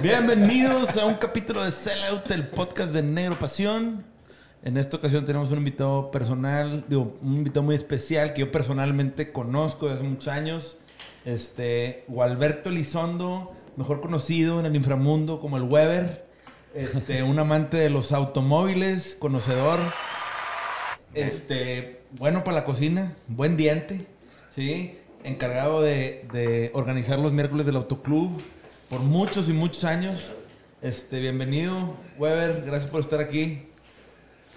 Bienvenidos 0.00 0.96
a 0.96 1.06
un 1.06 1.14
capítulo 1.14 1.64
de 1.64 1.72
Sellout, 1.72 2.30
el 2.30 2.46
podcast 2.46 2.92
de 2.92 3.02
Negro 3.02 3.38
Pasión. 3.38 4.04
En 4.62 4.76
esta 4.76 4.96
ocasión 4.96 5.24
tenemos 5.24 5.50
un 5.50 5.58
invitado 5.58 6.10
personal, 6.10 6.84
digo, 6.88 7.16
un 7.20 7.38
invitado 7.38 7.64
muy 7.64 7.74
especial 7.74 8.32
que 8.32 8.42
yo 8.42 8.52
personalmente 8.52 9.32
conozco 9.32 9.86
desde 9.86 10.00
hace 10.00 10.08
muchos 10.08 10.28
años. 10.28 10.76
Este, 11.24 12.04
Gualberto 12.06 12.68
Elizondo, 12.68 13.56
mejor 13.76 14.00
conocido 14.00 14.60
en 14.60 14.66
el 14.66 14.76
inframundo 14.76 15.40
como 15.40 15.56
el 15.56 15.64
Weber. 15.64 16.24
Este, 16.74 17.22
un 17.22 17.38
amante 17.38 17.76
de 17.76 17.90
los 17.90 18.12
automóviles, 18.12 19.16
conocedor. 19.18 19.80
Este, 21.14 22.00
bueno 22.18 22.42
para 22.42 22.58
la 22.58 22.64
cocina, 22.64 23.14
buen 23.28 23.56
diente, 23.56 24.06
¿sí? 24.54 24.98
Encargado 25.22 25.80
de, 25.80 26.26
de 26.32 26.70
organizar 26.74 27.18
los 27.18 27.32
miércoles 27.32 27.64
del 27.66 27.76
autoclub 27.76 28.42
por 28.90 29.00
muchos 29.00 29.48
y 29.48 29.52
muchos 29.52 29.84
años. 29.84 30.32
Este, 30.82 31.20
bienvenido, 31.20 31.96
Weber, 32.18 32.62
gracias 32.66 32.90
por 32.90 33.00
estar 33.00 33.20
aquí. 33.20 33.68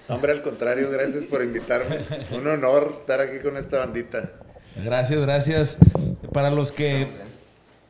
Hombre, 0.10 0.32
al 0.32 0.42
contrario, 0.42 0.90
gracias 0.90 1.24
por 1.26 1.44
invitarme. 1.44 2.00
Un 2.32 2.48
honor 2.48 2.98
estar 3.02 3.22
aquí 3.22 3.40
con 3.44 3.58
esta 3.58 3.80
bandita. 3.80 4.32
Gracias, 4.84 5.22
gracias. 5.22 5.78
Para 6.34 6.50
los 6.50 6.72
que 6.72 7.08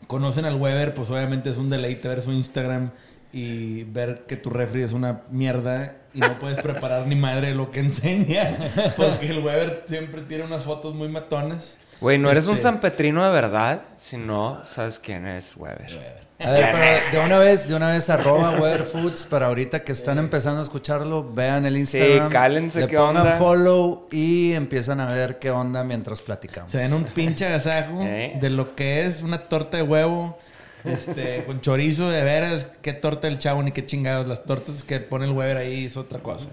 conocen 0.07 0.45
al 0.45 0.55
Weber, 0.55 0.93
pues 0.95 1.09
obviamente 1.09 1.49
es 1.49 1.57
un 1.57 1.69
deleite 1.69 2.07
ver 2.07 2.21
su 2.21 2.31
Instagram 2.31 2.91
y 3.33 3.83
ver 3.83 4.23
que 4.27 4.37
tu 4.37 4.49
refri 4.49 4.81
es 4.83 4.93
una 4.93 5.21
mierda 5.29 5.97
y 6.13 6.19
no 6.19 6.39
puedes 6.39 6.59
preparar 6.61 7.05
ni 7.07 7.15
madre 7.15 7.53
lo 7.53 7.69
que 7.71 7.79
enseña. 7.81 8.57
Porque 8.95 9.27
el 9.27 9.39
Weber 9.39 9.83
siempre 9.87 10.21
tiene 10.21 10.43
unas 10.45 10.63
fotos 10.63 10.95
muy 10.95 11.09
matonas. 11.09 11.77
Güey, 11.99 12.17
no 12.17 12.29
eres 12.31 12.45
un 12.47 12.53
Este- 12.53 12.63
San 12.63 12.79
Petrino 12.79 13.25
de 13.25 13.31
verdad 13.31 13.81
si 13.97 14.17
no 14.17 14.61
sabes 14.65 14.99
quién 14.99 15.25
es 15.27 15.55
Weber. 15.57 16.26
A 16.39 16.51
ver, 16.51 16.69
pero 16.71 17.21
de 17.21 17.25
una 17.25 17.39
vez, 17.39 17.67
de 17.67 17.75
una 17.75 17.89
vez 17.89 18.09
arroba 18.11 18.51
Weather 18.59 18.83
Foods 18.83 19.25
para 19.25 19.47
ahorita 19.47 19.83
que 19.83 19.91
están 19.91 20.19
empezando 20.19 20.59
a 20.59 20.63
escucharlo, 20.63 21.27
vean 21.33 21.65
el 21.65 21.77
Instagram, 21.77 22.29
cálense, 22.29 22.81
le 22.81 22.87
¿qué 22.87 22.97
pongan 22.97 23.17
onda? 23.17 23.35
follow 23.37 24.07
y 24.11 24.53
empiezan 24.53 24.99
a 24.99 25.07
ver 25.07 25.39
qué 25.39 25.49
onda 25.49 25.83
mientras 25.83 26.21
platicamos. 26.21 26.69
Se 26.71 26.77
ven 26.77 26.93
un 26.93 27.05
pinche 27.05 27.47
agasajo 27.47 28.01
¿Eh? 28.03 28.37
de 28.39 28.49
lo 28.51 28.75
que 28.75 29.05
es 29.05 29.23
una 29.23 29.47
torta 29.49 29.77
de 29.77 29.83
huevo. 29.83 30.37
Este, 30.83 31.43
con 31.45 31.59
chorizo, 31.59 32.09
de 32.09 32.23
veras, 32.23 32.67
qué 32.81 32.93
torta 32.93 33.27
del 33.27 33.39
chavo, 33.39 33.61
ni 33.63 33.71
qué 33.71 33.85
chingados. 33.85 34.27
Las 34.27 34.45
tortas 34.45 34.83
que 34.83 34.99
pone 34.99 35.25
el 35.25 35.31
Weber 35.31 35.57
ahí 35.57 35.85
es 35.85 35.97
otra 35.97 36.19
cosa. 36.19 36.47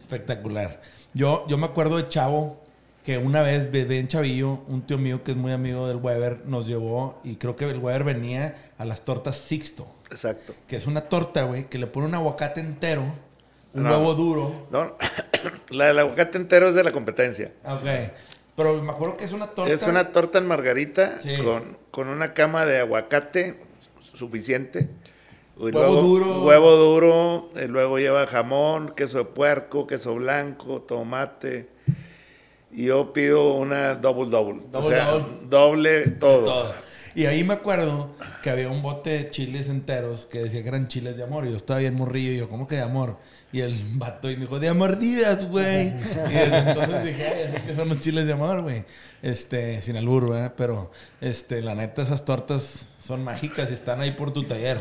Espectacular. 0.00 0.80
Yo, 1.14 1.44
yo 1.48 1.58
me 1.58 1.66
acuerdo 1.66 1.98
de 1.98 2.08
chavo 2.08 2.60
que 3.08 3.16
una 3.16 3.40
vez, 3.40 3.72
de 3.72 3.84
bien 3.86 4.06
chavillo, 4.06 4.60
un 4.68 4.82
tío 4.82 4.98
mío 4.98 5.24
que 5.24 5.30
es 5.30 5.36
muy 5.38 5.50
amigo 5.50 5.88
del 5.88 5.96
Weber 5.96 6.44
nos 6.44 6.66
llevó 6.66 7.18
y 7.24 7.36
creo 7.36 7.56
que 7.56 7.64
el 7.64 7.78
Weber 7.78 8.04
venía 8.04 8.70
a 8.76 8.84
las 8.84 9.00
tortas 9.00 9.38
Sixto, 9.38 9.86
Exacto. 10.10 10.52
que 10.66 10.76
es 10.76 10.86
una 10.86 11.00
torta, 11.08 11.44
güey, 11.44 11.70
que 11.70 11.78
le 11.78 11.86
pone 11.86 12.04
un 12.06 12.14
aguacate 12.14 12.60
entero, 12.60 13.04
un 13.72 13.82
No. 13.82 13.88
huevo 13.96 14.12
duro. 14.12 14.66
No, 14.70 14.94
la 15.70 15.86
del 15.86 16.00
aguacate 16.00 16.36
entero 16.36 16.68
es 16.68 16.74
de 16.74 16.84
la 16.84 16.92
competencia. 16.92 17.50
Ok. 17.64 17.80
Pero 18.54 18.82
me 18.82 18.92
acuerdo 18.92 19.16
que 19.16 19.24
es 19.24 19.32
una 19.32 19.46
torta. 19.46 19.72
Es 19.72 19.84
una 19.84 20.12
torta 20.12 20.36
en 20.36 20.46
margarita 20.46 21.18
Sí. 21.22 21.38
con, 21.42 21.78
con 21.90 22.08
una 22.08 22.34
cama 22.34 22.66
de 22.66 22.80
aguacate 22.80 23.58
suficiente. 24.00 24.90
Y 25.56 25.62
Huevo 25.62 25.78
luego- 25.78 26.02
duro. 26.02 26.44
Huevo 26.44 26.70
duro. 26.76 27.50
y 27.64 27.68
luego 27.68 27.98
lleva 27.98 28.26
jamón, 28.26 28.90
queso 28.94 29.16
de 29.16 29.24
puerco, 29.24 29.86
queso 29.86 30.14
blanco, 30.16 30.82
tomate. 30.82 31.77
Y 32.70 32.84
yo 32.86 33.12
pido 33.12 33.54
una 33.54 33.94
double 33.94 34.30
double. 34.30 34.60
o 34.72 34.80
Double 34.80 34.88
sea, 34.96 35.06
double. 35.10 35.26
doble 35.48 36.06
todo. 36.12 36.44
Todo. 36.44 36.74
Y 37.14 37.26
ahí 37.26 37.42
me 37.42 37.54
acuerdo 37.54 38.10
que 38.42 38.50
había 38.50 38.68
un 38.68 38.82
bote 38.82 39.10
de 39.10 39.30
chiles 39.30 39.68
enteros 39.68 40.26
que 40.26 40.40
decía 40.40 40.62
que 40.62 40.68
eran 40.68 40.86
chiles 40.86 41.16
de 41.16 41.24
amor. 41.24 41.46
Y 41.46 41.50
yo 41.50 41.56
estaba 41.56 41.80
bien 41.80 41.94
morrillo. 41.94 42.32
Y 42.32 42.36
yo, 42.38 42.48
¿cómo 42.48 42.68
que 42.68 42.76
de 42.76 42.82
amor? 42.82 43.16
Y 43.50 43.60
el 43.60 43.74
vato 43.94 44.30
y 44.30 44.36
me 44.36 44.42
dijo, 44.42 44.60
de 44.60 44.72
mordidas, 44.72 45.48
güey. 45.48 45.88
y 45.88 45.90
desde 46.34 46.58
entonces 46.58 47.04
dije, 47.04 47.26
ay, 47.26 47.52
así 47.54 47.66
que 47.66 47.74
son 47.74 47.88
los 47.88 48.00
chiles 48.00 48.26
de 48.26 48.32
amor, 48.34 48.62
güey. 48.62 48.84
Este, 49.22 49.82
sin 49.82 49.96
albur, 49.96 50.30
¿verdad? 50.30 50.54
Pero, 50.56 50.92
este, 51.20 51.62
la 51.62 51.74
neta, 51.74 52.02
esas 52.02 52.24
tortas 52.24 52.86
son 53.02 53.24
mágicas 53.24 53.70
y 53.70 53.74
están 53.74 54.00
ahí 54.00 54.12
por 54.12 54.32
tu 54.32 54.44
taller. 54.44 54.80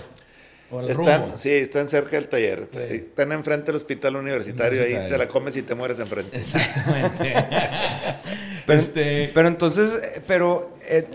O 0.69 0.81
el 0.81 0.93
rumbo. 0.95 1.09
Están, 1.09 1.39
sí, 1.39 1.49
están 1.51 1.87
cerca 1.87 2.11
del 2.17 2.27
taller. 2.27 2.59
Está- 2.59 2.87
Sí. 2.87 2.95
Están 2.95 3.31
enfrente 3.31 3.67
del 3.67 3.75
hospital 3.77 4.15
universitario. 4.17 4.81
Ahí 4.83 5.09
te 5.09 5.17
la 5.17 5.27
comes 5.27 5.55
y 5.55 5.61
te 5.61 5.75
mueres 5.75 5.99
enfrente. 5.99 6.37
Exactamente. 6.37 7.33
Pero, 8.65 8.81
este, 8.81 9.31
pero 9.33 9.47
entonces, 9.47 9.97
pero 10.27 10.75
eh, 10.89 11.07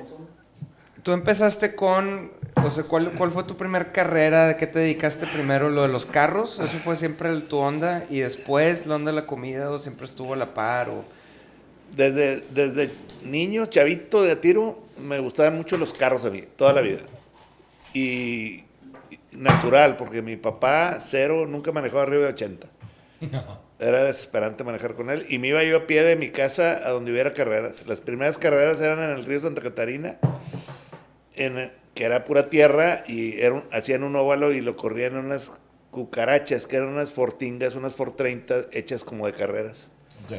tú 1.02 1.12
empezaste 1.12 1.74
con, 1.74 2.32
o 2.56 2.70
sea, 2.70 2.84
¿cuál, 2.84 3.10
¿cuál 3.12 3.30
fue 3.30 3.44
tu 3.44 3.58
primer 3.58 3.92
carrera? 3.92 4.48
¿De 4.48 4.56
qué 4.56 4.66
te 4.66 4.78
dedicaste 4.78 5.26
primero? 5.26 5.69
¿Lo 5.69 5.82
de 5.82 5.88
los 5.88 6.06
carros? 6.06 6.58
¿Eso 6.60 6.78
fue 6.78 6.96
siempre 6.96 7.28
el- 7.28 7.42
tu 7.48 7.58
onda? 7.58 8.06
¿Y 8.08 8.20
después 8.20 8.86
la 8.86 8.94
onda 8.94 9.10
de 9.10 9.16
la 9.16 9.26
comida 9.26 9.70
o 9.70 9.78
siempre 9.78 10.06
estuvo 10.06 10.32
a 10.32 10.36
la 10.36 10.54
par? 10.54 10.88
O... 10.88 11.04
Desde, 11.94 12.40
desde 12.54 12.92
niño, 13.22 13.66
chavito 13.66 14.22
de 14.22 14.34
tiro, 14.36 14.82
me 14.96 15.19
gustaban 15.19 15.54
mucho 15.54 15.76
los 15.76 15.92
carros 15.92 16.24
a 16.24 16.30
mí, 16.30 16.44
toda 16.56 16.72
la 16.72 16.80
vida. 16.80 17.00
Y 17.92 18.64
natural, 19.32 19.97
porque 19.97 20.22
mi 20.22 20.37
papá, 20.37 20.98
cero, 21.00 21.47
nunca 21.47 21.72
manejó 21.72 22.00
arriba 22.00 22.25
de 22.25 22.32
80. 22.32 22.69
Era 23.78 24.04
desesperante 24.04 24.62
manejar 24.62 24.94
con 24.94 25.10
él. 25.10 25.26
Y 25.28 25.38
me 25.38 25.48
iba 25.48 25.62
yo 25.65 25.76
a 25.76 25.87
pie 25.87 26.03
de 26.04 26.15
mi 26.16 26.31
casa 26.31 26.87
a 26.87 26.91
donde 26.91 27.10
hubiera 27.10 27.32
carreras. 27.32 27.84
Las 27.87 28.00
primeras 28.00 28.38
carreras 28.38 28.81
eran 28.81 29.00
en 29.00 29.10
el 29.10 29.25
río 29.25 29.41
Santa 29.41 29.60
Catarina, 29.60 30.19
en, 31.34 31.72
que 31.94 32.04
era 32.04 32.22
pura 32.22 32.48
tierra, 32.48 33.03
y 33.09 33.41
era 33.41 33.65
hacían 33.72 34.04
un 34.04 34.15
óvalo 34.15 34.53
y 34.53 34.60
lo 34.60 34.76
corrían 34.76 35.16
en 35.16 35.25
unas 35.25 35.53
cucarachas, 35.91 36.69
que 36.69 36.76
eran 36.76 36.91
unas 36.91 37.10
fortingas, 37.10 37.75
unas 37.75 37.94
30 37.97 38.66
hechas 38.70 39.03
como 39.03 39.26
de 39.26 39.32
carreras. 39.32 39.91
ok. 40.26 40.32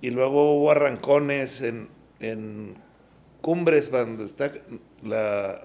Y 0.00 0.10
luego 0.10 0.54
hubo 0.54 0.70
arrancones 0.70 1.60
en, 1.60 1.88
en 2.20 2.76
Cumbres, 3.40 3.90
donde 3.90 4.24
está 4.24 4.52
la... 5.02 5.60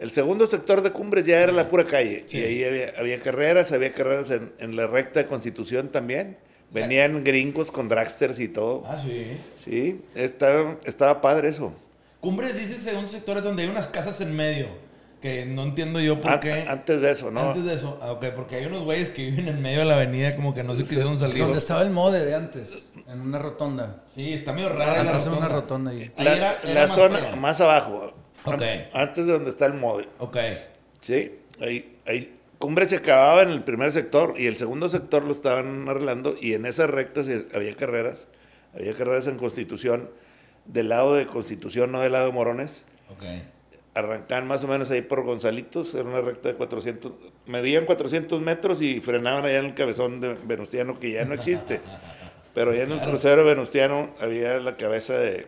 El 0.00 0.10
segundo 0.10 0.46
sector 0.46 0.82
de 0.82 0.90
Cumbres 0.92 1.26
ya 1.26 1.40
era 1.40 1.52
la 1.52 1.68
pura 1.68 1.84
calle. 1.84 2.24
Sí. 2.26 2.38
Y 2.38 2.42
ahí 2.42 2.64
había, 2.64 2.92
había 2.98 3.20
carreras, 3.20 3.70
había 3.70 3.92
carreras 3.92 4.30
en, 4.30 4.52
en 4.58 4.74
la 4.74 4.86
recta 4.86 5.20
de 5.20 5.26
Constitución 5.26 5.90
también. 5.90 6.38
Venían 6.72 7.22
gringos 7.24 7.70
con 7.70 7.88
dragsters 7.88 8.38
y 8.40 8.48
todo. 8.48 8.84
Ah, 8.86 8.98
sí. 9.02 9.26
Sí, 9.56 10.00
estaba, 10.14 10.76
estaba 10.84 11.20
padre 11.20 11.48
eso. 11.48 11.72
Cumbres 12.20 12.56
dice 12.56 12.78
segundo 12.78 13.10
sector 13.10 13.38
es 13.38 13.44
donde 13.44 13.62
hay 13.64 13.68
unas 13.68 13.88
casas 13.88 14.20
en 14.20 14.34
medio. 14.34 14.68
Que 15.20 15.44
no 15.44 15.64
entiendo 15.64 16.00
yo 16.00 16.18
por 16.18 16.40
qué. 16.40 16.64
Antes 16.66 17.02
de 17.02 17.10
eso, 17.10 17.30
¿no? 17.30 17.50
Antes 17.50 17.64
de 17.66 17.74
eso, 17.74 17.98
ah, 18.00 18.12
ok, 18.12 18.24
porque 18.34 18.56
hay 18.56 18.64
unos 18.64 18.84
güeyes 18.84 19.10
que 19.10 19.26
viven 19.26 19.48
en 19.48 19.60
medio 19.60 19.80
de 19.80 19.84
la 19.84 19.96
avenida 19.96 20.34
como 20.34 20.54
que 20.54 20.62
no 20.62 20.74
se 20.74 20.82
quisieron 20.84 21.18
salir. 21.18 21.40
Donde 21.42 21.58
estaba 21.58 21.82
el 21.82 21.90
mode 21.90 22.24
de 22.24 22.34
antes, 22.34 22.88
en 23.06 23.20
una 23.20 23.38
rotonda. 23.38 24.02
Sí, 24.14 24.32
está 24.32 24.54
medio 24.54 24.70
rara 24.70 24.94
la 24.94 25.00
Antes 25.10 25.16
era 25.16 25.24
rotonda. 25.26 25.38
una 25.46 25.48
rotonda 25.48 25.90
ahí. 25.90 26.10
Ahí 26.16 26.24
La, 26.24 26.36
era- 26.36 26.58
la 26.64 26.70
era 26.70 26.80
más 26.86 26.94
zona 26.94 27.36
más 27.36 27.60
abajo. 27.60 28.14
Ok. 28.44 28.62
Antes 28.92 29.26
de 29.26 29.32
donde 29.32 29.50
está 29.50 29.66
el 29.66 29.74
mode. 29.74 30.08
Ok. 30.18 30.36
Sí, 31.00 31.32
ahí, 31.60 31.98
ahí 32.06 32.40
Cumbre 32.60 32.84
se 32.84 32.96
acababa 32.96 33.40
en 33.40 33.48
el 33.48 33.64
primer 33.64 33.90
sector 33.90 34.34
y 34.36 34.46
el 34.46 34.54
segundo 34.54 34.90
sector 34.90 35.24
lo 35.24 35.32
estaban 35.32 35.88
arreglando 35.88 36.36
y 36.38 36.52
en 36.52 36.66
esas 36.66 36.90
rectas 36.90 37.26
había 37.54 37.74
carreras, 37.74 38.28
había 38.74 38.92
carreras 38.92 39.26
en 39.28 39.38
Constitución, 39.38 40.10
del 40.66 40.90
lado 40.90 41.14
de 41.14 41.24
Constitución, 41.24 41.90
no 41.90 42.00
del 42.00 42.12
lado 42.12 42.26
de 42.26 42.32
Morones. 42.32 42.84
Ok. 43.08 43.24
Arrancaban 43.94 44.46
más 44.46 44.62
o 44.62 44.68
menos 44.68 44.90
ahí 44.90 45.00
por 45.00 45.24
Gonzalitos, 45.24 45.94
era 45.94 46.06
una 46.06 46.20
recta 46.20 46.50
de 46.50 46.54
400, 46.54 47.12
medían 47.46 47.86
400 47.86 48.38
metros 48.42 48.82
y 48.82 49.00
frenaban 49.00 49.46
allá 49.46 49.60
en 49.60 49.64
el 49.64 49.74
cabezón 49.74 50.20
de 50.20 50.34
Venustiano, 50.34 51.00
que 51.00 51.12
ya 51.12 51.24
no 51.24 51.32
existe. 51.32 51.80
Pero 52.54 52.72
allá 52.72 52.82
en 52.82 52.92
el 52.92 53.00
crucero 53.00 53.42
Venustiano 53.42 54.10
había 54.20 54.60
la 54.60 54.76
cabeza 54.76 55.14
de, 55.14 55.46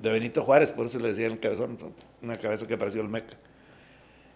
de 0.00 0.10
Benito 0.10 0.42
Juárez, 0.44 0.70
por 0.70 0.86
eso 0.86 0.98
le 0.98 1.08
decían 1.08 1.32
el 1.32 1.40
cabezón, 1.40 1.78
una 2.22 2.38
cabeza 2.38 2.66
que 2.66 2.76
pareció 2.76 3.00
el 3.00 3.08
Meca. 3.08 3.36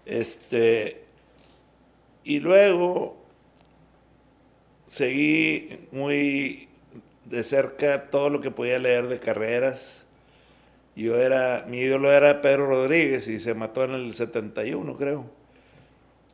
Este, 0.05 1.05
y 2.25 2.41
luego 2.41 3.17
seguí 4.89 5.87
muy 5.91 6.69
de 7.25 7.43
cerca 7.43 8.11
todo 8.11 8.31
lo 8.31 8.41
que 8.41 8.51
podía 8.51 8.79
leer 8.79 9.09
de 9.09 9.19
carreras. 9.19 10.07
Yo 10.95 11.17
era, 11.17 11.65
mi 11.69 11.79
ídolo 11.79 12.13
era 12.13 12.43
Pedro 12.43 12.67
Rodríguez 12.67 13.27
y 13.29 13.39
se 13.39 13.55
mató 13.55 13.85
en 13.85 13.93
el 13.93 14.15
71, 14.15 14.97
creo. 14.97 15.25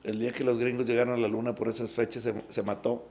El 0.02 0.18
día 0.18 0.32
que 0.32 0.44
los 0.44 0.58
gringos 0.58 0.86
llegaron 0.86 1.14
a 1.14 1.18
la 1.18 1.28
luna 1.28 1.54
por 1.54 1.68
esas 1.68 1.90
fechas 1.90 2.22
se, 2.22 2.34
se 2.48 2.62
mató. 2.62 3.06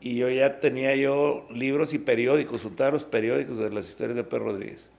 Y 0.00 0.16
yo 0.16 0.28
ya 0.28 0.60
tenía 0.60 0.94
yo 0.94 1.46
libros 1.50 1.94
y 1.94 1.98
periódicos, 1.98 2.62
juntaba 2.62 2.92
los 2.92 3.04
periódicos 3.04 3.58
de 3.58 3.70
las 3.70 3.88
historias 3.88 4.16
de 4.16 4.24
Pedro 4.24 4.44
Rodríguez. 4.44 4.95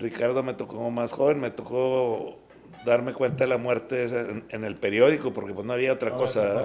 Ricardo 0.00 0.42
me 0.42 0.54
tocó 0.54 0.90
más 0.90 1.12
joven, 1.12 1.38
me 1.40 1.50
tocó 1.50 2.38
darme 2.84 3.12
cuenta 3.12 3.44
de 3.44 3.48
la 3.50 3.58
muerte 3.58 4.04
en, 4.04 4.44
en 4.48 4.64
el 4.64 4.74
periódico, 4.76 5.32
porque 5.32 5.52
pues 5.54 5.66
no 5.66 5.72
había 5.72 5.92
otra 5.92 6.16
cosa, 6.16 6.40
¿verdad? 6.42 6.62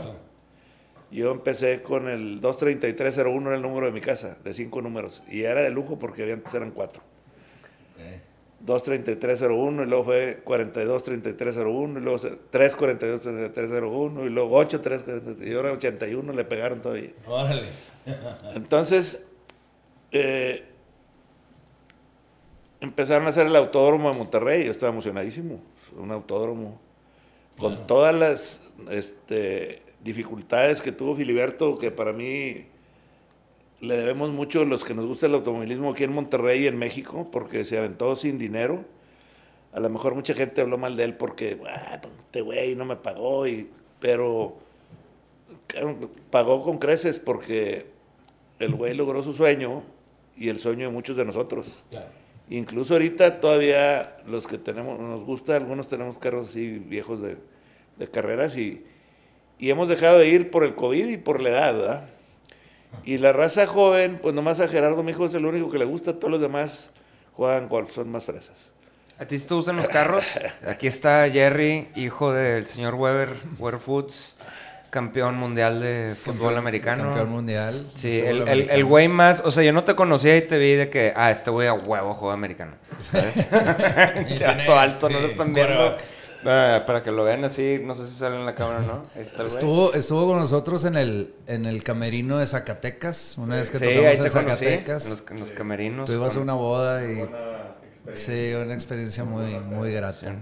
Yo 1.12 1.32
empecé 1.32 1.82
con 1.84 2.08
el 2.08 2.42
23301, 2.42 3.48
era 3.50 3.56
el 3.58 3.62
número 3.62 3.86
de 3.86 3.92
mi 3.92 4.02
casa, 4.02 4.38
de 4.44 4.54
cinco 4.54 4.82
números. 4.82 5.22
Y 5.28 5.42
era 5.44 5.62
de 5.62 5.70
lujo 5.70 6.00
porque 6.00 6.32
antes 6.32 6.54
eran 6.54 6.72
cuatro. 6.72 7.04
23301 8.62 9.84
y 9.84 9.86
luego 9.86 10.04
fue 10.06 10.42
423301 10.44 12.00
y 12.00 12.02
luego 12.02 12.18
se- 12.18 12.32
3423301 12.52 14.26
y 14.26 14.30
luego 14.30 14.56
8343 14.58 15.48
y 15.48 15.54
ahora 15.54 15.72
81 15.74 16.34
le 16.34 16.44
pegaron 16.46 16.82
todavía. 16.82 17.12
Órale. 17.28 17.62
Entonces, 18.56 19.24
eh, 20.12 20.64
empezaron 22.86 23.26
a 23.28 23.30
hacer 23.30 23.48
el 23.48 23.56
autódromo 23.56 24.12
de 24.12 24.18
Monterrey. 24.18 24.66
Yo 24.66 24.72
estaba 24.72 24.92
emocionadísimo. 24.92 25.60
Un 25.98 26.12
autódromo. 26.12 26.80
Con 27.58 27.88
todas 27.88 28.14
las 28.14 28.74
este, 28.92 29.82
dificultades 30.04 30.82
que 30.82 30.92
tuvo 30.92 31.16
Filiberto, 31.16 31.78
que 31.78 31.90
para 31.90 32.12
mí 32.12 32.66
le 33.80 33.98
debemos 33.98 34.30
mucho 34.32 34.62
a 34.62 34.66
los 34.66 34.84
que 34.84 34.94
nos 34.94 35.06
gusta 35.06 35.28
el 35.28 35.36
automovilismo 35.36 35.92
aquí 35.92 36.04
en 36.04 36.14
Monterrey 36.14 36.64
y 36.64 36.68
en 36.68 36.78
México, 36.78 37.30
porque 37.32 37.64
se 37.64 37.78
aventó 37.78 38.16
sin 38.16 38.38
dinero. 38.38 38.84
A 39.74 39.80
lo 39.80 39.90
mejor 39.90 40.16
mucha 40.16 40.34
gente 40.34 40.62
habló 40.62 40.78
mal 40.78 40.96
de 40.96 41.04
él 41.06 41.16
porque, 41.16 41.60
"Ah, 41.68 42.00
este 42.20 42.42
güey 42.42 42.76
no 42.76 42.86
me 42.86 42.96
pagó, 42.98 43.48
y, 43.48 43.70
pero 44.00 44.58
pagó 46.30 46.62
con 46.62 46.78
creces 46.78 47.20
porque 47.20 47.88
el 48.60 48.76
güey 48.76 48.94
logró 48.94 49.24
su 49.24 49.34
sueño 49.34 49.84
y 50.38 50.50
el 50.50 50.60
sueño 50.60 50.88
de 50.88 50.94
muchos 50.94 51.18
de 51.18 51.26
nosotros. 51.26 51.84
Claro. 51.90 52.25
Incluso 52.50 52.94
ahorita 52.94 53.40
todavía 53.40 54.18
los 54.28 54.46
que 54.46 54.58
tenemos, 54.58 55.00
nos 55.00 55.24
gusta, 55.26 55.56
algunos 55.56 55.88
tenemos 55.88 56.20
carros 56.20 56.50
así 56.50 56.78
viejos 56.78 57.22
de, 57.22 57.38
de 57.98 58.10
carreras 58.10 58.56
y, 58.58 58.86
y 59.58 59.70
hemos 59.70 59.90
dejado 59.90 60.20
de 60.20 60.28
ir 60.28 60.52
por 60.52 60.64
el 60.64 60.76
COVID 60.76 61.08
y 61.08 61.18
por 61.18 61.42
la 61.42 61.50
edad, 61.50 61.74
¿verdad? 61.74 62.10
Y 63.04 63.18
la 63.18 63.34
raza 63.34 63.66
joven, 63.68 64.20
pues 64.22 64.34
nomás 64.34 64.60
a 64.60 64.68
Gerardo, 64.68 65.04
mi 65.04 65.12
hijo, 65.12 65.26
es 65.26 65.34
el 65.34 65.46
único 65.46 65.70
que 65.70 65.78
le 65.78 65.86
gusta, 65.86 66.18
todos 66.20 66.32
los 66.32 66.42
demás 66.42 66.92
juegan 67.34 67.68
golf, 67.68 67.92
son 67.92 68.10
más 68.10 68.26
fresas. 68.26 68.74
¿A 69.18 69.26
ti 69.26 69.38
sí 69.38 69.48
te 69.48 69.54
gustan 69.54 69.78
los 69.78 69.88
carros? 69.88 70.26
Aquí 70.68 70.88
está 70.88 71.30
Jerry, 71.30 71.90
hijo 71.96 72.34
del 72.34 72.68
señor 72.68 72.96
Weber, 72.96 73.30
Weber 73.58 73.80
Foods, 73.80 74.36
campeón 74.96 75.36
mundial 75.36 75.82
de 75.82 76.16
fútbol 76.16 76.56
americano. 76.56 77.04
Campeón 77.04 77.30
mundial. 77.30 77.86
Sí, 77.96 78.18
el, 78.18 78.38
el, 78.38 78.42
americano. 78.44 78.78
el 78.78 78.86
güey 78.86 79.08
más, 79.10 79.42
o 79.44 79.52
sea, 79.52 79.62
yo 79.62 79.74
no 79.74 79.84
te 79.84 79.94
conocía 79.94 80.38
y 80.38 80.44
te 80.44 80.58
vi 80.58 80.76
de 80.76 80.90
que, 80.90 81.12
ah, 81.18 81.32
este 81.32 81.52
güey 81.52 81.68
a 81.68 81.74
huevo 81.74 82.14
juega 82.14 82.34
americano. 82.34 82.76
¿Sabes? 83.00 83.36
Chato 84.40 84.80
alto, 84.80 85.10
no 85.10 85.20
lo 85.20 85.28
están 85.28 85.52
viendo. 85.54 85.98
Ah, 86.46 86.84
para 86.88 87.04
que 87.04 87.12
lo 87.12 87.26
vean 87.26 87.44
así, 87.44 87.82
no 87.84 87.94
sé 87.94 88.08
si 88.08 88.16
sale 88.16 88.38
en 88.38 88.46
la 88.46 88.56
cámara 88.56 88.80
o 88.80 88.84
no. 88.84 89.06
Estuvo, 89.20 89.94
estuvo 89.94 90.28
con 90.28 90.40
nosotros 90.40 90.86
en 90.86 90.96
el, 90.96 91.34
en 91.48 91.66
el 91.66 91.84
camerino 91.84 92.38
de 92.38 92.48
Zacatecas, 92.48 93.38
una 93.38 93.58
vez 93.58 93.70
que 93.70 93.80
sí, 93.80 93.84
tocamos 93.84 94.06
ahí 94.06 94.16
en 94.16 94.24
te 94.24 94.30
conocí, 94.30 94.66
Zacatecas. 94.66 95.06
en 95.06 95.12
los, 95.12 95.32
en 95.32 95.40
los 95.42 95.52
camerinos. 95.52 96.06
Tú 96.06 96.14
ibas 96.14 96.38
a 96.38 96.40
una 96.40 96.54
boda 96.54 97.06
y... 97.06 97.28
Sí, 98.14 98.54
una 98.54 98.74
experiencia 98.74 99.24
muy, 99.24 99.60
muy 99.60 99.92
grata. 99.92 100.36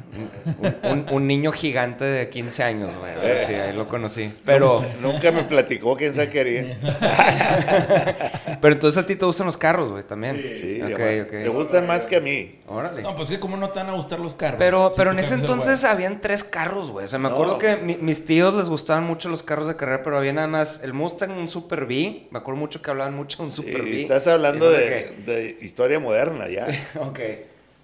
un, 0.84 0.92
un- 0.92 1.06
un 1.10 1.28
niño 1.28 1.52
gigante 1.52 2.04
de 2.06 2.30
15 2.30 2.62
años, 2.64 2.92
güey. 2.98 3.14
Sí, 3.46 3.54
ahí 3.54 3.74
lo 3.76 3.88
conocí. 3.88 4.34
Pero, 4.46 4.84
Nunca 5.02 5.32
me 5.32 5.44
platicó 5.44 5.96
quién 5.96 6.14
sabe 6.14 6.30
qué 6.30 6.40
haría. 6.42 6.78
pero 8.62 8.74
entonces 8.74 9.04
a 9.04 9.08
ti 9.08 9.16
te 9.16 9.26
gustan 9.26 9.48
los 9.48 9.58
carros, 9.58 9.92
güey, 9.92 10.04
también. 10.04 10.36
Sí, 10.54 10.82
ok, 10.82 10.92
además, 11.00 11.28
ok. 11.28 11.34
Le 11.34 11.50
gustan 11.50 11.88
más 11.88 12.06
que 12.08 12.16
a 12.18 12.20
mí. 12.20 12.60
Órale. 12.68 13.02
No, 13.02 13.16
pues 13.16 13.30
que 13.30 13.40
como 13.40 13.58
no 13.58 13.70
te 13.70 13.80
van 13.80 13.90
a 13.90 13.94
gustar 13.94 14.20
los 14.20 14.34
carros. 14.36 14.58
Pero, 14.60 14.90
Si 14.92 14.98
pero 14.98 15.12
en 15.12 15.20
ese 15.20 15.36
entonces 15.36 15.82
bueno. 15.82 15.96
habían 15.96 16.22
tres 16.22 16.44
carros, 16.44 16.92
güey. 16.92 17.06
O 17.06 17.08
sea, 17.08 17.20
me 17.20 17.30
No. 17.30 17.36
acuerdo 17.36 17.58
que 17.58 17.76
mi- 17.78 17.98
mis 17.98 18.26
tíos 18.26 18.54
les 18.54 18.70
gustaban 18.70 19.04
mucho 19.06 19.30
los 19.30 19.42
carros 19.44 19.68
de 19.68 19.76
carrera, 19.76 20.04
pero 20.04 20.18
había 20.18 20.34
nada 20.34 20.48
más 20.48 20.84
el 20.84 20.94
Mustang, 20.94 21.32
un 21.32 21.48
Super 21.48 21.86
B. 21.86 22.28
Me 22.30 22.40
acuerdo 22.40 22.60
mucho 22.60 22.82
que 22.82 22.90
hablaban 22.92 23.14
mucho 23.16 23.38
de 23.38 23.44
un 23.44 23.52
Super 23.52 23.84
Sí, 23.84 23.90
B. 23.92 24.02
estás 24.02 24.28
hablando 24.28 24.66
Y 24.66 24.70
no 24.70 24.76
sé 24.76 25.14
de, 25.26 25.34
de 25.34 25.58
historia 25.62 26.00
moderna 26.00 26.48
ya. 26.50 26.68
Ok. 27.00 27.20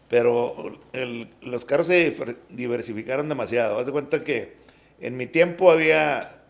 Pero 0.09 0.79
el- 0.93 1.29
los 1.41 1.65
carros 1.65 1.87
se 1.87 2.15
diversificaron 2.49 3.29
demasiado. 3.29 3.77
Haz 3.77 3.85
de 3.85 3.91
cuenta 3.91 4.23
que 4.23 4.55
en 4.99 5.17
mi 5.17 5.27
tiempo 5.27 5.71
había. 5.71 6.41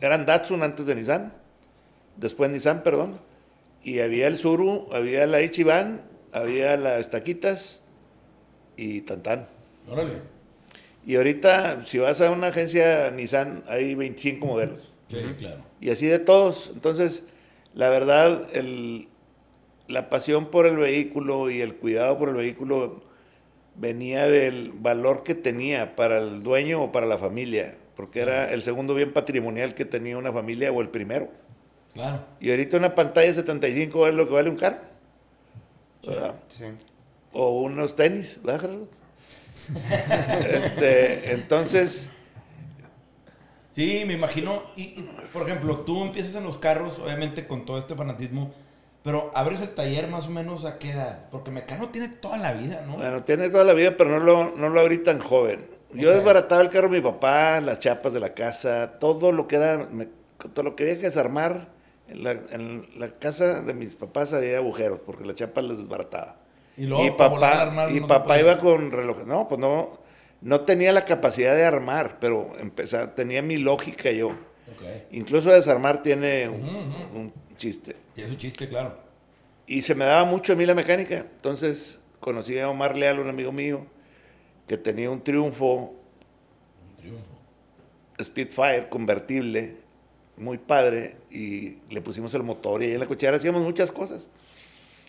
Eran 0.00 0.26
Datsun 0.26 0.62
antes 0.62 0.86
de 0.86 0.94
Nissan. 0.94 1.32
Después 2.16 2.50
Nissan, 2.50 2.82
perdón. 2.82 3.18
Y 3.82 4.00
había 4.00 4.26
el 4.26 4.36
Suru, 4.36 4.88
había 4.92 5.26
la 5.26 5.40
Ichiban, 5.42 6.02
había 6.32 6.76
las 6.76 7.08
Taquitas 7.10 7.80
y 8.76 9.00
Tantán. 9.02 9.46
Órale. 9.88 10.20
Y 11.06 11.16
ahorita, 11.16 11.86
si 11.86 11.98
vas 11.98 12.20
a 12.20 12.30
una 12.30 12.48
agencia 12.48 13.10
Nissan, 13.12 13.62
hay 13.68 13.94
25 13.94 14.44
modelos. 14.44 14.92
Sí, 15.08 15.18
claro. 15.38 15.62
Y 15.80 15.90
así 15.90 16.06
de 16.06 16.18
todos. 16.18 16.70
Entonces, 16.74 17.22
la 17.74 17.88
verdad, 17.90 18.48
el, 18.54 19.08
la 19.88 20.08
pasión 20.08 20.50
por 20.50 20.66
el 20.66 20.76
vehículo 20.76 21.50
y 21.50 21.60
el 21.60 21.76
cuidado 21.76 22.18
por 22.18 22.28
el 22.30 22.36
vehículo 22.36 23.02
venía 23.74 24.26
del 24.26 24.72
valor 24.72 25.22
que 25.22 25.34
tenía 25.34 25.96
para 25.96 26.18
el 26.18 26.42
dueño 26.42 26.82
o 26.82 26.92
para 26.92 27.06
la 27.06 27.18
familia, 27.18 27.76
porque 27.94 28.20
era 28.20 28.52
el 28.52 28.62
segundo 28.62 28.94
bien 28.94 29.12
patrimonial 29.12 29.74
que 29.74 29.84
tenía 29.84 30.16
una 30.16 30.32
familia 30.32 30.72
o 30.72 30.80
el 30.80 30.88
primero. 30.88 31.28
Claro. 31.94 32.24
Y 32.40 32.50
ahorita 32.50 32.76
una 32.76 32.94
pantalla 32.94 33.28
de 33.28 33.34
75 33.34 34.08
es 34.08 34.14
lo 34.14 34.26
que 34.26 34.34
vale 34.34 34.50
un 34.50 34.56
carro. 34.56 34.78
¿verdad? 36.06 36.34
Sí. 36.48 36.64
O 37.32 37.60
unos 37.60 37.96
tenis, 37.96 38.40
¿verdad, 38.42 38.60
Gerardo? 38.60 38.88
este, 40.50 41.32
entonces, 41.32 42.10
Sí, 43.76 44.04
me 44.06 44.14
imagino. 44.14 44.62
Y, 44.74 44.82
y, 44.82 45.10
por 45.34 45.42
ejemplo, 45.42 45.80
tú 45.80 46.02
empiezas 46.02 46.34
en 46.36 46.44
los 46.44 46.56
carros, 46.56 46.98
obviamente 46.98 47.46
con 47.46 47.66
todo 47.66 47.78
este 47.78 47.94
fanatismo, 47.94 48.54
pero 49.06 49.30
abres 49.34 49.60
el 49.60 49.70
taller 49.70 50.08
más 50.08 50.26
o 50.26 50.30
menos 50.30 50.64
a 50.64 50.78
qué 50.78 50.90
edad? 50.90 51.20
Porque 51.30 51.52
Mecano 51.52 51.90
tiene 51.90 52.08
toda 52.08 52.38
la 52.38 52.52
vida, 52.52 52.82
¿no? 52.84 52.94
Bueno, 52.96 53.22
tiene 53.22 53.48
toda 53.48 53.62
la 53.64 53.72
vida, 53.72 53.94
pero 53.96 54.10
no 54.10 54.18
lo, 54.18 54.50
no 54.56 54.68
lo 54.68 54.80
abrí 54.80 54.98
tan 54.98 55.20
joven. 55.20 55.64
Yo 55.92 56.10
desbarataba 56.12 56.60
el 56.60 56.68
carro 56.70 56.88
de 56.88 56.96
mi 56.98 57.00
papá, 57.00 57.60
las 57.60 57.78
chapas 57.78 58.12
de 58.12 58.18
la 58.20 58.34
casa, 58.34 58.98
todo 58.98 59.30
lo 59.30 59.46
que 59.46 59.56
era, 59.56 59.86
me- 59.90 60.08
todo 60.52 60.64
lo 60.64 60.74
que 60.74 60.82
había 60.82 60.96
que 60.96 61.02
desarmar. 61.02 61.68
En 62.08 62.22
la, 62.24 62.32
en 62.32 62.86
la 62.96 63.08
casa 63.12 63.62
de 63.62 63.74
mis 63.74 63.94
papás 63.94 64.32
había 64.32 64.58
agujeros, 64.58 64.98
porque 65.06 65.24
las 65.24 65.36
chapas 65.36 65.62
las 65.64 65.78
desbarataba. 65.78 66.36
Y 66.76 66.86
luego, 66.86 67.04
y 67.06 67.10
papá, 67.12 67.62
armar, 67.62 67.90
y 67.92 68.00
no 68.00 68.06
papá 68.08 68.38
iba 68.40 68.58
con 68.58 68.90
relojes. 68.92 69.24
No, 69.26 69.46
pues 69.48 69.60
no, 69.60 69.98
no 70.40 70.60
tenía 70.62 70.92
la 70.92 71.04
capacidad 71.04 71.54
de 71.54 71.64
armar, 71.64 72.18
pero 72.20 72.52
empezaba, 72.58 73.14
tenía 73.14 73.40
mi 73.40 73.56
lógica 73.56 74.10
yo. 74.10 74.32
Incluso 75.12 75.50
desarmar 75.50 76.02
tiene 76.02 76.48
un 76.48 77.32
chiste. 77.56 77.96
Tiene 78.16 78.30
su 78.30 78.36
chiste, 78.36 78.66
claro. 78.68 78.96
Y 79.66 79.82
se 79.82 79.94
me 79.94 80.06
daba 80.06 80.24
mucho 80.24 80.54
a 80.54 80.56
mí 80.56 80.64
la 80.66 80.74
mecánica. 80.74 81.18
Entonces 81.18 82.00
conocí 82.18 82.58
a 82.58 82.68
Omar 82.70 82.96
Leal, 82.96 83.20
un 83.20 83.28
amigo 83.28 83.52
mío, 83.52 83.86
que 84.66 84.78
tenía 84.78 85.10
un 85.10 85.22
triunfo 85.22 85.74
Un 86.90 86.96
triunfo. 86.96 87.24
Spitfire 88.22 88.88
convertible, 88.88 89.76
muy 90.38 90.56
padre, 90.56 91.18
y 91.30 91.76
le 91.90 92.00
pusimos 92.00 92.32
el 92.34 92.42
motor 92.42 92.82
y 92.82 92.86
ahí 92.86 92.92
en 92.92 93.00
la 93.00 93.06
cochera 93.06 93.36
hacíamos 93.36 93.62
muchas 93.62 93.92
cosas. 93.92 94.30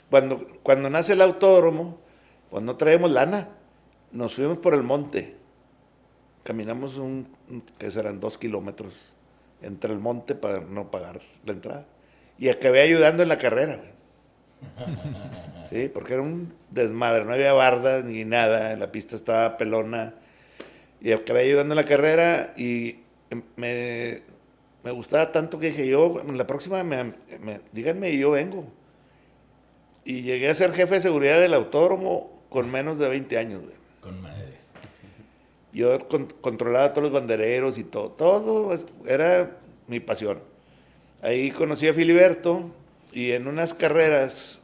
Cuando, 0.09 0.45
cuando 0.61 0.89
nace 0.89 1.13
el 1.13 1.21
autódromo, 1.21 1.97
pues 2.49 2.61
no 2.63 2.75
traemos 2.75 3.09
lana, 3.09 3.47
nos 4.11 4.35
fuimos 4.35 4.57
por 4.57 4.73
el 4.73 4.83
monte. 4.83 5.37
Caminamos 6.43 6.97
un, 6.97 7.29
un- 7.49 7.61
que 7.77 7.89
serán 7.89 8.19
dos 8.19 8.37
kilómetros 8.37 8.93
entre 9.61 9.93
el 9.93 9.99
monte 9.99 10.35
para 10.35 10.59
no 10.59 10.91
pagar 10.91 11.21
la 11.45 11.53
entrada. 11.53 11.87
Y 12.39 12.49
acabé 12.49 12.81
ayudando 12.81 13.23
en 13.23 13.29
la 13.29 13.37
carrera. 13.37 13.79
Sí, 15.69 15.91
porque 15.93 16.13
era 16.13 16.21
un 16.21 16.53
desmadre, 16.71 17.25
no 17.25 17.33
había 17.33 17.51
bardas 17.51 18.05
ni 18.05 18.23
nada, 18.23 18.73
la 18.77 18.89
pista 18.89 19.17
estaba 19.17 19.57
pelona. 19.57 20.13
Y 21.01 21.11
acabé 21.11 21.41
ayudando 21.41 21.73
en 21.73 21.75
la 21.75 21.83
carrera 21.83 22.53
y 22.55 22.99
me, 23.57 24.21
me 24.85 24.91
gustaba 24.91 25.29
tanto 25.33 25.59
que 25.59 25.67
dije, 25.71 25.85
yo, 25.85 26.23
la 26.33 26.47
próxima, 26.47 26.81
me, 26.85 27.03
me- 27.41 27.59
díganme 27.73 28.11
y 28.11 28.19
yo 28.19 28.31
vengo. 28.31 28.65
Y 30.05 30.21
llegué 30.21 30.49
a 30.49 30.55
ser 30.55 30.71
jefe 30.71 30.95
de 30.95 31.01
seguridad 31.01 31.41
del 31.41 31.53
autódromo 31.53 32.41
con 32.49 32.71
menos 32.71 32.97
de 32.97 33.09
20 33.09 33.37
años. 33.37 33.61
güey. 33.63 33.75
Con 33.99 34.21
madre. 34.21 34.53
Yo 35.73 36.07
con- 36.07 36.27
controlaba 36.39 36.93
todos 36.93 37.09
los 37.09 37.11
bandereros 37.19 37.77
y 37.77 37.83
todo. 37.83 38.11
Todo 38.11 38.73
era 39.05 39.57
mi 39.87 39.99
pasión. 39.99 40.39
Ahí 41.27 41.51
conocí 41.51 41.85
a 41.89 41.93
Filiberto 41.93 42.71
y 43.11 43.31
en 43.31 43.49
unas 43.49 43.73
carreras 43.73 44.61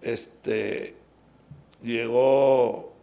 este, 0.00 0.94
llegó 1.82 2.94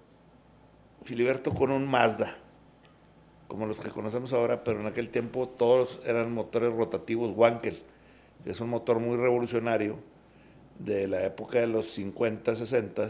Filiberto 1.04 1.54
con 1.54 1.70
un 1.70 1.88
Mazda, 1.88 2.36
como 3.48 3.68
los 3.68 3.80
que 3.80 3.92
conocemos 3.92 4.34
ahora, 4.34 4.64
pero 4.64 4.80
en 4.80 4.88
aquel 4.88 5.10
tiempo 5.10 5.48
todos 5.48 6.02
eran 6.08 6.34
motores 6.34 6.74
rotativos 6.74 7.38
Wankel, 7.38 7.84
que 8.44 8.50
es 8.50 8.60
un 8.60 8.70
motor 8.70 8.98
muy 8.98 9.16
revolucionario 9.16 10.00
de 10.80 11.08
la 11.08 11.24
época 11.26 11.60
de 11.60 11.68
los 11.68 11.92
50, 11.92 12.56
60, 12.56 13.10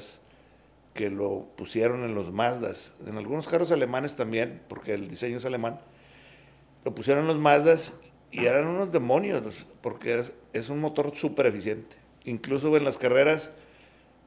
que 0.93 1.09
lo 1.09 1.47
pusieron 1.55 2.03
en 2.03 2.13
los 2.13 2.33
Mazdas, 2.33 2.93
en 3.07 3.17
algunos 3.17 3.47
carros 3.47 3.71
alemanes 3.71 4.17
también, 4.17 4.61
porque 4.67 4.93
el 4.93 5.07
diseño 5.07 5.37
es 5.37 5.45
alemán, 5.45 5.79
lo 6.83 6.93
pusieron 6.93 7.21
en 7.21 7.27
los 7.29 7.37
Mazdas 7.37 7.93
y 8.33 8.45
eran 8.45 8.67
unos 8.67 8.91
demonios, 8.91 9.65
porque 9.81 10.19
es, 10.19 10.33
es 10.53 10.69
un 10.69 10.79
motor 10.79 11.15
súper 11.15 11.45
eficiente. 11.45 11.95
Incluso 12.25 12.75
en 12.75 12.83
las 12.83 12.97
carreras 12.97 13.51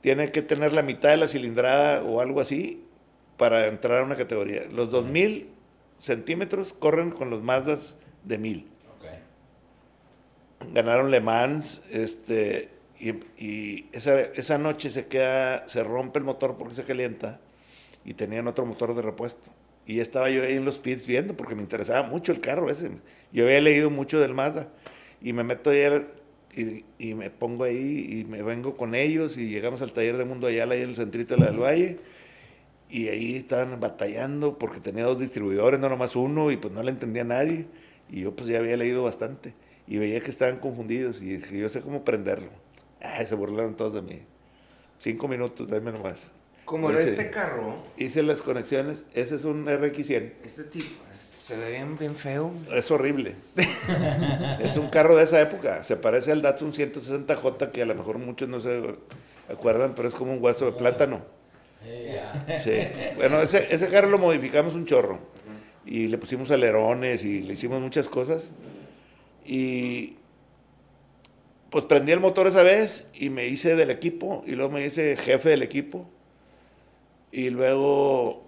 tiene 0.01 0.31
que 0.31 0.43
tener 0.43 0.73
la 0.73 0.83
mitad 0.83 1.11
de 1.11 1.17
la 1.17 1.29
cilindrada 1.29 2.03
o 2.03 2.21
algo 2.21 2.41
así 2.41 2.85
para 3.37 3.67
entrar 3.67 4.01
a 4.01 4.05
una 4.05 4.17
categoría. 4.17 4.65
Los 4.71 4.91
2000 4.91 5.51
centímetros 6.01 6.73
corren 6.73 7.11
con 7.11 7.31
los 7.31 7.43
Mazdas 7.43 7.97
de 8.25 8.39
1000 8.39 8.77
ganaron 10.73 11.11
Le 11.11 11.21
Mans, 11.21 11.83
este, 11.91 12.71
y, 12.99 13.11
y 13.43 13.89
esa, 13.93 14.21
esa 14.21 14.59
noche 14.59 14.91
se 14.91 15.07
queda, 15.07 15.67
se 15.69 15.83
rompe 15.83 16.19
el 16.19 16.25
motor 16.25 16.57
porque 16.57 16.75
se 16.75 16.85
calienta 16.85 17.41
y 18.05 18.15
tenían 18.15 18.47
otro 18.49 18.65
motor 18.67 18.95
de 18.95 19.03
repuesto. 19.03 19.51
Y 19.87 20.01
estaba 20.01 20.31
yo 20.31 20.43
ahí 20.43 20.55
en 20.57 20.65
los 20.65 20.79
pits 20.79 21.07
viendo 21.07 21.37
porque 21.37 21.55
me 21.55 21.63
interesaba 21.63 22.07
mucho 22.09 22.33
el 22.33 22.41
carro 22.41 22.71
ese. 22.71 22.91
Yo 23.33 23.45
había 23.45 23.61
leído 23.61 23.91
mucho 23.91 24.19
del 24.21 24.35
Mazda 24.35 24.69
y 25.23 25.33
me 25.33 25.45
meto 25.45 25.71
al- 25.71 26.09
y, 26.57 26.85
y 26.99 27.15
me 27.15 27.31
pongo 27.31 27.65
ahí 27.65 28.21
y 28.21 28.25
me 28.25 28.43
vengo 28.43 28.77
con 28.77 28.95
ellos 28.95 29.37
y 29.37 29.49
llegamos 29.49 29.83
al 29.83 29.93
taller 29.93 30.17
de 30.17 30.25
Mundo 30.25 30.47
Ayala 30.47 30.75
ahí 30.75 30.83
en 30.83 30.89
el 30.91 30.97
centrito 30.97 31.35
de 31.35 31.41
la 31.41 31.47
del 31.47 31.59
Valle 31.61 31.99
y 32.89 33.09
ahí 33.09 33.37
estaban 33.37 33.79
batallando 33.81 34.59
porque 34.59 34.81
tenía 34.81 35.05
dos 35.05 35.19
distribuidores, 35.21 35.81
no 35.81 35.89
nomás 35.89 36.15
uno, 36.17 36.51
y 36.51 36.57
pues 36.57 36.73
no 36.73 36.83
le 36.83 36.91
entendía 36.91 37.23
a 37.23 37.25
nadie. 37.27 37.67
Y 38.09 38.21
yo 38.23 38.37
pues 38.37 38.49
ya 38.49 38.59
había 38.59 38.77
leído 38.77 39.03
bastante. 39.03 39.55
Y 39.89 39.99
veía 39.99 40.21
que 40.21 40.31
estaban 40.31 40.59
confundidos 40.59 41.21
y 41.23 41.37
dije, 41.37 41.59
yo 41.59 41.69
sé 41.69 41.81
cómo 41.81 42.05
prenderlo. 42.05 42.51
Ay, 43.01 43.27
se 43.27 43.35
burlaron 43.35 43.77
todos 43.77 43.95
de 43.95 44.03
mí. 44.03 44.21
Cinco 44.99 45.29
minutos, 45.29 45.69
dame 45.69 45.93
nomás. 45.93 46.33
Como 46.67 46.91
era 46.91 46.99
Ese- 47.01 47.11
este 47.11 47.31
carro, 47.31 47.77
Hice 47.97 48.23
las 48.23 48.43
conexiones. 48.43 49.05
Ese 49.15 49.37
es 49.37 49.45
un 49.45 49.65
RX100. 49.67 50.33
este 50.45 50.65
tipo, 50.65 50.87
se 51.15 51.57
ve 51.57 51.71
bien, 51.71 51.97
bien 51.97 52.15
feo. 52.17 52.53
Es 52.75 52.91
horrible. 52.91 53.37
es 54.61 54.77
un 54.77 54.89
carro 54.91 55.17
de 55.17 55.25
esa 55.25 55.41
época. 55.41 55.83
Se 55.85 55.97
parece 55.97 56.33
al 56.33 56.43
Datsun 56.43 56.73
160J, 56.75 57.71
que 57.71 57.83
a 57.83 57.87
lo 57.87 57.95
mejor 57.95 58.19
muchos 58.19 58.49
no 58.49 58.61
se 58.61 58.83
acuerdan, 59.49 59.95
pero 59.95 60.09
es 60.09 60.15
como 60.15 60.33
un 60.33 60.43
hueso 60.43 60.67
de 60.67 60.73
plátano. 60.73 61.25
Sí. 62.59 62.73
Bueno, 63.15 63.41
ese, 63.41 63.69
ese 63.73 63.89
carro 63.89 64.09
lo 64.11 64.19
modificamos 64.19 64.75
un 64.75 64.87
chorro. 64.87 65.21
Y 65.85 66.09
le 66.09 66.19
pusimos 66.19 66.51
alerones 66.51 67.25
y 67.25 67.43
le 67.43 67.53
hicimos 67.53 67.81
muchas 67.81 68.09
cosas. 68.09 68.51
Y 69.45 70.17
pues 71.71 71.85
prendí 71.85 72.11
el 72.11 72.19
motor 72.19 72.49
esa 72.49 72.63
vez 72.63 73.07
y 73.15 73.31
me 73.31 73.47
hice 73.47 73.77
del 73.77 73.91
equipo 73.91 74.43
y 74.47 74.53
luego 74.53 74.73
me 74.73 74.85
hice 74.85 75.17
jefe 75.17 75.51
del 75.51 75.63
equipo. 75.63 76.11
Y 77.37 77.51
luego 77.51 78.47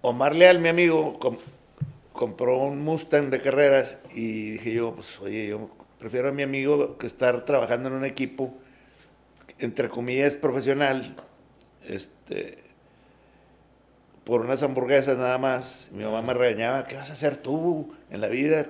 Omar 0.00 0.34
Leal, 0.34 0.58
mi 0.58 0.68
amigo, 0.68 1.16
com- 1.20 1.38
compró 2.12 2.58
un 2.58 2.82
Mustang 2.82 3.30
de 3.30 3.40
carreras 3.40 4.00
y 4.12 4.50
dije 4.50 4.72
yo, 4.74 4.96
pues 4.96 5.20
oye, 5.20 5.46
yo 5.46 5.70
prefiero 6.00 6.30
a 6.30 6.32
mi 6.32 6.42
amigo 6.42 6.98
que 6.98 7.06
estar 7.06 7.44
trabajando 7.44 7.88
en 7.88 7.94
un 7.94 8.04
equipo, 8.04 8.52
entre 9.60 9.88
comillas, 9.88 10.34
profesional, 10.34 11.14
este, 11.86 12.58
por 14.24 14.40
unas 14.40 14.64
hamburguesas 14.64 15.16
nada 15.18 15.38
más. 15.38 15.88
Mi 15.92 16.02
mamá 16.02 16.22
me 16.22 16.34
regañaba, 16.34 16.82
¿qué 16.88 16.96
vas 16.96 17.10
a 17.10 17.12
hacer 17.12 17.36
tú 17.36 17.94
en 18.10 18.20
la 18.20 18.26
vida? 18.26 18.66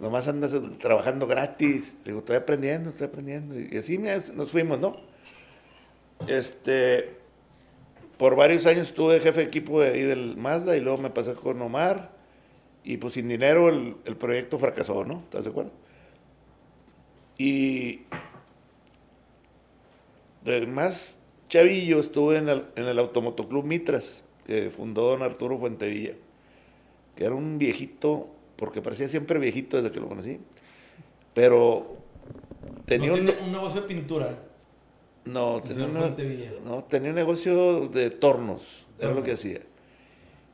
Nomás 0.00 0.26
andas 0.26 0.52
trabajando 0.80 1.26
gratis. 1.26 1.96
Digo, 2.06 2.20
estoy 2.20 2.36
aprendiendo, 2.36 2.88
estoy 2.88 3.08
aprendiendo. 3.08 3.60
Y 3.60 3.76
así 3.76 3.98
nos 3.98 4.50
fuimos, 4.50 4.78
¿no? 4.78 5.14
Este, 6.26 7.16
por 8.18 8.36
varios 8.36 8.66
años 8.66 8.88
estuve 8.88 9.20
jefe 9.20 9.40
de 9.40 9.46
equipo 9.46 9.80
de 9.80 9.90
ahí 9.90 10.02
del 10.02 10.36
Mazda 10.36 10.76
y 10.76 10.80
luego 10.80 10.98
me 10.98 11.10
pasé 11.10 11.34
con 11.34 11.60
Omar. 11.62 12.14
Y 12.84 12.98
pues 12.98 13.14
sin 13.14 13.28
dinero 13.28 13.68
el, 13.68 13.96
el 14.04 14.16
proyecto 14.16 14.58
fracasó, 14.58 15.04
¿no? 15.04 15.20
¿Estás 15.20 15.44
de 15.44 15.50
acuerdo? 15.50 15.72
Y 17.36 18.02
de 20.44 20.66
más 20.66 21.20
chavillo 21.48 21.98
estuve 21.98 22.38
en 22.38 22.48
el, 22.48 22.66
en 22.76 22.86
el 22.86 22.98
Automotoclub 22.98 23.64
Mitras, 23.64 24.22
que 24.46 24.70
fundó 24.70 25.10
don 25.10 25.22
Arturo 25.22 25.58
Fuentevilla, 25.58 26.14
que 27.16 27.24
era 27.24 27.34
un 27.34 27.58
viejito, 27.58 28.28
porque 28.56 28.80
parecía 28.80 29.08
siempre 29.08 29.38
viejito 29.38 29.76
desde 29.76 29.90
que 29.90 30.00
lo 30.00 30.08
conocí, 30.08 30.40
pero 31.34 31.96
tenía 32.86 33.08
No 33.08 33.14
un... 33.14 33.30
un 33.46 33.52
negocio 33.52 33.82
de 33.82 33.88
pintura. 33.88 34.38
No, 35.26 35.60
tenía, 35.60 35.86
una- 35.90 36.08
no, 36.64 36.84
tenía 36.84 37.10
un 37.10 37.16
negocio 37.16 37.88
de 37.88 38.10
tornos, 38.10 38.62
era 38.98 39.08
lo 39.14 39.22
que 39.24 39.32
hacía. 39.32 39.60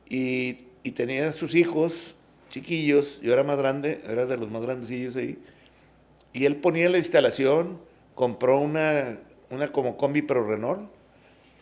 Y, 0.09 0.57
y 0.83 0.91
tenía 0.91 1.31
sus 1.31 1.55
hijos 1.55 2.15
chiquillos, 2.49 3.19
yo 3.21 3.33
era 3.33 3.43
más 3.43 3.57
grande, 3.57 4.01
era 4.07 4.25
de 4.25 4.37
los 4.37 4.49
más 4.51 4.61
grandecillos 4.63 5.15
ahí. 5.15 5.37
Y 6.33 6.45
él 6.45 6.55
ponía 6.57 6.89
la 6.89 6.97
instalación, 6.97 7.79
compró 8.15 8.59
una, 8.59 9.19
una 9.49 9.71
como 9.71 9.97
combi, 9.97 10.21
pero 10.23 10.45
Renault, 10.47 10.89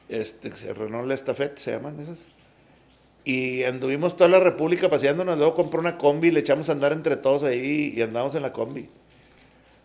este, 0.10 0.50
Renault 0.74 1.08
La 1.08 1.14
Estafette 1.14 1.58
se 1.58 1.72
llaman 1.72 2.00
esas. 2.00 2.28
Y 3.24 3.64
anduvimos 3.64 4.18
toda 4.18 4.30
la 4.30 4.40
República 4.40 4.90
paseándonos, 4.90 5.38
luego 5.38 5.54
compró 5.54 5.80
una 5.80 5.98
combi, 5.98 6.32
le 6.32 6.40
echamos 6.40 6.70
a 6.70 6.72
andar 6.72 6.92
entre 6.92 7.16
todos 7.18 7.44
ahí 7.44 7.94
y 7.96 8.02
andamos 8.02 8.34
en 8.36 8.42
la 8.42 8.52
combi. 8.52 8.90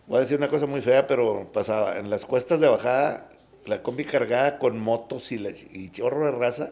Voy 0.06 0.18
a 0.18 0.20
decir 0.20 0.38
una 0.38 0.48
cosa 0.48 0.66
muy 0.66 0.80
fea, 0.82 1.06
pero 1.06 1.50
pasaba. 1.52 1.98
En 1.98 2.10
las 2.10 2.24
cuestas 2.26 2.60
de 2.60 2.68
bajada, 2.68 3.28
la 3.64 3.82
combi 3.82 4.04
cargada 4.04 4.58
con 4.58 4.78
motos 4.78 5.32
y, 5.32 5.38
la- 5.38 5.50
y 5.50 5.90
chorro 5.90 6.24
de 6.26 6.32
raza, 6.32 6.70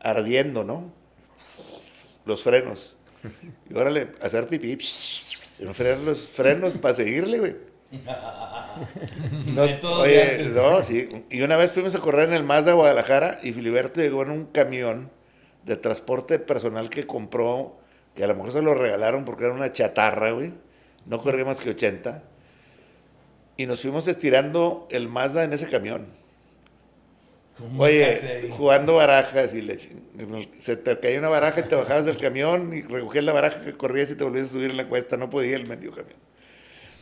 ardiendo, 0.00 0.64
¿no? 0.64 0.92
Los 2.24 2.42
frenos. 2.42 2.96
Y 3.70 3.74
órale, 3.74 4.08
hacer 4.22 4.46
pipí. 4.48 4.76
frenar 5.72 5.98
los 6.00 6.26
frenos 6.28 6.72
para 6.74 6.94
seguirle, 6.94 7.38
güey. 7.38 7.56
Nos- 9.46 9.84
oye, 9.84 10.48
no, 10.54 10.82
sí. 10.82 11.08
Y 11.30 11.42
una 11.42 11.56
vez 11.56 11.72
fuimos 11.72 11.94
a 11.94 12.00
correr 12.00 12.28
en 12.28 12.34
el 12.34 12.44
Mazda 12.44 12.72
Guadalajara 12.72 13.38
y 13.42 13.52
Filiberto 13.52 14.00
llegó 14.00 14.22
en 14.22 14.30
un 14.30 14.46
camión 14.46 15.10
de 15.64 15.76
transporte 15.76 16.38
personal 16.38 16.90
que 16.90 17.06
compró, 17.06 17.78
que 18.14 18.24
a 18.24 18.26
lo 18.26 18.34
mejor 18.34 18.52
se 18.52 18.62
lo 18.62 18.74
regalaron 18.74 19.24
porque 19.24 19.44
era 19.44 19.54
una 19.54 19.72
chatarra, 19.72 20.32
güey. 20.32 20.52
No 21.06 21.20
corría 21.20 21.44
más 21.44 21.60
que 21.60 21.70
80. 21.70 22.22
Y 23.56 23.66
nos 23.66 23.82
fuimos 23.82 24.08
estirando 24.08 24.88
el 24.90 25.08
Mazda 25.08 25.44
en 25.44 25.52
ese 25.52 25.68
camión. 25.68 26.06
Oye, 27.78 28.48
jugando 28.50 28.96
barajas 28.96 29.54
y 29.54 29.62
le 29.62 29.78
se 30.58 30.76
te 30.76 30.98
caía 30.98 31.20
una 31.20 31.28
baraja 31.28 31.60
y 31.60 31.68
te 31.68 31.76
bajabas 31.76 32.04
del 32.04 32.16
camión 32.16 32.72
y 32.72 32.82
recogías 32.82 33.24
la 33.24 33.32
baraja 33.32 33.64
que 33.64 33.74
corrías 33.74 34.10
y 34.10 34.16
te 34.16 34.24
volvías 34.24 34.48
a 34.48 34.50
subir 34.50 34.70
en 34.70 34.76
la 34.76 34.88
cuesta. 34.88 35.16
No 35.16 35.30
podía 35.30 35.54
el 35.54 35.68
medio 35.68 35.92
camión. 35.92 36.16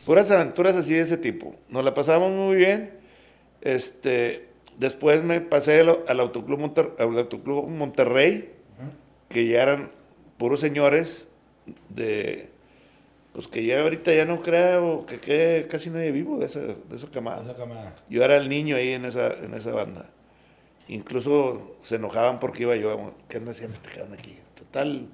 Puras 0.05 0.29
aventuras 0.29 0.75
así 0.75 0.93
de 0.93 1.01
ese 1.01 1.17
tipo. 1.17 1.55
Nos 1.69 1.83
la 1.83 1.95
pasábamos 1.95 2.31
muy 2.31 2.55
bien. 2.55 2.91
Este, 3.61 4.47
después 4.77 5.23
me 5.23 5.41
pasé 5.41 5.79
al, 5.79 6.01
al 6.07 6.19
autoclub, 6.19 6.59
Monter- 6.59 6.93
al 6.99 7.17
autoclub 7.17 7.67
Monterrey, 7.67 8.51
que 9.29 9.47
ya 9.47 9.63
eran 9.63 9.91
puros 10.37 10.59
señores 10.59 11.29
de... 11.89 12.52
Pues 13.33 13.47
que 13.47 13.65
ya 13.65 13.81
ahorita 13.81 14.13
ya 14.13 14.25
no 14.25 14.41
creo 14.43 15.07
que 15.07 15.19
quede 15.19 15.67
casi 15.67 15.89
nadie 15.89 16.11
vivo 16.11 16.37
de 16.37 16.45
esa, 16.45 16.59
de 16.59 16.95
esa 16.95 17.09
camada. 17.09 17.41
Esa 17.43 17.55
camada. 17.55 17.95
Yo 18.07 18.23
era 18.23 18.37
el 18.37 18.47
niño 18.47 18.75
ahí 18.75 18.89
en 18.89 19.05
esa, 19.05 19.33
en 19.43 19.55
esa 19.55 19.71
banda. 19.71 20.09
Incluso 20.87 21.75
se 21.81 21.95
enojaban 21.95 22.39
porque 22.39 22.63
iba 22.63 22.75
yo. 22.75 23.15
¿Qué 23.27 23.37
andas 23.37 23.55
haciendo 23.55 23.77
este 23.77 23.89
cabrón 23.89 24.13
aquí? 24.13 24.37
Total. 24.55 25.07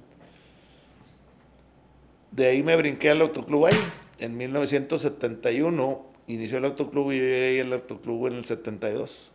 De 2.32 2.48
ahí 2.48 2.62
me 2.62 2.76
brinqué 2.76 3.10
al 3.10 3.22
autoclub 3.22 3.68
ahí. 3.68 3.80
En 4.20 4.36
1971 4.36 6.06
inició 6.28 6.58
el 6.58 6.66
autoclub 6.66 7.14
y 7.14 7.18
yo 7.18 7.24
llegué 7.24 7.48
ahí 7.50 7.60
al 7.62 7.72
autoclub 7.72 8.28
en 8.28 8.34
el 8.34 8.44
72. 8.44 9.32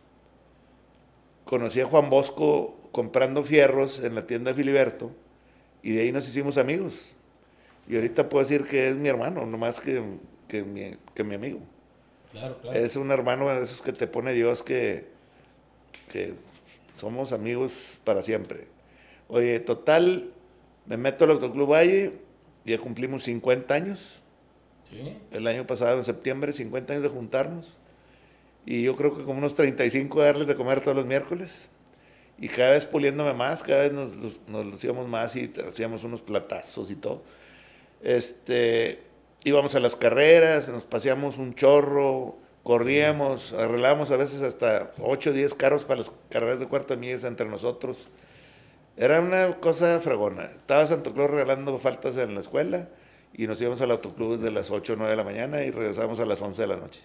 Conocí 1.43 1.81
a 1.81 1.87
Juan 1.87 2.11
Bosco 2.11 2.77
comprando 2.91 3.43
fierros 3.43 3.99
en 4.03 4.13
la 4.13 4.27
tienda 4.27 4.51
de 4.51 4.55
Filiberto 4.55 5.11
y 5.81 5.91
de 5.93 6.03
ahí 6.03 6.11
nos 6.11 6.27
hicimos 6.27 6.57
amigos. 6.59 7.14
Y 7.87 7.95
ahorita 7.95 8.29
puedo 8.29 8.43
decir 8.43 8.65
que 8.65 8.89
es 8.89 8.95
mi 8.95 9.09
hermano, 9.09 9.45
no 9.45 9.57
más 9.57 9.79
que, 9.79 10.03
que, 10.47 10.63
mi, 10.63 10.95
que 11.13 11.23
mi 11.23 11.35
amigo. 11.35 11.59
Claro, 12.31 12.57
claro. 12.61 12.77
Es 12.77 12.95
un 12.95 13.11
hermano 13.11 13.47
de 13.47 13.61
esos 13.61 13.81
que 13.81 13.93
te 13.93 14.07
pone 14.07 14.33
Dios 14.33 14.63
que, 14.63 15.07
que 16.11 16.33
somos 16.93 17.31
amigos 17.31 17.99
para 18.03 18.21
siempre. 18.21 18.67
Oye, 19.27 19.59
total, 19.59 20.31
me 20.85 20.97
meto 20.97 21.25
al 21.25 21.31
Autoclub 21.31 21.71
Valle, 21.71 22.13
ya 22.65 22.77
cumplimos 22.79 23.23
50 23.23 23.73
años. 23.73 24.21
El 25.31 25.45
año 25.47 25.67
pasado, 25.67 25.97
en 25.97 26.05
septiembre, 26.05 26.53
50 26.53 26.93
años 26.93 27.03
de 27.03 27.09
juntarnos. 27.09 27.73
Y 28.65 28.83
yo 28.83 28.95
creo 28.95 29.15
que 29.15 29.23
como 29.23 29.39
unos 29.39 29.55
35 29.55 30.19
de 30.19 30.25
darles 30.25 30.47
de 30.47 30.55
comer 30.55 30.81
todos 30.81 30.95
los 30.95 31.05
miércoles. 31.05 31.69
Y 32.37 32.47
cada 32.47 32.71
vez 32.71 32.85
puliéndome 32.85 33.33
más, 33.33 33.61
cada 33.61 33.81
vez 33.81 33.93
nos, 33.93 34.13
nos 34.47 34.65
lucíamos 34.65 35.07
más 35.07 35.35
y 35.35 35.51
hacíamos 35.67 36.03
unos 36.03 36.21
platazos 36.21 36.91
y 36.91 36.95
todo. 36.95 37.23
Este, 38.05 38.99
íbamos 39.43 39.73
a 39.73 39.79
las 39.79 39.95
carreras, 39.95 40.69
nos 40.69 40.83
paseamos 40.83 41.39
un 41.39 41.55
chorro, 41.55 42.37
corríamos, 42.61 43.51
arreglábamos 43.53 44.11
a 44.11 44.17
veces 44.17 44.43
hasta 44.43 44.91
8 45.01 45.31
o 45.31 45.33
10 45.33 45.55
carros 45.55 45.85
para 45.85 45.97
las 45.97 46.11
carreras 46.29 46.59
de 46.59 46.67
cuarto 46.67 46.93
de 46.93 46.99
millas 46.99 47.23
entre 47.23 47.49
nosotros. 47.49 48.07
Era 48.95 49.21
una 49.21 49.59
cosa 49.59 49.99
fregona. 50.01 50.43
Estaba 50.45 50.85
Santo 50.85 51.15
Claus 51.15 51.31
regalando 51.31 51.79
faltas 51.79 52.15
en 52.17 52.35
la 52.35 52.41
escuela 52.41 52.89
y 53.33 53.47
nos 53.47 53.59
íbamos 53.59 53.81
al 53.81 53.89
autoclub 53.89 54.33
desde 54.33 54.51
las 54.51 54.69
8 54.69 54.93
o 54.93 54.95
9 54.97 55.09
de 55.09 55.17
la 55.17 55.23
mañana 55.23 55.63
y 55.63 55.71
regresábamos 55.71 56.19
a 56.19 56.27
las 56.27 56.39
11 56.43 56.61
de 56.61 56.67
la 56.67 56.77
noche. 56.77 57.01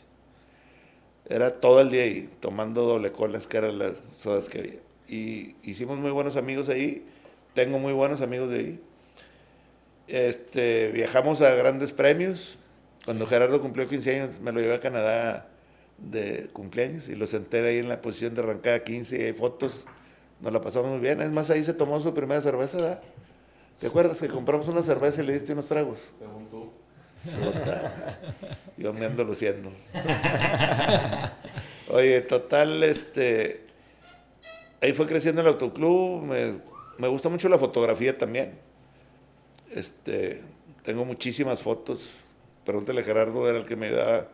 Era 1.31 1.61
todo 1.61 1.81
el 1.81 1.89
día 1.89 2.03
ahí, 2.03 2.29
tomando 2.41 2.83
doble 2.83 3.11
colas, 3.11 3.47
que 3.47 3.57
eran 3.57 3.79
las 3.79 3.95
sodas 4.19 4.51
que 4.51 4.59
había. 4.59 4.81
Y 5.09 5.57
hicimos 5.63 5.97
muy 5.97 6.11
buenos 6.11 6.37
amigos 6.37 6.69
ahí. 6.69 7.07
Tengo 7.55 7.79
muy 7.79 7.95
buenos 7.95 8.21
amigos 8.21 8.51
de 8.51 8.59
ahí. 8.59 8.81
Este, 10.11 10.91
viajamos 10.91 11.41
a 11.41 11.55
grandes 11.55 11.93
premios. 11.93 12.59
Cuando 13.05 13.29
Gerardo 13.29 13.61
cumplió 13.61 13.89
15 13.89 14.21
años, 14.21 14.41
me 14.41 14.51
lo 14.51 14.61
llevé 14.61 14.75
a 14.75 14.81
Canadá 14.81 15.47
de 15.99 16.49
cumpleaños 16.53 17.09
y 17.09 17.15
lo 17.15 17.29
senté 17.29 17.65
ahí 17.65 17.79
en 17.79 17.89
la 17.89 18.01
posición 18.01 18.35
de 18.35 18.43
arrancada 18.43 18.83
15 18.83 19.19
y 19.19 19.23
hay 19.23 19.33
fotos. 19.33 19.87
Nos 20.41 20.53
la 20.53 20.61
pasamos 20.61 20.91
muy 20.91 20.99
bien. 20.99 21.21
Es 21.21 21.31
más, 21.31 21.49
ahí 21.51 21.63
se 21.63 21.75
tomó 21.75 22.01
su 22.01 22.13
primera 22.13 22.41
cerveza, 22.41 22.79
¿verdad? 22.79 23.01
¿Te 23.79 23.87
acuerdas 23.87 24.19
que 24.19 24.27
compramos 24.27 24.67
una 24.67 24.83
cerveza 24.83 25.23
y 25.23 25.27
le 25.27 25.33
diste 25.33 25.53
unos 25.53 25.67
tragos? 25.67 26.11
Según 26.19 26.49
tú. 26.49 26.73
Yo 28.77 28.93
me 28.93 29.07
ando 29.07 29.23
luciendo. 29.23 29.71
Oye, 31.89 32.21
total, 32.23 32.83
este. 32.83 33.67
Ahí 34.83 34.93
fue 34.93 35.07
creciendo 35.07 35.41
el 35.43 35.47
autoclub. 35.47 36.23
Me, 36.23 36.55
me 36.99 37.07
gusta 37.07 37.29
mucho 37.29 37.49
la 37.49 37.59
fotografía 37.59 38.19
también. 38.19 38.59
Este, 39.71 40.43
tengo 40.83 41.05
muchísimas 41.05 41.63
fotos. 41.63 42.25
Pregúntale 42.65 43.01
a 43.01 43.05
Gerardo, 43.05 43.49
era 43.49 43.59
el 43.59 43.65
que 43.67 43.77
me 43.77 43.87
ayudaba. 43.89 44.29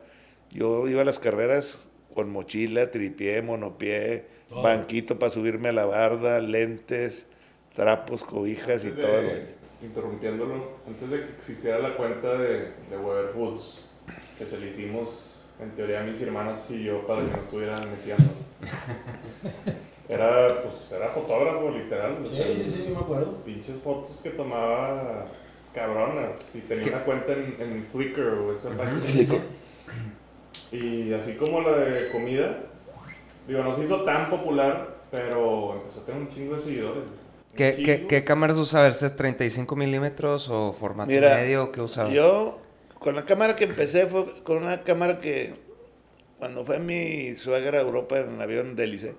Yo 0.50 0.88
iba 0.88 1.02
a 1.02 1.04
las 1.04 1.18
carreras 1.18 1.88
con 2.14 2.30
mochila, 2.30 2.90
tripié, 2.90 3.42
monopié, 3.42 4.24
banquito 4.50 5.18
para 5.18 5.30
subirme 5.30 5.68
a 5.68 5.72
la 5.72 5.84
barda, 5.84 6.40
lentes, 6.40 7.26
trapos, 7.74 8.24
cobijas 8.24 8.84
y 8.84 8.90
todo 8.92 9.06
de- 9.06 9.18
el 9.18 9.26
baile. 9.26 9.54
Interrumpiéndolo, 9.82 10.78
antes 10.86 11.10
de 11.10 11.18
que 11.26 11.32
existiera 11.36 11.78
la 11.78 11.96
cuenta 11.96 12.32
de, 12.38 12.72
de 12.88 12.96
Weber 12.98 13.28
Foods, 13.32 13.84
que 14.38 14.46
se 14.46 14.58
le 14.58 14.70
hicimos 14.70 15.46
en 15.60 15.70
teoría 15.72 16.00
a 16.00 16.04
mis 16.04 16.20
hermanas 16.22 16.64
y 16.70 16.82
yo 16.84 17.06
para 17.06 17.22
que 17.24 17.30
no 17.30 17.36
estuvieran 17.38 17.80
meciando. 17.90 18.30
Era, 20.08 20.62
pues, 20.62 20.90
era 20.92 21.08
fotógrafo, 21.08 21.70
literal. 21.70 22.18
o 22.22 22.26
Sí, 22.26 22.36
sea, 22.36 22.46
sí, 22.46 22.64
sí, 22.64 22.84
yo 22.88 22.94
me 22.94 23.00
acuerdo. 23.00 23.32
Pinches 23.44 23.76
fotos 23.82 24.20
que 24.22 24.30
tomaba 24.30 25.25
cabronas. 25.75 26.38
Y 26.54 26.60
tenía 26.60 26.88
una 26.88 27.04
cuenta 27.04 27.32
en, 27.32 27.56
en 27.60 27.86
Flickr 27.86 28.20
o 28.22 28.54
esa 28.56 28.70
página. 28.70 28.98
Flickr. 29.00 29.40
Y 30.72 31.12
así 31.12 31.34
como 31.34 31.60
la 31.60 31.72
de 31.78 32.10
comida, 32.10 32.58
digo, 33.46 33.62
no 33.62 33.75
se 33.75 33.84
hizo 33.84 34.02
tan 34.04 34.30
popular, 34.30 34.96
pero 35.10 35.75
empezó 35.75 36.00
a 36.00 36.06
tener 36.06 36.20
un 36.22 36.28
chingo 36.34 36.56
de 36.56 36.62
seguidores. 36.62 37.04
¿Qué, 37.54 37.80
qué, 37.82 37.96
chingo. 37.96 38.08
qué 38.08 38.25
cámaras 38.25 38.58
usabas? 38.58 39.02
¿Es 39.02 39.16
35 39.16 39.76
milímetros 39.76 40.48
o 40.50 40.73
formato 40.73 41.10
Mira, 41.10 41.34
medio? 41.36 41.73
¿Qué 41.73 41.80
usabas? 41.80 42.12
Yo, 42.12 42.60
con 42.99 43.14
la 43.14 43.25
cámara 43.25 43.56
que 43.56 43.64
empecé 43.64 44.06
fue 44.06 44.26
con 44.42 44.58
una 44.58 44.82
cámara 44.82 45.19
que, 45.21 45.54
cuando 46.38 46.64
fue 46.64 46.78
mi 46.78 47.34
suegra 47.36 47.78
a 47.78 47.82
Europa 47.82 48.19
en 48.19 48.34
el 48.34 48.40
avión 48.40 48.76
de 48.76 48.84
hélice, 48.84 49.14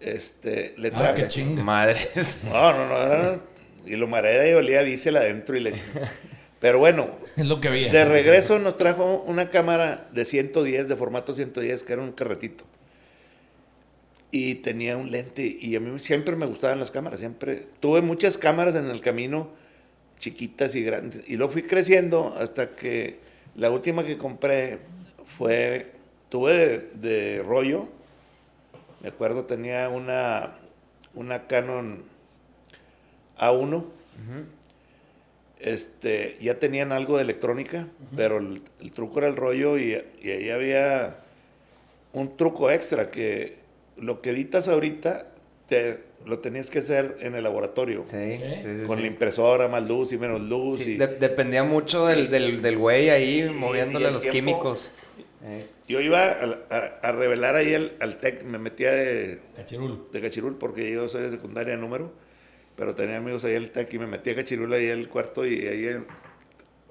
este, 0.00 0.74
le 0.78 0.88
Ah, 0.88 0.98
traje. 0.98 1.22
qué 1.22 1.28
chinga. 1.28 1.62
Madres. 1.62 2.42
No, 2.50 2.72
no, 2.72 2.86
no, 2.88 2.96
era- 3.02 3.40
y 3.84 3.94
lo 3.96 4.08
mareé 4.08 4.50
y 4.50 4.54
olía 4.54 4.82
diésel 4.82 5.16
adentro 5.16 5.56
y 5.56 5.60
le 5.60 5.72
Pero 6.60 6.78
bueno, 6.78 7.10
Es 7.36 7.46
lo 7.46 7.60
que 7.60 7.68
había. 7.68 7.92
de 7.92 8.04
regreso 8.04 8.58
nos 8.58 8.76
trajo 8.76 9.22
una 9.26 9.50
cámara 9.50 10.08
de 10.12 10.24
110, 10.24 10.88
de 10.88 10.96
formato 10.96 11.34
110, 11.34 11.82
que 11.84 11.92
era 11.92 12.02
un 12.02 12.12
carretito. 12.12 12.64
Y 14.32 14.56
tenía 14.56 14.96
un 14.96 15.10
lente, 15.12 15.56
y 15.60 15.76
a 15.76 15.80
mí 15.80 15.98
siempre 15.98 16.34
me 16.36 16.46
gustaban 16.46 16.78
las 16.80 16.90
cámaras, 16.90 17.20
siempre. 17.20 17.66
Tuve 17.80 18.02
muchas 18.02 18.36
cámaras 18.36 18.74
en 18.74 18.86
el 18.86 19.00
camino, 19.00 19.50
chiquitas 20.18 20.74
y 20.74 20.82
grandes. 20.82 21.22
Y 21.26 21.36
luego 21.36 21.52
fui 21.52 21.62
creciendo 21.62 22.34
hasta 22.38 22.74
que 22.74 23.20
la 23.54 23.70
última 23.70 24.04
que 24.04 24.18
compré 24.18 24.80
fue, 25.26 25.92
tuve 26.28 26.54
de, 26.54 26.78
de 27.36 27.42
rollo, 27.42 27.88
me 29.06 29.10
acuerdo, 29.12 29.44
tenía 29.44 29.88
una, 29.88 30.56
una 31.14 31.46
Canon 31.46 32.02
A1. 33.38 33.84
Este, 35.60 36.36
ya 36.40 36.58
tenían 36.58 36.90
algo 36.90 37.16
de 37.16 37.22
electrónica, 37.22 37.86
pero 38.16 38.38
el, 38.38 38.62
el 38.80 38.90
truco 38.90 39.20
era 39.20 39.28
el 39.28 39.36
rollo 39.36 39.78
y, 39.78 39.96
y 40.20 40.30
ahí 40.30 40.50
había 40.50 41.18
un 42.12 42.36
truco 42.36 42.68
extra 42.68 43.12
que 43.12 43.58
lo 43.96 44.20
que 44.22 44.30
editas 44.30 44.66
ahorita 44.66 45.28
te, 45.68 46.00
lo 46.26 46.40
tenías 46.40 46.68
que 46.68 46.80
hacer 46.80 47.16
en 47.20 47.36
el 47.36 47.44
laboratorio. 47.44 48.02
Sí, 48.04 48.38
sí, 48.38 48.80
sí. 48.80 48.86
con 48.88 48.96
sí. 48.96 49.02
la 49.02 49.06
impresora, 49.08 49.68
más 49.68 49.84
luz 49.86 50.12
y 50.12 50.18
menos 50.18 50.40
luz. 50.40 50.78
Sí, 50.80 50.92
y, 50.92 50.96
de- 50.96 51.06
dependía 51.06 51.62
mucho 51.62 52.06
del, 52.06 52.28
del, 52.28 52.60
del 52.60 52.76
güey 52.76 53.08
ahí 53.10 53.48
moviéndole 53.48 54.10
los 54.10 54.22
tiempo. 54.22 54.34
químicos. 54.36 54.90
Eh, 55.46 55.66
Yo 55.86 56.00
iba 56.00 56.22
a, 56.24 56.58
a- 56.70 56.98
a 57.08 57.12
revelar 57.12 57.54
ahí 57.54 57.72
el, 57.72 57.92
al 58.00 58.16
TEC, 58.18 58.42
me 58.42 58.58
metía 58.58 58.90
de, 58.92 59.40
Cachirul. 59.54 60.08
de 60.12 60.20
Cachirul 60.20 60.56
porque 60.58 60.90
yo 60.90 61.08
soy 61.08 61.22
de 61.22 61.30
secundaria 61.30 61.76
número, 61.76 62.12
pero 62.74 62.94
tenía 62.94 63.18
amigos 63.18 63.44
ahí 63.44 63.54
el 63.54 63.70
TEC 63.70 63.94
y 63.94 63.98
me 64.00 64.06
metía 64.08 64.32
a 64.32 64.36
Cachirul 64.36 64.72
ahí 64.72 64.86
el 64.86 65.08
cuarto 65.08 65.46
y 65.46 65.66
ahí 65.66 65.86
en- 65.86 66.06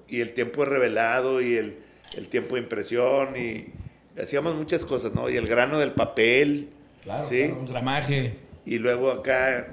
y 0.08 0.20
el 0.20 0.32
tiempo 0.32 0.64
revelado 0.64 1.40
y 1.42 1.54
el, 1.56 1.76
el 2.16 2.28
tiempo 2.28 2.54
de 2.54 2.62
impresión 2.62 3.36
y 3.36 3.66
hacíamos 4.20 4.54
muchas 4.54 4.84
cosas, 4.84 5.12
¿no? 5.12 5.28
Y 5.28 5.36
el 5.36 5.46
grano 5.46 5.78
del 5.78 5.92
papel, 5.92 6.70
Claro, 7.02 7.24
¿sí? 7.28 7.44
claro, 7.44 7.60
un 7.60 7.66
gramaje. 7.66 8.34
Y 8.64 8.78
luego 8.78 9.10
acá 9.10 9.72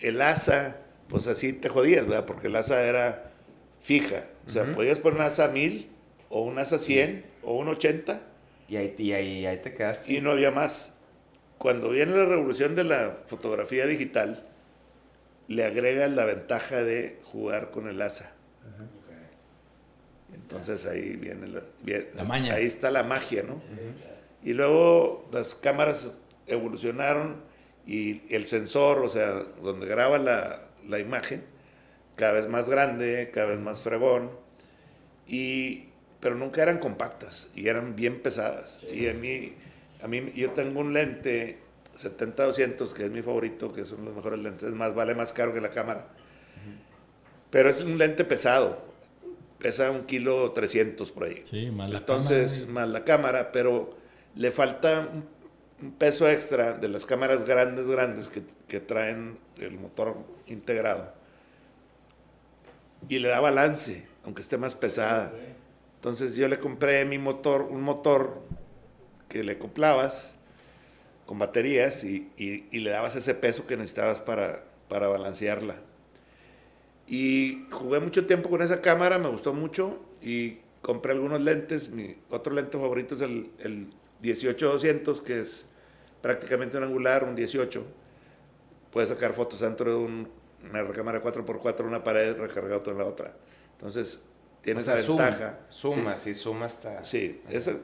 el 0.00 0.20
asa, 0.20 0.76
pues 1.08 1.26
así 1.28 1.52
te 1.54 1.68
jodías, 1.70 2.06
¿verdad? 2.06 2.26
Porque 2.26 2.48
el 2.48 2.56
asa 2.56 2.82
era 2.84 3.30
fija. 3.80 4.24
O 4.46 4.50
sea, 4.50 4.70
podías 4.72 4.98
poner 4.98 5.20
un 5.20 5.26
asa 5.26 5.48
1000 5.48 5.88
o 6.28 6.42
un 6.42 6.58
asa 6.58 6.78
100 6.78 7.24
o 7.42 7.56
un 7.56 7.68
80 7.68 8.22
y, 8.68 8.76
ahí, 8.76 8.94
y 8.98 9.12
ahí, 9.12 9.46
ahí 9.46 9.58
te 9.58 9.74
quedaste. 9.74 10.12
y 10.12 10.20
no 10.20 10.32
había 10.32 10.50
más. 10.50 10.94
Cuando 11.58 11.90
viene 11.90 12.16
la 12.16 12.24
revolución 12.24 12.74
de 12.74 12.84
la 12.84 13.18
fotografía 13.26 13.86
digital, 13.86 14.46
le 15.48 15.64
agrega 15.64 16.08
la 16.08 16.24
ventaja 16.24 16.82
de 16.82 17.20
jugar 17.24 17.70
con 17.70 17.88
el 17.88 18.00
asa. 18.02 18.32
Entonces 20.32 20.86
ahí 20.86 21.16
viene 21.16 21.46
La 22.14 22.24
maña. 22.24 22.54
ahí 22.54 22.66
está 22.66 22.90
la 22.90 23.02
magia, 23.02 23.42
¿no? 23.42 23.60
Y 24.42 24.54
luego 24.54 25.28
las 25.32 25.54
cámaras 25.54 26.12
evolucionaron 26.46 27.42
y 27.86 28.22
el 28.34 28.44
sensor, 28.46 29.00
o 29.02 29.08
sea, 29.08 29.44
donde 29.62 29.86
graba 29.86 30.18
la, 30.18 30.68
la 30.88 30.98
imagen, 30.98 31.44
cada 32.16 32.32
vez 32.32 32.48
más 32.48 32.68
grande, 32.68 33.30
cada 33.32 33.48
vez 33.48 33.60
más 33.60 33.82
fregón, 33.82 34.30
y, 35.26 35.88
pero 36.22 36.36
nunca 36.36 36.62
eran 36.62 36.78
compactas 36.78 37.50
y 37.56 37.66
eran 37.66 37.96
bien 37.96 38.22
pesadas. 38.22 38.84
Y 38.84 39.08
a 39.08 39.12
mí, 39.12 39.54
a 40.00 40.06
mí, 40.06 40.32
yo 40.36 40.52
tengo 40.52 40.78
un 40.78 40.92
lente 40.92 41.58
70-200, 41.98 42.92
que 42.92 43.06
es 43.06 43.10
mi 43.10 43.22
favorito, 43.22 43.72
que 43.72 43.84
son 43.84 44.04
los 44.04 44.14
mejores 44.14 44.38
lentes, 44.38 44.68
es 44.68 44.74
más, 44.74 44.94
vale 44.94 45.16
más 45.16 45.32
caro 45.32 45.52
que 45.52 45.60
la 45.60 45.72
cámara. 45.72 46.06
Pero 47.50 47.68
es 47.68 47.80
un 47.80 47.98
lente 47.98 48.24
pesado, 48.24 48.84
pesa 49.58 49.90
un 49.90 50.04
kilo 50.04 50.52
300 50.52 51.10
por 51.10 51.24
ahí. 51.24 51.42
Sí, 51.50 51.72
más 51.72 51.90
la 51.90 51.98
Entonces, 51.98 52.60
cámara 52.60 52.72
más 52.72 52.88
la 52.90 53.04
cámara, 53.04 53.52
pero 53.52 53.96
le 54.36 54.52
falta 54.52 55.08
un, 55.12 55.92
peso 55.98 56.28
extra 56.28 56.74
de 56.74 56.88
las 56.88 57.04
cámaras 57.04 57.44
grandes, 57.44 57.88
grandes 57.88 58.28
que, 58.28 58.44
que 58.68 58.78
traen 58.78 59.40
el 59.58 59.76
motor 59.76 60.16
integrado. 60.46 61.12
Y 63.08 63.18
le 63.18 63.26
da 63.26 63.40
balance, 63.40 64.06
aunque 64.24 64.42
esté 64.42 64.56
más 64.56 64.76
pesada. 64.76 65.32
Entonces 66.02 66.34
yo 66.34 66.48
le 66.48 66.58
compré 66.58 67.04
mi 67.04 67.16
motor, 67.18 67.62
un 67.62 67.80
motor 67.80 68.40
que 69.28 69.44
le 69.44 69.52
acoplabas 69.52 70.34
con 71.26 71.38
baterías 71.38 72.02
y, 72.02 72.28
y- 72.36 72.80
le 72.80 72.90
dabas 72.90 73.14
ese 73.14 73.34
peso 73.36 73.68
que 73.68 73.76
necesitabas 73.76 74.20
para, 74.20 74.64
para 74.88 75.06
balancearla. 75.06 75.76
Y 77.06 77.66
jugué 77.70 78.00
mucho 78.00 78.26
tiempo 78.26 78.50
con 78.50 78.62
esa 78.62 78.80
cámara, 78.80 79.18
me 79.18 79.28
gustó 79.28 79.52
mucho 79.52 80.00
y 80.22 80.58
compré 80.80 81.12
algunos 81.12 81.40
lentes. 81.40 81.88
Mi 81.90 82.16
otro 82.30 82.52
lente 82.52 82.78
favorito 82.78 83.14
es 83.14 83.20
el, 83.20 83.52
el 83.60 83.88
18-200, 84.20 85.22
que 85.22 85.38
es 85.38 85.66
prácticamente 86.20 86.78
un 86.78 86.84
angular, 86.84 87.22
un 87.24 87.36
18. 87.36 87.84
Puedes 88.90 89.08
sacar 89.10 89.34
fotos 89.34 89.60
dentro 89.60 89.90
de 89.90 89.96
un- 89.96 90.28
una 90.68 90.82
recámara 90.82 91.22
4x4, 91.22 91.86
una 91.86 92.02
pared 92.04 92.36
recargado 92.36 92.90
en 92.90 92.98
la 92.98 93.04
otra. 93.04 93.36
Entonces, 93.72 94.22
O 94.62 94.64
tienes 94.64 94.84
sea, 94.84 94.96
zoom, 94.96 95.18
ventaja. 95.18 95.58
Suma, 95.70 96.16
Sí. 96.16 96.34
sí, 96.34 96.40
suma 96.40 96.66
hasta... 96.66 97.04
Sí, 97.04 97.40
eso- 97.50 97.80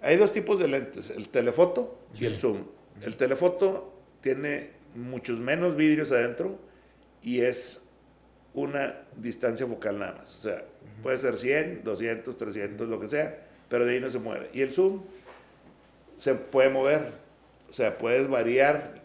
hay 0.00 0.16
dos 0.16 0.32
tipos 0.32 0.58
de 0.58 0.68
lentes, 0.68 1.10
el 1.10 1.28
telefoto 1.28 1.98
y 2.18 2.24
el 2.26 2.36
zoom. 2.38 2.64
El 3.02 3.16
telefoto 3.16 3.92
tiene 4.20 4.70
muchos 4.94 5.38
menos 5.38 5.76
vidrios 5.76 6.12
adentro 6.12 6.58
y 7.22 7.40
es 7.40 7.82
una 8.54 9.00
distancia 9.16 9.66
focal 9.66 9.98
nada 9.98 10.12
más. 10.12 10.36
O 10.36 10.42
sea, 10.42 10.64
puede 11.02 11.18
ser 11.18 11.36
100, 11.38 11.82
200, 11.84 12.36
300, 12.36 12.88
lo 12.88 13.00
que 13.00 13.08
sea, 13.08 13.46
pero 13.68 13.84
de 13.84 13.94
ahí 13.94 14.00
no 14.00 14.10
se 14.10 14.18
mueve. 14.18 14.50
Y 14.52 14.60
el 14.62 14.72
zoom 14.72 15.02
se 16.16 16.34
puede 16.34 16.68
mover, 16.70 17.12
o 17.68 17.72
sea, 17.72 17.98
puedes 17.98 18.28
variar, 18.28 19.02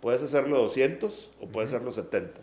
puedes 0.00 0.22
hacerlo 0.22 0.58
200 0.58 1.30
o 1.40 1.46
puedes 1.48 1.70
hacerlo 1.70 1.92
70. 1.92 2.40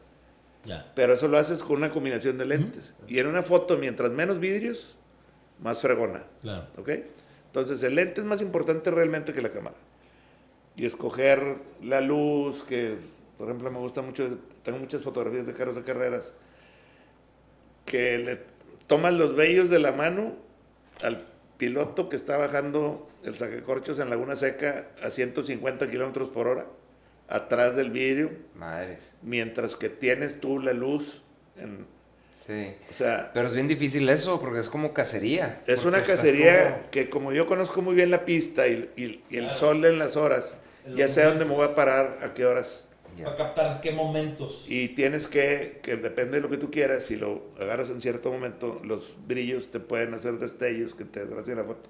Ya. 0.65 0.91
Pero 0.95 1.13
eso 1.13 1.27
lo 1.27 1.37
haces 1.37 1.63
con 1.63 1.77
una 1.77 1.91
combinación 1.91 2.37
de 2.37 2.45
lentes. 2.45 2.93
Y 3.07 3.19
en 3.19 3.27
una 3.27 3.43
foto, 3.43 3.77
mientras 3.77 4.11
menos 4.11 4.39
vidrios, 4.39 4.95
más 5.59 5.81
fregona. 5.81 6.23
Claro. 6.41 6.67
¿Ok? 6.77 6.89
Entonces, 7.47 7.81
el 7.83 7.95
lente 7.95 8.21
es 8.21 8.27
más 8.27 8.41
importante 8.41 8.91
realmente 8.91 9.33
que 9.33 9.41
la 9.41 9.49
cámara. 9.49 9.75
Y 10.75 10.85
escoger 10.85 11.57
la 11.81 12.01
luz, 12.01 12.63
que 12.63 12.97
por 13.37 13.47
ejemplo 13.47 13.71
me 13.71 13.79
gusta 13.79 14.01
mucho, 14.01 14.37
tengo 14.63 14.79
muchas 14.79 15.01
fotografías 15.01 15.47
de 15.47 15.53
carros 15.53 15.75
de 15.75 15.83
carreras, 15.83 16.33
que 17.85 18.17
le 18.17 18.41
tomas 18.85 19.13
los 19.13 19.33
vellos 19.33 19.69
de 19.69 19.79
la 19.79 19.93
mano 19.93 20.33
al 21.01 21.25
piloto 21.57 22.09
que 22.09 22.17
está 22.17 22.35
bajando 22.35 23.09
el 23.23 23.35
sacacorchos 23.35 23.99
en 23.99 24.09
Laguna 24.09 24.35
Seca 24.35 24.89
a 25.01 25.09
150 25.09 25.89
kilómetros 25.89 26.29
por 26.29 26.47
hora, 26.47 26.67
atrás 27.29 27.75
del 27.75 27.91
vidrio, 27.91 28.31
Madres. 28.55 29.13
mientras 29.21 29.75
que 29.75 29.89
tienes 29.89 30.39
tú 30.39 30.59
la 30.59 30.73
luz. 30.73 31.23
en- 31.57 31.85
Sí. 32.35 32.73
o 32.89 32.93
sea, 32.93 33.31
Pero 33.33 33.47
es 33.47 33.53
bien 33.53 33.67
difícil 33.67 34.07
eso, 34.07 34.39
porque 34.39 34.59
es 34.59 34.69
como 34.69 34.93
cacería. 34.93 35.61
Es 35.67 35.83
una 35.83 36.01
cacería 36.01 36.71
como- 36.73 36.89
que 36.91 37.09
como 37.09 37.31
yo 37.33 37.45
conozco 37.47 37.81
muy 37.81 37.95
bien 37.95 38.09
la 38.11 38.23
pista 38.23 38.65
y, 38.67 38.89
y- 38.95 39.23
y 39.29 39.37
el 39.37 39.49
sol 39.49 39.83
en 39.83 39.99
las 39.99 40.15
horas, 40.15 40.55
ya 40.95 41.09
sé 41.09 41.23
dónde 41.23 41.43
me 41.43 41.53
voy 41.53 41.67
a 41.67 41.75
parar, 41.75 42.19
a 42.23 42.33
qué 42.33 42.45
horas. 42.45 42.87
Ya. 43.17 43.25
Para 43.25 43.35
captar 43.35 43.81
qué 43.81 43.91
momentos. 43.91 44.63
Y 44.69 44.89
tienes 44.89 45.27
que, 45.27 45.79
que 45.83 45.97
depende 45.97 46.37
de 46.37 46.41
lo 46.41 46.49
que 46.49 46.55
tú 46.57 46.71
quieras, 46.71 47.03
si 47.03 47.17
lo 47.17 47.43
agarras 47.59 47.89
en 47.89 47.99
cierto 47.99 48.31
momento, 48.31 48.79
los 48.85 49.17
brillos 49.27 49.69
te 49.69 49.81
pueden 49.81 50.13
hacer 50.13 50.35
destellos 50.39 50.95
que 50.95 51.03
te 51.03 51.19
desgracien 51.19 51.57
la 51.57 51.65
foto. 51.65 51.89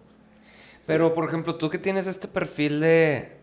Pero, 0.88 1.14
por 1.14 1.28
ejemplo, 1.28 1.56
tú 1.56 1.70
que 1.70 1.78
tienes 1.78 2.08
este 2.08 2.28
perfil 2.28 2.80
de, 2.80 3.34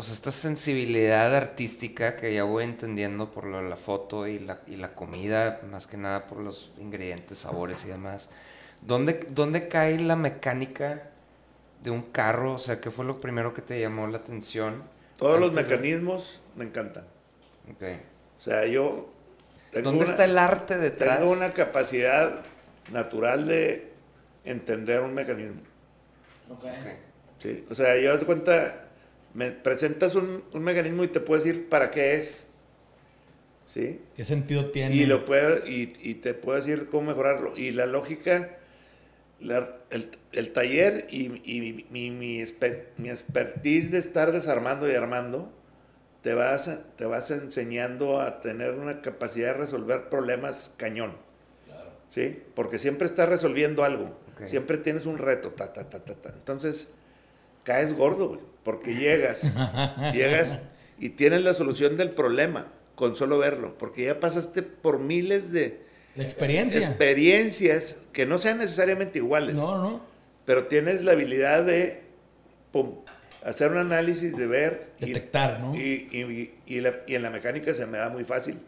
o 0.00 0.02
sea, 0.02 0.14
esta 0.14 0.30
sensibilidad 0.32 1.34
artística 1.34 2.16
que 2.16 2.32
ya 2.34 2.44
voy 2.44 2.64
entendiendo 2.64 3.30
por 3.30 3.44
lo 3.44 3.62
de 3.62 3.68
la 3.68 3.76
foto 3.76 4.26
y 4.26 4.38
la, 4.38 4.60
y 4.66 4.76
la 4.76 4.94
comida, 4.94 5.60
más 5.70 5.86
que 5.86 5.96
nada 5.98 6.26
por 6.26 6.38
los 6.38 6.72
ingredientes, 6.78 7.36
sabores 7.38 7.84
y 7.84 7.88
demás, 7.88 8.30
¿dónde, 8.80 9.26
¿dónde 9.28 9.68
cae 9.68 9.98
la 10.00 10.16
mecánica 10.16 11.10
de 11.84 11.90
un 11.90 12.00
carro? 12.02 12.54
O 12.54 12.58
sea, 12.58 12.80
¿qué 12.80 12.90
fue 12.90 13.04
lo 13.04 13.20
primero 13.20 13.52
que 13.52 13.60
te 13.62 13.78
llamó 13.78 14.06
la 14.06 14.16
atención? 14.18 14.82
Todos 15.18 15.38
los 15.38 15.50
Antes 15.50 15.68
de- 15.68 15.76
mecanismos 15.76 16.40
me 16.56 16.64
encantan. 16.64 17.04
Ok. 17.70 17.82
O 18.38 18.42
sea, 18.42 18.66
yo 18.66 19.12
tengo 19.70 19.90
¿Dónde 19.90 20.04
una- 20.04 20.12
está 20.12 20.24
el 20.24 20.38
arte 20.38 20.78
detrás? 20.78 21.18
Tengo 21.18 21.30
una 21.30 21.52
capacidad 21.52 22.40
natural 22.90 23.46
de 23.46 23.92
entender 24.44 25.02
un 25.02 25.12
mecanismo. 25.12 25.60
Ok. 26.48 26.64
Ok. 26.64 26.70
Sí, 27.38 27.66
o 27.70 27.74
sea, 27.74 27.98
yo 27.98 28.16
de 28.16 28.24
cuenta, 28.26 28.86
me 29.34 29.50
presentas 29.52 30.14
un, 30.14 30.44
un 30.52 30.62
mecanismo 30.62 31.04
y 31.04 31.08
te 31.08 31.20
puedo 31.20 31.42
decir 31.42 31.68
para 31.68 31.90
qué 31.90 32.14
es. 32.14 32.46
¿Sí? 33.68 34.00
¿Qué 34.16 34.24
sentido 34.24 34.70
tiene? 34.70 34.94
Y, 34.96 35.06
lo 35.06 35.24
puedo, 35.24 35.64
y, 35.66 35.92
y 36.02 36.14
te 36.14 36.34
puedo 36.34 36.56
decir 36.58 36.88
cómo 36.90 37.08
mejorarlo. 37.08 37.56
Y 37.56 37.70
la 37.70 37.86
lógica, 37.86 38.58
la- 39.40 39.76
el, 39.90 40.10
el 40.32 40.52
taller 40.52 41.06
y, 41.10 41.26
y 41.44 41.60
mi, 41.60 41.86
mi, 41.90 42.10
mi 42.10 42.38
espe- 42.40 42.86
mi 42.96 43.10
expertise 43.10 43.90
de 43.92 43.98
estar 43.98 44.32
desarmando 44.32 44.90
y 44.90 44.94
armando, 44.94 45.52
te 46.22 46.34
vas, 46.34 46.68
te 46.96 47.04
vas 47.06 47.30
enseñando 47.30 48.20
a 48.20 48.40
tener 48.40 48.74
una 48.74 49.02
capacidad 49.02 49.54
de 49.54 49.60
resolver 49.60 50.08
problemas 50.08 50.72
cañón. 50.76 51.16
¿Sí? 52.10 52.42
Porque 52.56 52.78
siempre 52.80 53.06
estás 53.06 53.28
resolviendo 53.28 53.84
algo. 53.84 54.18
Siempre 54.46 54.78
tienes 54.78 55.06
un 55.06 55.18
reto. 55.18 55.50
Ta, 55.50 55.72
ta, 55.72 55.88
ta, 55.88 56.04
ta, 56.04 56.14
ta. 56.14 56.30
Entonces, 56.30 56.88
caes 57.62 57.92
gordo, 57.96 58.28
güey, 58.30 58.40
porque 58.64 58.94
llegas, 58.94 59.56
llegas 60.12 60.58
y 60.98 61.10
tienes 61.10 61.42
la 61.42 61.54
solución 61.54 61.96
del 61.96 62.10
problema 62.10 62.66
con 62.94 63.16
solo 63.16 63.38
verlo, 63.38 63.76
porque 63.78 64.04
ya 64.04 64.20
pasaste 64.20 64.62
por 64.62 64.98
miles 64.98 65.52
de 65.52 65.80
experiencia. 66.16 66.80
experiencias 66.80 67.98
que 68.12 68.26
no 68.26 68.38
sean 68.38 68.58
necesariamente 68.58 69.18
iguales, 69.18 69.56
No, 69.56 69.76
no. 69.78 70.00
pero 70.44 70.66
tienes 70.66 71.02
la 71.02 71.12
habilidad 71.12 71.64
de 71.64 72.02
pum, 72.72 72.96
hacer 73.42 73.70
un 73.70 73.78
análisis, 73.78 74.36
de 74.36 74.46
ver 74.46 74.90
y- 74.98 75.06
Detectar, 75.06 75.60
¿no? 75.60 75.74
y, 75.74 76.08
y- 76.12 76.54
y 76.66 76.80
la- 76.80 77.00
y 77.06 77.14
en 77.14 77.22
la 77.22 77.30
mecánica 77.30 77.72
se 77.72 77.86
me 77.86 77.96
da 77.98 78.10
muy 78.10 78.24
fácil. 78.24 78.58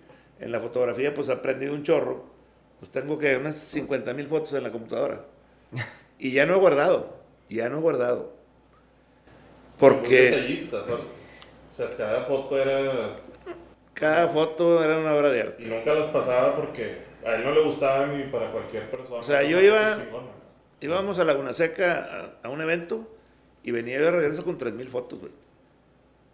En 0.40 0.50
la 0.50 0.60
fotografía, 0.60 1.12
pues 1.14 1.28
he 1.28 1.32
aprendido 1.32 1.74
un 1.74 1.82
chorro. 1.84 2.32
Pues 2.80 2.90
tengo 2.90 3.16
que 3.18 3.36
unas 3.36 3.54
50 3.56 4.12
mil 4.14 4.26
fotos 4.26 4.54
en 4.54 4.62
la 4.62 4.70
computadora. 4.72 5.24
Y 6.18 6.30
ya 6.32 6.46
no 6.46 6.54
he 6.54 6.58
guardado. 6.58 7.16
Ya 7.48 7.68
no 7.68 7.78
he 7.78 7.80
guardado. 7.80 8.32
Muy 9.82 9.90
Porque 9.90 10.22
detallista, 10.30 10.78
aparte. 10.78 11.04
O 11.70 11.74
sea, 11.74 11.90
cada 11.96 12.24
foto 12.24 12.58
era. 12.58 13.16
cada 13.94 14.28
foto 14.28 14.82
era 14.84 14.98
una 14.98 15.14
obra 15.14 15.30
de 15.30 15.38
Y 15.38 15.40
arte. 15.40 15.64
nunca 15.64 15.94
las 15.94 16.06
pasaba 16.06 16.54
porque 16.56 16.98
a 17.24 17.34
él 17.34 17.44
no 17.44 17.52
le 17.52 17.62
gustaban 17.64 18.16
ni 18.16 18.24
para 18.30 18.50
cualquier 18.52 18.90
persona. 18.90 19.20
O 19.20 19.22
sea, 19.24 19.42
yo 19.42 19.60
iba-. 19.60 19.98
Íbamos 20.80 21.18
a 21.18 21.24
Laguna 21.24 21.52
Seca 21.52 22.32
a, 22.42 22.46
a 22.46 22.50
un 22.50 22.60
evento 22.60 23.08
y 23.62 23.70
venía 23.70 23.98
yo 23.98 24.06
de 24.06 24.10
regreso 24.12 24.44
con 24.44 24.58
3 24.58 24.72
mil 24.74 24.88
fotos, 24.88 25.20
güey. 25.20 25.32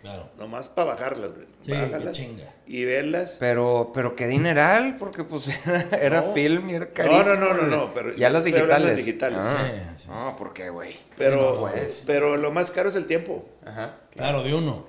Claro. 0.01 0.29
Nomás 0.39 0.69
para 0.69 0.93
bajarlas, 0.93 1.33
güey. 1.35 1.47
Sí, 1.63 1.73
Bájalas 1.73 2.17
chinga. 2.17 2.55
Y 2.69 2.85
verlas. 2.85 3.37
Pero, 3.41 3.91
pero 3.93 4.15
qué 4.15 4.29
dineral, 4.29 4.97
porque 4.97 5.25
pues 5.25 5.49
era, 5.67 5.89
era 6.01 6.21
No. 6.21 6.33
film 6.35 6.71
y 6.71 6.75
era 6.75 6.85
No, 6.87 6.93
carísimo. 6.95 7.25
no, 7.25 7.35
no, 7.35 7.53
no, 7.55 7.59
güey. 7.59 7.71
no, 7.71 7.95
pero 7.95 8.15
ya 8.15 8.31
las 8.31 8.47
hablando 8.47 8.87
de 8.89 8.95
digitales. 8.95 9.05
digitales. 9.05 9.39
Ah. 9.41 9.93
Sí, 9.97 10.05
sí. 10.05 10.09
No, 10.09 10.37
¿por 10.37 10.53
qué, 10.53 10.71
güey? 10.71 10.95
Pero, 11.17 11.55
No, 11.55 11.61
pues. 11.61 12.05
pero 12.07 12.37
lo 12.37 12.53
más 12.53 12.71
caro 12.71 12.91
es 12.91 12.95
el 12.95 13.07
tiempo. 13.07 13.49
Ajá. 13.67 13.97
Claro, 14.13 14.45
de 14.45 14.55
uno. 14.55 14.87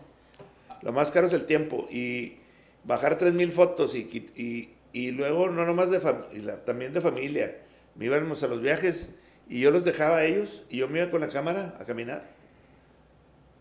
Lo 0.84 0.92
más 0.94 1.12
caro 1.12 1.26
es 1.26 1.34
el 1.34 1.46
tiempo. 1.46 1.88
Y 1.90 2.38
bajar 2.84 3.18
3.000 3.18 3.52
fotos 3.52 3.96
y, 3.96 4.06
quit- 4.06 4.32
y, 4.38 4.70
y 4.94 5.10
luego 5.12 5.50
no 5.50 5.66
nomás 5.66 5.90
de 5.90 6.00
familia, 6.02 6.64
también 6.66 6.94
de 6.94 7.02
familia. 7.02 7.58
Me 7.96 8.06
íbamos 8.06 8.44
a 8.44 8.48
los 8.48 8.62
viajes 8.62 9.10
y 9.50 9.60
yo 9.60 9.72
los 9.72 9.84
dejaba 9.84 10.18
a 10.18 10.24
ellos 10.26 10.64
y 10.70 10.78
yo 10.78 10.88
me 10.88 11.00
iba 11.02 11.10
con 11.10 11.20
la 11.22 11.30
cámara 11.30 11.76
a 11.80 11.84
caminar. 11.86 12.26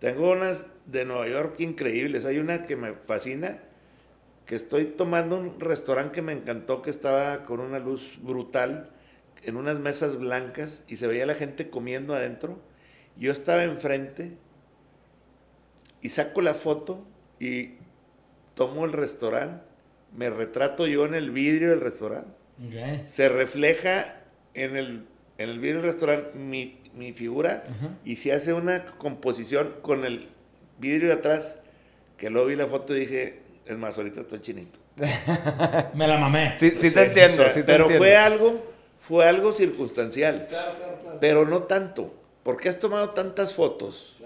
Tengo 0.00 0.30
unas 0.30 0.66
de 0.88 1.04
Nueva 1.04 1.28
York 1.28 1.60
increíbles. 1.60 2.24
Hay 2.24 2.38
una 2.38 2.66
que 2.66 2.76
me 2.76 2.94
fascina, 2.94 3.60
que 4.46 4.54
estoy 4.54 4.86
tomando 4.86 5.36
un 5.36 5.60
restaurante 5.60 6.16
que 6.16 6.22
me 6.22 6.32
encantó, 6.32 6.82
que 6.82 6.90
estaba 6.90 7.44
con 7.44 7.60
una 7.60 7.78
luz 7.78 8.18
brutal, 8.22 8.90
en 9.44 9.56
unas 9.56 9.78
mesas 9.78 10.16
blancas 10.16 10.82
y 10.88 10.96
se 10.96 11.06
veía 11.06 11.26
la 11.26 11.34
gente 11.34 11.70
comiendo 11.70 12.14
adentro. 12.14 12.58
Yo 13.16 13.30
estaba 13.30 13.62
enfrente 13.62 14.36
y 16.02 16.08
saco 16.08 16.40
la 16.40 16.54
foto 16.54 17.06
y 17.38 17.74
tomo 18.54 18.84
el 18.84 18.92
restaurante, 18.92 19.64
me 20.16 20.30
retrato 20.30 20.86
yo 20.86 21.04
en 21.04 21.14
el 21.14 21.30
vidrio 21.30 21.70
del 21.70 21.80
restaurante, 21.80 22.30
se 23.06 23.28
refleja 23.28 24.20
en 24.54 24.76
el, 24.76 25.06
en 25.36 25.50
el 25.50 25.58
vidrio 25.60 25.76
del 25.76 25.92
restaurante 25.92 26.36
mi, 26.36 26.80
mi 26.94 27.12
figura 27.12 27.64
y 28.04 28.16
se 28.16 28.32
hace 28.32 28.52
una 28.52 28.86
composición 28.86 29.74
con 29.82 30.04
el 30.04 30.28
vidrio 30.78 31.08
de 31.08 31.14
atrás, 31.14 31.58
que 32.16 32.30
luego 32.30 32.48
vi 32.48 32.56
la 32.56 32.66
foto 32.66 32.96
y 32.96 33.00
dije, 33.00 33.40
es 33.66 33.76
más, 33.76 33.96
ahorita 33.98 34.20
estoy 34.20 34.40
chinito. 34.40 34.78
Me 35.94 36.06
la 36.08 36.18
mamé. 36.18 36.54
Sí, 36.58 36.70
sí 36.72 36.88
Sí, 36.88 36.94
te 36.94 37.04
entiendo, 37.04 37.42
o 37.44 37.46
sea, 37.46 37.54
sí 37.54 37.60
te 37.60 37.66
pero 37.66 37.84
entiendo. 37.84 38.04
fue 38.04 38.16
algo, 38.16 38.62
fue 39.00 39.26
algo 39.28 39.52
circunstancial. 39.52 40.48
Pero 41.20 41.44
no 41.46 41.64
tanto, 41.64 42.12
porque 42.42 42.68
has 42.68 42.78
tomado 42.78 43.10
tantas 43.10 43.52
fotos 43.54 44.16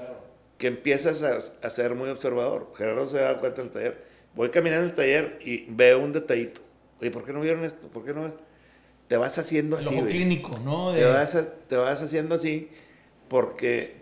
que 0.59 0.67
empiezas 0.69 1.23
a, 1.23 1.38
a 1.67 1.71
ser 1.71 1.95
muy 1.95 2.09
observador. 2.11 2.73
Gerardo 2.77 3.09
se 3.09 3.19
da 3.19 3.38
cuenta 3.38 3.62
del 3.62 3.71
taller. 3.71 4.05
Voy 4.35 4.51
caminando 4.51 4.85
en 4.85 4.91
el 4.91 4.95
taller 4.97 5.38
y 5.45 5.67
veo 5.69 5.99
un 6.01 6.12
detallito. 6.12 6.61
Oye, 7.01 7.11
¿por 7.11 7.25
qué 7.25 7.33
no 7.33 7.41
vieron 7.41 7.65
esto? 7.65 7.88
¿Por 7.88 8.05
qué 8.05 8.12
no 8.15 8.25
ves? 8.25 8.35
Te 9.09 9.17
vas 9.17 9.37
haciendo 9.38 9.77
así, 9.77 9.95
güey. 10.01 10.12
clínico, 10.12 10.59
¿no? 10.65 10.95
Te 10.95 11.05
vas, 11.05 11.35
a- 11.35 11.51
te 11.55 11.77
vas 11.77 12.01
haciendo 12.03 12.35
así 12.37 12.71
porque 13.29 13.97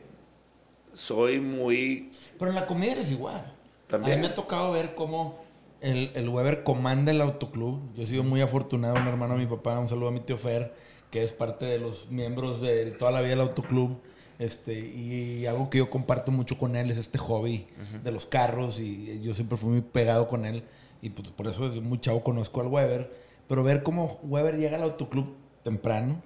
soy 0.94 1.40
muy... 1.40 2.09
Pero 2.40 2.50
en 2.50 2.55
la 2.57 2.66
comedia 2.66 2.94
eres 2.94 3.11
igual. 3.11 3.53
También. 3.87 4.14
A 4.14 4.16
mí 4.16 4.22
me 4.22 4.29
ha 4.29 4.35
tocado 4.35 4.72
ver 4.72 4.94
cómo 4.94 5.38
el, 5.83 6.11
el 6.14 6.26
Weber 6.29 6.62
comanda 6.62 7.12
el 7.12 7.20
autoclub. 7.20 7.94
Yo 7.94 8.03
he 8.03 8.07
sido 8.07 8.24
muy 8.24 8.40
afortunado, 8.40 8.94
un 8.96 9.07
hermano 9.07 9.35
de 9.35 9.40
mi 9.40 9.46
papá, 9.46 9.79
un 9.79 9.90
saludo 9.90 10.09
a 10.09 10.11
mi 10.11 10.20
tío 10.20 10.38
Fer, 10.38 10.74
que 11.11 11.22
es 11.22 11.33
parte 11.33 11.66
de 11.66 11.79
los 11.79 12.11
miembros 12.11 12.62
de 12.62 12.92
toda 12.92 13.11
la 13.11 13.20
vida 13.20 13.31
del 13.31 13.42
autoclub. 13.42 14.00
Este, 14.38 14.72
y 14.72 15.44
algo 15.44 15.68
que 15.68 15.79
yo 15.79 15.90
comparto 15.90 16.33
mucho 16.33 16.57
con 16.57 16.76
él 16.76 16.90
es 16.90 16.96
este 16.96 17.18
hobby 17.18 17.66
de 18.03 18.11
los 18.11 18.24
carros 18.24 18.81
y 18.81 19.20
yo 19.20 19.35
siempre 19.35 19.59
fui 19.59 19.68
muy 19.68 19.83
pegado 19.83 20.29
con 20.29 20.46
él 20.46 20.64
y 21.03 21.11
pues 21.11 21.29
por 21.29 21.46
eso 21.46 21.68
desde 21.68 21.83
muy 21.83 22.00
chavo 22.00 22.24
conozco 22.24 22.62
al 22.62 22.68
Weber. 22.68 23.12
Pero 23.48 23.62
ver 23.62 23.83
cómo 23.83 24.18
Weber 24.22 24.57
llega 24.57 24.79
al 24.79 24.85
autoclub 24.85 25.35
temprano, 25.62 26.22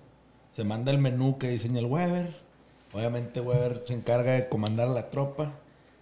se 0.55 0.63
manda 0.63 0.93
el 0.93 0.99
menú 0.99 1.39
que 1.39 1.49
diseña 1.49 1.81
el 1.81 1.87
Weber, 1.87 2.37
obviamente 2.93 3.41
Weber 3.41 3.83
se 3.85 3.95
encarga 3.95 4.35
de 4.35 4.49
comandar 4.49 4.87
a 4.87 4.93
la 4.93 5.11
tropa 5.11 5.55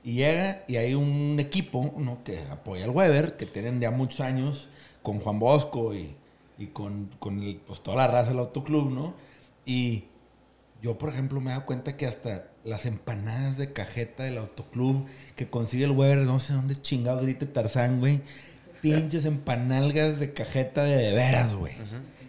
y 0.05 0.15
llega 0.15 0.65
y 0.67 0.77
hay 0.77 0.95
un 0.95 1.39
equipo 1.39 1.95
¿no? 1.97 2.25
que 2.25 2.41
apoya 2.51 2.85
al 2.85 2.91
Weber, 2.91 3.37
que 3.37 3.47
tienen 3.47 3.81
ya 3.81 3.91
muchos 3.91 4.21
años 4.21 4.69
con 5.03 5.19
Juan 5.19 5.39
Bosco 5.39 5.95
y, 5.95 6.15
y 6.59 6.67
con, 6.69 7.11
con 7.19 7.41
el, 7.41 7.57
pues, 7.57 7.83
toda 7.83 7.97
la 7.99 8.07
raza 8.09 8.31
del 8.31 8.41
autoclub, 8.41 8.91
¿no? 8.91 9.15
Y 9.65 10.05
yo, 10.83 10.99
por 10.99 11.11
ejemplo, 11.11 11.41
me 11.41 11.51
he 11.51 11.55
dado 11.55 11.67
cuenta 11.67 11.97
que 11.97 12.07
hasta 12.07 12.49
las 12.65 12.87
empanadas 12.87 13.57
de 13.57 13.73
cajeta 13.73 14.25
del 14.25 14.39
autoclub 14.39 15.07
que 15.37 15.49
consigue 15.49 15.85
el 15.85 15.93
Weber, 15.93 16.19
no 16.19 16.41
sé 16.41 16.53
dónde 16.53 16.81
chingados 16.81 17.23
grite 17.23 17.47
Tarzán, 17.47 18.01
güey. 18.01 18.21
Pinches 18.81 19.25
empanalgas 19.25 20.19
de 20.19 20.33
cajeta 20.33 20.83
de, 20.83 20.97
de 20.97 21.13
veras, 21.13 21.55
güey. 21.55 21.75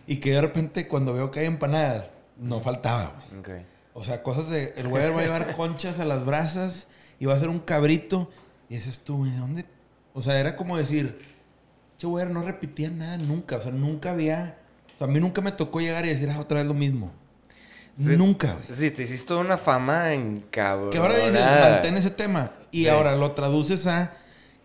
Y 0.05 0.17
que 0.17 0.31
de 0.31 0.41
repente 0.41 0.88
cuando 0.88 1.13
veo 1.13 1.31
que 1.31 1.39
hay 1.39 1.47
empanadas, 1.47 2.13
no 2.38 2.62
faltaba, 2.62 3.23
güey. 3.31 3.39
Ok. 3.39 3.65
O 3.95 4.03
sea, 4.03 4.21
cosas 4.21 4.49
de. 4.49 4.73
El 4.77 4.88
Weber 4.88 5.15
va 5.15 5.21
a 5.21 5.23
llevar 5.23 5.53
conchas 5.55 5.99
a 5.99 6.05
las 6.05 6.23
brasas 6.25 6.88
y 7.19 7.26
va 7.26 7.34
a 7.34 7.38
hacer 7.38 7.49
un 7.49 7.60
cabrito. 7.60 8.30
Y 8.69 8.76
dices 8.76 8.99
tú, 8.99 9.17
güey, 9.17 9.32
¿de 9.32 9.38
dónde? 9.38 9.65
O 10.13 10.21
sea, 10.21 10.39
era 10.39 10.56
como 10.56 10.78
decir, 10.78 11.19
che, 11.97 12.08
Weber 12.08 12.32
no 12.32 12.43
repetía 12.43 12.89
nada 12.89 13.17
nunca. 13.17 13.58
O 13.58 13.62
sea, 13.62 13.71
nunca 13.71 14.12
había. 14.12 14.58
O 14.95 14.97
sea, 14.99 15.08
a 15.08 15.10
mí 15.10 15.19
nunca 15.19 15.41
me 15.41 15.52
tocó 15.52 15.80
llegar 15.82 16.06
y 16.06 16.10
decir, 16.10 16.30
ah, 16.30 16.39
otra 16.39 16.60
vez 16.60 16.67
lo 16.67 16.73
mismo. 16.73 17.12
Sí. 17.95 18.17
Nunca, 18.17 18.54
güey. 18.54 18.65
Sí, 18.69 18.89
te 18.91 19.04
hiciste 19.04 19.34
una 19.36 19.58
fama 19.58 20.13
en 20.13 20.45
cabrón. 20.49 20.89
Que 20.89 20.97
ahora 20.97 21.15
dices, 21.17 21.39
mantén 21.39 21.95
ese 21.97 22.10
tema. 22.10 22.52
Y 22.71 22.84
Sí. 22.84 22.88
ahora 22.89 23.15
lo 23.15 23.32
traduces 23.34 23.86
a 23.86 24.13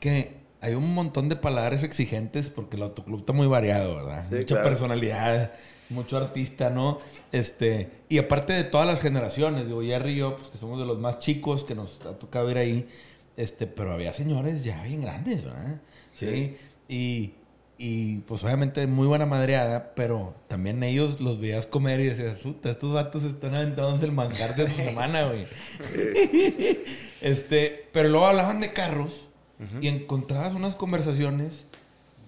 que 0.00 0.38
hay 0.62 0.74
un 0.74 0.94
montón 0.94 1.28
de 1.28 1.36
palabras 1.36 1.82
exigentes 1.82 2.48
porque 2.48 2.76
el 2.76 2.82
autoclub 2.82 3.20
está 3.20 3.32
muy 3.34 3.46
variado, 3.46 3.96
¿verdad? 3.96 4.24
Sí, 4.30 4.36
Mucha 4.36 4.46
claro. 4.46 4.62
personalidad, 4.64 5.52
mucho 5.90 6.16
artista, 6.16 6.70
¿no? 6.70 6.98
Este, 7.32 7.90
y 8.08 8.18
aparte 8.18 8.52
de 8.52 8.64
todas 8.64 8.86
las 8.86 9.00
generaciones, 9.00 9.66
digo, 9.66 9.82
Jerry 9.82 10.12
y 10.12 10.16
yo, 10.16 10.36
pues 10.36 10.48
que 10.48 10.58
somos 10.58 10.78
de 10.78 10.86
los 10.86 10.98
más 10.98 11.18
chicos 11.18 11.64
que 11.64 11.74
nos 11.74 12.04
ha 12.06 12.18
tocado 12.18 12.50
ir 12.50 12.58
ahí, 12.58 12.88
este, 13.36 13.66
pero 13.66 13.92
había 13.92 14.12
señores 14.12 14.64
ya 14.64 14.82
bien 14.82 15.02
grandes, 15.02 15.44
¿verdad? 15.44 15.80
Sí. 16.14 16.56
Y, 16.88 17.32
y, 17.78 18.18
pues 18.26 18.42
obviamente 18.42 18.86
muy 18.86 19.06
buena 19.06 19.26
madreada, 19.26 19.94
pero 19.94 20.34
también 20.48 20.82
ellos 20.82 21.20
los 21.20 21.38
veías 21.38 21.66
comer 21.66 22.00
y 22.00 22.06
decías, 22.06 22.40
puta, 22.40 22.70
estos 22.70 22.92
vatos 22.92 23.22
están 23.24 23.54
aventándose 23.54 24.04
el 24.06 24.12
manjar 24.12 24.56
de 24.56 24.68
su 24.68 24.76
semana, 24.82 25.26
güey. 25.26 25.46
Este, 27.20 27.88
pero 27.92 28.08
luego 28.08 28.26
hablaban 28.26 28.60
de 28.60 28.72
carros 28.72 29.26
y 29.80 29.88
encontrabas 29.88 30.54
unas 30.54 30.76
conversaciones 30.76 31.64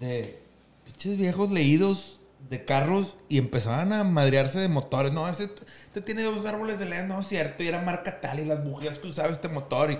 de 0.00 0.38
pinches 0.84 1.16
viejos 1.16 1.50
leídos 1.50 2.19
de 2.50 2.64
carros 2.64 3.16
y 3.28 3.38
empezaban 3.38 3.92
a 3.92 4.02
madrearse 4.02 4.58
de 4.58 4.68
motores. 4.68 5.12
No, 5.12 5.28
ese 5.28 5.44
este 5.44 6.00
tiene 6.00 6.24
dos 6.24 6.44
árboles 6.44 6.80
de 6.80 6.86
leña, 6.86 7.04
no 7.04 7.20
es 7.20 7.28
cierto, 7.28 7.62
y 7.62 7.68
era 7.68 7.80
marca 7.80 8.20
tal 8.20 8.40
y 8.40 8.44
las 8.44 8.62
bujías 8.62 8.98
que 8.98 9.06
usaba 9.06 9.28
este 9.28 9.48
motor 9.48 9.92
y 9.92 9.98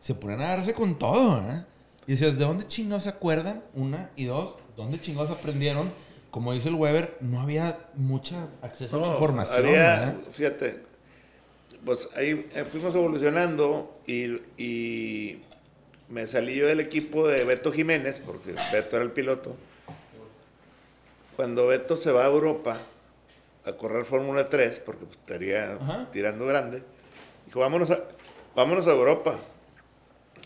se 0.00 0.14
ponían 0.14 0.40
a 0.40 0.48
darse 0.48 0.72
con 0.72 0.98
todo, 0.98 1.38
¿eh? 1.40 1.62
Y 2.06 2.12
decías, 2.12 2.38
¿de 2.38 2.44
dónde 2.44 2.66
chingados 2.66 3.02
se 3.02 3.10
acuerdan? 3.10 3.62
Una 3.74 4.10
y 4.16 4.24
dos, 4.24 4.56
¿dónde 4.76 4.98
chingados 4.98 5.30
aprendieron? 5.30 5.92
Como 6.30 6.54
dice 6.54 6.70
el 6.70 6.74
Weber, 6.74 7.18
no 7.20 7.40
había 7.40 7.78
mucha 7.94 8.48
acceso 8.62 8.96
a 8.96 9.06
la 9.06 9.12
información. 9.12 9.58
había, 9.58 9.72
¿verdad? 9.78 10.16
fíjate, 10.32 10.80
pues 11.84 12.08
ahí 12.16 12.46
eh, 12.54 12.64
fuimos 12.64 12.94
evolucionando 12.94 14.00
y, 14.06 14.40
y 14.56 15.42
me 16.08 16.26
salí 16.26 16.54
yo 16.56 16.66
del 16.66 16.80
equipo 16.80 17.28
de 17.28 17.44
Beto 17.44 17.72
Jiménez, 17.72 18.22
porque 18.24 18.54
Beto 18.72 18.96
era 18.96 19.04
el 19.04 19.12
piloto. 19.12 19.54
Cuando 21.36 21.66
Beto 21.68 21.96
se 21.96 22.12
va 22.12 22.24
a 22.24 22.28
Europa 22.28 22.78
a 23.64 23.72
correr 23.72 24.04
Fórmula 24.04 24.48
3, 24.48 24.78
porque 24.80 25.04
estaría 25.10 25.74
Ajá. 25.74 26.08
tirando 26.10 26.46
grande, 26.46 26.82
dijo, 27.46 27.60
vámonos 27.60 27.90
a, 27.90 28.00
vámonos 28.54 28.86
a 28.86 28.92
Europa. 28.92 29.38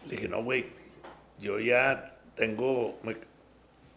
Le 0.07 0.16
dije, 0.16 0.29
no, 0.29 0.42
güey, 0.42 0.66
yo 1.38 1.59
ya 1.61 2.16
tengo, 2.37 2.99
me, 3.03 3.16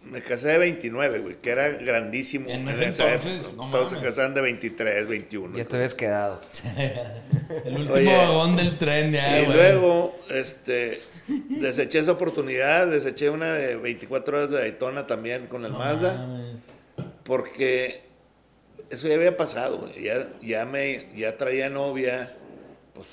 me 0.04 0.21
casé 0.21 0.50
de 0.50 0.58
29, 0.60 1.19
güey, 1.19 1.36
que 1.41 1.50
era 1.50 1.69
grandísimo. 1.69 2.50
En 2.50 2.67
ese 2.69 2.86
entonces, 2.86 3.41
época. 3.43 3.56
no 3.65 3.71
Todos 3.71 3.91
se 3.91 4.00
casaban 4.02 4.34
de 4.34 4.41
23, 4.41 5.08
21. 5.08 5.58
Ya 5.58 5.65
te 5.65 5.76
habías 5.76 5.93
quedado. 5.95 6.41
El 7.65 7.76
último 7.76 7.95
Oye, 7.95 8.15
vagón 8.15 8.56
del 8.56 8.78
tren, 8.78 9.12
ya, 9.12 9.41
y 9.41 9.45
güey. 9.45 9.58
luego, 9.58 10.15
este, 10.30 11.02
deseché 11.28 12.00
esa 12.00 12.13
oportunidad, 12.13 12.88
deseché 12.88 13.30
una 13.30 13.54
de 13.54 13.76
24 13.76 14.38
horas 14.38 14.50
de 14.52 14.60
Daytona 14.60 15.08
también 15.08 15.47
con 15.47 15.65
el 15.65 15.71
No 15.71 15.80
Mazda, 15.80 16.13
mames. 16.17 16.56
Porque 17.28 18.02
eso 18.90 19.08
ya 19.10 19.16
había 19.16 19.36
pasado, 19.36 19.80
güey. 19.80 20.02
ya, 20.02 20.30
ya 20.42 20.66
me, 20.66 21.10
ya 21.13 21.36
traía 21.36 21.70
novia, 21.70 22.34
pues 22.94 23.08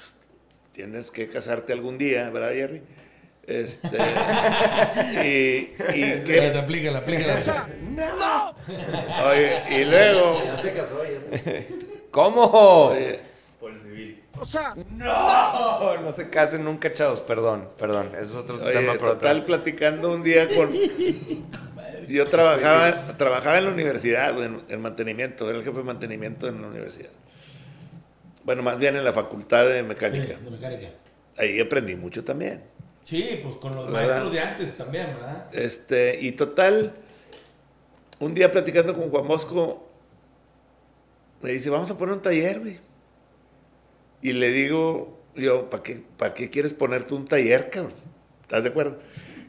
tienes 0.73 1.11
que 1.11 1.29
casarte 1.29 1.73
algún 1.73 1.99
día, 1.99 2.31
¿verdad, 2.31 2.53
Jerry? 2.53 2.83
Este, 3.47 3.89
y, 5.25 5.75
y 5.99 6.03
Espérate, 6.03 6.53
que, 6.53 6.59
aplícala, 6.59 6.99
aplícala. 7.01 7.67
oye, 9.27 9.63
y 9.69 9.85
luego, 9.85 10.41
¿Cómo? 12.11 12.45
oye, 12.91 13.19
Por 13.61 13.73
el 13.73 13.81
civil. 13.81 14.23
No, 14.93 16.01
no 16.01 16.13
se 16.13 16.31
casen 16.31 16.65
nunca, 16.65 16.93
chavos. 16.93 17.21
Perdón, 17.21 17.69
perdón. 17.79 18.13
Eso 18.15 18.23
es 18.23 18.51
otro 18.51 18.57
Oye, 18.65 18.73
tema 18.73 18.93
otro. 18.93 19.13
total, 19.13 19.45
platicando 19.45 20.13
un 20.13 20.23
día 20.23 20.49
con... 20.55 20.73
Yo 22.09 22.25
trabajaba, 22.27 22.93
trabajaba 23.17 23.59
en 23.59 23.65
la 23.65 23.71
universidad, 23.71 24.43
en, 24.43 24.59
en 24.69 24.81
mantenimiento, 24.83 25.49
era 25.49 25.59
el 25.59 25.65
jefe 25.65 25.79
de 25.79 25.85
mantenimiento 25.85 26.49
en 26.49 26.63
la 26.63 26.69
universidad. 26.69 27.11
Bueno, 28.45 28.63
más 28.63 28.79
bien 28.79 28.97
en 28.97 29.05
la 29.05 29.13
facultad 29.13 29.67
de 29.69 29.83
mecánica. 29.83 30.39
De 30.39 30.51
mecánica. 30.51 30.89
Ahí 31.37 31.61
aprendí 31.61 31.97
mucho 31.97 32.23
también. 32.25 32.63
Sí, 33.05 33.41
pues 33.43 33.57
con 33.57 33.75
los 33.75 33.87
¿Verdad? 33.87 34.09
maestros 34.09 34.33
de 34.33 34.41
antes 34.41 34.77
también, 34.77 35.07
¿verdad? 35.15 35.49
Este, 35.53 36.19
y 36.21 36.33
total, 36.33 36.95
un 38.21 38.35
día 38.35 38.51
platicando 38.51 38.95
con 38.95 39.11
Juan 39.11 39.27
Bosco, 39.27 39.89
me 41.43 41.51
dice, 41.51 41.69
vamos 41.69 41.91
a 41.91 41.99
poner 41.99 42.15
un 42.15 42.23
taller, 42.23 42.61
güey. 42.61 42.79
Y 44.23 44.33
le 44.33 44.49
digo, 44.51 45.21
yo, 45.35 45.69
¿para 45.69 45.83
qué, 45.83 46.03
¿para 46.17 46.33
qué 46.33 46.49
quieres 46.49 46.73
ponerte 46.73 47.13
un 47.13 47.27
taller, 47.27 47.69
cabrón? 47.69 47.93
¿Estás 48.41 48.63
de 48.63 48.71
acuerdo? 48.71 48.99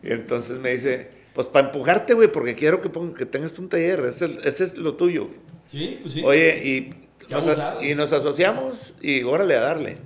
Y 0.04 0.12
entonces 0.12 0.58
me 0.58 0.72
dice, 0.72 1.12
pues 1.36 1.46
para 1.48 1.68
empujarte, 1.68 2.16
güey, 2.16 2.32
porque 2.32 2.56
quiero 2.56 2.82
que, 2.82 2.90
ponga- 2.92 3.14
que 3.14 3.26
tengas 3.28 3.58
un 3.60 3.70
taller, 3.70 4.00
ese, 4.00 4.26
es- 4.26 4.46
ese 4.46 4.64
es 4.64 4.78
lo 4.78 4.96
tuyo, 4.96 5.26
güey. 5.28 5.38
Sí, 5.68 6.00
pues 6.02 6.14
sí. 6.14 6.24
Oye, 6.24 6.66
y 6.66 6.90
nos, 7.30 7.46
abusado. 7.46 7.84
y 7.84 7.94
nos 7.96 8.12
asociamos 8.14 8.94
y 9.02 9.22
órale 9.24 9.56
a 9.56 9.60
darle. 9.60 9.98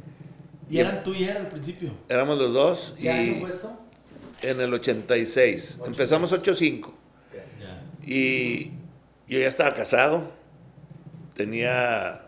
y 0.69 0.79
eran 0.79 1.03
tú 1.03 1.13
y 1.13 1.23
él 1.23 1.37
al 1.37 1.47
principio. 1.49 1.91
Éramos 2.09 2.37
los 2.37 2.53
dos 2.53 2.95
y 2.97 3.03
¿Qué 3.03 3.09
año 3.11 3.39
fue 3.41 3.49
esto? 3.49 3.79
en 4.41 4.59
el 4.61 4.73
86. 4.73 5.79
Empezamos 5.85 6.31
8-5. 6.33 6.91
Ya. 7.59 7.83
Y 8.05 8.71
yo 9.27 9.37
ya 9.39 9.47
estaba 9.47 9.73
casado, 9.73 10.31
tenía 11.35 12.21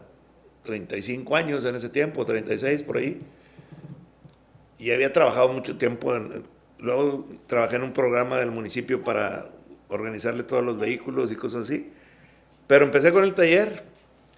35 0.64 1.36
años 1.36 1.66
en 1.66 1.76
ese 1.76 1.90
tiempo, 1.90 2.26
36 2.26 2.84
por 2.84 2.98
ahí. 2.98 3.22
Y 4.78 4.92
había 4.92 5.12
trabajado 5.14 5.54
mucho 5.54 5.78
tiempo. 5.78 6.16
En, 6.16 6.44
luego 6.82 7.28
trabajé 7.48 7.78
en 7.78 7.84
un 7.84 7.94
programa 7.94 8.38
del 8.38 8.52
municipio 8.52 9.04
para 9.04 9.46
organizarle 9.88 10.44
todos 10.44 10.64
los 10.64 10.78
vehículos 10.80 11.32
y 11.32 11.36
cosas 11.36 11.64
así. 11.64 11.92
Pero 12.68 12.86
empecé 12.86 13.12
con 13.12 13.24
el 13.24 13.34
taller 13.34 13.84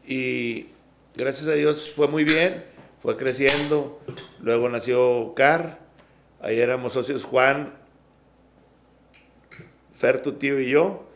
y 0.06 0.68
gracias 1.16 1.48
a 1.48 1.54
Dios 1.54 1.94
fue 1.96 2.08
muy 2.08 2.24
bien, 2.24 2.64
fue 3.02 3.16
creciendo. 3.18 4.02
Luego 4.42 4.70
nació 4.70 5.34
CAR, 5.36 5.80
ahí 6.42 6.60
éramos 6.60 6.94
socios 6.94 7.24
Juan, 7.24 7.74
Fer, 9.96 10.22
tu 10.22 10.34
tío 10.34 10.60
y 10.60 10.70
yo. 10.70 11.08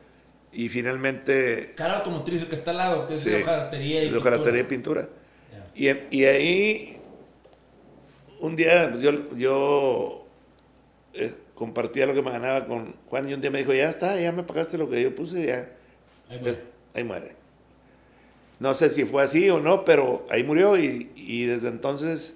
Y 0.54 0.70
finalmente 0.70 1.74
Cara 1.76 1.98
automotriz, 1.98 2.46
que 2.46 2.56
está 2.56 2.72
al 2.72 2.78
lado, 2.78 3.08
que 3.08 3.16
es 3.16 3.22
Sí, 3.22 3.30
de 3.30 3.44
hojalatería 3.44 4.04
y 4.06 4.10
de 4.10 4.18
hojalatería 4.18 4.62
y 4.62 4.64
pintura. 4.64 5.10
Y, 5.76 5.90
y 6.10 6.26
ahí, 6.26 6.98
un 8.40 8.56
día 8.56 8.98
yo, 8.98 9.36
yo 9.36 10.27
eh, 11.18 11.34
compartía 11.56 12.06
lo 12.06 12.14
que 12.14 12.22
me 12.22 12.32
ganaba 12.32 12.66
con 12.66 12.96
Juan 13.10 13.30
y 13.30 13.34
un 13.34 13.42
día 13.42 13.52
me 13.52 13.60
dijo, 13.60 13.74
ya 13.74 13.90
está, 13.90 14.20
ya 14.20 14.32
me 14.32 14.44
pagaste 14.44 14.78
lo 14.78 14.90
que 14.90 15.02
yo 15.02 15.14
puse, 15.16 15.46
ya, 15.46 15.70
Ahí 16.30 16.38
es- 16.38 16.42
muere. 16.42 16.60
ahí 16.94 17.04
muere. 17.04 17.32
No 18.60 18.74
sé 18.74 18.90
si 18.90 19.06
fue 19.06 19.24
así 19.24 19.50
o 19.50 19.60
no, 19.60 19.86
pero 19.86 20.26
ahí 20.30 20.44
murió 20.44 20.78
y, 20.78 21.12
y 21.16 21.46
desde 21.46 21.68
entonces 21.70 22.36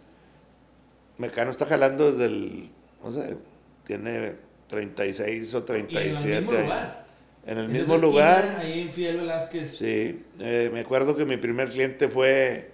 Mecano 1.17 1.51
está 1.51 1.65
jalando 1.65 2.11
desde 2.11 2.25
el, 2.25 2.69
no 3.03 3.11
sé, 3.11 3.37
tiene 3.85 4.35
36 4.67 5.53
o 5.53 5.57
Y 5.57 5.59
en 5.59 5.65
37 5.87 6.35
el 6.37 6.41
mismo 6.43 6.51
años. 6.51 6.63
lugar. 6.63 7.05
En 7.45 7.57
el 7.57 7.69
mismo 7.69 7.95
esa 7.95 8.01
lugar. 8.05 8.55
Ahí 8.59 8.81
en 8.81 8.91
Fidel 8.91 9.17
Velázquez. 9.17 9.77
Sí, 9.77 10.23
eh, 10.39 10.69
me 10.71 10.81
acuerdo 10.81 11.15
que 11.15 11.25
mi 11.25 11.37
primer 11.37 11.69
cliente 11.69 12.07
fue 12.07 12.69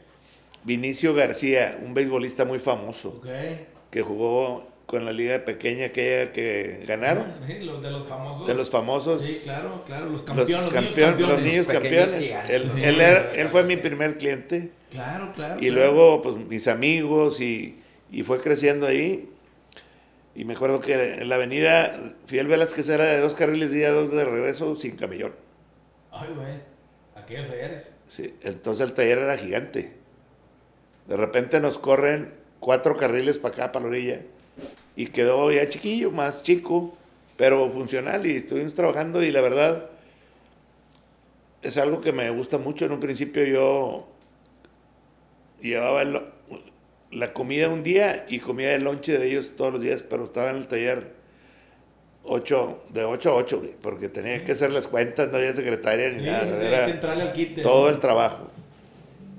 Vinicio 0.63 1.13
García, 1.13 1.79
un 1.83 1.93
beisbolista 1.93 2.43
muy 2.43 2.59
famoso, 2.59 3.09
Ok. 3.19 3.27
que 3.89 4.01
jugó 4.01 4.67
con 4.87 5.03
la 5.05 5.11
liga 5.11 5.43
pequeña 5.45 5.87
aquella 5.87 6.31
que 6.31 6.83
ganaron, 6.87 7.35
Sí, 7.45 7.59
los 7.59 7.83
de 7.83 7.91
los 7.91 8.07
famosos. 8.07 8.47
de 8.47 8.53
los 8.55 8.69
famosos, 8.69 9.21
Sí, 9.21 9.41
claro, 9.43 9.83
claro. 9.85 10.05
Los 10.05 10.13
los, 10.13 10.21
campeones, 10.23 10.49
los, 10.49 10.73
niños 10.73 10.95
campeones. 10.95 11.27
los 11.27 11.41
niños 11.41 11.67
campeones. 11.67 12.15
gigantes. 12.15 12.49
Él, 12.49 12.71
Sí, 12.73 12.83
él 12.83 13.01
era- 13.01 13.19
claro, 13.25 13.35
él 13.35 13.47
fue 13.49 13.63
mi 13.63 13.75
primer 13.75 14.17
cliente. 14.17 14.71
Claro, 14.89 15.31
claro. 15.35 15.55
Y 15.57 15.67
claro. 15.67 15.75
luego, 15.75 16.21
pues 16.21 16.35
mis 16.37 16.67
amigos 16.69 17.41
y, 17.41 17.79
y 18.11 18.23
fue 18.23 18.39
creciendo 18.39 18.87
ahí. 18.87 19.29
Y 20.35 20.45
me 20.45 20.53
acuerdo 20.53 20.79
que 20.79 20.93
en 21.15 21.27
la 21.27 21.35
avenida 21.35 22.15
Fidel 22.25 22.47
Velázquez 22.47 22.87
era 22.87 23.03
de 23.05 23.19
dos 23.19 23.33
carriles 23.33 23.73
y 23.73 23.81
ya 23.81 23.91
dos 23.91 24.11
de 24.11 24.23
regreso 24.23 24.75
sin 24.77 24.95
camellón. 24.95 25.33
Ay, 26.11 26.29
güey. 26.33 26.53
Aquellos 27.15 27.49
ayeres. 27.49 27.93
Sí, 28.07 28.33
entonces 28.41 28.85
el 28.89 28.93
taller 28.93 29.17
era 29.17 29.35
gigante. 29.37 29.91
De 31.07 31.17
repente 31.17 31.59
nos 31.59 31.77
corren 31.77 32.33
cuatro 32.61 32.95
carriles 32.95 33.37
para 33.37 33.53
acá, 33.53 33.71
para 33.73 33.83
la 33.83 33.89
orilla. 33.91 34.21
Y 34.97 35.05
quedó 35.07 35.49
ya 35.51 35.69
chiquillo, 35.69 36.11
más 36.11 36.43
chico, 36.43 36.97
pero 37.37 37.69
funcional. 37.71 38.25
Y 38.27 38.35
estuvimos 38.37 38.73
trabajando 38.73 39.23
y 39.23 39.31
la 39.31 39.39
verdad 39.41 39.89
es 41.61 41.77
algo 41.77 42.01
que 42.01 42.11
me 42.11 42.29
gusta 42.31 42.57
mucho. 42.57 42.85
En 42.85 42.91
un 42.93 42.99
principio 42.99 43.45
yo 43.45 44.07
llevaba 45.61 46.01
el- 46.01 46.19
la 47.11 47.31
comida 47.33 47.69
un 47.69 47.83
día 47.83 48.25
y 48.27 48.39
comía 48.39 48.73
el 48.75 48.83
lonche 48.83 49.17
de 49.17 49.27
ellos 49.27 49.53
todos 49.55 49.73
los 49.73 49.81
días, 49.81 50.03
pero 50.03 50.25
estaba 50.25 50.49
en 50.49 50.57
el 50.57 50.67
taller 50.67 51.15
ocho, 52.23 52.83
de 52.89 53.03
8 53.05 53.31
a 53.31 53.35
8, 53.35 53.61
porque 53.81 54.09
tenía 54.09 54.43
que 54.43 54.51
hacer 54.51 54.71
las 54.71 54.87
cuentas, 54.87 55.29
no 55.31 55.37
había 55.37 55.53
secretaria 55.53 56.09
ni 56.09 56.19
Sí, 56.19 56.25
nada. 56.25 56.61
era- 56.65 56.79
hay 56.79 56.85
que 56.87 56.91
entrarle 56.91 57.23
al 57.23 57.31
quite. 57.33 57.61
todo 57.61 57.85
¿no? 57.85 57.89
el 57.93 57.99
trabajo. 57.99 58.49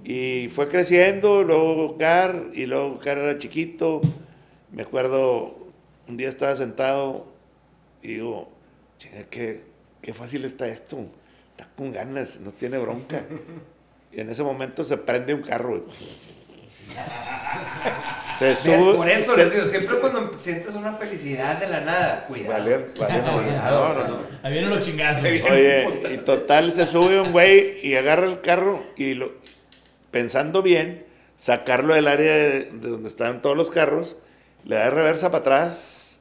Y 0.04 0.48
fue 0.50 0.68
creciendo, 0.68 1.42
luego 1.42 1.98
Car, 1.98 2.44
y 2.54 2.64
luego 2.64 2.98
Car 3.00 3.18
era 3.18 3.36
chiquito. 3.38 4.00
Me 4.72 4.82
acuerdo, 4.82 5.56
un 6.08 6.16
día 6.16 6.28
estaba 6.28 6.54
sentado 6.56 7.26
y 8.02 8.14
digo, 8.14 8.50
"Chinga, 8.98 9.24
qué, 9.30 9.62
qué 10.02 10.12
fácil 10.14 10.44
está 10.44 10.68
esto. 10.68 10.98
Está 11.52 11.68
con 11.76 11.92
ganas, 11.92 12.40
no 12.40 12.52
tiene 12.52 12.78
bronca. 12.78 13.24
Y 14.10 14.20
en 14.22 14.30
ese 14.30 14.42
momento 14.42 14.84
se 14.84 14.96
prende 14.96 15.34
un 15.34 15.42
carro. 15.42 15.84
Se 18.38 18.54
sube. 18.54 18.94
Por 18.96 19.08
eso 19.08 19.34
se- 19.34 19.44
les 19.44 19.52
digo, 19.52 19.66
siempre 19.66 19.98
cuando 20.00 20.38
sientes 20.38 20.74
una 20.74 20.94
felicidad 20.94 21.58
de 21.58 21.68
la 21.68 21.80
nada, 21.80 22.24
cuidado. 22.26 22.52
Vale, 22.64 22.76
vale, 22.98 23.20
vale. 23.20 23.52
No, 23.52 23.94
no, 23.94 24.08
no. 24.08 24.18
Ahí 24.42 24.52
vienen 24.52 24.70
los 24.70 24.80
chingazos. 24.84 25.24
Oye, 25.24 26.14
y 26.14 26.18
total 26.18 26.72
se 26.72 26.86
sube 26.86 27.20
un 27.20 27.32
güey 27.32 27.84
y 27.86 27.96
agarra 27.96 28.26
el 28.26 28.40
carro 28.40 28.82
y 28.96 29.14
lo, 29.14 29.32
pensando 30.10 30.62
bien, 30.62 31.04
sacarlo 31.36 31.94
del 31.94 32.06
área 32.06 32.32
de, 32.32 32.64
de 32.72 32.88
donde 32.88 33.08
estaban 33.08 33.42
todos 33.42 33.56
los 33.56 33.70
carros, 33.70 34.16
le 34.64 34.76
da 34.76 34.90
reversa 34.90 35.30
para 35.30 35.40
atrás, 35.40 36.20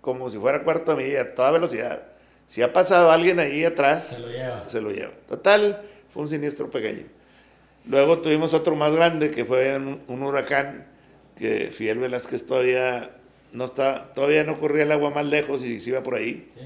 como 0.00 0.28
si 0.30 0.38
fuera 0.38 0.62
cuarto 0.62 0.94
de 0.96 1.04
milla, 1.04 1.20
a 1.22 1.34
toda 1.34 1.50
velocidad. 1.50 2.02
Si 2.46 2.62
ha 2.62 2.72
pasado 2.72 3.10
alguien 3.10 3.38
ahí 3.38 3.64
atrás, 3.64 4.16
Se 4.16 4.22
lo 4.22 4.28
lleva. 4.28 4.68
se 4.68 4.80
lo 4.80 4.90
lleva. 4.90 5.12
Total, 5.28 5.82
fue 6.12 6.22
un 6.22 6.28
siniestro 6.28 6.70
pequeño. 6.70 7.04
Luego 7.86 8.18
tuvimos 8.18 8.52
otro 8.54 8.74
más 8.76 8.92
grande 8.94 9.30
que 9.30 9.44
fue 9.44 9.76
un, 9.76 10.02
un 10.08 10.22
huracán 10.22 10.86
que 11.36 11.70
Fidel 11.72 11.98
Velázquez 11.98 12.44
todavía 12.46 13.10
no 13.52 13.64
está, 13.66 14.12
todavía 14.12 14.44
no 14.44 14.58
corría 14.58 14.82
el 14.82 14.92
agua 14.92 15.10
más 15.10 15.26
lejos 15.26 15.62
y 15.64 15.78
se 15.80 15.90
iba 15.90 16.02
por 16.02 16.16
ahí. 16.16 16.50
Sí. 16.56 16.64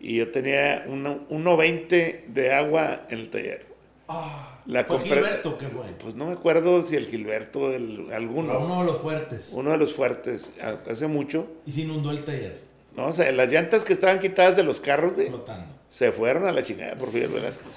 Y 0.00 0.16
yo 0.18 0.30
tenía 0.30 0.84
uno- 0.86 1.26
1.20 1.30 2.24
de 2.28 2.52
agua 2.52 3.06
en 3.08 3.20
el 3.20 3.30
taller. 3.30 3.66
Ah, 4.08 4.53
La 4.66 4.84
¿Fue 4.84 4.96
compré- 4.96 5.16
Gilberto 5.16 5.58
qué 5.58 5.68
fue? 5.68 5.84
Pues 5.98 6.14
no 6.14 6.26
me 6.26 6.32
acuerdo 6.32 6.84
si 6.86 6.96
el 6.96 7.06
Gilberto, 7.06 7.70
el, 7.72 8.10
alguno, 8.12 8.58
Uno 8.60 8.80
de 8.80 8.86
los 8.86 8.98
fuertes. 8.98 9.48
uno 9.52 9.70
de 9.72 9.76
los 9.78 9.94
fuertes, 9.94 10.54
a- 10.62 10.90
hace 10.90 11.06
mucho. 11.06 11.46
Y 11.66 11.72
se 11.72 11.82
inundó 11.82 12.10
el 12.10 12.24
taller. 12.24 12.60
No, 12.96 13.06
o 13.06 13.12
sea, 13.12 13.30
las 13.32 13.50
llantas 13.52 13.84
que 13.84 13.92
estaban 13.92 14.20
quitadas 14.20 14.56
de 14.56 14.62
los 14.62 14.80
carros, 14.80 15.14
güey, 15.14 15.26
Flotando. 15.28 15.66
se 15.88 16.12
fueron 16.12 16.46
a 16.46 16.52
la 16.52 16.62
chingada 16.62 16.96
por 16.96 17.10
Fidel 17.10 17.28
Velázquez. 17.30 17.76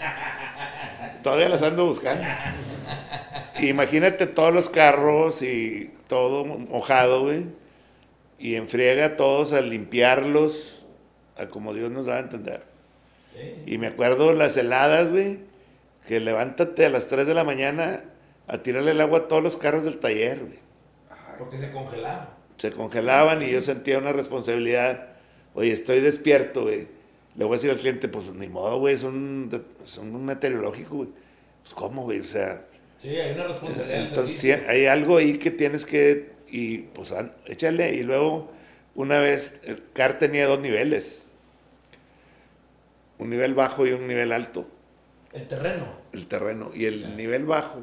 Todavía 1.24 1.50
las 1.50 1.62
ando 1.64 1.86
buscando. 1.88 2.24
Imagínate 3.62 4.28
todos 4.28 4.54
los 4.54 4.70
carros 4.70 5.42
y 5.42 5.92
todo 6.08 6.46
mojado, 6.46 7.22
güey. 7.24 7.46
Y 8.40 8.56
enfriega 8.56 9.18
todos 9.18 9.52
a 9.54 9.62
limpiarlos, 9.62 10.86
a 11.38 11.48
como 11.48 11.74
Dios 11.74 11.92
nos 11.92 12.06
da 12.06 12.18
a 12.18 12.20
entender. 12.20 12.64
Sí. 13.34 13.74
Y 13.74 13.78
me 13.80 13.88
acuerdo 13.88 14.34
las 14.34 14.56
heladas, 14.58 15.10
güey, 15.10 15.40
que 16.08 16.20
levántate 16.20 16.86
a 16.86 16.90
las 16.90 17.08
3 17.08 17.28
de 17.28 17.34
la 17.34 17.44
mañana 17.44 18.06
a 18.48 18.64
tirarle 18.64 18.92
el 18.92 19.02
agua 19.02 19.20
a 19.20 19.28
todos 19.28 19.44
los 19.44 19.58
carros 19.58 19.84
del 19.84 19.98
taller, 19.98 20.40
güey. 20.40 20.60
Porque 21.38 21.58
se 21.58 21.72
congelaba. 21.72 22.34
Se 22.58 22.72
congelaban 22.72 23.44
y 23.44 23.52
yo 23.52 23.62
sentía 23.62 24.00
una 24.00 24.14
responsabilidad. 24.14 25.10
Oye, 25.54 25.72
estoy 25.72 26.00
despierto, 26.00 26.64
güey. 26.64 26.88
Le 27.36 27.46
voy 27.46 27.54
a 27.54 27.58
decir 27.58 27.70
al 27.70 27.78
cliente, 27.78 28.08
pues 28.08 28.26
ni 28.34 28.48
modo, 28.48 28.80
güey, 28.80 28.96
es 28.96 29.04
un, 29.04 29.52
es 29.86 29.98
un 30.00 30.26
meteorológico, 30.26 30.96
güey. 30.96 31.10
Pues 31.62 31.74
cómo, 31.76 32.04
güey, 32.04 32.22
o 32.22 32.24
sea, 32.24 32.66
Sí, 33.00 33.10
hay 33.10 33.34
una 33.36 33.44
responsabilidad. 33.44 34.08
entonces 34.08 34.40
sí, 34.40 34.52
hay 34.52 34.88
algo 34.88 35.18
ahí 35.18 35.38
que 35.38 35.52
tienes 35.52 35.86
que, 35.86 36.32
y 36.48 36.80
pues 36.80 37.14
échale. 37.46 37.94
Y 37.94 38.02
luego, 38.02 38.50
una 38.96 39.20
vez, 39.20 39.60
el 39.66 39.84
CAR 39.94 40.18
tenía 40.18 40.48
dos 40.48 40.60
niveles. 40.60 41.28
Un 43.20 43.30
nivel 43.30 43.54
bajo 43.54 43.86
y 43.86 43.92
un 43.92 44.08
nivel 44.08 44.32
alto. 44.32 44.68
El 45.34 45.48
terreno. 45.48 45.86
el 46.14 46.28
terreno 46.28 46.72
y 46.74 46.86
el 46.86 47.16
nivel 47.18 47.46
bajo 47.46 47.82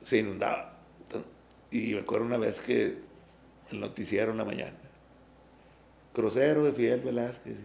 se 0.00 0.18
inundaba. 0.18 0.70
Y 1.70 1.94
me 1.94 2.00
acuerdo 2.00 2.26
una 2.26 2.36
vez 2.36 2.60
que 2.60 2.98
el 3.70 3.80
noticiero 3.80 4.32
en 4.32 4.38
la 4.38 4.44
mañana, 4.44 4.74
crucero 6.12 6.64
de 6.64 6.72
Fidel 6.72 7.00
Velázquez. 7.00 7.56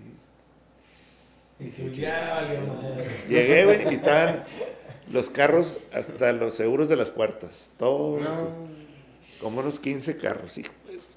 y- 1.60 1.66
Y 1.66 1.90
ya. 1.92 2.48
Llegué, 3.28 3.66
güey, 3.66 3.92
y 3.92 3.96
estaban 3.96 4.44
los 5.12 5.30
carros 5.30 5.82
hasta 5.92 6.32
los 6.34 6.54
seguros 6.56 6.88
de 6.88 6.96
las 6.96 7.10
puertas. 7.10 7.72
Todos. 7.78 8.22
Como 9.42 9.60
unos 9.60 9.80
15 9.80 10.18
carros, 10.18 10.58
hijo. 10.58 10.72
Pues, 10.86 11.14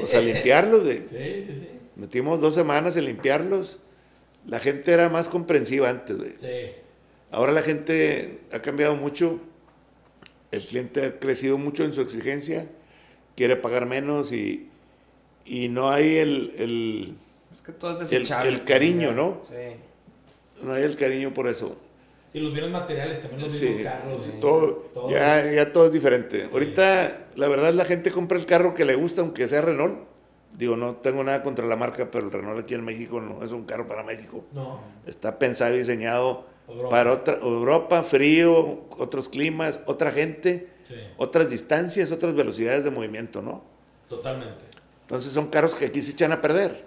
pues 0.00 0.14
a 0.14 0.20
limpiarlos, 0.20 0.82
güey. 0.84 0.98
Sí, 1.10 1.44
sí, 1.46 1.54
sí. 1.60 1.68
Metimos 1.96 2.40
dos 2.40 2.54
semanas 2.54 2.96
en 2.96 3.04
limpiarlos. 3.04 3.78
La 4.46 4.58
gente 4.58 4.92
era 4.92 5.08
más 5.08 5.28
comprensiva 5.28 5.88
antes, 5.90 6.16
güey. 6.16 6.32
Sí. 6.36 6.72
Ahora 7.30 7.52
la 7.52 7.62
gente 7.62 8.40
ha 8.52 8.60
cambiado 8.60 8.96
mucho, 8.96 9.38
el 10.50 10.66
cliente 10.66 11.04
ha 11.04 11.18
crecido 11.18 11.58
mucho 11.58 11.84
en 11.84 11.92
su 11.92 12.00
exigencia, 12.00 12.68
quiere 13.36 13.56
pagar 13.56 13.86
menos 13.86 14.32
y, 14.32 14.68
y 15.44 15.68
no 15.68 15.90
hay 15.90 16.16
el, 16.18 16.52
el- 16.58 17.14
Es 17.52 17.60
que 17.60 17.72
todo 17.72 17.92
es 18.02 18.10
El- 18.12 18.64
cariño, 18.64 19.12
¿no? 19.12 19.40
Sí. 19.42 19.54
no 20.64 20.72
hay 20.72 20.82
el 20.82 20.96
cariño 20.96 21.32
por 21.32 21.46
eso. 21.48 21.76
Sí, 22.32 22.38
los 22.40 22.52
bienes 22.52 22.70
materiales 22.70 23.20
también 23.22 23.42
los 23.42 23.52
Sí, 23.52 23.80
carros. 23.82 24.24
sí, 24.24 24.32
y 24.36 24.40
todo, 24.40 24.88
todo. 24.94 25.10
ya, 25.10 25.50
ya 25.50 25.72
todo 25.72 25.86
es 25.86 25.92
diferente. 25.92 26.48
Ahorita, 26.52 27.26
la 27.36 27.48
verdad, 27.48 27.72
la 27.74 27.84
gente 27.84 28.10
compra 28.12 28.38
el 28.38 28.46
carro 28.46 28.72
que 28.74 28.84
le 28.84 28.94
gusta, 28.94 29.20
aunque 29.20 29.48
sea 29.48 29.60
Renault. 29.62 29.98
Digo, 30.56 30.76
no 30.76 30.96
tengo 30.96 31.24
nada 31.24 31.42
contra 31.42 31.64
la 31.66 31.76
marca, 31.76 32.10
pero 32.10 32.26
el 32.26 32.32
Renault 32.32 32.60
aquí 32.60 32.74
en 32.74 32.84
México 32.84 33.20
no 33.20 33.42
es 33.42 33.52
un 33.52 33.64
carro 33.64 33.86
para 33.86 34.02
México. 34.02 34.44
No. 34.52 34.80
Está 35.06 35.38
pensado 35.38 35.74
y 35.74 35.78
diseñado 35.78 36.44
Europa. 36.68 36.88
para 36.90 37.12
otra, 37.12 37.34
Europa, 37.40 38.02
frío, 38.02 38.84
otros 38.98 39.28
climas, 39.28 39.80
otra 39.86 40.10
gente. 40.12 40.68
Sí, 40.88 40.96
otras 41.18 41.48
distancias, 41.50 42.10
otras 42.10 42.34
velocidades 42.34 42.84
de 42.84 42.90
movimiento, 42.90 43.42
¿no? 43.42 43.62
totalmente. 44.08 44.64
Entonces 45.02 45.32
son 45.32 45.48
carros 45.48 45.74
que 45.74 45.86
aquí 45.86 46.02
se 46.02 46.12
echan 46.12 46.32
a 46.32 46.40
perder. 46.40 46.84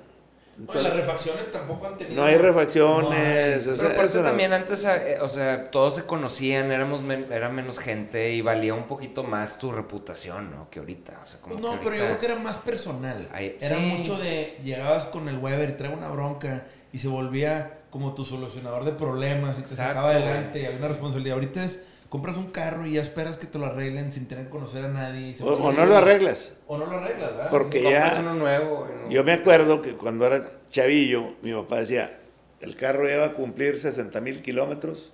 No, 0.56 0.80
y 0.80 0.84
las 0.84 0.94
refacciones 0.94 1.52
tampoco 1.52 1.88
han 1.88 1.98
tenido. 1.98 2.16
No 2.22 2.28
hay 2.28 2.36
No 2.36 2.42
refacciones. 2.44 3.20
hay. 3.20 3.60
o 3.60 3.62
sea, 3.64 3.74
Pero 3.78 3.88
aparte 3.90 4.06
es 4.06 4.16
una- 4.16 4.24
también 4.30 4.54
antes, 4.54 4.86
eh, 4.86 5.18
o 5.22 5.28
sea, 5.30 5.72
todos 5.72 5.96
se 5.96 6.06
conocían, 6.06 6.72
éramos 6.72 7.02
men- 7.02 7.28
era 7.32 7.50
menos 7.50 7.80
gente 7.80 8.32
y 8.32 8.42
valía 8.42 8.74
un 8.76 8.84
poquito 8.84 9.24
más 9.24 9.58
tu 9.58 9.72
reputación, 9.72 10.52
¿no? 10.52 10.70
Que 10.70 10.80
ahorita, 10.80 11.20
o 11.24 11.28
sea, 11.28 11.42
como 11.42 11.56
no, 11.56 11.72
que 11.72 11.78
pero 11.86 11.96
yo 11.96 12.04
creo 12.06 12.20
que 12.20 12.26
era 12.28 12.36
más 12.36 12.58
personal. 12.60 13.28
Ay, 13.34 13.58
era 13.60 13.76
sí. 13.78 13.82
mucho 13.82 14.18
de 14.18 14.58
llegabas 14.64 15.06
con 15.06 15.28
el 15.28 15.38
Weber 15.40 15.72
y 15.72 15.74
trae 15.74 15.92
una 15.94 16.10
bronca 16.10 16.66
y 16.92 17.00
se 17.00 17.08
volvía 17.08 17.80
como 17.90 18.14
tu 18.14 18.24
solucionador 18.26 18.86
de 18.86 18.92
problemas 18.92 19.58
y 19.58 19.62
te 19.64 19.70
Exacto, 19.70 19.94
sacaba 19.94 20.10
adelante 20.12 20.62
y 20.62 20.66
había 20.66 20.78
una 20.78 20.88
responsabilidad. 20.90 21.36
Ahorita 21.36 21.64
es 21.66 21.80
compras 22.14 22.38
un 22.38 22.52
carro 22.52 22.86
y 22.86 22.94
ya 22.94 23.02
esperas 23.02 23.40
que 23.40 23.48
te 23.48 23.58
lo 23.58 23.66
arreglen 23.66 24.12
sin 24.12 24.28
tener 24.28 24.44
que 24.46 24.52
conocer 24.52 24.86
a 24.86 24.88
nadie. 24.88 25.36
O, 25.42 25.72
no 25.72 25.84
lo 25.88 25.98
arreglas. 25.98 26.56
O 26.68 26.78
no 26.78 26.86
lo 26.86 26.98
arreglas, 26.98 27.32
¿verdad? 27.36 27.50
Porque 27.50 27.82
ya- 27.82 28.18
uno 28.20 28.36
nuevo. 28.36 28.88
no- 28.88 29.10
Yo 29.10 29.24
me 29.24 29.32
acuerdo 29.34 29.82
que 29.82 29.94
cuando 29.94 30.28
era 30.28 30.48
chavillo, 30.70 31.36
mi 31.42 31.52
papá 31.54 31.78
decía, 31.80 32.20
el 32.62 32.76
carro 32.76 33.10
ya 33.10 33.18
va 33.18 33.26
a 33.26 33.34
cumplir 33.34 33.80
60 33.80 34.22
mil 34.22 34.44
kilómetros 34.44 35.12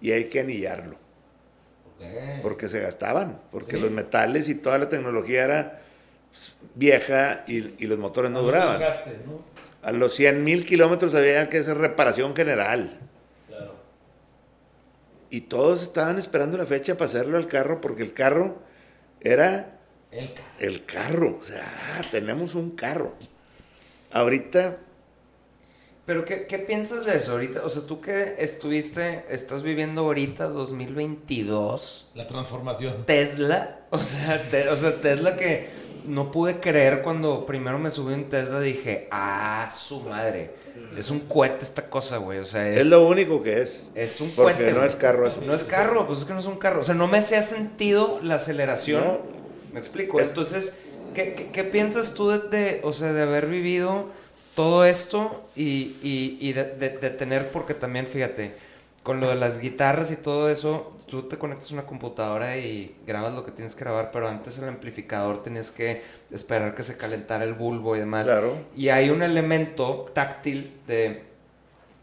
y 0.00 0.10
hay 0.10 0.24
que 0.24 0.40
anillarlo. 0.40 0.96
Porque 2.42 2.66
se 2.66 2.80
gastaban, 2.80 3.40
porque 3.52 3.76
Sí. 3.76 3.80
los 3.82 3.92
metales 3.92 4.48
y 4.48 4.56
toda 4.56 4.76
la 4.78 4.88
tecnología 4.88 5.44
era 5.44 5.80
pues, 6.32 6.56
vieja 6.74 7.44
y, 7.46 7.80
y 7.82 7.86
los 7.86 7.96
motores 7.98 8.32
no 8.32 8.42
duraban. 8.42 8.82
A 9.84 9.92
los 9.92 10.14
100 10.16 10.42
mil 10.42 10.66
kilómetros 10.66 11.14
había 11.14 11.48
que 11.48 11.58
hacer 11.58 11.78
reparación 11.78 12.34
general. 12.34 12.98
Y 15.34 15.40
todos 15.42 15.82
estaban 15.82 16.16
esperando 16.18 16.56
la 16.56 16.64
fecha 16.64 16.96
para 16.96 17.06
hacerlo 17.06 17.36
al 17.38 17.48
carro 17.48 17.80
porque 17.80 18.04
el 18.04 18.12
carro 18.14 18.62
era 19.20 19.78
El 20.12 20.32
ca- 20.32 20.42
el 20.60 20.84
carro. 20.84 21.38
O 21.40 21.42
sea, 21.42 21.74
ah, 21.98 22.02
tenemos 22.12 22.54
un 22.54 22.70
carro. 22.70 23.14
Ahorita, 24.12 24.76
Pero 26.06 26.24
¿qué, 26.24 26.46
¿qué 26.46 26.60
piensas 26.60 27.04
de 27.04 27.16
eso 27.16 27.32
ahorita? 27.32 27.64
O 27.64 27.68
sea, 27.68 27.82
tú 27.82 28.00
que 28.00 28.36
estuviste, 28.38 29.24
estás 29.28 29.64
viviendo 29.64 30.02
ahorita 30.02 30.46
2022, 30.46 32.10
La 32.14 32.28
transformación. 32.28 33.04
Tesla, 33.06 33.80
o 33.90 34.02
sea, 34.02 34.40
te- 34.50 34.68
o 34.68 34.76
sea, 34.76 35.00
Tesla 35.00 35.36
que 35.36 35.68
no 36.04 36.30
pude 36.30 36.60
creer 36.60 37.02
cuando 37.02 37.46
primero 37.46 37.78
me 37.78 37.90
subí 37.90 38.14
en 38.14 38.28
Tesla, 38.28 38.60
dije, 38.60 39.08
ah, 39.10 39.70
su 39.74 40.00
madre, 40.00 40.50
es 40.96 41.10
un 41.10 41.20
cohete 41.20 41.62
esta 41.64 41.88
cosa, 41.88 42.18
güey, 42.18 42.38
o 42.38 42.44
sea, 42.44 42.68
es, 42.68 42.82
es 42.82 42.86
lo 42.88 43.06
único 43.06 43.42
que 43.42 43.60
es. 43.62 43.90
es 43.94 44.20
un 44.20 44.30
Porque 44.32 44.54
cohete. 44.54 44.70
no 44.72 44.78
güey. 44.78 44.88
es 44.88 44.96
carro 44.96 45.26
eso. 45.26 45.40
No 45.44 45.54
es 45.54 45.64
carro, 45.64 46.06
pues 46.06 46.20
es 46.20 46.24
que 46.24 46.32
no 46.34 46.40
es 46.40 46.46
un 46.46 46.56
carro, 46.58 46.80
o 46.80 46.84
sea, 46.84 46.94
no 46.94 47.06
me 47.08 47.18
hacía 47.18 47.42
sentido 47.42 48.20
la 48.22 48.36
aceleración. 48.36 49.02
No. 49.04 49.18
Me 49.72 49.80
explico. 49.80 50.20
Es- 50.20 50.28
Entonces, 50.28 50.78
¿qué, 51.14 51.34
qué, 51.34 51.48
qué 51.52 51.64
piensas 51.64 52.14
tú 52.14 52.28
de, 52.28 52.38
de, 52.38 52.80
o 52.84 52.92
sea, 52.92 53.12
de 53.12 53.22
haber 53.22 53.46
vivido 53.46 54.06
todo 54.54 54.84
esto 54.84 55.42
y, 55.56 55.96
y, 56.02 56.38
y 56.40 56.52
de, 56.52 56.64
de- 56.64 56.98
de 56.98 57.10
tener, 57.10 57.48
porque 57.48 57.74
también, 57.74 58.06
fíjate, 58.06 58.54
con 59.04 59.20
lo 59.20 59.28
de 59.28 59.36
las 59.36 59.60
guitarras 59.60 60.10
y 60.10 60.16
todo 60.16 60.50
eso, 60.50 60.96
tú 61.06 61.28
te 61.28 61.38
conectas 61.38 61.70
a 61.70 61.74
una 61.74 61.86
computadora 61.86 62.56
y 62.56 62.96
grabas 63.06 63.34
lo 63.34 63.44
que 63.44 63.52
tienes 63.52 63.76
que 63.76 63.84
grabar, 63.84 64.10
pero 64.10 64.26
antes 64.28 64.58
el 64.58 64.68
amplificador 64.68 65.44
tenías 65.44 65.70
que 65.70 66.02
esperar 66.32 66.74
que 66.74 66.82
se 66.82 66.96
calentara 66.96 67.44
el 67.44 67.52
bulbo 67.52 67.94
y 67.94 68.00
demás. 68.00 68.26
Claro. 68.26 68.56
Y 68.74 68.88
hay 68.88 69.10
un 69.10 69.22
elemento 69.22 70.10
táctil 70.12 70.80
de 70.88 71.22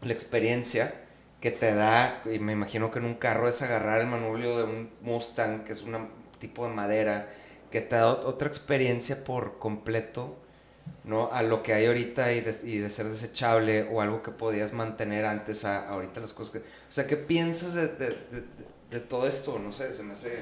la 0.02 0.12
experiencia 0.12 0.94
que 1.40 1.50
te 1.50 1.74
da, 1.74 2.22
y 2.32 2.38
me 2.38 2.52
imagino 2.52 2.92
que 2.92 3.00
en 3.00 3.04
un 3.04 3.14
carro 3.14 3.48
es 3.48 3.60
agarrar 3.62 4.00
el 4.00 4.06
manubrio 4.06 4.56
de 4.56 4.64
un 4.64 4.90
Mustang, 5.02 5.64
que 5.64 5.72
es 5.72 5.82
un 5.82 6.08
tipo 6.38 6.64
de 6.66 6.72
madera, 6.72 7.28
que 7.72 7.80
te 7.80 7.96
da 7.96 8.06
ot- 8.12 8.24
otra 8.24 8.46
experiencia 8.46 9.24
por 9.24 9.58
completo, 9.58 10.36
¿no? 11.04 11.30
A 11.32 11.42
lo 11.42 11.64
que 11.64 11.74
hay 11.74 11.86
ahorita 11.86 12.32
y 12.32 12.42
de, 12.42 12.56
y 12.62 12.78
de 12.78 12.90
ser 12.90 13.06
desechable 13.06 13.88
o 13.90 14.00
algo 14.00 14.22
que 14.22 14.30
podías 14.30 14.72
mantener 14.72 15.24
antes 15.24 15.64
a, 15.64 15.88
ahorita 15.88 16.20
las 16.20 16.32
cosas 16.32 16.52
que... 16.52 16.81
O 16.92 16.94
sea, 16.94 17.06
¿qué 17.06 17.16
piensas 17.16 17.72
de, 17.72 17.88
de- 17.88 18.10
de- 18.10 18.44
de 18.90 19.00
todo 19.00 19.26
esto? 19.26 19.58
No 19.58 19.72
sé, 19.72 19.94
se 19.94 20.02
me 20.02 20.12
hace 20.12 20.40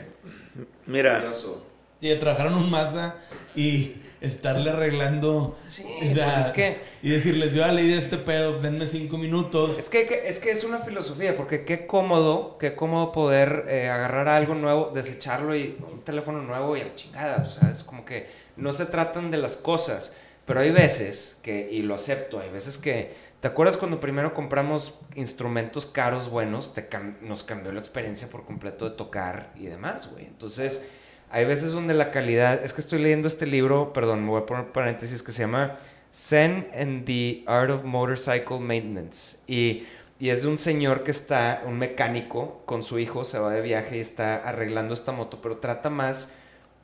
Mira, 0.84 1.18
curioso. 1.20 1.64
Y 2.00 2.08
de 2.08 2.16
trabajar 2.16 2.48
en 2.48 2.54
un 2.54 2.68
Mazda 2.68 3.14
y 3.54 3.94
estarle 4.20 4.70
arreglando. 4.70 5.56
Sí, 5.66 5.84
o 5.84 6.12
sea, 6.12 6.24
pues 6.24 6.46
es 6.46 6.50
que- 6.50 6.78
Y 7.04 7.10
decirles, 7.10 7.52
yo 7.54 7.58
ya 7.60 7.70
leí 7.70 7.86
de 7.86 7.98
este 7.98 8.16
pedo, 8.16 8.58
denme 8.60 8.88
cinco 8.88 9.16
minutos. 9.16 9.78
Es 9.78 9.88
que, 9.88 10.06
que- 10.08 10.26
es 10.28 10.40
que 10.40 10.50
es 10.50 10.64
una 10.64 10.78
filosofía, 10.78 11.36
porque 11.36 11.64
qué 11.64 11.86
cómodo, 11.86 12.58
qué 12.58 12.74
cómodo 12.74 13.12
poder 13.12 13.66
eh, 13.68 13.88
agarrar 13.88 14.26
algo 14.28 14.56
nuevo, 14.56 14.90
desecharlo 14.92 15.54
y 15.54 15.76
un 15.92 16.00
teléfono 16.00 16.42
nuevo 16.42 16.76
y 16.76 16.80
a 16.80 16.84
la 16.86 16.94
chingada. 16.96 17.44
O 17.44 17.46
sea, 17.46 17.70
es 17.70 17.84
como 17.84 18.04
que 18.04 18.26
no 18.56 18.72
se 18.72 18.86
tratan 18.86 19.30
de 19.30 19.36
las 19.38 19.56
cosas, 19.56 20.16
pero 20.46 20.58
hay 20.58 20.72
veces 20.72 21.38
que, 21.44 21.70
y 21.70 21.82
lo 21.82 21.94
acepto, 21.94 22.40
hay 22.40 22.48
veces 22.50 22.76
que, 22.78 23.29
¿te 23.40 23.48
acuerdas 23.48 23.76
cuando 23.76 24.00
primero 24.00 24.34
compramos 24.34 24.98
instrumentos 25.14 25.86
caros, 25.86 26.30
buenos, 26.30 26.74
te 26.74 26.88
cam- 26.88 27.20
nos 27.20 27.42
cambió 27.42 27.72
la 27.72 27.80
experiencia 27.80 28.28
por 28.28 28.44
completo 28.44 28.88
de 28.88 28.96
tocar 28.96 29.52
y 29.56 29.66
demás, 29.66 30.10
güey? 30.12 30.26
Entonces, 30.26 30.88
hay 31.30 31.44
veces 31.44 31.72
donde 31.72 31.94
la 31.94 32.10
calidad, 32.10 32.62
es 32.64 32.72
que 32.72 32.80
estoy 32.80 32.98
leyendo 33.00 33.28
este 33.28 33.46
libro, 33.46 33.92
perdón, 33.92 34.24
me 34.24 34.30
voy 34.30 34.42
a 34.42 34.46
poner 34.46 34.72
paréntesis, 34.72 35.22
que 35.22 35.32
se 35.32 35.42
llama 35.42 35.76
Zen 36.12 36.68
and 36.74 37.04
the 37.04 37.44
Art 37.46 37.70
of 37.70 37.84
Motorcycle 37.84 38.58
Maintenance. 38.58 39.38
Y, 39.46 39.86
y 40.18 40.30
es 40.30 40.42
de 40.42 40.48
un 40.48 40.58
señor 40.58 41.04
que 41.04 41.12
está, 41.12 41.62
un 41.66 41.78
mecánico, 41.78 42.62
con 42.66 42.82
su 42.82 42.98
hijo, 42.98 43.24
se 43.24 43.38
va 43.38 43.52
de 43.52 43.62
viaje 43.62 43.96
y 43.96 44.00
está 44.00 44.36
arreglando 44.36 44.92
esta 44.92 45.12
moto, 45.12 45.40
pero 45.40 45.58
trata 45.58 45.88
más 45.88 46.32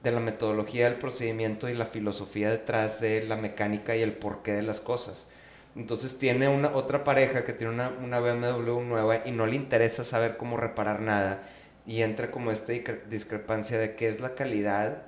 de 0.03 0.13
la 0.13 0.21
metodología 0.21 0.85
del 0.89 0.99
procedimiento 0.99 1.69
y 1.69 1.75
la 1.75 1.87
filosofía 1.87 2.49
detrás 2.49 3.01
de 3.01 3.25
la 3.25 3.37
mecánica 3.37 3.97
y 3.97 4.03
el 4.03 4.13
porqué 4.13 4.53
de 4.53 4.63
las 4.63 4.79
cosas. 4.79 5.29
Entonces 5.77 6.19
tiene 6.19 6.49
una 6.49 6.75
otra 6.75 7.05
pareja 7.05 7.45
que 7.45 7.53
tiene 7.53 7.73
una, 7.75 7.91
una 8.03 8.19
BMW 8.21 8.81
nueva 8.83 9.27
y 9.27 9.31
no 9.33 9.47
le 9.47 9.57
interesa 9.57 10.05
saber 10.05 10.37
cómo 10.39 10.57
reparar 10.57 11.01
nada 11.01 11.43
y 11.87 12.03
entra 12.03 12.31
como 12.31 12.51
esta 12.51 12.73
discre- 12.73 13.05
discrepancia 13.11 13.79
de 13.79 13.95
qué 13.95 14.09
es 14.09 14.21
la 14.21 14.35
calidad 14.35 15.03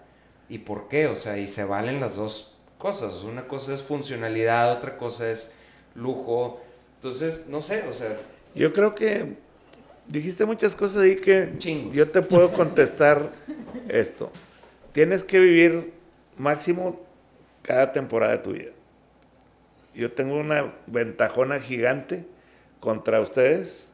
y 0.48 0.58
por 0.58 0.88
qué, 0.88 1.06
o 1.06 1.16
sea, 1.16 1.38
y 1.38 1.48
se 1.48 1.64
valen 1.64 2.00
las 2.00 2.16
dos 2.16 2.56
cosas. 2.78 3.22
Una 3.22 3.48
cosa 3.48 3.74
es 3.74 3.82
funcionalidad, 3.82 4.72
otra 4.72 4.96
cosa 4.98 5.30
es 5.30 5.54
lujo. 5.94 6.60
Entonces, 6.96 7.46
no 7.48 7.62
sé, 7.62 7.84
o 7.88 7.92
sea, 7.92 8.16
yo 8.54 8.72
creo 8.72 8.94
que 8.94 9.34
dijiste 10.06 10.44
muchas 10.46 10.74
cosas 10.76 11.02
ahí 11.02 11.16
que 11.16 11.54
Chingos. 11.58 11.94
yo 11.94 12.10
te 12.10 12.22
puedo 12.22 12.52
contestar 12.52 13.30
esto. 13.88 14.30
Tienes 14.92 15.22
que 15.24 15.38
vivir 15.38 15.92
máximo 16.36 17.00
cada 17.62 17.92
temporada 17.92 18.32
de 18.32 18.38
tu 18.38 18.52
vida. 18.52 18.70
Yo 19.98 20.12
tengo 20.12 20.36
una 20.38 20.74
ventajona 20.86 21.58
gigante 21.60 22.26
contra 22.80 23.20
ustedes 23.20 23.92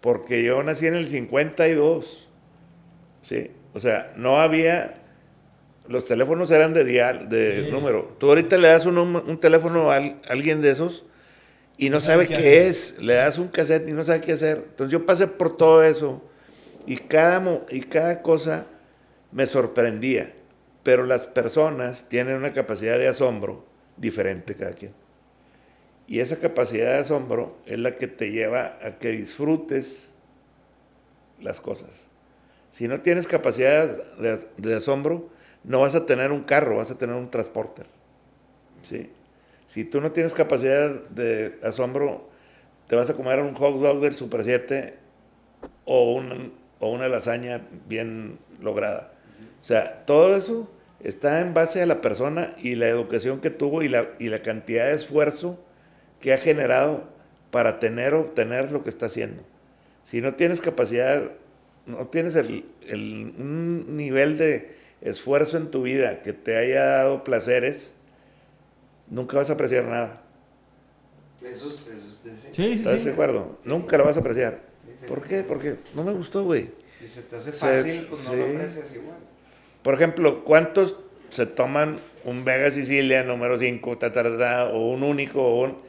porque 0.00 0.42
yo 0.44 0.62
nací 0.62 0.86
en 0.86 0.94
el 0.94 1.08
52. 1.08 2.28
¿Sí? 3.22 3.50
O 3.72 3.80
sea, 3.80 4.12
no 4.16 4.38
había 4.40 5.00
los 5.88 6.04
teléfonos 6.06 6.50
eran 6.50 6.72
de 6.72 6.84
dial, 6.84 7.28
de 7.28 7.64
Sí. 7.66 7.70
número. 7.70 8.16
Tú 8.18 8.28
ahorita 8.28 8.56
le 8.56 8.68
das 8.68 8.86
un, 8.86 8.96
un 8.96 9.38
teléfono 9.40 9.90
a 9.90 9.96
al- 9.96 10.16
alguien 10.28 10.62
de 10.62 10.70
esos 10.70 11.04
y 11.76 11.90
no 11.90 11.96
No 11.96 12.00
sabe 12.00 12.26
qué 12.28 12.68
es. 12.68 12.98
Le 13.02 13.14
das 13.14 13.36
un 13.38 13.48
cassette 13.48 13.88
y 13.88 13.92
no 13.92 14.04
sabe 14.04 14.20
qué 14.20 14.32
hacer. 14.32 14.64
Entonces 14.68 14.92
yo 14.92 15.04
pasé 15.04 15.26
por 15.26 15.56
todo 15.56 15.82
eso 15.82 16.22
y 16.86 16.96
cada, 16.96 17.62
y 17.70 17.80
cada 17.80 18.22
cosa 18.22 18.66
me 19.32 19.46
sorprendía. 19.46 20.32
Pero 20.84 21.04
las 21.04 21.24
personas 21.24 22.08
tienen 22.08 22.36
una 22.36 22.52
capacidad 22.52 22.98
de 22.98 23.08
asombro 23.08 23.64
diferente 23.96 24.54
cada 24.54 24.72
quien. 24.72 24.92
Y 26.06 26.20
esa 26.20 26.38
capacidad 26.38 26.92
de 26.92 26.98
asombro 26.98 27.56
es 27.66 27.78
la 27.78 27.96
que 27.96 28.06
te 28.08 28.30
lleva 28.30 28.78
a 28.82 28.98
que 28.98 29.10
disfrutes 29.10 30.12
las 31.40 31.60
cosas. 31.60 32.08
Si 32.70 32.88
no 32.88 33.00
tienes 33.00 33.26
capacidad 33.26 33.88
de, 34.16 34.38
de 34.56 34.74
asombro, 34.74 35.28
no 35.62 35.80
vas 35.80 35.94
a 35.94 36.04
tener 36.06 36.32
un 36.32 36.42
carro, 36.42 36.76
vas 36.76 36.90
a 36.90 36.98
tener 36.98 37.14
un 37.16 37.30
transporter. 37.30 37.86
¿sí? 38.82 39.10
Si 39.66 39.84
tú 39.84 40.00
no 40.00 40.12
tienes 40.12 40.34
capacidad 40.34 40.90
de 41.08 41.58
asombro, 41.62 42.28
te 42.86 42.96
vas 42.96 43.08
a 43.08 43.14
comer 43.14 43.40
un 43.40 43.54
hot 43.54 43.80
dog 43.80 44.00
del 44.00 44.12
Super 44.12 44.44
7 44.44 44.94
o, 45.86 46.12
un- 46.14 46.52
o 46.80 46.90
una 46.90 47.08
lasaña 47.08 47.62
bien 47.88 48.38
lograda. 48.60 49.12
O 49.62 49.64
sea, 49.64 50.04
todo 50.04 50.36
eso 50.36 50.70
está 51.02 51.40
en 51.40 51.54
base 51.54 51.80
a 51.82 51.86
la 51.86 52.00
persona 52.02 52.54
y 52.62 52.74
la 52.74 52.88
educación 52.88 53.40
que 53.40 53.50
tuvo 53.50 53.82
y 53.82 53.88
la, 53.88 54.08
y 54.18 54.28
la 54.28 54.42
cantidad 54.42 54.86
de 54.86 54.94
esfuerzo 54.94 55.58
que 56.24 56.32
ha 56.32 56.38
generado 56.38 57.04
para 57.50 57.78
tener 57.78 58.14
o 58.14 58.20
obtener 58.20 58.72
lo 58.72 58.82
que 58.82 58.88
está 58.88 59.04
haciendo. 59.06 59.42
Si 60.04 60.22
no 60.22 60.36
tienes 60.36 60.62
capacidad, 60.62 61.32
no 61.84 62.06
tienes 62.06 62.34
el, 62.34 62.64
el- 62.80 63.34
un 63.38 63.94
nivel 63.98 64.38
de 64.38 64.74
esfuerzo 65.02 65.58
en 65.58 65.70
tu 65.70 65.82
vida 65.82 66.22
que 66.22 66.32
te 66.32 66.56
haya 66.56 66.82
dado 66.82 67.24
placeres, 67.24 67.94
nunca 69.10 69.36
vas 69.36 69.50
a 69.50 69.52
apreciar 69.52 69.84
nada. 69.84 70.22
eso 71.46 71.68
es... 71.68 71.88
es- 71.88 72.18
es- 72.24 72.40
Sí, 72.40 72.64
sí, 72.68 72.72
¿Estás 72.72 73.00
sí. 73.00 73.04
de 73.04 73.12
acuerdo? 73.12 73.58
Nunca 73.64 73.98
lo 73.98 74.04
vas 74.06 74.16
a 74.16 74.20
apreciar. 74.20 74.60
¿Por 75.06 75.24
qué? 75.26 75.42
Porque 75.42 75.76
no 75.94 76.04
me 76.04 76.12
gustó, 76.14 76.42
güey. 76.42 76.70
Si 76.94 77.06
se 77.06 77.20
te 77.20 77.36
hace 77.36 77.52
fácil, 77.52 78.06
pues 78.08 78.24
no 78.24 78.34
lo 78.34 78.44
aprecias 78.46 78.94
igual. 78.94 79.18
Por 79.82 79.92
ejemplo, 79.92 80.42
¿cuántos 80.42 80.96
se 81.28 81.44
toman 81.44 81.98
un 82.24 82.46
Vega 82.46 82.70
Sicilia 82.70 83.24
número 83.24 83.58
5, 83.58 83.98
ta, 83.98 84.10
ta, 84.10 84.22
ta, 84.22 84.38
ta, 84.38 84.64
o 84.68 84.88
un 84.90 85.02
único, 85.02 85.42
o 85.42 85.64
un- 85.64 85.84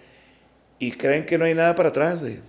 y 0.87 0.91
creen 0.91 1.25
que 1.25 1.37
no 1.37 1.45
hay 1.45 1.53
nada 1.53 1.75
para 1.75 1.89
atrás, 1.89 2.19
güey? 2.19 2.39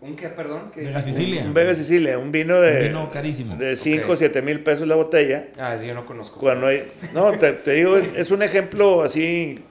¿Un 0.00 0.16
qué, 0.16 0.28
perdón? 0.28 0.70
¿Qué 0.74 0.82
Vega? 0.82 1.00
Sicilia. 1.00 1.44
Un 1.44 1.54
Vega 1.54 1.74
Sicilia, 1.74 2.18
un 2.18 2.30
vino 2.30 2.60
de, 2.60 2.76
Un 2.76 2.82
vino 2.88 3.10
carísimo. 3.10 3.56
de 3.56 3.74
5 3.74 4.06
o 4.06 4.12
Ok. 4.12 4.18
7 4.18 4.42
mil 4.42 4.60
pesos 4.60 4.86
la 4.86 4.96
botella. 4.96 5.48
Ah, 5.58 5.76
sí, 5.78 5.86
yo 5.86 5.94
no 5.94 6.04
conozco. 6.04 6.38
Cuando 6.40 6.66
hay, 6.66 6.92
no, 7.14 7.32
te, 7.32 7.52
te 7.52 7.72
digo, 7.72 7.96
es, 7.96 8.10
es 8.14 8.30
un 8.30 8.42
ejemplo 8.42 9.02
así 9.02 9.64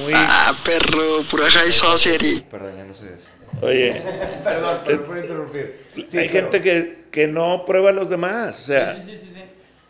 muy... 0.00 0.12
Ah, 0.16 0.52
perro, 0.64 1.22
pura 1.30 1.44
high 1.48 1.70
society. 1.70 2.44
Perdón, 2.50 2.76
ya 2.76 2.84
no 2.84 2.92
sé 2.92 3.14
eso. 3.14 3.28
Oye, 3.60 4.02
Perdón, 4.44 4.80
perdón 4.84 5.04
por 5.06 5.18
interrumpir. 5.18 5.76
Sí, 6.08 6.18
hay 6.18 6.28
pero- 6.28 6.50
gente 6.50 6.60
que, 6.60 7.04
que 7.12 7.28
no 7.28 7.64
prueba 7.64 7.90
a 7.90 7.92
los 7.92 8.10
demás, 8.10 8.58
o 8.60 8.64
sea, 8.64 8.96
Sí, 8.96 9.02
sí, 9.12 9.18
sí, 9.22 9.30
sí. 9.34 9.42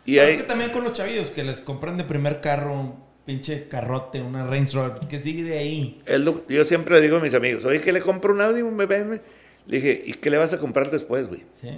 y 0.05 0.15
No, 0.17 0.21
hay... 0.21 0.31
Es 0.33 0.37
que 0.41 0.43
también 0.43 0.69
con 0.69 0.83
los 0.83 0.93
chavillos 0.93 1.31
que 1.31 1.43
les 1.43 1.61
compran 1.61 1.97
de 1.97 2.03
primer 2.03 2.41
carro 2.41 2.73
un 2.73 3.02
pinche 3.25 3.67
carrote, 3.67 4.21
una 4.21 4.45
Range 4.45 4.75
Rover, 4.75 4.99
que 5.07 5.19
sigue 5.19 5.43
de 5.43 5.57
ahí. 5.57 6.01
Lo- 6.19 6.45
yo 6.47 6.65
siempre 6.65 6.95
le 6.95 7.01
digo 7.01 7.17
a 7.17 7.19
mis 7.19 7.33
amigos, 7.33 7.63
oye, 7.65 7.79
que 7.81 7.93
le 7.93 8.01
compro 8.01 8.33
un 8.33 8.41
Audi, 8.41 8.61
un 8.61 8.77
BMW. 8.77 9.17
Le 9.65 9.77
dije, 9.77 10.01
¿y 10.05 10.13
qué 10.15 10.29
le 10.29 10.37
vas 10.37 10.51
a 10.53 10.59
comprar 10.59 10.91
después, 10.91 11.27
güey? 11.29 11.43
Sí. 11.61 11.69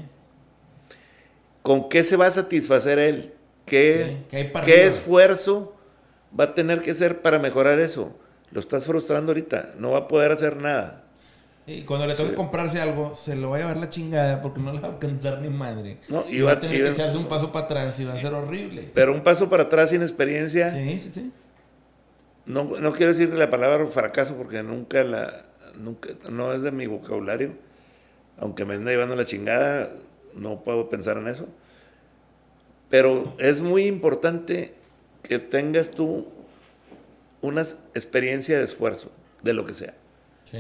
¿Con 1.61 1.89
qué 1.89 2.03
se 2.03 2.15
va 2.15 2.27
a 2.27 2.31
satisfacer 2.31 2.99
él? 2.99 3.33
¿Qué, 3.65 4.17
Sí, 4.21 4.25
¿qué 4.29 4.51
qué 4.63 4.85
esfuerzo 4.85 5.75
va 6.37 6.45
a 6.45 6.53
tener 6.53 6.81
que 6.81 6.91
hacer 6.91 7.21
para 7.21 7.39
mejorar 7.39 7.79
eso? 7.79 8.15
Lo 8.51 8.59
estás 8.59 8.85
frustrando 8.85 9.31
ahorita, 9.31 9.73
no 9.79 9.91
va 9.91 9.99
a 9.99 10.07
poder 10.07 10.31
hacer 10.31 10.57
nada. 10.57 11.04
Y 11.67 11.81
cuando 11.83 12.05
le 12.05 12.13
toque 12.13 12.29
Sí. 12.29 12.35
comprarse 12.35 12.79
algo, 12.79 13.15
se 13.15 13.35
lo 13.35 13.49
va 13.49 13.55
a 13.55 13.59
llevar 13.59 13.77
la 13.77 13.89
chingada 13.89 14.41
porque 14.41 14.59
no 14.59 14.71
le 14.71 14.79
va 14.79 14.89
a 14.89 14.91
alcanzar 14.91 15.41
ni 15.41 15.49
madre. 15.49 15.97
No, 16.09 16.23
y 16.29 16.41
va 16.41 16.51
va- 16.51 16.57
a 16.57 16.59
tener 16.59 16.83
que 16.83 16.89
echarse 16.91 17.17
un 17.17 17.25
paso 17.27 17.51
para 17.51 17.65
atrás 17.65 17.99
y 17.99 18.03
va 18.05 18.13
a 18.13 18.17
ser 18.19 18.33
horrible. 18.33 18.91
Pero 18.93 19.13
un 19.13 19.21
paso 19.23 19.49
para 19.49 19.63
atrás 19.63 19.89
sin 19.89 20.03
experiencia, 20.03 20.73
Sí, 20.75 20.99
sí, 21.01 21.11
sí. 21.11 21.31
no, 22.45 22.65
no 22.65 22.93
quiero 22.93 23.11
decir 23.13 23.33
la 23.33 23.49
palabra 23.49 23.85
fracaso 23.87 24.35
porque 24.35 24.61
nunca 24.61 25.03
la, 25.03 25.45
nunca, 25.79 26.09
no 26.29 26.53
es 26.53 26.61
de 26.61 26.71
mi 26.71 26.85
vocabulario. 26.85 27.53
Aunque 28.37 28.63
me 28.65 28.75
anda 28.75 28.91
llevando 28.91 29.15
la 29.15 29.25
chingada, 29.25 29.89
no 30.35 30.61
puedo 30.63 30.87
pensar 30.89 31.17
en 31.17 31.27
eso. 31.29 31.47
Pero 32.89 33.33
es 33.39 33.59
muy 33.59 33.85
importante 33.85 34.73
que 35.23 35.39
tengas 35.39 35.89
tú 35.91 36.27
una 37.41 37.61
experiencia 37.95 38.57
de 38.59 38.65
esfuerzo, 38.65 39.09
de 39.41 39.53
lo 39.53 39.65
que 39.65 39.73
sea. 39.73 39.95
Sí. 40.51 40.59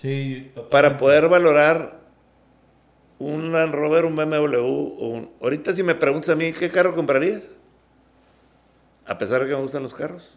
Sí, 0.00 0.52
totalmente. 0.54 0.70
para 0.70 0.96
poder 0.96 1.28
valorar 1.28 1.98
un 3.18 3.50
Land 3.52 3.74
Rover, 3.74 4.04
un 4.04 4.14
BMW 4.14 4.56
o 4.60 5.08
un... 5.08 5.30
Ahorita 5.42 5.72
si 5.74 5.82
me 5.82 5.96
preguntas 5.96 6.30
a 6.30 6.36
mí, 6.36 6.52
¿qué 6.52 6.70
carro 6.70 6.94
comprarías? 6.94 7.58
A 9.06 9.18
pesar 9.18 9.42
de 9.42 9.48
que 9.48 9.56
me 9.56 9.62
gustan 9.62 9.82
los 9.82 9.94
carros. 9.94 10.36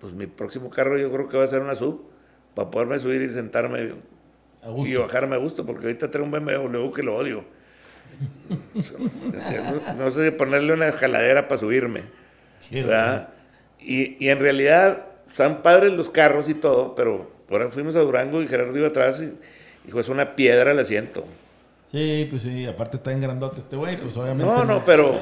Pues 0.00 0.14
mi 0.14 0.26
próximo 0.26 0.70
carro 0.70 0.96
yo 0.96 1.12
creo 1.12 1.28
que 1.28 1.36
va 1.36 1.44
a 1.44 1.48
ser 1.48 1.60
una 1.60 1.74
sub, 1.74 2.06
para 2.54 2.70
poderme 2.70 2.98
subir 2.98 3.20
y 3.20 3.28
sentarme 3.28 3.94
A 4.62 4.70
gusto. 4.70 4.88
y 4.90 4.96
bajarme 4.96 5.34
a 5.36 5.38
gusto, 5.38 5.66
porque 5.66 5.86
ahorita 5.86 6.10
traigo 6.10 6.24
un 6.26 6.30
BMW 6.32 6.90
que 6.92 7.02
lo 7.02 7.16
odio. 7.16 7.44
no, 8.74 9.94
no 9.98 10.10
sé 10.10 10.32
ponerle 10.32 10.72
una 10.72 10.92
jaladera 10.92 11.46
para 11.46 11.60
subirme. 11.60 12.04
Sí, 12.60 12.82
¿verdad? 12.82 13.34
Y, 13.78 14.24
y 14.24 14.30
en 14.30 14.38
realidad 14.38 15.06
están 15.28 15.62
padres 15.62 15.92
los 15.92 16.08
carros 16.08 16.48
y 16.48 16.54
todo, 16.54 16.94
pero 16.94 17.33
ahora 17.56 17.70
fuimos 17.70 17.96
a 17.96 18.00
Durango 18.00 18.42
y 18.42 18.48
Gerardo 18.48 18.76
iba 18.78 18.88
atrás 18.88 19.20
y 19.20 19.38
dijo, 19.86 20.00
es 20.00 20.08
una 20.08 20.34
piedra 20.36 20.72
el 20.72 20.78
asiento. 20.78 21.24
Sí, 21.92 22.26
pues 22.28 22.42
sí, 22.42 22.66
aparte 22.66 22.96
está 22.96 23.12
en 23.12 23.20
grandote 23.20 23.60
este 23.60 23.76
güey, 23.76 23.96
pues 24.00 24.16
obviamente. 24.16 24.44
No, 24.52 24.64
no, 24.64 24.84
pero... 24.84 25.20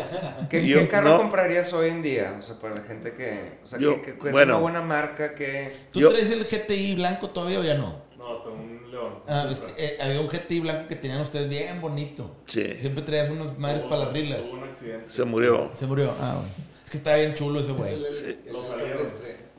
¿Qué, 0.49 0.67
yo 0.67 0.79
qué 0.79 0.89
carro 0.89 1.11
no- 1.11 1.17
comprarías 1.19 1.71
hoy 1.75 1.91
en 1.91 2.01
día? 2.01 2.37
O 2.39 2.43
sea, 2.43 2.59
para 2.59 2.77
la 2.77 2.83
gente 2.83 3.13
que... 3.13 3.59
O 3.63 3.67
sea, 3.67 3.79
Yo- 3.79 4.01
que, 4.01 4.13
es 4.13 4.19
bueno. 4.19 4.55
una 4.55 4.57
buena 4.57 4.81
marca 4.81 5.35
que... 5.35 5.71
¿Tú 5.93 6.01
yo- 6.01 6.11
traes 6.11 6.31
el 6.31 6.45
GTI 6.47 6.95
blanco 6.95 7.29
todavía 7.29 7.61
o 7.61 7.63
ya 7.63 7.75
no? 7.75 8.01
No, 8.17 8.39
hasta 8.39 8.49
un 8.49 8.91
león. 8.91 9.15
Ah, 9.29 9.49
es 9.51 9.59
que, 9.59 9.85
eh, 9.85 9.99
había 10.01 10.21
un 10.21 10.29
GTI 10.29 10.61
blanco 10.61 10.89
que 10.89 10.97
tenían 10.97 11.21
ustedes 11.21 11.47
bien 11.51 11.79
bonito. 11.83 12.37
Sí. 12.47 12.65
Siempre 12.81 13.03
traías 13.05 13.29
unas 13.29 13.59
madres 13.59 13.83
para 13.83 14.05
las 14.05 14.13
rilas. 14.15 14.41
Hubo 14.43 14.57
un 14.63 14.65
accidente. 14.71 15.11
Se 15.11 15.25
murió. 15.25 15.73
Se 15.75 15.85
murió. 15.87 16.15
Ah, 16.21 16.37
bueno. 16.37 16.49
Es 16.87 16.91
que 16.91 16.97
estaba 16.97 17.17
bien 17.17 17.35
chulo 17.35 17.61
ese 17.61 17.73
güey. 17.73 17.99
Lo 18.51 18.63
salieron. 18.63 19.03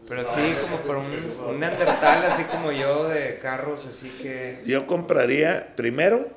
Pero 0.07 0.23
sí, 0.23 0.55
como 0.61 0.81
para 0.81 0.99
un, 0.99 1.13
un 1.47 1.59
neandertal, 1.59 2.25
así 2.25 2.43
como 2.43 2.71
yo, 2.71 3.07
de 3.07 3.39
carros, 3.39 3.87
así 3.87 4.09
que... 4.21 4.61
Yo 4.65 4.85
compraría, 4.85 5.73
primero, 5.75 6.29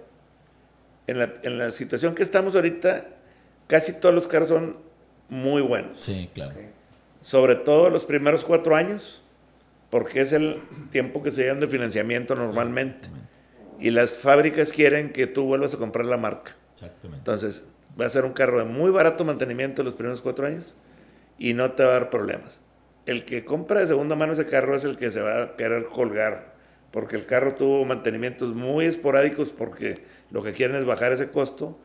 en 1.06 1.18
la, 1.18 1.34
en 1.42 1.58
la 1.58 1.72
situación 1.72 2.14
que 2.14 2.22
estamos 2.22 2.54
ahorita, 2.54 3.06
casi 3.66 3.92
todos 3.92 4.14
los 4.14 4.28
carros 4.28 4.48
son 4.48 4.76
muy 5.28 5.62
buenos. 5.62 6.00
Sí, 6.00 6.30
claro. 6.32 6.54
Sobre 7.22 7.56
todo 7.56 7.90
los 7.90 8.06
primeros 8.06 8.44
cuatro 8.44 8.76
años, 8.76 9.22
porque 9.90 10.20
es 10.20 10.32
el 10.32 10.62
tiempo 10.90 11.22
que 11.22 11.30
se 11.30 11.42
llevan 11.42 11.60
de 11.60 11.66
financiamiento 11.66 12.34
normalmente. 12.34 13.08
Y 13.80 13.90
las 13.90 14.10
fábricas 14.10 14.72
quieren 14.72 15.12
que 15.12 15.26
tú 15.26 15.44
vuelvas 15.44 15.74
a 15.74 15.78
comprar 15.78 16.06
la 16.06 16.16
marca. 16.16 16.56
Exactamente. 16.74 17.18
Entonces, 17.18 17.66
va 18.00 18.06
a 18.06 18.08
ser 18.08 18.24
un 18.24 18.32
carro 18.32 18.58
de 18.58 18.64
muy 18.64 18.90
barato 18.90 19.24
mantenimiento 19.24 19.82
los 19.82 19.94
primeros 19.94 20.20
cuatro 20.20 20.46
años 20.46 20.74
y 21.38 21.54
no 21.54 21.72
te 21.72 21.82
va 21.82 21.90
a 21.90 21.92
dar 21.94 22.10
problemas. 22.10 22.60
El 23.06 23.24
que 23.24 23.44
compra 23.44 23.80
de 23.80 23.86
segunda 23.86 24.16
mano 24.16 24.32
ese 24.32 24.46
carro 24.46 24.74
es 24.74 24.84
el 24.84 24.96
que 24.96 25.10
se 25.10 25.20
va 25.20 25.42
a 25.42 25.56
querer 25.56 25.86
colgar, 25.86 26.54
porque 26.90 27.16
el 27.16 27.24
carro 27.24 27.54
tuvo 27.54 27.84
mantenimientos 27.84 28.54
muy 28.54 28.84
esporádicos 28.84 29.50
porque 29.50 29.94
lo 30.30 30.42
que 30.42 30.52
quieren 30.52 30.76
es 30.76 30.84
bajar 30.84 31.12
ese 31.12 31.30
costo. 31.30 31.78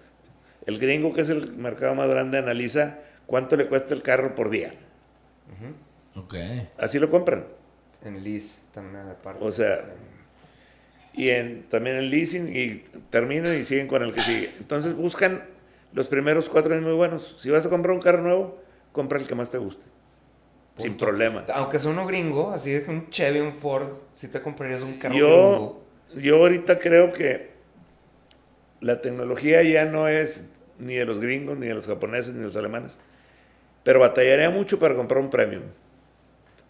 El 0.66 0.80
gringo, 0.80 1.14
que 1.14 1.22
es 1.22 1.30
el 1.30 1.54
mercado 1.54 1.96
más 1.96 2.10
grande, 2.10 2.40
analiza 2.40 3.00
cuánto 3.28 3.56
le 3.56 3.68
cuesta 3.68 3.94
el 3.94 4.02
carro 4.02 4.36
por 4.36 4.50
día. 4.50 4.74
Ok. 6.16 6.36
Así 6.78 7.00
lo 7.00 7.10
compran. 7.10 7.46
En 8.04 8.24
lease 8.24 8.62
también 8.74 9.08
aparte. 9.08 9.44
O 9.44 9.52
sea, 9.52 9.86
y 11.14 11.30
en, 11.30 11.64
también 11.64 11.98
en 11.98 12.10
leasing 12.10 12.56
y 12.56 12.84
terminan 13.10 13.58
y 13.58 13.64
siguen 13.64 13.88
con 13.88 14.02
el 14.02 14.14
que 14.14 14.22
sigue. 14.22 14.54
Entonces 14.60 14.96
buscan 14.96 15.44
los 15.94 16.08
primeros 16.08 16.50
cuatro 16.50 16.74
años 16.74 16.86
muy 16.86 16.94
buenos. 16.94 17.36
Si 17.40 17.50
vas 17.50 17.66
a 17.66 17.70
comprar 17.70 17.94
un 17.94 18.02
carro 18.02 18.22
nuevo, 18.22 18.62
compra 18.92 19.20
el 19.20 19.28
que 19.28 19.36
más 19.36 19.52
te 19.52 19.58
guste. 19.58 19.91
Sin 20.82 20.92
Punto. 20.94 21.06
problema. 21.06 21.46
Aunque 21.54 21.80
sea 21.80 21.92
uno 21.92 22.06
gringo, 22.06 22.52
así 22.52 22.72
de 22.72 22.84
que 22.84 22.92
un 22.92 23.10
Chevy, 23.10 23.40
un 23.40 23.54
Ford, 23.54 23.90
si 24.14 24.28
te 24.28 24.42
comprarías 24.42 24.82
un 24.82 24.94
carro 24.98 25.16
Yo, 25.16 25.28
gringo. 25.52 25.84
yo 26.22 26.36
ahorita 26.38 26.80
creo 26.80 27.12
que 27.12 27.52
la 28.80 29.02
tecnología 29.02 29.64
ya 29.64 29.86
no 29.86 30.08
es 30.08 30.44
ni 30.80 30.96
de 30.96 31.06
los 31.06 31.20
gringos, 31.22 31.58
ni 31.58 31.68
de 31.68 31.74
los 31.76 31.86
japoneses, 31.88 32.34
ni 32.34 32.40
de 32.40 32.46
los 32.48 32.56
alemanes. 32.56 32.98
Pero 33.84 34.00
batallaría 34.00 34.50
mucho 34.50 34.80
para 34.80 34.96
comprar 34.96 35.22
un 35.22 35.30
premium. 35.30 35.64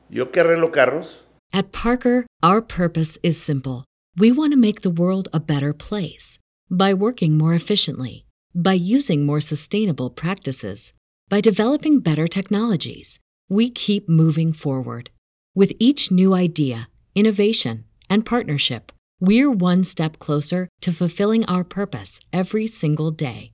Yo 0.10 0.32
que 0.32 0.42
arreglo 0.42 0.72
carros, 0.72 1.26
At 1.54 1.72
Parker, 1.74 2.26
our 2.42 2.62
purpose 2.62 3.18
is 3.24 3.38
simple. 3.38 3.84
We 4.18 4.32
want 4.32 4.54
to 4.54 4.58
make 4.60 4.82
the 4.82 4.90
world 4.90 5.28
a 5.34 5.40
better 5.40 5.74
place 5.74 6.38
by 6.70 6.94
working 6.94 7.38
more 7.38 7.54
efficiently, 7.54 8.26
by 8.56 8.74
using 8.74 9.26
more 9.26 9.42
sustainable 9.42 10.10
practices, 10.10 10.94
by 11.30 11.42
developing 11.42 12.00
better 12.00 12.26
technologies. 12.28 13.20
We 13.52 13.70
keep 13.70 14.08
moving 14.08 14.54
forward. 14.54 15.10
With 15.54 15.74
each 15.78 16.10
new 16.10 16.34
idea, 16.34 16.88
innovation, 17.16 17.84
and 18.10 18.26
partnership, 18.26 18.94
we're 19.20 19.52
one 19.52 19.84
step 19.84 20.20
closer 20.20 20.70
to 20.80 20.94
fulfilling 20.94 21.44
our 21.48 21.66
purpose 21.66 22.22
every 22.32 22.66
single 22.66 23.12
day. 23.12 23.52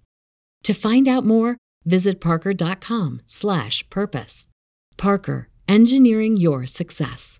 To 0.65 0.73
find 0.75 1.07
out 1.07 1.25
more, 1.25 1.57
visit 1.83 2.21
parker.com/purpose. 2.21 4.47
Parker, 4.97 5.49
engineering 5.67 6.37
your 6.37 6.67
success. 6.67 7.39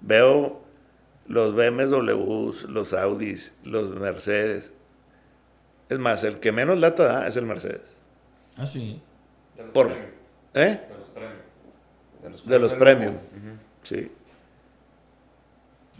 veo 0.00 0.56
los 1.28 1.52
BMWs, 1.52 2.64
los 2.70 2.94
Audis, 2.94 3.50
los 3.64 3.90
Mercedes. 4.00 4.72
Es 5.90 5.98
más, 5.98 6.24
el 6.24 6.40
que 6.40 6.50
menos 6.50 6.78
lata 6.78 7.04
da 7.04 7.26
es 7.28 7.36
el 7.36 7.44
Mercedes. 7.44 7.94
Ah, 8.56 8.66
sí. 8.66 9.02
Por, 9.74 9.92
¿Eh? 10.54 10.54
De 10.54 10.80
los 10.98 11.10
premium. 11.10 11.41
De 12.44 12.58
los 12.58 12.74
premium. 12.74 13.14
Sí. 13.82 14.10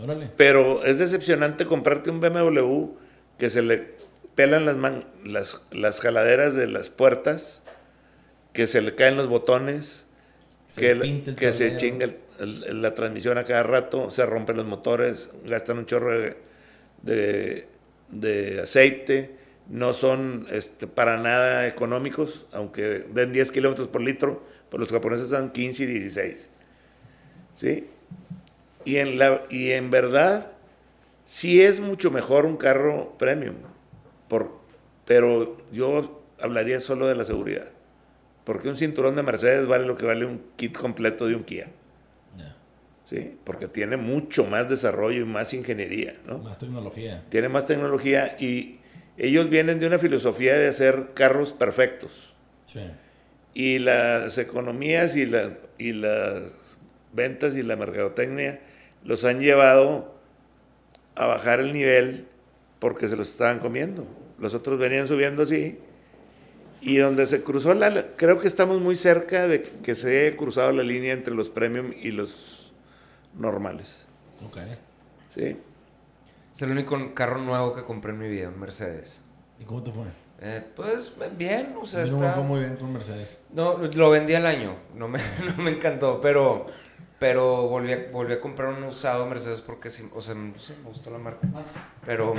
Órale. 0.02 0.30
Pero 0.36 0.82
es 0.84 0.98
decepcionante 0.98 1.66
comprarte 1.66 2.10
un 2.10 2.20
BMW 2.20 2.86
que 3.38 3.50
se 3.50 3.62
le 3.62 3.94
pelan 4.34 4.64
las, 4.64 4.76
man- 4.76 5.04
las, 5.24 5.62
las 5.70 6.00
jaladeras 6.00 6.54
de 6.54 6.66
las 6.66 6.88
puertas, 6.88 7.62
que 8.52 8.66
se 8.66 8.80
le 8.82 8.94
caen 8.94 9.16
los 9.16 9.28
botones, 9.28 10.06
Se 10.68 10.80
que, 10.80 10.90
el 10.92 11.00
que 11.36 11.52
se 11.52 11.76
chinga 11.76 12.06
el- 12.06 12.16
el- 12.38 12.82
la 12.82 12.94
transmisión 12.94 13.36
a 13.38 13.44
cada 13.44 13.62
rato, 13.62 14.10
se 14.10 14.24
rompen 14.24 14.56
los 14.56 14.66
motores, 14.66 15.32
gastan 15.44 15.78
un 15.78 15.86
chorro 15.86 16.18
de, 16.18 16.36
de- 17.02 17.68
de 18.08 18.60
aceite, 18.62 19.36
no 19.68 19.92
son 19.94 20.46
este, 20.50 20.86
para 20.86 21.16
nada 21.16 21.66
económicos, 21.66 22.46
aunque 22.52 23.06
den 23.12 23.32
10 23.32 23.50
kilómetros 23.50 23.88
por 23.88 24.00
litro, 24.00 24.42
pues 24.70 24.80
los 24.80 24.90
japoneses 24.90 25.30
dan 25.30 25.52
15 25.52 25.82
y 25.82 25.86
16. 25.86 26.50
¿Sí? 27.54 27.86
Y 28.84 28.96
en, 28.96 29.18
la, 29.18 29.42
y 29.50 29.70
en 29.70 29.90
verdad, 29.90 30.52
sí 31.24 31.62
es 31.62 31.80
mucho 31.80 32.10
mejor 32.10 32.46
un 32.46 32.56
carro 32.56 33.14
premium, 33.18 33.56
por, 34.28 34.58
pero 35.04 35.58
yo 35.70 36.22
hablaría 36.40 36.80
solo 36.80 37.06
de 37.06 37.14
la 37.14 37.24
seguridad. 37.24 37.70
Porque 38.44 38.68
un 38.68 38.76
cinturón 38.76 39.14
de 39.14 39.22
Mercedes 39.22 39.66
vale 39.66 39.86
lo 39.86 39.96
que 39.96 40.04
vale 40.04 40.24
un 40.24 40.42
kit 40.56 40.76
completo 40.76 41.26
de 41.26 41.36
un 41.36 41.44
Kia. 41.44 41.68
¿sí? 43.04 43.36
Porque 43.44 43.68
tiene 43.68 43.96
mucho 43.96 44.44
más 44.44 44.68
desarrollo 44.68 45.20
y 45.20 45.24
más 45.24 45.52
ingeniería, 45.54 46.14
¿no? 46.26 46.38
Más 46.38 46.58
tecnología. 46.58 47.24
Tiene 47.28 47.48
más 47.48 47.66
tecnología 47.66 48.36
y 48.40 48.78
ellos 49.18 49.48
vienen 49.50 49.78
de 49.78 49.86
una 49.86 49.98
filosofía 49.98 50.56
de 50.58 50.68
hacer 50.68 51.10
carros 51.14 51.52
perfectos. 51.52 52.34
Sí. 52.66 52.80
Y 53.54 53.78
las 53.78 54.38
economías 54.38 55.14
y, 55.16 55.26
la- 55.26 55.58
y 55.78 55.92
las 55.92 56.78
ventas 57.12 57.54
y 57.54 57.62
la 57.62 57.76
mercadotecnia 57.76 58.60
los 59.04 59.24
han 59.24 59.40
llevado 59.40 60.14
a 61.14 61.26
bajar 61.26 61.60
el 61.60 61.72
nivel 61.72 62.26
porque 62.78 63.08
se 63.08 63.16
los 63.16 63.28
estaban 63.28 63.58
comiendo. 63.58 64.06
Los 64.38 64.54
otros 64.54 64.78
venían 64.78 65.06
subiendo 65.06 65.42
así. 65.42 65.78
Y 66.80 66.96
donde 66.96 67.26
se 67.26 67.42
cruzó 67.44 67.74
la... 67.74 67.92
Creo 68.16 68.40
que 68.40 68.48
estamos 68.48 68.80
muy 68.80 68.96
cerca 68.96 69.46
de 69.46 69.62
que 69.62 69.94
se 69.94 70.26
haya 70.26 70.36
cruzado 70.36 70.72
la 70.72 70.82
línea 70.82 71.12
entre 71.12 71.32
los 71.34 71.48
premium 71.48 71.92
y 72.00 72.10
los 72.10 72.72
normales. 73.38 74.06
Ok. 74.44 74.58
¿Sí? 75.34 75.56
Es 76.55 76.62
el 76.62 76.70
único 76.70 77.14
carro 77.14 77.38
nuevo 77.38 77.74
que 77.74 77.82
compré 77.82 78.12
en 78.12 78.18
mi 78.18 78.28
vida, 78.28 78.48
un 78.48 78.61
Mercedes. 78.61 79.22
¿Y 79.59 79.64
cómo 79.64 79.82
te 79.82 79.90
fue? 79.92 80.05
Eh, 80.40 80.64
pues 80.74 81.12
bien, 81.38 81.76
o 81.80 81.86
sea, 81.86 82.05
no 82.05 82.18
me 82.18 82.26
está... 82.26 82.34
fue 82.34 82.42
muy 82.42 82.61
bien 82.61 82.76
con 82.76 82.92
Mercedes. 82.92 83.38
No, 83.53 83.78
lo 83.78 84.11
vendí 84.11 84.34
al 84.34 84.44
año, 84.46 84.74
no 84.94 85.07
me, 85.09 85.20
no 85.57 85.62
me 85.62 85.70
encantó, 85.70 86.20
pero, 86.20 86.66
Pero 87.20 87.68
volví 87.68 87.92
a, 87.92 88.11
volví 88.11 88.32
a 88.32 88.40
comprar 88.40 88.70
un 88.74 88.82
usado 88.82 89.24
Mercedes 89.26 89.61
porque 89.61 89.88
sí, 89.88 90.09
o 90.12 90.20
sea, 90.20 90.34
no 90.34 90.59
sé, 90.59 90.74
me 90.82 90.88
gustó 90.88 91.11
la 91.11 91.18
marca. 91.18 91.48
Pero, 92.05 92.34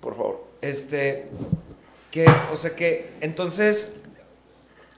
Por 0.00 0.14
favor. 0.14 0.44
este, 0.60 1.28
que, 2.12 2.26
o 2.52 2.56
sea 2.56 2.76
que, 2.76 3.14
entonces, 3.20 4.00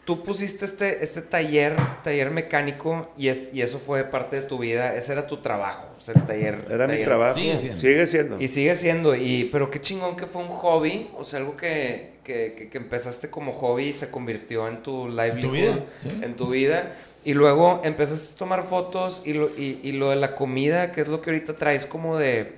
tú 0.06 0.22
pusiste 0.22 0.64
este, 0.64 1.02
este 1.04 1.20
taller, 1.20 1.76
taller 2.02 2.30
mecánico, 2.30 3.10
y, 3.18 3.28
es, 3.28 3.52
y 3.52 3.60
eso 3.60 3.78
fue 3.78 4.04
parte 4.04 4.40
de 4.40 4.46
tu 4.46 4.56
vida, 4.58 4.94
ese 4.96 5.12
era 5.12 5.26
tu 5.26 5.38
trabajo, 5.38 5.88
o 5.98 6.00
sea, 6.00 6.14
el 6.14 6.22
taller. 6.26 6.64
Era 6.70 6.86
mi 6.86 6.92
taller. 6.94 7.04
trabajo. 7.04 7.34
Sigue 7.34 7.58
siendo. 7.58 7.80
Sigue 7.80 8.06
siendo. 8.06 8.40
Y 8.40 8.48
sigue 8.48 8.74
siendo, 8.76 9.14
y, 9.14 9.48
pero 9.52 9.68
qué 9.68 9.80
chingón 9.80 10.16
que 10.16 10.26
fue 10.26 10.40
un 10.42 10.48
hobby, 10.48 11.10
o 11.18 11.24
sea, 11.24 11.40
algo 11.40 11.56
que, 11.56 12.12
que, 12.24 12.54
que- 12.56 12.68
que 12.70 12.78
empezaste 12.78 13.28
como 13.30 13.52
hobby 13.52 13.88
y 13.88 13.94
se 13.94 14.10
convirtió 14.10 14.66
en 14.68 14.82
tu 14.82 15.08
livelihood, 15.08 15.52
vida, 15.52 15.78
sí. 16.00 16.08
en 16.22 16.36
tu 16.36 16.48
vida, 16.50 16.94
y 17.24 17.34
luego 17.34 17.80
empezaste 17.84 18.34
a 18.34 18.38
tomar 18.38 18.62
fotos 18.68 19.22
y 19.24 19.32
lo, 19.32 19.48
y, 19.58 19.80
y 19.82 19.90
lo 19.92 20.10
de 20.10 20.16
la 20.16 20.34
comida, 20.36 20.92
que 20.92 21.00
es 21.00 21.08
lo 21.08 21.20
que 21.20 21.30
ahorita 21.30 21.56
traes 21.56 21.84
como 21.84 22.16
de, 22.16 22.52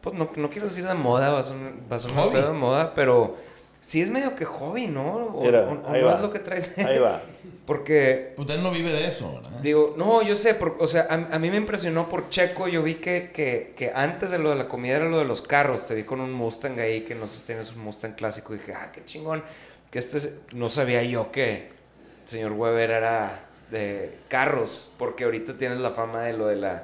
pues 0.00 0.14
no, 0.14 0.30
no 0.36 0.50
quiero 0.50 0.68
decir 0.68 0.86
de 0.86 0.94
moda, 0.94 1.30
va 1.32 1.40
a 1.40 1.42
sonar, 1.42 1.72
va 1.90 1.96
a 1.96 1.98
sonar 1.98 2.30
de 2.30 2.52
moda, 2.52 2.94
pero 2.94 3.36
sí 3.82 4.00
es 4.00 4.08
medio 4.10 4.34
que 4.34 4.46
hobby, 4.46 4.86
¿no? 4.86 5.26
O, 5.34 5.42
Mira, 5.42 5.60
o- 5.64 5.72
o 5.86 5.92
ahí 5.92 6.00
no 6.00 6.06
va. 6.06 6.14
es 6.14 6.20
lo 6.22 6.32
que 6.32 6.38
traes. 6.38 6.78
Ahí 6.78 6.98
va. 6.98 7.20
Porque 7.66 8.34
Usted 8.38 8.58
no 8.58 8.70
vive 8.72 8.90
de 8.90 9.06
eso, 9.06 9.34
¿verdad? 9.34 9.50
Digo, 9.60 9.94
no, 9.96 10.22
yo 10.22 10.34
sé, 10.34 10.54
por- 10.54 10.76
o 10.80 10.88
sea, 10.88 11.06
a, 11.08 11.14
a 11.36 11.38
mí 11.38 11.48
me 11.50 11.56
impresionó 11.56 12.08
por 12.08 12.28
Checo, 12.28 12.66
yo 12.68 12.82
vi 12.82 12.94
que, 12.96 13.30
que, 13.32 13.74
que 13.76 13.92
antes 13.94 14.30
de 14.32 14.38
lo 14.38 14.50
de 14.50 14.56
la 14.56 14.68
comida 14.68 14.96
era 14.96 15.08
lo 15.08 15.18
de 15.18 15.24
los 15.24 15.42
carros, 15.42 15.86
te 15.86 15.94
vi 15.94 16.02
con 16.04 16.20
un 16.20 16.32
Mustang 16.32 16.78
ahí, 16.80 17.02
que 17.02 17.14
no 17.14 17.26
sé 17.28 17.38
si 17.40 17.44
tienes 17.46 17.72
un 17.72 17.82
Mustang 17.84 18.14
clásico, 18.14 18.52
y 18.54 18.58
dije, 18.58 18.74
ah, 18.74 18.90
qué 18.92 19.04
chingón, 19.04 19.44
que 19.90 19.98
este, 20.00 20.18
es- 20.18 20.32
no 20.54 20.68
sabía 20.68 21.02
yo 21.04 21.30
que 21.30 21.68
el 21.68 22.28
señor 22.28 22.52
Weber 22.52 22.90
era 22.90 23.44
de 23.70 24.16
carros, 24.28 24.90
porque 24.98 25.24
ahorita 25.24 25.54
tienes 25.56 25.78
la 25.78 25.90
fama 25.92 26.22
de 26.22 26.32
lo 26.32 26.46
de 26.48 26.56
la, 26.56 26.82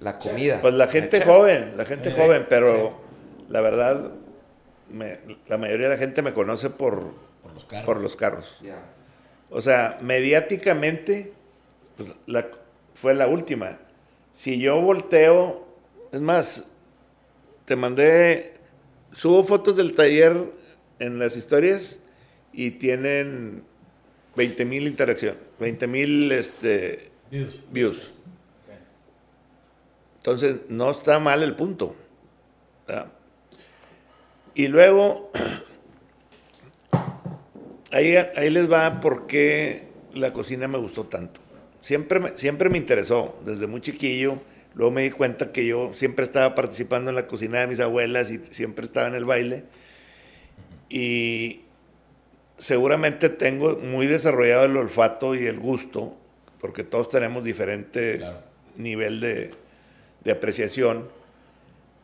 la 0.00 0.18
comida. 0.18 0.58
Pues 0.60 0.74
la 0.74 0.88
gente 0.88 1.20
joven, 1.24 1.76
la 1.76 1.84
gente 1.84 2.10
joven, 2.12 2.46
pero 2.48 2.98
la 3.48 3.60
verdad, 3.60 4.10
me- 4.96 5.18
la 5.48 5.58
mayoría 5.58 5.88
de 5.88 5.94
la 5.96 6.00
gente 6.00 6.22
me 6.22 6.32
conoce 6.34 6.70
por, 6.70 7.12
Por 7.42 7.52
los 7.54 7.64
carros. 7.66 7.86
por 7.86 8.00
los 8.00 8.16
carros. 8.16 8.56
Ya. 8.62 8.78
O 9.50 9.60
sea, 9.62 9.98
mediáticamente, 10.02 11.32
pues, 11.96 12.12
la- 12.26 12.48
fue 12.94 13.14
la 13.14 13.26
última. 13.28 13.78
Si 14.32 14.58
yo 14.58 14.80
volteo, 14.80 15.66
es 16.12 16.20
más, 16.20 16.64
te 17.64 17.76
mandé, 17.76 18.54
subo 19.12 19.44
fotos 19.44 19.76
del 19.76 19.92
taller 19.94 20.36
en 20.98 21.18
las 21.18 21.36
historias 21.36 21.98
y 22.52 22.72
tienen 22.72 23.64
20 24.34 24.64
mil 24.64 24.86
interacciones, 24.86 25.50
20 25.58 25.86
mil 25.86 26.30
este, 26.32 27.10
Views. 27.30 27.54
views. 27.70 28.22
Entonces, 30.18 30.56
no 30.68 30.90
está 30.90 31.18
mal 31.20 31.42
el 31.42 31.54
punto. 31.54 31.94
¿verdad? 32.86 33.12
Y 34.56 34.68
luego, 34.68 35.30
ahí, 37.92 38.16
ahí 38.16 38.50
les 38.50 38.70
va 38.70 39.00
por 39.00 39.26
qué 39.26 39.84
la 40.14 40.32
cocina 40.32 40.66
me 40.66 40.78
gustó 40.78 41.04
tanto. 41.04 41.40
Siempre 41.82 42.20
me, 42.20 42.30
siempre 42.36 42.70
me 42.70 42.78
interesó, 42.78 43.36
desde 43.44 43.66
muy 43.66 43.80
chiquillo. 43.80 44.38
Luego 44.74 44.90
me 44.90 45.02
di 45.02 45.10
cuenta 45.10 45.52
que 45.52 45.66
yo 45.66 45.90
siempre 45.92 46.24
estaba 46.24 46.54
participando 46.54 47.10
en 47.10 47.16
la 47.16 47.26
cocina 47.26 47.60
de 47.60 47.66
mis 47.66 47.80
abuelas 47.80 48.30
y 48.30 48.38
siempre 48.50 48.84
estaba 48.84 49.08
en 49.08 49.14
el 49.14 49.24
baile. 49.24 49.64
Y 50.88 51.60
seguramente 52.58 53.28
tengo 53.28 53.76
muy 53.76 54.06
desarrollado 54.06 54.64
el 54.64 54.76
olfato 54.76 55.34
y 55.34 55.46
el 55.46 55.58
gusto, 55.58 56.16
porque 56.60 56.82
todos 56.82 57.08
tenemos 57.08 57.44
diferente 57.44 58.16
Claro. 58.18 58.40
nivel 58.76 59.20
de, 59.20 59.50
de 60.24 60.32
apreciación. 60.32 61.08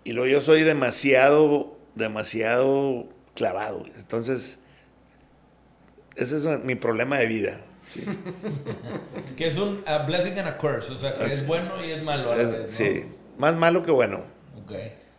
Y 0.05 0.13
luego 0.13 0.29
yo 0.31 0.41
soy 0.41 0.63
demasiado, 0.63 1.77
demasiado 1.95 3.09
clavado. 3.35 3.85
Entonces, 3.97 4.59
ese 6.17 6.37
es 6.37 6.65
mi 6.65 6.75
problema 6.75 7.19
de 7.19 7.27
vida. 7.27 7.61
sí. 7.91 8.05
Que 9.37 9.47
es 9.49 9.57
un 9.57 9.83
a 9.87 9.99
blessing 9.99 10.39
and 10.39 10.49
a 10.49 10.59
curse. 10.59 10.93
O 10.93 10.99
sea, 10.99 11.15
que 11.15 11.27
es 11.27 11.47
bueno 11.47 11.83
y 11.85 11.91
es 11.91 12.03
malo 12.03 12.33
a 12.33 12.37
la 12.37 12.43
Es- 12.43 12.53
vez, 12.53 12.61
¿no? 12.63 12.69
sí, 12.69 13.05
más 13.39 13.55
malo 13.57 13.83
que 13.83 13.91
bueno. 13.91 14.25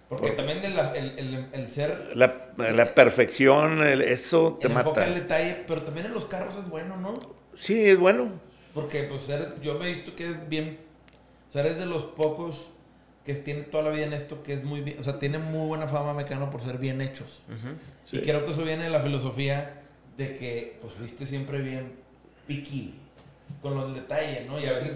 Porque 0.09 0.31
también 0.31 0.63
el, 0.63 0.77
el, 0.77 1.17
el, 1.19 1.47
el 1.53 1.69
ser... 1.69 2.11
La, 2.15 2.51
la 2.57 2.93
perfección, 2.93 3.81
el- 3.83 4.01
eso 4.03 4.57
te 4.61 4.67
el 4.67 4.73
mata. 4.73 5.03
al 5.03 5.15
detalle, 5.15 5.63
pero 5.67 5.81
también 5.81 6.05
en 6.07 6.13
los 6.13 6.25
carros 6.25 6.55
es 6.55 6.69
bueno, 6.69 6.97
¿no? 6.97 7.13
Sí, 7.55 7.85
es 7.89 7.97
bueno. 7.97 8.29
Porque 8.75 9.03
pues 9.03 9.27
eres- 9.29 9.59
yo 9.61 9.73
me 9.79 9.89
he 9.89 9.93
visto 9.95 10.15
que 10.15 10.29
es 10.29 10.49
bien... 10.49 10.79
O 11.49 11.51
sea, 11.51 11.61
eres 11.61 11.77
de 11.79 11.85
los 11.87 12.03
pocos 12.05 12.69
que 13.25 13.33
tiene 13.35 13.61
toda 13.61 13.83
la 13.85 13.89
vida 13.91 14.05
en 14.05 14.13
esto, 14.13 14.43
que 14.43 14.53
es 14.53 14.63
muy 14.63 14.81
bien... 14.81 14.99
O 14.99 15.03
sea, 15.03 15.17
tiene 15.19 15.37
muy 15.37 15.67
buena 15.67 15.87
fama 15.87 16.13
mecano 16.13 16.49
por 16.49 16.61
ser 16.61 16.77
bien 16.77 17.01
hechos. 17.01 17.41
Sí. 18.05 18.17
Y 18.17 18.21
creo 18.21 18.45
que 18.45 18.51
eso 18.51 18.63
viene 18.63 18.83
de 18.83 18.89
la 18.89 18.99
filosofía 19.01 19.81
de 20.17 20.35
que, 20.35 20.77
pues, 20.81 20.93
fuiste 20.93 21.25
siempre 21.25 21.59
bien 21.61 21.93
picky 22.47 22.95
con 23.61 23.75
los 23.75 23.95
detalles, 23.95 24.45
¿no? 24.47 24.59
Y 24.59 24.65
a 24.65 24.73
veces... 24.73 24.91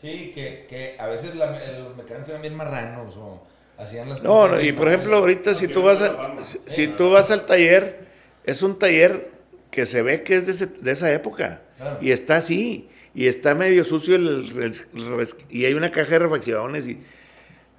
Sí, 0.00 0.32
que, 0.34 0.66
que 0.68 0.96
a 0.98 1.06
veces 1.06 1.36
la- 1.36 1.52
los 1.78 1.96
mecánicos 1.96 2.28
eran 2.30 2.42
bien 2.42 2.56
marranos 2.56 3.16
o 3.16 3.46
hacían 3.78 4.08
las 4.08 4.20
No, 4.22 4.30
cosas 4.30 4.56
no, 4.56 4.60
y 4.60 4.72
por 4.72 4.88
ejemplo, 4.88 5.16
ahorita 5.18 5.54
si 5.54 5.68
tú 5.68 5.82
vas 5.82 6.02
a, 6.02 6.44
si, 6.44 6.58
si 6.66 6.86
tú 6.88 7.10
vas 7.12 7.30
al 7.30 7.46
taller, 7.46 8.08
es 8.44 8.62
un 8.62 8.76
taller 8.80 9.30
que 9.70 9.86
se 9.86 10.02
ve 10.02 10.24
que 10.24 10.34
es 10.34 10.46
de, 10.46 10.52
ese- 10.52 10.66
de 10.66 10.90
esa 10.90 11.12
época. 11.12 11.62
Claro. 11.76 11.98
Y 12.02 12.10
está 12.10 12.36
así. 12.36 12.88
Y 13.14 13.28
está 13.28 13.54
medio 13.54 13.84
sucio 13.84 14.16
el, 14.16 14.50
res- 14.50 14.88
res- 14.92 15.36
y 15.48 15.66
hay 15.66 15.74
una 15.74 15.92
caja 15.92 16.10
de 16.10 16.18
refacciones 16.20 16.88
y 16.88 16.98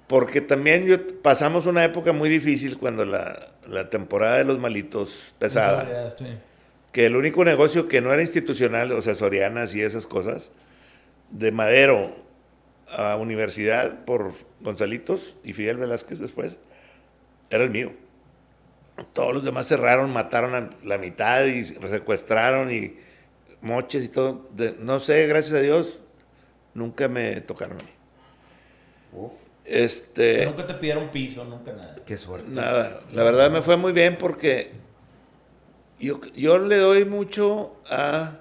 porque 0.06 0.40
también 0.40 0.86
yo, 0.86 0.96
pasamos 1.22 1.66
una 1.66 1.84
época 1.84 2.12
muy 2.12 2.28
difícil 2.28 2.78
cuando 2.78 3.04
la, 3.04 3.52
la 3.68 3.90
temporada 3.90 4.38
de 4.38 4.44
los 4.44 4.58
malitos 4.58 5.34
pesada. 5.38 5.84
Sí. 6.18 6.26
que 6.92 7.06
el 7.06 7.16
único 7.16 7.44
negocio 7.44 7.88
que 7.88 8.00
no 8.00 8.12
era 8.12 8.22
institucional, 8.22 8.92
o 8.92 9.02
sea, 9.02 9.14
Sorianas 9.14 9.74
y 9.74 9.80
esas 9.82 10.06
cosas, 10.06 10.52
de 11.30 11.50
Madero 11.52 12.14
a 12.88 13.16
universidad 13.16 14.04
por 14.04 14.32
Gonzalitos 14.60 15.36
y 15.42 15.54
Fidel 15.54 15.78
Velázquez 15.78 16.18
después, 16.20 16.60
era 17.50 17.64
el 17.64 17.70
mío. 17.70 17.92
Todos 19.12 19.34
los 19.34 19.44
demás 19.44 19.66
cerraron, 19.66 20.12
mataron 20.12 20.54
a 20.54 20.70
la 20.84 20.98
mitad 20.98 21.44
y 21.46 21.64
secuestraron 21.64 22.72
y 22.72 22.94
moches 23.60 24.04
y 24.04 24.08
todo. 24.08 24.48
De- 24.54 24.76
no 24.78 25.00
sé, 25.00 25.26
gracias 25.26 25.54
a 25.54 25.62
Dios, 25.62 26.04
nunca 26.74 27.08
me 27.08 27.40
tocaron 27.40 27.78
a 27.80 27.82
mí. 27.82 27.90
Este, 29.64 30.44
Nunca 30.44 30.66
te 30.66 30.74
pidieron 30.74 31.08
piso, 31.08 31.44
nunca 31.44 31.72
nada. 31.72 31.96
Qué 32.04 32.16
suerte. 32.16 32.50
Nada, 32.50 33.00
la 33.12 33.22
verdad 33.22 33.50
me 33.50 33.62
fue 33.62 33.76
muy 33.76 33.92
bien 33.92 34.18
porque 34.18 34.72
yo, 35.98 36.20
yo 36.34 36.58
le 36.58 36.76
doy 36.76 37.04
mucho 37.06 37.76
a 37.88 38.38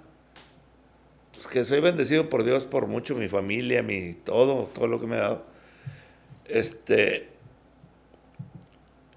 pues, 1.34 1.47
que 1.47 1.63
soy 1.63 1.80
bendecido 1.80 2.30
por 2.30 2.43
Dios 2.43 2.63
por 2.63 2.88
mucho, 2.88 3.15
mi 3.15 3.28
familia, 3.28 3.84
mi 3.84 4.13
todo, 4.13 4.69
todo 4.74 4.88
lo 4.88 4.99
que 4.99 5.07
me 5.07 5.15
ha 5.15 5.21
dado. 5.21 5.45
Este, 6.45 7.30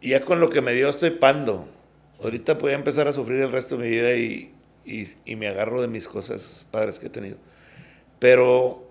y 0.01 0.11
ya 0.11 0.25
con 0.25 0.39
lo 0.39 0.49
que 0.49 0.63
me 0.63 0.73
dio 0.73 0.89
estoy 0.89 1.11
pando. 1.11 1.69
Ahorita 2.23 2.55
voy 2.55 2.73
a 2.73 2.77
empezar 2.77 3.09
a 3.09 3.13
sufrir 3.13 3.41
el 3.43 3.51
resto 3.51 3.77
de 3.77 3.83
mi 3.83 3.91
vida 3.91 4.15
y, 4.15 4.55
y, 4.85 5.07
y 5.25 5.37
me 5.37 5.49
agarro 5.49 5.83
de 5.83 5.89
mis 5.89 6.07
cosas 6.09 6.67
padres 6.71 6.99
que 6.99 7.07
he 7.07 7.11
tenido. 7.11 7.37
Pero 8.19 8.86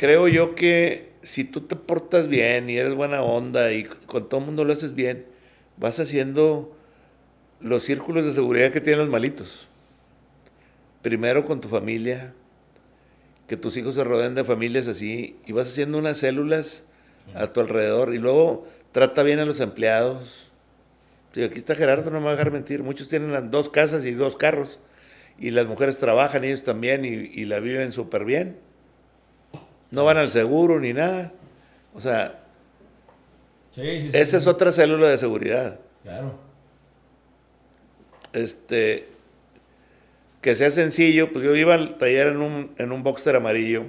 creo 0.00 0.28
yo 0.28 0.54
que 0.54 1.12
si 1.22 1.44
tú 1.44 1.60
te 1.60 1.76
portas 1.76 2.26
bien 2.26 2.70
y 2.70 2.78
eres 2.78 2.94
buena 2.94 3.22
onda 3.22 3.70
y 3.70 3.84
con 3.84 4.30
todo 4.30 4.40
el 4.40 4.46
mundo 4.46 4.64
lo 4.64 4.72
haces 4.72 4.94
bien, 4.94 5.26
vas 5.76 6.00
haciendo 6.00 6.74
los 7.60 7.82
círculos 7.82 8.24
de 8.24 8.32
seguridad 8.32 8.72
que 8.72 8.80
tienen 8.80 9.00
los 9.00 9.10
malitos. 9.10 9.68
Primero 11.02 11.44
con 11.44 11.60
tu 11.60 11.68
familia, 11.68 12.32
que 13.46 13.58
tus 13.58 13.76
hijos 13.76 13.96
se 13.96 14.02
rodeen 14.02 14.34
de 14.34 14.42
familias 14.42 14.88
así, 14.88 15.36
y 15.44 15.52
vas 15.52 15.68
haciendo 15.68 15.98
unas 15.98 16.16
células 16.16 16.86
a 17.34 17.48
tu 17.48 17.60
alrededor, 17.60 18.14
y 18.14 18.18
luego 18.18 18.66
trata 18.92 19.22
bien 19.22 19.38
a 19.38 19.44
los 19.44 19.60
empleados. 19.60 20.50
Sí, 21.34 21.42
aquí 21.42 21.58
está 21.58 21.74
Gerardo, 21.74 22.10
no 22.10 22.20
me 22.20 22.24
va 22.24 22.32
a 22.32 22.36
dejar 22.36 22.52
mentir. 22.52 22.82
Muchos 22.82 23.08
tienen 23.08 23.50
dos 23.50 23.68
casas 23.68 24.06
y 24.06 24.12
dos 24.12 24.34
carros, 24.34 24.80
y 25.38 25.50
las 25.50 25.66
mujeres 25.66 25.98
trabajan, 25.98 26.42
ellos 26.44 26.64
también, 26.64 27.04
y, 27.04 27.08
y 27.08 27.44
la 27.44 27.60
viven 27.60 27.92
súper 27.92 28.24
bien. 28.24 28.69
No 29.90 30.04
van 30.04 30.16
al 30.16 30.30
seguro 30.30 30.78
ni 30.80 30.92
nada. 30.92 31.32
O 31.94 32.00
sea, 32.00 32.40
Sí, 33.74 33.82
sí, 33.82 34.00
sí, 34.02 34.18
esa 34.18 34.36
es 34.36 34.46
otra 34.46 34.72
célula 34.72 35.08
de 35.08 35.18
seguridad. 35.18 35.78
Claro. 36.02 36.34
Este, 38.32 39.08
que 40.40 40.54
sea 40.54 40.70
sencillo, 40.70 41.32
pues 41.32 41.44
yo 41.44 41.54
iba 41.54 41.74
al 41.74 41.98
taller 41.98 42.28
en 42.28 42.38
un, 42.38 42.72
en 42.78 42.92
un 42.92 43.02
Boxster 43.02 43.36
amarillo 43.36 43.84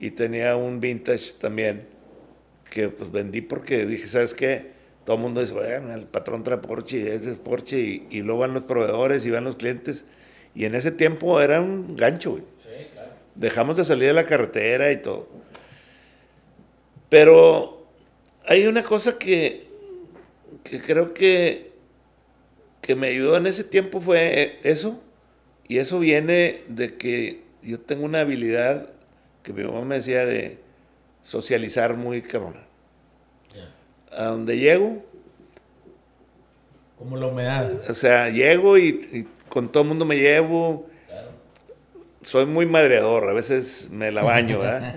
y 0.00 0.10
tenía 0.12 0.56
un 0.56 0.80
vintage 0.80 1.34
también 1.40 1.86
que 2.70 2.88
pues 2.88 3.10
vendí 3.10 3.40
porque 3.40 3.84
dije, 3.86 4.06
¿sabes 4.06 4.34
qué? 4.34 4.72
Todo 5.04 5.16
el 5.16 5.22
mundo 5.22 5.40
dice, 5.40 5.54
bueno, 5.54 5.94
el 5.94 6.06
patrón 6.06 6.44
trae 6.44 6.58
Porsche, 6.58 7.14
ese 7.14 7.30
es 7.30 7.36
Porsche 7.36 7.78
y, 7.80 8.06
y 8.10 8.22
luego 8.22 8.40
van 8.40 8.52
los 8.54 8.64
proveedores 8.64 9.24
y 9.24 9.30
van 9.30 9.44
los 9.44 9.56
clientes 9.56 10.04
y 10.54 10.64
en 10.64 10.74
ese 10.74 10.92
tiempo 10.92 11.40
era 11.40 11.60
un 11.60 11.96
gancho, 11.96 12.32
güey. 12.32 12.44
Dejamos 13.38 13.76
de 13.76 13.84
salir 13.84 14.08
de 14.08 14.12
la 14.14 14.26
carretera 14.26 14.90
y 14.90 14.96
todo. 15.00 15.28
Pero 17.08 17.86
hay 18.46 18.66
una 18.66 18.82
cosa 18.82 19.16
que, 19.16 19.68
que 20.64 20.80
creo 20.82 21.14
que, 21.14 21.70
que 22.82 22.94
me 22.96 23.06
ayudó 23.08 23.36
en 23.36 23.46
ese 23.46 23.62
tiempo 23.64 24.00
fue 24.00 24.58
eso. 24.64 25.00
Y 25.68 25.78
eso 25.78 26.00
viene 26.00 26.62
de 26.68 26.96
que 26.96 27.42
yo 27.62 27.78
tengo 27.78 28.04
una 28.04 28.20
habilidad 28.20 28.90
que 29.44 29.52
mi 29.52 29.62
mamá 29.62 29.82
me 29.84 29.94
decía 29.96 30.26
de 30.26 30.58
socializar 31.22 31.96
muy 31.96 32.22
cabrona. 32.22 32.66
A 34.10 34.24
donde 34.24 34.58
llego, 34.58 35.04
Como 36.98 37.16
la 37.16 37.26
humedad. 37.28 37.70
o 37.88 37.94
sea, 37.94 38.30
llego 38.30 38.76
y, 38.78 38.88
y 39.12 39.28
con 39.48 39.70
todo 39.70 39.84
el 39.84 39.88
mundo 39.90 40.04
me 40.04 40.16
llevo. 40.16 40.88
Soy 42.22 42.46
muy 42.46 42.66
madreador, 42.66 43.28
a 43.28 43.32
veces 43.32 43.88
me 43.90 44.10
la 44.10 44.22
baño, 44.22 44.58
¿verdad? 44.58 44.94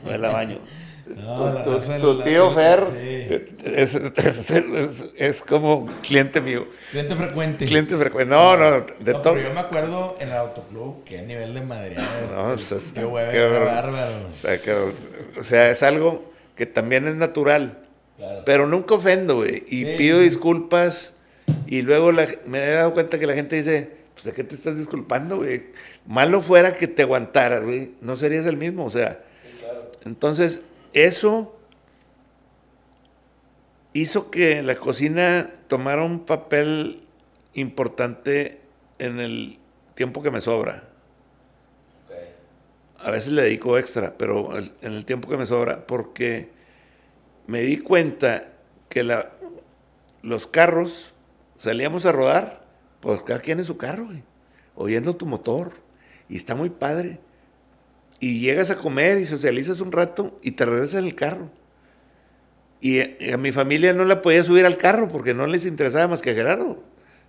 Me 0.04 0.18
la 0.18 0.28
baño. 0.30 0.58
No, 1.06 1.52
la 1.52 1.62
tu, 1.64 1.78
tu 2.00 2.14
la- 2.18 2.24
tío 2.24 2.46
la- 2.48 2.54
Fer 2.54 2.84
sí. 2.90 3.44
es, 3.66 3.94
es- 3.94 4.50
es- 4.50 5.04
es 5.16 5.42
como 5.42 5.86
cliente 6.02 6.40
mío, 6.40 6.66
Cliente 6.90 7.14
frecuente. 7.14 7.64
cliente 7.66 7.96
frecuente. 7.96 8.34
No, 8.34 8.56
no, 8.56 8.70
de 8.98 9.12
No, 9.12 9.20
todo. 9.20 9.34
pero 9.34 9.48
yo 9.48 9.54
me 9.54 9.60
acuerdo 9.60 10.16
en 10.18 10.28
el 10.28 10.34
autoclub, 10.34 11.04
qué 11.04 11.20
nivel 11.22 11.52
de 11.54 11.60
madreada. 11.60 12.08
No, 12.34 12.54
pues, 12.54 12.72
el 12.72 12.78
está- 12.78 13.00
tío 13.00 13.10
Weber 13.10 13.32
qué 13.32 13.64
bárbaro. 13.64 14.12
O 14.38 14.40
sea, 14.46 14.58
que- 14.62 15.38
O 15.38 15.42
sea, 15.42 15.70
es 15.70 15.82
algo 15.82 16.32
que 16.56 16.64
también 16.66 17.06
es 17.06 17.14
natural. 17.16 17.80
Claro. 18.16 18.42
Pero 18.46 18.66
nunca 18.66 18.94
ofendo, 18.94 19.36
güey. 19.36 19.64
Y 19.68 19.84
Sí, 19.84 19.94
pido 19.98 20.18
sí. 20.18 20.24
disculpas. 20.24 21.16
Y 21.66 21.82
luego 21.82 22.12
la- 22.12 22.28
me 22.46 22.64
he 22.64 22.70
dado 22.72 22.94
cuenta 22.94 23.18
que 23.18 23.26
la 23.26 23.34
gente 23.34 23.56
dice, 23.56 23.90
pues, 24.24 24.34
¿de 24.34 24.42
qué 24.42 24.44
te 24.48 24.54
estás 24.54 24.78
disculpando, 24.78 25.36
güey? 25.36 25.66
Malo 26.06 26.40
fuera 26.40 26.74
que 26.74 26.88
te 26.88 27.02
aguantaras, 27.02 27.62
güey. 27.62 27.92
No 28.00 28.16
serías 28.16 28.46
el 28.46 28.56
mismo, 28.56 28.86
o 28.86 28.90
sea. 28.90 29.22
Entonces, 30.04 30.62
eso 30.94 31.56
hizo 33.92 34.30
que 34.30 34.62
la 34.62 34.74
cocina 34.76 35.50
tomara 35.68 36.02
un 36.02 36.24
papel 36.24 37.02
importante 37.54 38.60
en 38.98 39.20
el 39.20 39.58
tiempo 39.94 40.22
que 40.22 40.30
me 40.30 40.40
sobra. 40.40 40.84
A 42.98 43.10
veces 43.10 43.32
le 43.32 43.42
dedico 43.42 43.76
extra, 43.76 44.14
pero 44.16 44.56
en 44.58 44.92
el 44.94 45.04
tiempo 45.04 45.28
que 45.28 45.36
me 45.36 45.44
sobra, 45.44 45.86
porque 45.86 46.48
me 47.46 47.60
di 47.60 47.76
cuenta 47.78 48.48
que 48.88 49.02
la- 49.02 49.30
los 50.22 50.46
carros, 50.46 51.14
salíamos 51.58 52.06
a 52.06 52.12
rodar, 52.12 52.63
pues 53.04 53.22
cada 53.22 53.38
quien 53.40 53.58
en 53.58 53.66
su 53.66 53.76
carro, 53.76 54.06
güey, 54.06 54.22
oyendo 54.74 55.14
tu 55.14 55.26
motor, 55.26 55.72
y 56.26 56.36
está 56.36 56.54
muy 56.54 56.70
padre. 56.70 57.20
Y 58.18 58.40
llegas 58.40 58.70
a 58.70 58.78
comer 58.78 59.18
y 59.18 59.26
socializas 59.26 59.80
un 59.80 59.92
rato 59.92 60.38
y 60.40 60.52
te 60.52 60.64
regresas 60.64 61.00
en 61.00 61.04
el 61.04 61.14
carro. 61.14 61.50
Y 62.80 63.30
a, 63.30 63.36
mi 63.36 63.52
familia 63.52 63.92
no 63.92 64.06
la 64.06 64.22
podía 64.22 64.42
subir 64.42 64.64
al 64.64 64.78
carro 64.78 65.08
porque 65.08 65.34
no 65.34 65.46
les 65.46 65.66
interesaba 65.66 66.08
más 66.08 66.22
que 66.22 66.30
a 66.30 66.34
Gerardo. 66.34 66.82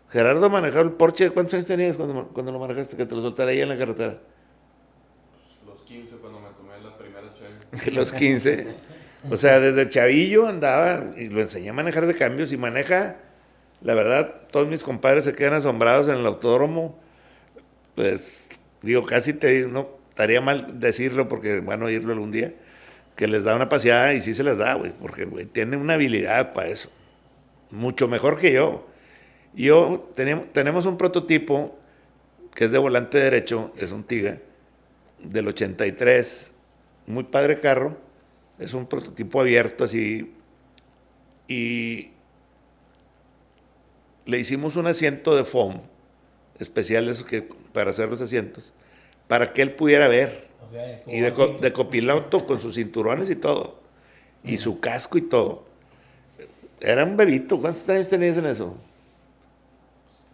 Gerardo 0.09 0.49
manejaba 0.49 0.83
el 0.83 0.91
Porsche. 0.91 1.31
¿Cuántos 1.31 1.55
años 1.55 1.67
tenías 1.67 1.97
cuando, 1.97 2.29
cuando 2.29 2.53
lo 2.53 2.59
manejaste? 2.59 2.95
Que 2.95 3.05
te 3.05 3.13
lo 3.13 3.21
soltara 3.21 3.49
ahí 3.49 3.59
en 3.59 3.67
la 3.67 3.77
carretera. 3.77 4.21
Los 5.65 5.81
15 5.81 6.15
cuando 6.17 6.39
me 6.39 6.49
tomé 6.51 6.81
la 6.81 6.97
primera 6.97 7.33
cheve. 7.33 7.91
los 7.91 8.13
15. 8.13 8.75
O 9.29 9.35
sea, 9.35 9.59
desde 9.59 9.89
chavillo 9.89 10.47
andaba 10.47 11.13
y 11.17 11.27
lo 11.27 11.41
enseñé 11.41 11.69
a 11.69 11.73
manejar 11.73 12.05
de 12.05 12.15
cambios 12.15 12.53
y 12.53 12.57
maneja, 12.57 13.17
la 13.85 13.93
verdad, 13.93 14.33
todos 14.49 14.67
mis 14.67 14.83
compadres 14.83 15.25
se 15.25 15.35
quedan 15.35 15.53
asombrados 15.53 16.07
en 16.07 16.15
el 16.15 16.25
autódromo. 16.25 16.97
Pues, 17.93 18.49
digo, 18.81 19.05
casi 19.05 19.31
te 19.31 19.67
no 19.67 19.89
estaría 20.09 20.41
mal 20.41 20.79
decirlo 20.79 21.27
porque 21.27 21.59
van 21.59 21.83
a 21.83 21.85
oírlo 21.85 22.11
algún 22.11 22.31
día, 22.31 22.51
que 23.15 23.27
les 23.27 23.43
da 23.43 23.55
una 23.55 23.69
paseada 23.69 24.15
y 24.15 24.21
sí 24.21 24.33
se 24.33 24.43
les 24.43 24.57
da, 24.57 24.73
güey, 24.73 24.91
porque, 24.99 25.25
güey, 25.25 25.45
tiene 25.45 25.77
una 25.77 25.93
habilidad 25.93 26.51
para 26.51 26.69
eso. 26.69 26.89
Mucho 27.69 28.07
mejor 28.07 28.39
que 28.39 28.53
yo. 28.53 28.87
Yo, 29.53 30.11
tenemos, 30.15 30.51
tenemos 30.51 30.87
un 30.87 30.97
prototipo 30.97 31.77
que 32.55 32.65
es 32.65 32.71
de 32.71 32.79
volante 32.79 33.19
derecho, 33.19 33.71
es 33.77 33.91
un 33.91 34.03
Tiga, 34.03 34.39
del 35.19 35.47
83, 35.47 36.55
muy 37.05 37.25
padre 37.25 37.59
carro, 37.59 37.95
es 38.57 38.73
un 38.73 38.87
prototipo 38.87 39.41
abierto 39.41 39.83
así, 39.83 40.33
y 41.47 42.14
le 44.25 44.39
hicimos 44.39 44.75
un 44.75 44.87
asiento 44.87 45.35
de 45.35 45.43
foam, 45.43 45.81
especial 46.59 47.05
de 47.05 47.11
esos 47.11 47.25
que, 47.25 47.41
para 47.73 47.89
hacer 47.91 48.09
los 48.09 48.21
asientos, 48.21 48.73
para 49.27 49.53
que 49.53 49.61
él 49.61 49.71
pudiera 49.73 50.07
ver, 50.07 50.45
Ok, 50.67 51.07
y 51.07 51.19
de, 51.19 51.33
co- 51.33 51.55
de 51.59 51.71
copiloto 51.73 52.45
con 52.45 52.59
sus 52.59 52.75
cinturones 52.75 53.29
y 53.29 53.35
todo, 53.35 53.79
y 54.43 54.57
su 54.57 54.79
casco 54.79 55.17
y 55.17 55.21
todo. 55.21 55.65
Era 56.81 57.03
un 57.03 57.15
bebito, 57.17 57.59
¿cuántos 57.59 57.87
años 57.89 58.09
tenías 58.09 58.37
en 58.37 58.45
eso? 58.47 58.75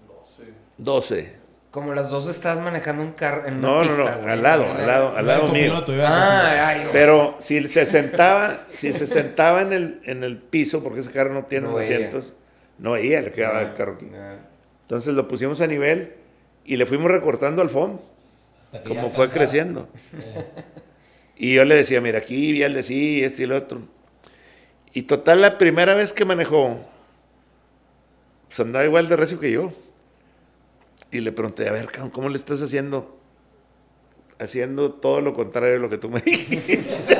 12. 0.08 0.44
12. 0.78 1.42
Como 1.72 1.94
las 1.94 2.10
dos 2.10 2.28
estás 2.28 2.60
manejando 2.60 3.02
un 3.02 3.14
carro 3.14 3.48
en 3.48 3.60
una 3.60 3.68
No, 3.68 3.76
no, 3.84 3.88
pista, 3.88 4.16
no, 4.16 4.22
güey. 4.24 4.32
al 4.34 4.44
lado, 4.44 4.64
al 4.74 4.88
lado, 4.88 5.16
al 5.16 5.26
lado 5.28 5.48
mío. 5.50 5.74
Ah, 6.04 6.68
ay. 6.68 6.90
Pero 6.92 7.36
si 7.40 7.66
se 7.70 7.86
sentaba, 7.86 8.68
si 8.76 8.92
se 8.92 9.08
sentaba 9.08 9.62
en 9.62 9.72
el, 9.72 10.02
en 10.04 10.24
el 10.26 10.38
piso, 10.38 10.84
porque 10.84 11.00
ese 11.00 11.12
carro 11.12 11.34
no 11.34 11.46
tiene 11.46 11.70
No 11.70 11.78
asientos, 11.78 12.34
no 12.82 12.92
veía, 12.94 13.22
le 13.22 13.32
quedaba 13.32 13.62
el 13.62 13.74
carro 13.76 13.94
aquí. 13.94 14.08
Entonces 14.82 15.14
lo 15.14 15.28
pusimos 15.28 15.62
a 15.62 15.68
nivel 15.68 16.16
y 16.66 16.76
le 16.78 16.86
fuimos 16.86 17.10
recortando 17.12 17.62
al 17.62 17.70
fondo, 17.70 18.04
como 18.86 19.12
fue 19.12 19.26
alcanzaba. 19.26 19.28
creciendo. 19.34 19.90
Y 21.38 21.56
yo 21.56 21.66
le 21.66 21.74
decía, 21.74 22.02
mira, 22.02 22.20
aquí 22.20 22.52
vi 22.52 22.62
el 22.62 22.76
de 22.76 22.84
sí, 22.84 23.24
este 23.24 23.42
y 23.42 23.46
el 23.46 23.54
otro. 23.54 23.82
Y 24.94 25.04
total, 25.04 25.42
la 25.42 25.58
primera 25.58 25.96
vez 25.96 26.14
que 26.14 26.24
manejó, 26.24 26.80
pues 28.48 28.60
andaba 28.60 28.86
igual 28.86 29.08
de 29.10 29.16
recio 29.16 29.40
que 29.40 29.52
yo. 29.52 29.74
Y 31.10 31.20
le 31.20 31.32
pregunté, 31.32 31.68
a 31.68 31.72
ver, 31.72 31.88
¿cómo 32.12 32.30
le 32.30 32.38
estás 32.38 32.62
haciendo? 32.62 33.18
Haciendo 34.38 34.94
todo 34.94 35.20
lo 35.22 35.34
contrario 35.34 35.74
de 35.74 35.80
lo 35.80 35.90
que 35.90 35.98
tú 35.98 36.10
me 36.12 36.22
dijiste. 36.26 37.18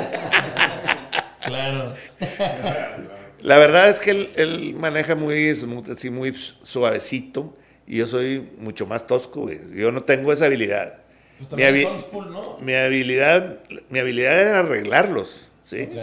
Claro. 1.44 1.94
La 3.42 3.58
verdad 3.58 3.88
es 3.90 4.00
que 4.00 4.10
él, 4.12 4.30
él 4.36 4.74
maneja 4.74 5.14
muy 5.14 5.54
smooth, 5.54 5.90
así 5.90 6.10
muy 6.10 6.32
suavecito. 6.32 7.56
Y 7.86 7.98
yo 7.98 8.06
soy 8.06 8.48
mucho 8.58 8.86
más 8.86 9.06
tosco, 9.06 9.42
güey. 9.42 9.58
Yo 9.74 9.90
no 9.92 10.02
tengo 10.02 10.32
esa 10.32 10.46
habilidad. 10.46 11.00
Pues 11.38 11.52
Mi, 11.52 11.62
habi- 11.64 11.98
school, 11.98 12.32
¿no? 12.32 12.58
mi 12.60 12.74
habilidad, 12.74 13.58
mi 13.90 13.98
habilidad 13.98 14.40
era 14.40 14.58
arreglarlos, 14.60 15.50
¿sí? 15.64 15.88
Ok. 15.90 15.98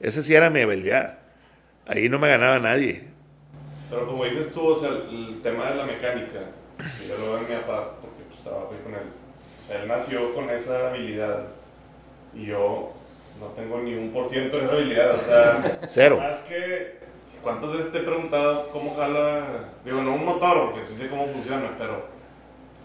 Esa 0.00 0.22
sí 0.22 0.34
era 0.34 0.48
mi 0.50 0.60
habilidad. 0.60 1.18
Ahí 1.86 2.08
no 2.08 2.18
me 2.18 2.28
ganaba 2.28 2.58
nadie. 2.58 3.04
Pero 3.90 4.06
como 4.06 4.24
dices 4.24 4.52
tú, 4.52 4.66
o 4.66 4.80
sea, 4.80 4.88
el 4.88 5.40
tema 5.42 5.70
de 5.70 5.76
la 5.76 5.84
mecánica, 5.84 6.40
yo 7.06 7.18
lo 7.18 7.32
veo 7.34 7.38
en 7.38 7.48
mi 7.48 7.54
papá, 7.60 7.98
porque 8.00 8.22
pues 8.28 8.40
trabajé 8.42 8.76
con 8.82 8.94
él. 8.94 9.08
O 9.60 9.64
sea, 9.64 9.82
él 9.82 9.88
nació 9.88 10.34
con 10.34 10.50
esa 10.50 10.88
habilidad 10.90 11.44
y 12.34 12.46
yo 12.46 12.95
no 13.40 13.46
tengo 13.48 13.78
ni 13.80 13.94
un 13.94 14.10
por 14.12 14.28
ciento 14.28 14.58
de 14.58 14.64
esa 14.64 14.74
habilidad. 14.74 15.14
O 15.14 15.20
sea, 15.20 15.78
Cero. 15.86 16.18
más 16.18 16.38
que, 16.40 16.96
¿cuántas 17.42 17.72
veces 17.72 17.92
te 17.92 17.98
he 17.98 18.02
preguntado 18.02 18.68
cómo 18.70 18.94
jala? 18.96 19.44
Digo, 19.84 20.02
no 20.02 20.14
un 20.14 20.24
motor, 20.24 20.72
porque 20.72 20.88
sí 20.88 20.96
sé 20.96 21.08
cómo 21.08 21.26
funciona, 21.26 21.70
pero 21.78 22.14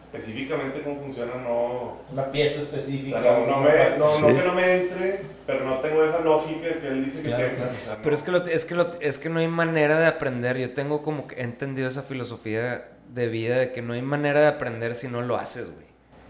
específicamente 0.01 0.81
cómo 0.81 0.99
funciona 0.99 1.35
no... 1.35 1.97
Una 2.11 2.25
pieza 2.31 2.59
O 2.59 2.63
específica. 2.63 3.21
sea, 3.21 3.31
no, 3.39 3.45
no 3.47 3.61
me- 3.61 3.97
no- 3.97 4.27
que 4.27 4.43
no 4.45 4.53
me 4.53 4.81
entre, 4.81 5.21
pero 5.47 5.63
no 5.65 5.75
tengo 5.79 6.03
esa 6.03 6.19
lógica 6.19 6.67
que 6.81 6.87
él 6.87 7.05
dice 7.05 7.21
que 7.21 7.29
Claro, 7.29 7.45
tengo. 7.45 7.57
claro. 7.57 7.71
O 7.71 7.85
sea, 7.85 7.95
no. 7.95 8.01
Pero 8.03 8.15
es 8.15 8.23
que, 8.23 8.31
lo- 8.31 8.45
es, 8.45 8.65
que 8.65 8.75
lo- 8.75 8.99
es 8.99 9.17
que 9.17 9.29
no 9.29 9.39
hay 9.39 9.47
manera 9.47 9.99
de 9.99 10.07
aprender. 10.07 10.57
Yo 10.57 10.73
tengo 10.73 11.01
como 11.01 11.27
que 11.27 11.35
he 11.35 11.43
entendido 11.43 11.87
esa 11.87 12.03
filosofía 12.03 12.89
de 13.07 13.27
vida 13.27 13.57
de 13.57 13.71
que 13.71 13.81
no 13.81 13.93
hay 13.93 14.01
manera 14.01 14.41
de 14.41 14.47
aprender 14.47 14.95
si 14.95 15.07
no 15.07 15.21
lo 15.21 15.37
haces, 15.37 15.71
güey. 15.73 15.85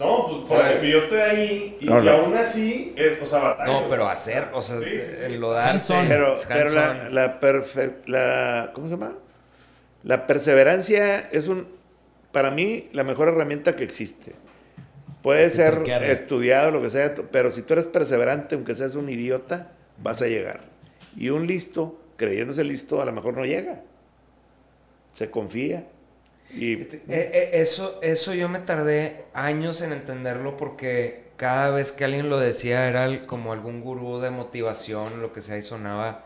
No, 0.06 0.28
pues 0.48 0.50
yo 0.82 0.98
estoy 1.00 1.20
ahí 1.20 1.78
y, 1.80 1.86
no, 1.86 2.02
y 2.02 2.06
no. 2.06 2.12
aún 2.12 2.36
así, 2.38 2.94
es, 2.98 3.22
o 3.22 3.26
sea, 3.26 3.40
batallo. 3.40 3.82
No, 3.82 3.90
pero 3.90 4.10
hacer, 4.10 4.48
o 4.54 4.62
sea, 4.62 4.80
Sí, 4.80 4.90
sí, 4.90 5.00
sí. 5.00 5.24
el 5.26 5.40
lo 5.40 5.56
Hands-on. 5.58 6.08
Pero, 6.08 6.34
pero 6.48 6.72
la, 6.74 7.10
la, 7.10 7.40
perfe- 7.40 7.98
la- 8.08 8.72
¿cómo 8.74 8.88
se 8.88 8.96
llama? 8.96 9.14
La 10.04 10.26
perseverancia 10.26 11.20
es 11.32 11.48
un, 11.48 11.68
para 12.32 12.50
mí, 12.50 12.88
la 12.94 13.04
mejor 13.04 13.28
herramienta 13.28 13.76
que 13.76 13.84
existe. 13.84 14.34
Puede 15.22 15.52
ser 15.52 15.84
estudiado, 16.10 16.72
lo 16.72 16.82
que 16.82 16.90
sea, 16.90 17.14
pero 17.32 17.52
si 17.54 17.62
tú 17.62 17.74
eres 17.74 17.86
perseverante, 17.86 18.56
aunque 18.56 18.74
seas 18.74 18.96
un 18.96 19.08
idiota, 19.08 19.72
vas 20.00 20.20
a 20.24 20.26
llegar. 20.26 20.62
Y 21.16 21.30
un 21.30 21.46
listo, 21.46 22.00
creyéndose 22.18 22.64
listo, 22.64 23.02
a 23.02 23.06
lo 23.06 23.12
mejor 23.12 23.36
no 23.38 23.46
llega. 23.46 23.82
Se 25.14 25.30
confía. 25.30 25.86
Y 26.54 26.74
Eh, 26.74 26.90
eh, 27.10 27.50
eso, 27.54 28.00
eso 28.02 28.34
yo 28.34 28.50
me 28.50 28.60
tardé 28.60 29.26
años 29.34 29.82
en 29.82 29.94
entenderlo 29.94 30.58
porque 30.58 31.24
cada 31.38 31.72
vez 31.72 31.92
que 31.92 32.06
alguien 32.06 32.30
lo 32.30 32.40
decía 32.40 32.88
era 32.88 33.06
el- 33.06 33.26
como 33.26 33.54
algún 33.54 33.82
gurú 33.82 34.20
de 34.20 34.30
motivación, 34.32 35.22
lo 35.22 35.34
que 35.34 35.42
sea, 35.42 35.58
y 35.58 35.64
sonaba, 35.64 36.26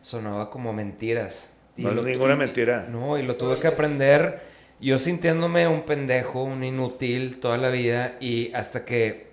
sonaba 0.00 0.50
como 0.50 0.72
mentiras. 0.72 1.50
Y 1.76 1.82
No 1.84 1.90
es 1.90 2.04
ninguna 2.04 2.36
mentira. 2.36 2.86
No, 2.90 3.18
y 3.18 3.22
lo 3.22 3.36
tuve 3.36 3.58
que 3.58 3.68
aprender 3.68 4.40
yo 4.80 4.98
sintiéndome 4.98 5.68
un 5.68 5.82
pendejo, 5.82 6.42
un 6.42 6.64
inútil 6.64 7.38
toda 7.40 7.56
la 7.56 7.68
vida 7.70 8.16
y 8.20 8.52
hasta 8.54 8.84
que, 8.84 9.28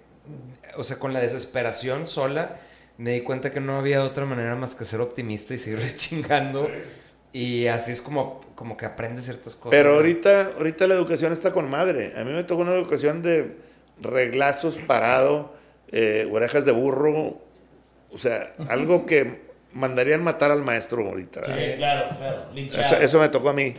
o 0.77 0.83
sea, 0.83 0.99
con 0.99 1.13
la 1.13 1.19
desesperación 1.19 2.07
sola, 2.07 2.59
Me 2.97 3.11
di 3.13 3.21
cuenta 3.21 3.51
que 3.53 3.61
no 3.61 3.77
había 3.77 4.03
otra 4.03 4.25
manera 4.25 4.55
más 4.57 4.75
que 4.75 4.83
ser 4.83 4.99
optimista 4.99 5.53
y 5.53 5.57
seguir 5.57 5.79
chingando. 5.95 6.67
Y 7.31 7.67
así 7.67 7.91
es 7.93 8.01
como, 8.01 8.41
como 8.59 8.75
que 8.75 8.85
aprendes 8.85 9.23
ciertas 9.23 9.55
cosas. 9.55 9.69
Pero 9.71 9.93
ahorita, 9.93 10.51
ahorita 10.57 10.85
la 10.85 10.95
educación 10.95 11.31
está 11.31 11.53
con 11.53 11.69
madre. 11.69 12.11
A 12.17 12.25
mí 12.25 12.33
me 12.33 12.43
tocó 12.43 12.63
una 12.63 12.73
educación 12.73 13.21
de 13.21 13.55
reglazos 14.01 14.75
parado, 14.75 15.53
eh, 15.93 16.27
orejas 16.29 16.65
de 16.65 16.73
burro. 16.73 17.39
O 18.11 18.17
sea, 18.17 18.51
algo 18.67 19.05
que 19.05 19.43
mandarían 19.71 20.21
matar 20.25 20.51
al 20.51 20.61
maestro 20.61 21.07
ahorita. 21.07 21.39
¿verdad? 21.39 21.55
Sí, 21.57 21.77
claro, 21.77 22.17
claro. 22.17 22.45
Eso, 22.53 22.95
eso 22.97 23.19
me 23.21 23.29
tocó 23.29 23.47
a 23.47 23.53
mí. 23.53 23.75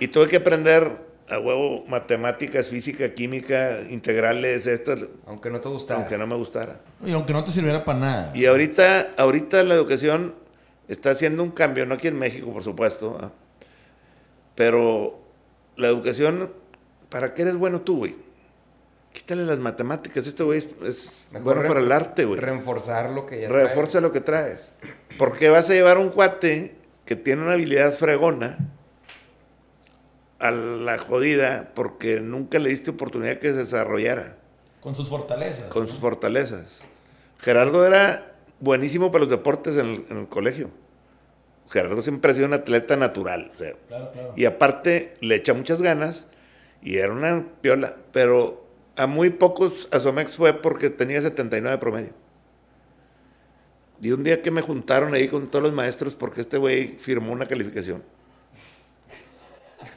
Y 0.00 0.08
tuve 0.08 0.26
que 0.26 0.36
aprender 0.36 1.02
a 1.28 1.38
huevo 1.38 1.84
matemáticas, 1.86 2.68
física, 2.68 3.12
química, 3.12 3.80
integrales, 3.90 4.66
estas, 4.66 5.06
Aunque 5.26 5.50
no 5.50 5.60
te 5.60 5.68
gustara. 5.68 6.00
aunque 6.00 6.16
no 6.16 6.26
me 6.26 6.34
gustara. 6.34 6.80
Y 7.04 7.12
aunque 7.12 7.34
no 7.34 7.44
te 7.44 7.52
sirviera 7.52 7.84
para 7.84 7.98
nada. 7.98 8.32
Y 8.34 8.46
ahorita, 8.46 9.12
ahorita 9.18 9.62
la 9.64 9.74
educación 9.74 10.42
está 10.88 11.10
haciendo 11.10 11.42
un 11.42 11.50
cambio, 11.50 11.86
no 11.86 11.94
aquí 11.94 12.08
en 12.08 12.18
México, 12.18 12.52
por 12.52 12.62
supuesto, 12.64 13.32
pero 14.54 15.18
la 15.76 15.88
educación, 15.88 16.52
¿para 17.08 17.34
qué 17.34 17.42
eres 17.42 17.56
bueno 17.56 17.80
tú, 17.80 17.98
güey? 17.98 18.16
Quítale 19.12 19.44
las 19.44 19.58
matemáticas, 19.58 20.26
este 20.26 20.42
güey 20.42 20.58
es, 20.84 21.30
bueno 21.40 21.62
re- 21.62 21.68
para 21.68 21.80
el 21.80 21.92
arte, 21.92 22.24
güey. 22.24 22.40
Reforzar 22.40 23.10
lo 23.10 23.26
que 23.26 23.42
ya 23.42 23.48
Refuerza 23.48 24.00
lo 24.00 24.10
que 24.12 24.20
traes. 24.20 24.72
Porque 25.18 25.48
vas 25.48 25.70
a 25.70 25.72
llevar 25.74 25.98
un 25.98 26.10
cuate 26.10 26.74
que 27.04 27.14
tiene 27.14 27.42
una 27.42 27.52
habilidad 27.52 27.92
fregona 27.92 28.58
a 30.40 30.50
la 30.50 30.98
jodida 30.98 31.70
porque 31.74 32.20
nunca 32.20 32.58
le 32.58 32.70
diste 32.70 32.90
oportunidad 32.90 33.38
que 33.38 33.52
se 33.52 33.58
desarrollara 33.58 34.36
Con 34.80 34.96
sus 34.96 35.08
fortalezas. 35.08 35.66
con 35.72 35.86
sus 35.88 36.00
fortalezas. 36.00 36.82
Gerardo 37.38 37.86
era 37.86 38.33
buenísimo 38.64 39.12
para 39.12 39.22
los 39.24 39.30
deportes 39.30 39.76
en 39.78 39.86
el, 39.86 40.04
en 40.10 40.16
el 40.18 40.28
colegio. 40.28 40.70
Gerardo 41.70 42.02
siempre 42.02 42.30
ha 42.30 42.34
sido 42.34 42.46
un 42.46 42.52
atleta 42.54 42.96
natural. 42.96 43.50
o 43.54 43.58
sea, 43.58 43.72
Claro, 43.88 44.12
claro. 44.12 44.32
y 44.36 44.44
aparte 44.44 45.16
le 45.20 45.34
echa 45.36 45.54
muchas 45.54 45.80
ganas 45.82 46.26
y 46.82 46.96
era 46.98 47.12
una 47.12 47.44
piola. 47.60 47.96
Pero 48.12 48.66
a 48.96 49.06
muy 49.06 49.30
pocos 49.30 49.88
a 49.92 49.98
Somex 50.00 50.34
fue 50.36 50.52
porque 50.54 50.90
tenía 50.90 51.20
79 51.20 51.70
de 51.76 51.78
promedio. 51.78 52.10
Y 54.02 54.10
un 54.12 54.22
día 54.24 54.42
que 54.42 54.50
me 54.50 54.60
juntaron 54.60 55.14
ahí 55.14 55.28
con 55.28 55.48
todos 55.48 55.62
los 55.62 55.72
maestros 55.72 56.14
porque 56.14 56.40
este 56.42 56.58
güey 56.58 56.96
firmó 56.98 57.32
una 57.32 57.46
calificación. 57.46 58.02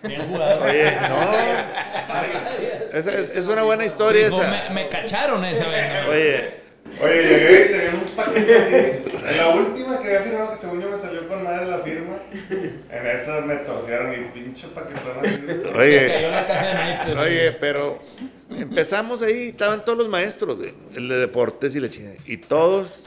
Bien 0.03 0.27
jugado. 0.27 0.63
Oye, 0.65 0.95
no. 1.09 1.21
Esa 2.93 3.13
es, 3.17 3.35
es 3.35 3.47
una 3.47 3.63
buena 3.63 3.85
historia 3.85 4.27
esa. 4.27 4.69
me, 4.69 4.73
me 4.83 4.89
cacharon 4.89 5.43
esa 5.45 5.67
vez. 5.67 6.05
¿no? 6.05 6.11
Oye, 6.11 6.49
Oye, 7.01 7.23
llegué 7.23 7.65
y 7.65 7.71
tenía 7.71 8.01
un 8.01 8.15
paquete 8.15 8.55
así. 8.55 9.37
La 9.37 9.49
última 9.49 10.01
que 10.01 10.07
había 10.07 10.21
firmado, 10.21 10.51
que 10.51 10.57
según 10.57 10.81
yo 10.81 10.89
me 10.89 10.97
salió 10.97 11.27
con 11.27 11.43
madre 11.43 11.67
la 11.67 11.79
firma, 11.79 12.19
en 12.31 13.07
esa 13.07 13.41
me 13.41 13.55
torcieron 13.57 14.13
y 14.13 14.25
pinche 14.33 14.67
paquetón 14.69 15.17
así. 15.19 15.77
Oye. 15.77 16.07
cayó 16.07 16.31
la 16.31 16.47
casa 16.47 16.67
de 16.67 16.73
naipes. 16.73 17.15
Oye, 17.15 17.51
pero 17.53 17.99
empezamos 18.49 19.21
ahí, 19.21 19.49
estaban 19.49 19.83
todos 19.85 19.97
los 19.97 20.09
maestros, 20.09 20.57
güey, 20.57 20.73
el 20.95 21.07
de 21.07 21.17
deportes 21.17 21.75
y 21.75 21.79
la 21.79 21.89
chingada. 21.89 22.15
Y 22.25 22.37
todos 22.37 23.05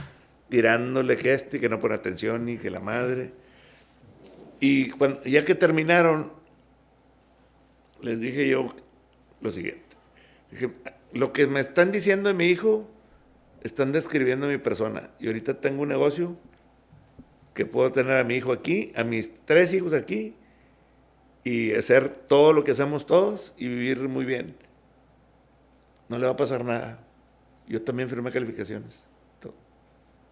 tirándole 0.51 1.16
que 1.16 1.32
este 1.32 1.57
y 1.57 1.61
que 1.61 1.68
no 1.68 1.78
pone 1.78 1.95
atención 1.95 2.49
y 2.49 2.59
que 2.59 2.70
la 2.70 2.80
madre. 2.80 3.32
Y 4.61 4.91
cuando, 4.91 5.22
ya 5.24 5.45
que 5.45 5.55
terminaron, 5.55 6.32
les 8.03 8.20
dije 8.20 8.47
yo 8.47 8.68
lo 9.41 9.51
siguiente. 9.51 9.97
Dije, 10.51 10.70
lo 11.12 11.32
que 11.32 11.47
me 11.47 11.61
están 11.61 11.93
diciendo 11.93 12.28
de 12.28 12.34
mi 12.34 12.47
hijo, 12.47 12.88
están 13.63 13.93
describiendo 13.93 14.47
mi 14.47 14.59
persona. 14.59 15.11
Y 15.19 15.27
ahorita 15.27 15.61
tengo 15.61 15.83
un 15.83 15.89
negocio 15.89 16.37
que 17.55 17.67
puedo 17.67 17.93
tener 17.93 18.17
a 18.17 18.25
mi 18.25 18.37
hijo 18.37 18.53
aquí, 18.53 18.93
a 18.95 19.05
mis 19.05 19.33
tres 19.45 19.75
hijos 19.75 19.93
aquí, 19.93 20.35
y 21.45 21.73
hacer 21.73 22.09
todo 22.09 22.53
lo 22.53 22.65
que 22.65 22.73
hacemos 22.73 23.07
todos 23.07 23.53
y 23.57 23.69
vivir 23.69 24.09
muy 24.09 24.25
bien. 24.25 24.57
No 26.09 26.19
le 26.19 26.27
va 26.27 26.33
a 26.33 26.37
pasar 26.37 26.65
nada. 26.65 27.01
Yo 27.69 27.83
también 27.83 28.09
firmé 28.09 28.31
calificaciones. 28.31 29.05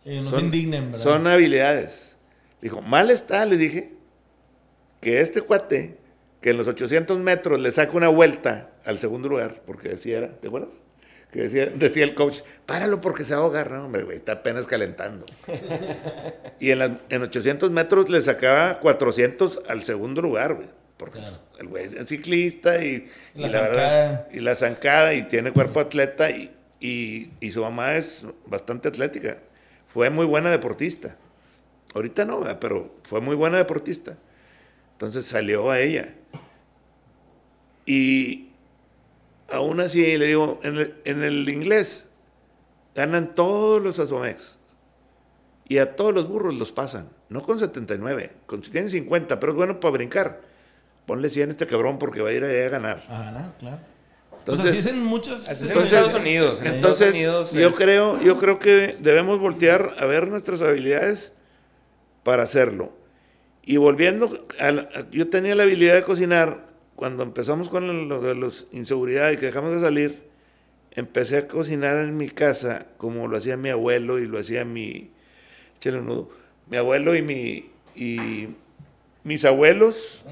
Sí, 0.04 0.20
no 0.20 0.30
se 0.30 0.40
indignen, 0.40 0.92
¿verdad? 0.92 1.04
son 1.04 1.26
habilidades. 1.26 2.16
Dijo, 2.62 2.82
mal 2.82 3.10
está, 3.10 3.44
le 3.46 3.56
dije, 3.56 3.92
que 5.00 5.20
este 5.20 5.42
cuate, 5.42 5.98
que 6.40 6.50
en 6.50 6.56
los 6.56 6.68
800 6.68 7.18
metros 7.18 7.60
le 7.60 7.70
saca 7.70 7.96
una 7.96 8.08
vuelta 8.08 8.70
al 8.84 8.98
segundo 8.98 9.28
lugar, 9.28 9.62
porque 9.66 9.90
así 9.90 10.12
era, 10.12 10.38
¿te 10.40 10.48
acuerdas? 10.48 10.82
Que 11.30 11.42
decía, 11.42 11.66
decía 11.66 12.04
el 12.04 12.14
coach, 12.14 12.40
páralo 12.64 13.00
porque 13.02 13.22
se 13.22 13.34
va 13.34 13.40
a 13.40 13.44
ahogar. 13.44 13.70
No, 13.70 13.84
hombre, 13.84 14.02
güey, 14.04 14.16
está 14.16 14.32
apenas 14.32 14.66
calentando. 14.66 15.26
y 16.60 16.70
en, 16.70 16.78
la- 16.78 17.00
en 17.10 17.22
800 17.22 17.70
metros 17.70 18.08
le 18.08 18.22
sacaba 18.22 18.80
400 18.80 19.62
al 19.68 19.82
segundo 19.82 20.22
lugar, 20.22 20.54
güey. 20.54 20.68
Porque 20.96 21.18
Claro. 21.18 21.36
pues, 21.50 21.60
el 21.60 21.68
güey 21.68 21.84
es 21.84 22.08
ciclista 22.08 22.82
y, 22.82 23.08
La 23.34 23.48
y 23.48 23.50
la 23.52 23.60
verdad, 23.60 23.76
zancada. 23.76 24.28
y 24.32 24.40
la 24.40 24.54
zancada 24.54 25.14
y 25.14 25.22
tiene 25.28 25.52
cuerpo 25.52 25.80
atleta 25.80 26.30
y, 26.30 26.50
y- 26.80 27.30
y 27.40 27.50
su 27.50 27.60
mamá 27.62 27.94
es 27.96 28.24
bastante 28.46 28.88
atlética. 28.88 29.36
Fue 29.92 30.08
muy 30.10 30.24
buena 30.26 30.50
deportista. 30.50 31.16
Ahorita 31.94 32.24
no, 32.24 32.40
¿verdad? 32.40 32.58
pero 32.60 32.94
fue 33.04 33.20
muy 33.20 33.36
buena 33.36 33.58
deportista. 33.58 34.16
Entonces 34.92 35.26
salió 35.26 35.70
a 35.70 35.78
ella. 35.80 36.14
Y 37.86 38.47
aún 39.50 39.80
así 39.80 40.16
le 40.18 40.26
digo, 40.26 40.60
en 40.62 40.76
el, 40.76 40.94
en 41.04 41.22
el 41.22 41.48
inglés 41.48 42.08
ganan 42.94 43.34
todos 43.34 43.82
los 43.82 43.98
Asomex. 43.98 44.58
Y 45.70 45.78
a 45.78 45.96
todos 45.96 46.14
los 46.14 46.26
burros 46.28 46.54
los 46.54 46.72
pasan. 46.72 47.08
No 47.28 47.42
con 47.42 47.58
79, 47.58 48.32
con 48.46 48.64
si 48.64 48.70
tienen 48.72 48.88
50, 48.90 49.38
pero 49.38 49.52
es 49.52 49.56
bueno 49.56 49.80
para 49.80 49.92
brincar. 49.92 50.40
Ponle 51.06 51.28
100 51.28 51.48
a 51.50 51.52
este 51.52 51.66
cabrón 51.66 51.98
porque 51.98 52.22
va 52.22 52.30
a 52.30 52.32
ir 52.32 52.42
allá 52.44 52.66
a 52.66 52.68
ganar. 52.70 53.04
A 53.08 53.22
ganar, 53.24 53.54
claro. 53.58 53.78
Entonces, 54.38 54.64
pues 54.64 54.78
así 54.78 54.88
es 54.88 54.94
en 54.94 55.02
muchos. 55.04 55.46
Así 55.48 55.52
es 55.52 55.60
en 55.62 55.66
entonces, 55.68 55.92
Estados 55.92 56.14
Unidos. 56.14 56.60
En 56.62 56.66
entonces, 56.68 57.14
Estados 57.14 57.52
Unidos 57.52 57.52
yo 57.52 57.68
es- 57.68 57.76
creo, 57.76 58.20
yo 58.22 58.36
creo 58.38 58.58
que 58.58 58.96
debemos 58.98 59.38
voltear 59.38 59.94
a 59.98 60.06
ver 60.06 60.28
nuestras 60.28 60.62
habilidades 60.62 61.34
para 62.22 62.44
hacerlo. 62.44 62.92
Y 63.62 63.76
volviendo, 63.76 64.46
a 64.58 64.70
la- 64.72 64.88
yo 65.10 65.28
tenía 65.28 65.54
la 65.54 65.64
habilidad 65.64 65.94
de 65.96 66.02
cocinar 66.02 66.67
cuando 66.98 67.22
empezamos 67.22 67.68
con 67.68 68.08
lo 68.08 68.20
de 68.20 68.34
los 68.34 68.66
inseguridad 68.72 69.30
y 69.30 69.36
que 69.36 69.46
dejamos 69.46 69.72
de 69.72 69.80
salir. 69.80 70.20
Empecé 70.90 71.36
a 71.36 71.46
cocinar 71.46 71.96
en 71.98 72.16
mi 72.16 72.28
casa 72.28 72.86
como 72.96 73.28
lo 73.28 73.36
hacía 73.36 73.56
mi 73.56 73.68
abuelo 73.68 74.18
y 74.18 74.26
lo 74.26 74.36
hacía 74.36 74.64
mi, 74.64 75.08
nudo, 75.84 76.28
mi 76.66 76.76
abuelo 76.76 77.14
y 77.14 77.22
mi 77.22 77.70
y 77.94 78.48
mis 79.22 79.44
abuelos 79.44 80.24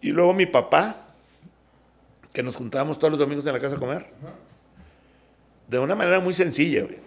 y 0.00 0.10
luego 0.10 0.32
mi 0.32 0.46
papá 0.46 1.08
que 2.32 2.44
nos 2.44 2.54
juntábamos 2.54 3.00
todos 3.00 3.10
los 3.10 3.18
domingos 3.18 3.44
en 3.48 3.52
la 3.54 3.58
casa 3.58 3.74
a 3.74 3.80
comer. 3.80 4.06
De 5.66 5.80
una 5.80 5.96
manera 5.96 6.20
muy 6.20 6.34
sencilla, 6.34 6.84
güey. 6.84 6.98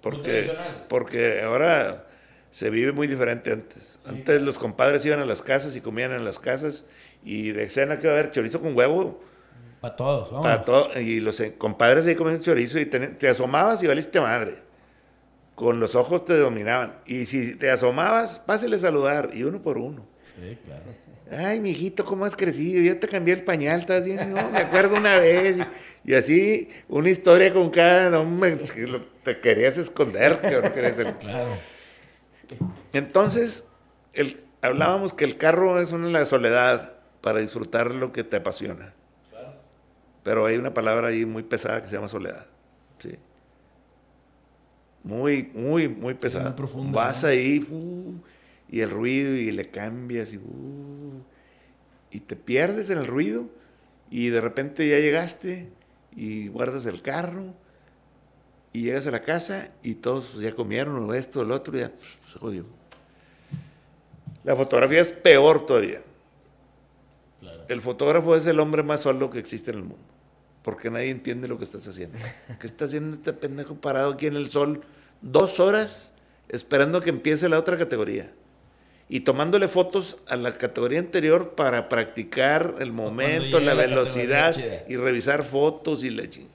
Porque, 0.00 0.52
porque 0.88 1.40
ahora 1.42 2.09
se 2.50 2.70
vive 2.70 2.92
muy 2.92 3.06
diferente 3.06 3.52
antes. 3.52 3.98
Antes 4.04 4.42
los 4.42 4.58
compadres 4.58 5.04
iban 5.04 5.20
a 5.20 5.24
las 5.24 5.42
casas 5.42 5.76
y 5.76 5.80
comían 5.80 6.12
en 6.12 6.24
las 6.24 6.38
casas 6.38 6.84
y 7.24 7.52
de 7.52 7.68
cena 7.70 7.98
que 7.98 8.06
va 8.08 8.14
a 8.14 8.18
haber 8.18 8.30
chorizo 8.32 8.60
con 8.60 8.76
huevo 8.76 9.22
Para 9.80 9.96
todos, 9.96 10.30
vamos. 10.30 10.44
para 10.46 10.62
todo, 10.62 10.98
y 11.00 11.20
los 11.20 11.38
eh, 11.40 11.54
compadres 11.56 12.06
ahí 12.06 12.14
comiendo 12.16 12.42
chorizo 12.42 12.78
y 12.78 12.86
te, 12.86 12.98
te 13.08 13.28
asomabas 13.28 13.82
y 13.82 13.86
valiste 13.86 14.20
madre. 14.20 14.56
Con 15.54 15.78
los 15.78 15.94
ojos 15.94 16.24
te 16.24 16.38
dominaban. 16.38 16.96
Y 17.06 17.26
si 17.26 17.54
te 17.54 17.70
asomabas, 17.70 18.38
pásale 18.38 18.76
a 18.76 18.78
saludar. 18.78 19.30
Y 19.34 19.42
uno 19.42 19.60
por 19.60 19.76
uno. 19.76 20.06
Sí, 20.40 20.56
claro. 20.64 20.84
Ay, 21.30 21.60
mijito, 21.60 22.04
¿cómo 22.06 22.24
has 22.24 22.34
crecido? 22.34 22.82
Ya 22.82 22.98
te 22.98 23.06
cambié 23.06 23.34
el 23.34 23.44
pañal, 23.44 23.80
¿estás 23.80 24.02
bien? 24.02 24.32
No, 24.34 24.50
me 24.50 24.58
acuerdo 24.58 24.96
una 24.96 25.18
vez. 25.18 25.58
Y, 26.04 26.10
y 26.12 26.14
así, 26.14 26.68
una 26.88 27.10
historia 27.10 27.52
con 27.52 27.68
cada... 27.70 28.08
No, 28.08 28.24
me- 28.24 28.52
te 29.22 29.38
querías 29.38 29.76
esconder. 29.76 30.40
que 30.40 30.60
no 30.62 30.72
querías 30.72 30.98
el- 30.98 31.14
Claro. 31.16 31.50
Entonces, 32.92 33.64
el, 34.12 34.42
hablábamos 34.62 35.14
que 35.14 35.24
el 35.24 35.38
carro 35.38 35.80
es 35.80 35.92
una 35.92 36.08
la 36.08 36.26
soledad 36.26 36.96
para 37.20 37.40
disfrutar 37.40 37.94
lo 37.94 38.12
que 38.12 38.24
te 38.24 38.36
apasiona. 38.36 38.94
Pero 40.22 40.46
hay 40.46 40.56
una 40.56 40.74
palabra 40.74 41.08
ahí 41.08 41.24
muy 41.24 41.42
pesada 41.42 41.80
que 41.82 41.88
se 41.88 41.96
llama 41.96 42.08
soledad. 42.08 42.46
¿sí? 42.98 43.14
Muy, 45.02 45.50
muy, 45.54 45.88
muy 45.88 46.14
pesada. 46.14 46.44
muy 46.50 46.56
profunda, 46.56 46.92
Vas 46.92 47.22
¿no? 47.22 47.30
ahí 47.30 47.66
uh, 47.70 48.14
y 48.68 48.80
el 48.80 48.90
ruido 48.90 49.34
y 49.34 49.50
le 49.50 49.70
cambias 49.70 50.34
y, 50.34 50.36
uh, 50.36 51.22
y 52.10 52.20
te 52.20 52.36
pierdes 52.36 52.90
en 52.90 52.98
el 52.98 53.06
ruido 53.06 53.48
y 54.10 54.28
de 54.28 54.40
repente 54.40 54.86
ya 54.86 54.98
llegaste 54.98 55.72
y 56.14 56.48
guardas 56.48 56.84
el 56.84 57.00
carro 57.00 57.54
y 58.72 58.82
llegas 58.82 59.06
a 59.06 59.10
la 59.10 59.22
casa 59.22 59.70
y 59.82 59.94
todos 59.96 60.26
pues, 60.32 60.42
ya 60.42 60.52
comieron 60.54 61.08
o 61.08 61.14
esto 61.14 61.44
lo 61.44 61.54
otro 61.54 61.76
y 61.76 61.80
ya 61.80 61.88
pf, 61.90 62.32
se 62.32 62.38
jodió. 62.38 62.64
La 64.44 64.56
fotografía 64.56 65.00
es 65.00 65.10
peor 65.10 65.66
todavía. 65.66 66.02
Claro. 67.40 67.62
El 67.68 67.80
fotógrafo 67.80 68.36
es 68.36 68.46
el 68.46 68.60
hombre 68.60 68.82
más 68.82 69.00
solo 69.00 69.30
que 69.30 69.38
existe 69.38 69.70
en 69.70 69.78
el 69.78 69.82
mundo. 69.84 70.04
porque 70.62 70.90
nadie 70.90 71.08
entiende 71.10 71.48
lo 71.48 71.56
que 71.58 71.64
estás 71.64 71.86
haciendo. 71.88 72.18
¿Qué 72.60 72.66
está 72.66 72.84
haciendo 72.84 73.14
este 73.16 73.32
pendejo 73.32 73.76
parado 73.76 74.12
aquí 74.12 74.26
en 74.26 74.36
el 74.36 74.50
sol 74.50 74.82
dos 75.22 75.58
horas 75.60 76.12
esperando 76.48 77.00
que 77.00 77.10
empiece 77.10 77.48
la 77.48 77.58
otra 77.58 77.76
categoría? 77.78 78.32
Y 79.08 79.20
tomándole 79.20 79.66
fotos 79.66 80.18
a 80.28 80.36
la 80.36 80.52
categoría 80.54 81.00
anterior 81.00 81.54
para 81.56 81.88
practicar 81.88 82.76
el 82.78 82.92
momento, 82.92 83.58
la 83.58 83.74
la 83.74 83.86
velocidad 83.86 84.54
y 84.88 84.96
revisar 84.96 85.42
fotos 85.42 86.04
y 86.04 86.10
la 86.10 86.24
ching- 86.24 86.46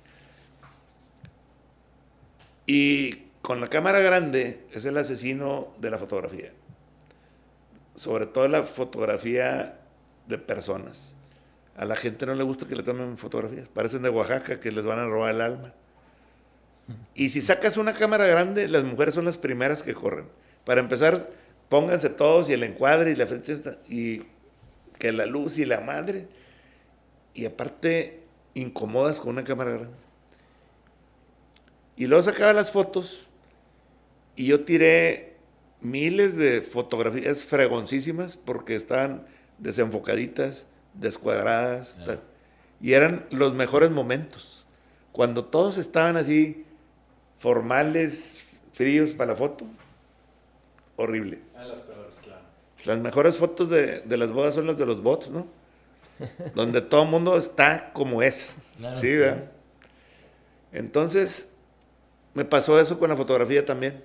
Y 2.66 3.26
con 3.42 3.62
la 3.62 3.68
cámara 3.68 4.00
grande 4.00 4.66
es 4.74 4.86
el 4.86 4.98
asesino 4.98 5.74
de 5.80 5.92
la 5.92 5.98
fotografía. 5.98 6.52
Sobre 7.96 8.26
todo 8.26 8.48
la 8.48 8.64
fotografía 8.64 9.80
de 10.28 10.38
personas. 10.38 11.16
A 11.78 11.86
la 11.86 11.96
gente 11.96 12.26
no 12.26 12.36
le 12.36 12.44
gusta 12.44 12.68
que 12.68 12.76
le 12.76 12.84
tomen 12.84 13.18
fotografías. 13.18 13.68
Parecen 13.68 14.02
de 14.02 14.10
Oaxaca 14.10 14.60
que 14.60 14.72
les 14.72 14.84
van 14.84 15.00
a 15.00 15.06
robar 15.06 15.36
el 15.36 15.42
alma. 15.42 15.74
Y 17.14 17.30
si 17.30 17.42
sacas 17.42 17.78
una 17.78 17.94
cámara 17.94 18.26
grande, 18.26 18.68
las 18.68 18.84
mujeres 18.84 19.14
son 19.14 19.26
las 19.26 19.38
primeras 19.38 19.84
que 19.84 19.94
corren. 19.94 20.28
Para 20.66 20.82
empezar, 20.82 21.30
pónganse 21.70 22.10
todos 22.10 22.50
y 22.50 22.54
el 22.54 22.64
encuadre 22.64 23.12
y 23.12 23.16
la 23.16 23.28
fecha 23.28 23.78
y 23.88 24.24
que 24.98 25.12
la 25.12 25.26
luz 25.26 25.58
y 25.58 25.66
la 25.66 25.82
madre. 25.82 26.28
Y 27.34 27.46
aparte, 27.46 28.22
incomodas 28.54 29.20
con 29.20 29.30
una 29.30 29.44
cámara 29.44 29.72
grande. 29.72 30.05
Y 31.98 32.08
luego 32.08 32.24
sacaba 32.24 32.54
las 32.54 32.72
fotos 32.72 33.28
y 34.36 34.48
yo 34.48 34.66
tiré 34.66 35.36
miles 35.82 36.36
de 36.36 36.62
fotografías 36.62 37.44
fregoncísimas 37.44 38.38
porque 38.38 38.76
estaban 38.76 39.26
desenfocaditas, 39.60 40.68
descuadradas. 40.94 41.98
tal. 42.06 42.22
Y 42.82 42.94
eran 42.94 43.26
los 43.32 43.54
mejores 43.54 43.92
momentos. 43.92 44.66
Cuando 45.12 45.46
todos 45.46 45.78
estaban 45.78 46.18
así, 46.18 46.66
formales, 47.38 48.40
fríos 48.74 49.12
para 49.12 49.32
la 49.32 49.38
foto, 49.38 49.66
horrible. 50.98 51.40
Las 52.86 53.00
mejores 53.00 53.38
fotos 53.38 53.70
de, 53.70 54.02
de 54.02 54.18
las 54.18 54.32
bodas 54.32 54.54
son 54.54 54.68
las 54.68 54.78
de 54.78 54.86
los 54.86 55.02
bots, 55.02 55.30
¿no? 55.30 55.48
Donde 56.56 56.82
todo 56.82 57.04
el 57.04 57.10
mundo 57.10 57.38
está 57.38 57.92
como 57.94 58.22
es. 58.22 58.58
Claro. 58.78 58.98
sí, 58.98 59.16
¿verdad? 59.16 59.52
Entonces, 60.72 61.50
me 62.36 62.46
pasó 62.46 62.80
eso 62.80 63.00
con 63.00 63.10
la 63.10 63.16
fotografía 63.16 63.66
también. 63.66 64.04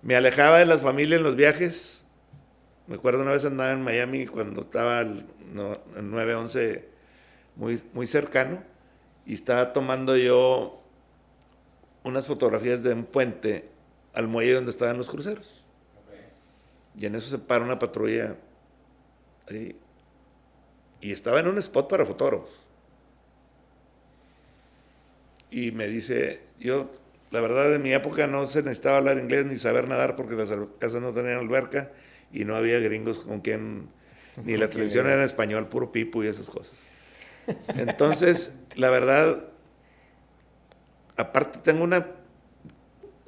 Me 0.00 0.16
alejaba 0.16 0.58
de 0.58 0.66
las 0.66 0.80
familias 0.80 1.18
en 1.18 1.24
los 1.24 1.36
viajes. 1.36 2.04
Me 2.86 2.94
acuerdo 2.94 3.22
una 3.22 3.32
vez 3.32 3.44
andaba 3.44 3.72
en 3.72 3.82
Miami 3.82 4.26
cuando 4.26 4.62
estaba 4.62 5.00
el, 5.00 5.26
no, 5.52 5.72
el 5.96 6.10
9-11 6.10 6.84
muy, 7.56 7.82
muy 7.92 8.06
cercano 8.06 8.62
y 9.26 9.34
estaba 9.34 9.72
tomando 9.72 10.16
yo 10.16 10.80
unas 12.04 12.26
fotografías 12.26 12.82
de 12.82 12.92
un 12.92 13.04
puente 13.04 13.68
al 14.12 14.28
muelle 14.28 14.52
donde 14.52 14.70
estaban 14.70 14.96
los 14.96 15.08
cruceros. 15.08 15.64
Y 16.96 17.06
en 17.06 17.16
eso 17.16 17.28
se 17.28 17.38
para 17.38 17.64
una 17.64 17.78
patrulla 17.78 18.36
ahí. 19.50 19.76
Y 21.00 21.10
estaba 21.10 21.40
en 21.40 21.48
un 21.48 21.58
spot 21.58 21.88
para 21.88 22.06
fotógrafos. 22.06 22.50
Y 25.50 25.70
me 25.70 25.86
dice, 25.86 26.42
yo, 26.64 26.90
la 27.30 27.40
verdad, 27.40 27.74
en 27.74 27.82
mi 27.82 27.92
época 27.92 28.26
no 28.26 28.46
se 28.46 28.62
necesitaba 28.62 28.96
hablar 28.98 29.18
inglés 29.18 29.46
ni 29.46 29.58
saber 29.58 29.86
nadar 29.88 30.16
porque 30.16 30.34
las 30.34 30.50
casas 30.78 31.00
no 31.00 31.12
tenían 31.12 31.38
alberca 31.38 31.92
y 32.32 32.44
no 32.44 32.56
había 32.56 32.80
gringos 32.80 33.18
con 33.20 33.40
quien, 33.40 33.88
ni 34.44 34.56
la 34.56 34.68
televisión 34.70 35.06
era 35.06 35.16
en 35.16 35.22
español, 35.22 35.68
puro 35.68 35.92
pipo 35.92 36.24
y 36.24 36.26
esas 36.28 36.48
cosas. 36.48 36.78
Entonces, 37.76 38.52
la 38.76 38.90
verdad, 38.90 39.44
aparte 41.16 41.58
tengo 41.62 41.84
una, 41.84 42.06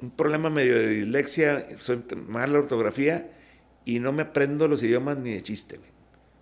un 0.01 0.11
problema 0.11 0.49
medio 0.49 0.75
de 0.75 0.87
dislexia, 0.89 1.65
soy 1.79 2.03
mala 2.27 2.59
ortografía 2.59 3.31
y 3.85 3.99
no 3.99 4.11
me 4.11 4.23
aprendo 4.23 4.67
los 4.67 4.83
idiomas 4.83 5.17
ni 5.17 5.33
de 5.33 5.41
chiste. 5.41 5.77
güey. 5.77 5.89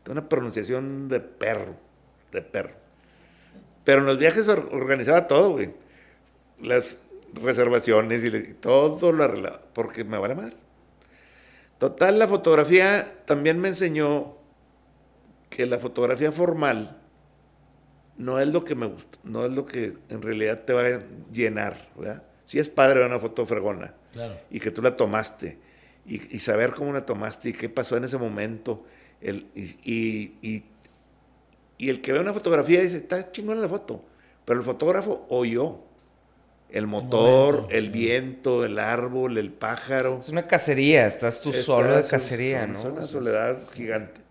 Tengo 0.04 0.20
una 0.20 0.30
pronunciación 0.30 1.08
de 1.10 1.20
perro, 1.20 1.76
de 2.32 2.42
perro. 2.42 2.74
Pero 3.84 4.00
en 4.00 4.06
los 4.06 4.18
viajes 4.18 4.48
or- 4.48 4.70
organizaba 4.72 5.28
todo, 5.28 5.52
güey. 5.52 5.72
Las 6.62 6.98
reservaciones 7.34 8.24
y, 8.24 8.28
y 8.28 8.54
todo 8.54 9.12
lo 9.12 9.24
arreglaba, 9.24 9.62
porque 9.74 10.04
me 10.04 10.18
vale 10.18 10.36
madre. 10.36 10.56
Total, 11.78 12.18
la 12.18 12.28
fotografía 12.28 13.06
también 13.26 13.60
me 13.60 13.68
enseñó 13.68 14.36
que 15.50 15.66
la 15.66 15.78
fotografía 15.78 16.32
formal 16.32 16.98
no 18.18 18.40
es 18.40 18.48
lo 18.48 18.64
que 18.64 18.76
me 18.76 18.86
gusta, 18.86 19.20
no 19.24 19.46
es 19.46 19.52
lo 19.52 19.66
que 19.66 19.98
en 20.10 20.22
realidad 20.22 20.62
te 20.64 20.72
va 20.74 20.82
a 20.88 21.02
llenar, 21.32 21.90
¿verdad? 21.98 22.24
Sí 22.46 22.60
es 22.60 22.70
padre 22.70 23.06
una 23.06 23.20
foto 23.20 23.46
fregona 23.46 23.94
Claro. 24.14 24.36
y 24.50 24.60
que 24.62 24.72
tú 24.72 24.82
la 24.82 24.96
tomaste 24.96 25.58
y, 26.06 26.36
y 26.36 26.40
saber 26.40 26.72
cómo 26.74 26.94
la 26.94 27.06
tomaste 27.06 27.50
y 27.50 27.54
qué 27.54 27.68
pasó 27.68 27.98
en 27.98 28.06
ese 28.06 28.18
momento. 28.18 28.86
El, 29.20 29.48
y, 29.56 29.64
y- 29.84 30.38
y- 30.42 30.64
y 31.78 31.90
el 31.90 32.00
que 32.00 32.14
ve 32.14 32.20
una 32.20 32.34
fotografía 32.34 32.80
dice, 32.80 32.96
está 32.98 33.34
chingona 33.34 33.60
la 33.60 33.68
foto, 33.68 34.02
pero 34.46 34.58
el 34.60 34.66
fotógrafo 34.66 35.26
oyó 35.30 35.80
el 36.76 36.88
motor, 36.88 37.54
momento, 37.56 37.76
el 37.76 37.86
sí. 37.86 37.92
viento, 37.92 38.66
el 38.66 38.80
árbol, 38.80 39.38
el 39.38 39.52
pájaro. 39.52 40.20
Es 40.22 40.30
una 40.30 40.46
cacería, 40.48 41.06
estás 41.08 41.42
tú 41.42 41.50
Estás 41.50 41.66
solo 41.66 41.96
de 41.96 42.04
cacería, 42.08 42.68
¿no? 42.68 42.82
son 42.82 42.92
una 42.94 43.04
Es- 43.04 43.10
soledad 43.10 43.60
gigante. 43.74 44.22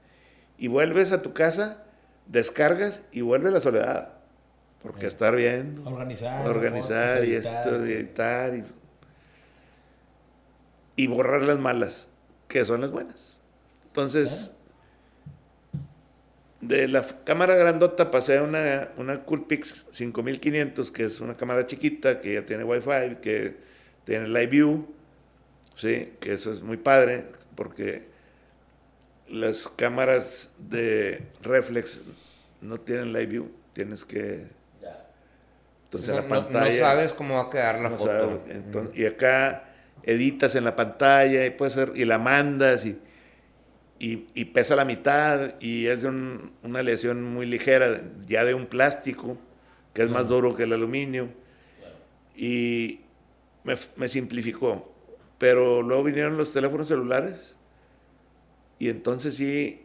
Y 0.59 0.69
vuelves 0.69 1.13
a 1.13 1.23
tu 1.23 1.33
casa, 1.33 1.83
descargas 2.27 3.03
y 3.13 3.23
vuelve 3.23 3.51
la 3.51 3.61
soledad. 3.61 4.11
Porque 4.83 5.07
estar 5.07 5.35
viendo, 5.35 5.83
Organizar. 5.89 6.47
organizar 6.47 7.13
fotos, 7.17 7.27
y 7.29 7.35
editar, 7.35 7.67
esto, 7.67 7.87
y 7.87 7.93
editar 7.93 8.55
y, 8.55 8.65
y 10.97 11.07
borrar 11.07 11.43
las 11.43 11.59
malas, 11.59 12.09
que 12.49 12.65
son 12.67 12.83
las 12.83 12.91
buenas. 12.91 13.41
Entonces, 13.87 14.51
de 16.67 16.89
la 16.89 17.05
cámara 17.25 17.55
grandota 17.57 18.11
pasé 18.11 18.39
a 18.39 18.43
una, 18.43 18.89
una 18.97 19.25
Coolpix 19.25 19.87
5500, 19.91 20.91
que 20.93 21.05
es 21.05 21.21
una 21.21 21.37
cámara 21.37 21.67
chiquita, 21.67 22.21
que 22.21 22.35
ya 22.35 22.47
tiene 22.47 22.65
Wi-Fi, 22.65 23.17
que 23.21 23.57
tiene 24.05 24.29
Live 24.29 24.47
View, 24.49 24.87
sí, 25.77 26.12
que 26.21 26.33
eso 26.33 26.53
es 26.53 26.62
muy 26.62 26.77
padre, 26.77 27.25
porque 27.55 28.05
las 29.29 29.69
cámaras 29.69 30.51
de 30.59 31.23
reflex 31.43 32.03
no 32.61 32.79
tienen 32.81 33.12
Live 33.12 33.27
View, 33.27 33.51
tienes 33.73 34.05
que... 34.05 34.47
Entonces, 35.85 36.11
O 36.11 36.12
sea, 36.12 36.15
la 36.17 36.23
no- 36.23 36.29
pantalla... 36.29 36.73
No, 36.73 36.79
sabes 36.79 37.12
cómo 37.12 37.35
va 37.37 37.43
a 37.45 37.51
quedar 37.51 37.81
la 37.81 37.89
No 37.91 37.97
foto. 37.97 38.11
sabes, 38.11 38.39
entonces, 38.57 38.99
y 38.99 39.07
acá 39.07 39.65
editas 40.03 40.55
en 40.57 40.65
la 40.65 40.75
pantalla 40.77 41.47
y 41.47 41.51
puede 41.51 41.71
ser, 41.71 41.93
y 41.95 42.05
la 42.05 42.19
mandas 42.19 42.85
y, 42.85 42.99
y, 43.99 44.27
y 44.35 44.47
pesa 44.47 44.77
la 44.77 44.85
mitad 44.85 45.55
y 45.61 45.87
es 45.87 46.03
de 46.03 46.09
un- 46.09 46.53
una 46.63 46.83
lesión 46.83 47.23
muy 47.23 47.47
ligera, 47.47 48.03
ya 48.27 48.45
de 48.45 48.55
un 48.55 48.67
plástico, 48.67 49.39
que 49.93 50.03
es 50.03 50.11
más 50.11 50.29
duro 50.29 50.55
que 50.57 50.65
el 50.65 50.73
aluminio. 50.73 51.29
Y 52.37 53.01
me, 53.63 53.75
me 53.97 54.09
simplificó. 54.09 54.93
Pero 55.39 55.83
luego 55.83 56.03
vinieron 56.05 56.37
los 56.37 56.53
teléfonos 56.53 56.89
celulares 56.89 57.57
y 58.79 58.89
entonces 58.89 59.35
sí 59.37 59.83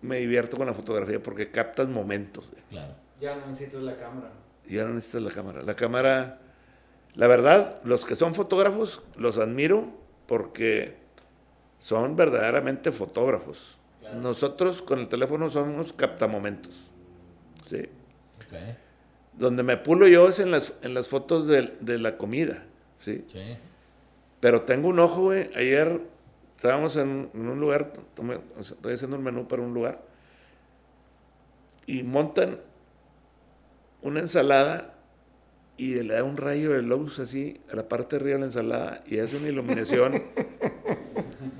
me 0.00 0.18
divierto 0.18 0.56
con 0.56 0.66
la 0.66 0.74
fotografía 0.74 1.22
porque 1.22 1.50
captas 1.50 1.88
momentos. 1.88 2.48
Claro. 2.70 2.94
Ya 3.20 3.36
no 3.36 3.46
necesitas 3.46 3.82
la 3.82 3.96
cámara. 3.96 4.32
Ya 4.68 4.84
no 4.84 4.94
necesitas 4.94 5.22
la 5.22 5.30
cámara. 5.30 5.62
La 5.62 5.76
cámara, 5.76 6.40
la 7.14 7.26
verdad, 7.28 7.80
los 7.84 8.04
que 8.04 8.14
son 8.16 8.34
fotógrafos 8.34 9.02
los 9.16 9.38
admiro 9.38 9.92
porque 10.26 10.96
son 11.82 12.14
verdaderamente 12.14 12.92
fotógrafos. 12.92 13.76
Nosotros 14.20 14.82
con 14.82 15.00
el 15.00 15.08
teléfono 15.08 15.50
somos 15.50 15.92
captamomentos. 15.92 16.88
¿sí? 17.68 17.88
Ok. 18.36 18.54
Donde 19.36 19.62
me 19.64 19.76
pulo 19.78 20.06
yo 20.06 20.28
es 20.28 20.38
en 20.38 20.52
las, 20.52 20.74
en 20.82 20.94
las 20.94 21.08
fotos 21.08 21.48
de, 21.48 21.74
de 21.80 21.98
la 21.98 22.16
comida. 22.18 22.62
¿sí? 23.00 23.24
Sí. 23.32 23.56
Pero 24.38 24.62
tengo 24.62 24.88
un 24.88 24.98
ojo, 25.00 25.22
güey. 25.22 25.50
Ayer 25.56 26.00
estábamos 26.56 26.96
en, 26.96 27.30
en 27.34 27.48
un 27.48 27.58
lugar, 27.58 27.92
tomé- 28.14 28.40
estoy 28.60 28.92
haciendo 28.94 29.16
un 29.16 29.24
menú 29.24 29.48
para 29.48 29.62
un 29.62 29.74
lugar, 29.74 30.02
y 31.86 32.04
montan 32.04 32.60
una 34.02 34.20
ensalada 34.20 34.94
y 35.76 35.94
le 35.94 36.14
da 36.14 36.22
un 36.22 36.36
rayo 36.36 36.72
de 36.72 36.82
luz 36.82 37.18
así 37.18 37.60
a 37.72 37.76
la 37.76 37.88
parte 37.88 38.16
de 38.16 38.22
arriba 38.22 38.34
de 38.34 38.40
la 38.40 38.46
ensalada 38.46 39.00
y 39.06 39.18
hace 39.18 39.36
una 39.38 39.48
iluminación 39.54 40.22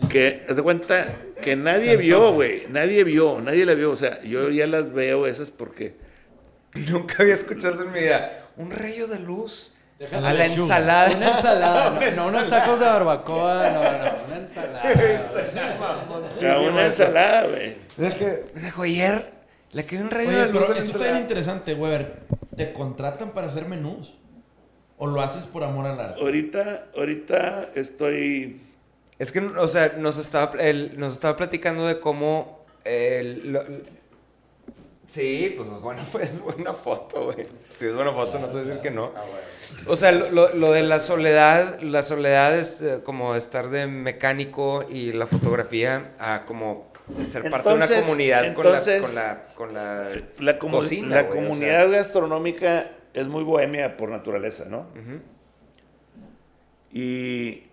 que, 0.09 0.45
haz 0.49 0.57
de 0.57 0.63
cuenta, 0.63 1.07
que 1.43 1.57
nadie 1.57 1.97
vio, 1.97 2.33
güey. 2.33 2.63
Nadie 2.71 3.05
vio, 3.05 3.41
nadie 3.41 3.65
la 3.65 3.75
vio. 3.75 3.91
O 3.91 3.97
sea, 3.97 4.23
yo 4.23 4.51
ya 4.51 4.67
las 4.67 4.93
veo 4.93 5.27
esas 5.27 5.51
porque... 5.51 5.97
Nunca 6.75 7.17
había 7.21 7.35
escuchado 7.35 7.75
eso 7.75 7.83
en 7.85 7.93
mi 7.93 8.01
vida. 8.01 8.49
Un 8.57 8.71
rayo 8.71 9.07
de 9.07 9.19
luz 9.19 9.75
a 10.11 10.33
la 10.33 10.47
ensalada. 10.47 11.17
Una 11.17 11.29
ensalada, 11.31 11.91
no, 11.91 12.11
no 12.17 12.27
unos 12.29 12.49
tacos 12.49 12.81
de 12.81 12.87
barbacoa, 12.87 13.71
no, 13.71 13.83
no, 13.83 14.25
una 14.27 14.37
ensalada. 14.37 14.83
O 16.31 16.35
sea, 16.35 16.61
una 16.61 16.87
ensalada, 16.87 17.47
güey. 17.49 17.77
De 17.97 18.15
que, 18.17 18.45
me 18.55 18.63
dijo, 18.63 18.83
ayer 18.83 19.33
le 19.73 19.85
cayó 19.85 20.03
un 20.03 20.11
rayo 20.11 20.29
Oye, 20.29 20.39
de 20.39 20.47
luz 20.47 20.63
pero 20.67 20.79
esto 20.79 20.91
está 20.99 21.13
bien 21.13 21.23
interesante, 21.23 21.75
Weber. 21.75 22.21
te 22.57 22.73
contratan 22.73 23.31
para 23.31 23.49
hacer 23.49 23.67
menús. 23.67 24.19
¿O 24.99 25.07
lo 25.07 25.21
haces 25.21 25.47
por 25.47 25.65
amor 25.65 25.87
al 25.87 25.99
arte? 25.99 26.21
Ahorita, 26.21 26.87
ahorita 26.97 27.71
estoy... 27.75 28.61
Es 29.19 29.31
que, 29.33 29.41
o 29.41 29.69
sea, 29.69 29.95
nos 29.99 30.19
estaba, 30.19 30.53
él 30.61 30.95
nos 30.97 31.13
estaba 31.15 31.37
platicando 31.37 31.87
de 31.87 32.01
cómo... 32.01 32.65
el- 32.85 33.53
lo- 33.53 33.65
sí, 35.07 35.55
pues 35.57 35.69
es 35.69 35.81
buena, 35.81 36.03
es 36.23 36.41
buena 36.41 36.73
foto, 36.73 37.27
güey. 37.33 37.47
Si 37.77 37.87
es 37.87 37.95
buena 37.95 38.13
foto, 38.13 38.39
no 38.39 38.47
te 38.47 38.53
voy 38.53 38.63
a 38.63 38.65
decir 38.65 38.81
que 38.83 38.91
no. 38.91 39.13
O 39.87 39.97
sea, 39.97 40.13
lo, 40.13 40.31
lo- 40.31 40.55
lo 40.55 40.73
de 40.73 40.83
la 40.83 40.99
soledad, 41.01 41.81
la 41.81 42.03
soledad 42.03 42.57
es 42.57 42.81
eh, 42.83 43.01
como 43.05 43.35
estar 43.35 43.69
de 43.71 43.87
mecánico 43.87 44.85
y 44.89 45.13
la 45.13 45.27
fotografía 45.27 46.13
a 46.19 46.45
como 46.47 46.91
ser 47.25 47.51
parte 47.51 47.69
de 47.69 47.75
una 47.77 47.89
comunidad 47.89 48.45
entonces- 48.47 49.03
con 49.03 49.15
la... 49.15 49.45
Con 49.55 49.75
la, 49.75 50.09
con 50.37 50.45
la 50.47 50.53
La, 50.53 50.59
comu- 50.59 50.71
cocina, 50.73 51.17
la 51.17 51.23
o 51.23 51.31
comunidad 51.31 51.83
sea. 51.89 51.99
gastronómica 51.99 52.91
es 53.15 53.29
muy 53.29 53.45
bohemia 53.45 53.97
por 53.97 54.09
naturaleza, 54.09 54.65
¿no? 54.69 54.87
Y 56.93 57.65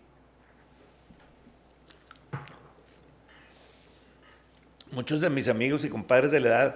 muchos 4.91 5.21
de 5.21 5.29
mis 5.29 5.47
amigos 5.47 5.83
y 5.85 5.89
compadres 5.89 6.31
de 6.31 6.39
la 6.39 6.47
edad, 6.49 6.75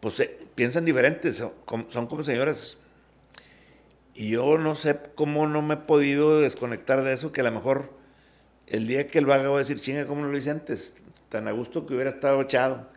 pues 0.00 0.20
eh, 0.20 0.38
piensan 0.54 0.84
diferentes, 0.84 1.36
son, 1.36 1.52
com- 1.64 1.86
son 1.88 2.06
como 2.06 2.24
señoras. 2.24 2.78
Y 4.14 4.30
yo 4.30 4.58
no 4.58 4.74
sé 4.76 4.98
cómo 5.14 5.46
no 5.48 5.60
me 5.62 5.74
he 5.74 5.78
podido 5.78 6.40
desconectar 6.40 7.02
de 7.02 7.12
eso, 7.14 7.32
que 7.32 7.40
a 7.40 7.44
lo 7.44 7.50
mejor 7.52 7.92
el 8.66 8.86
día 8.86 9.08
que 9.08 9.20
lo 9.20 9.32
haga 9.32 9.48
voy 9.48 9.56
a 9.56 9.58
decir, 9.60 9.80
chinga, 9.80 10.06
¿cómo 10.06 10.22
no 10.22 10.28
lo 10.28 10.38
hice 10.38 10.50
antes? 10.50 10.94
Tan 11.28 11.48
a 11.48 11.52
gusto 11.52 11.84
que 11.86 11.94
hubiera 11.94 12.10
estado 12.10 12.40
echado. 12.40 12.88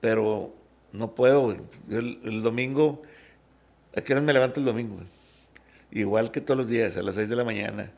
Pero 0.00 0.54
no 0.92 1.14
puedo, 1.14 1.52
El, 1.90 2.20
el 2.24 2.42
domingo, 2.42 3.02
¿a 3.96 4.00
qué 4.00 4.12
hora 4.14 4.22
me 4.22 4.32
levanto 4.32 4.60
el 4.60 4.66
domingo? 4.66 4.96
Igual 5.90 6.30
que 6.30 6.40
todos 6.40 6.56
los 6.58 6.68
días, 6.68 6.96
a 6.96 7.02
las 7.02 7.16
6 7.16 7.28
de 7.28 7.36
la 7.36 7.44
mañana. 7.44 7.90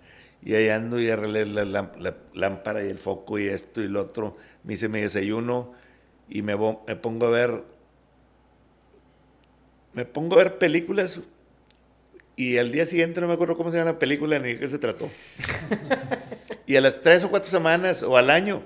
Y 0.43 0.55
ahí 0.55 0.69
ando 0.71 0.99
y 1.01 1.11
arreglé 1.11 1.45
la, 1.47 1.65
lam- 1.65 1.97
la 1.99 2.17
lámpara 2.35 2.83
y 2.85 2.89
el 2.89 2.99
foco 2.99 3.39
y 3.39 3.47
esto 3.47 3.81
y 3.83 3.89
lo 3.89 4.01
otro. 4.01 4.37
Me 4.65 4.73
hice 4.75 4.89
mi 4.89 5.01
desayuno 5.01 5.73
y 6.29 6.43
me, 6.43 6.57
me 6.57 6.97
pongo 6.97 7.27
a 7.27 7.31
ver. 7.31 7.65
Me 9.93 10.05
pongo 10.05 10.37
a 10.37 10.39
ver 10.45 10.59
películas 10.59 11.21
y 12.37 12.57
al 12.59 12.73
día 12.73 12.87
siguiente 12.87 13.21
no 13.21 13.27
me 13.27 13.35
acuerdo 13.35 13.57
cómo 13.57 13.71
se 13.71 13.77
llama 13.79 13.93
la 13.93 13.99
película 13.99 14.39
ni 14.39 14.55
de 14.55 14.59
qué 14.61 14.69
se 14.69 14.79
trató. 14.79 15.11
y 16.67 16.77
a 16.77 16.81
las 16.81 17.01
tres 17.01 17.25
o 17.25 17.29
cuatro 17.31 17.51
semanas 17.51 18.03
o 18.03 18.17
al 18.17 18.31
año 18.31 18.63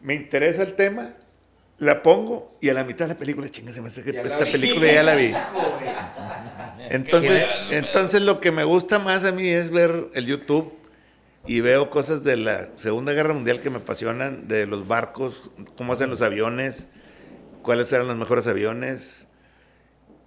me 0.00 0.14
interesa 0.14 0.62
el 0.62 0.74
tema, 0.74 1.14
la 1.78 2.02
pongo 2.02 2.56
y 2.60 2.68
a 2.70 2.74
la 2.74 2.84
mitad 2.84 3.06
de 3.06 3.14
la 3.14 3.18
película, 3.18 3.48
chinga, 3.50 3.72
se 3.72 3.82
me 3.82 3.88
hace 3.88 4.04
que 4.04 4.12
la 4.12 4.22
esta 4.22 4.44
vi. 4.44 4.52
película 4.52 4.86
ya 4.92 5.02
la 5.02 5.16
vi. 5.16 5.34
Entonces, 6.90 7.46
entonces 7.70 8.22
lo 8.22 8.40
que 8.40 8.50
me 8.50 8.64
gusta 8.64 8.98
más 8.98 9.24
a 9.26 9.32
mí 9.32 9.46
es 9.46 9.68
ver 9.68 10.06
el 10.14 10.24
YouTube 10.24 10.72
y 11.48 11.60
veo 11.60 11.90
cosas 11.90 12.22
de 12.24 12.36
la 12.36 12.68
Segunda 12.76 13.12
Guerra 13.14 13.34
Mundial 13.34 13.60
que 13.60 13.70
me 13.70 13.78
apasionan, 13.78 14.46
de 14.48 14.66
los 14.66 14.86
barcos, 14.86 15.50
cómo 15.76 15.92
hacen 15.94 16.10
los 16.10 16.22
aviones, 16.22 16.86
cuáles 17.62 17.92
eran 17.92 18.06
los 18.06 18.16
mejores 18.16 18.46
aviones. 18.46 19.26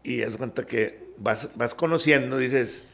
Y 0.03 0.24
haz 0.24 0.36
cuenta 0.36 0.63
que 0.65 1.03
vas, 1.17 1.49
vas 1.55 1.76
conociendo, 1.76 2.38
dices, 2.38 2.86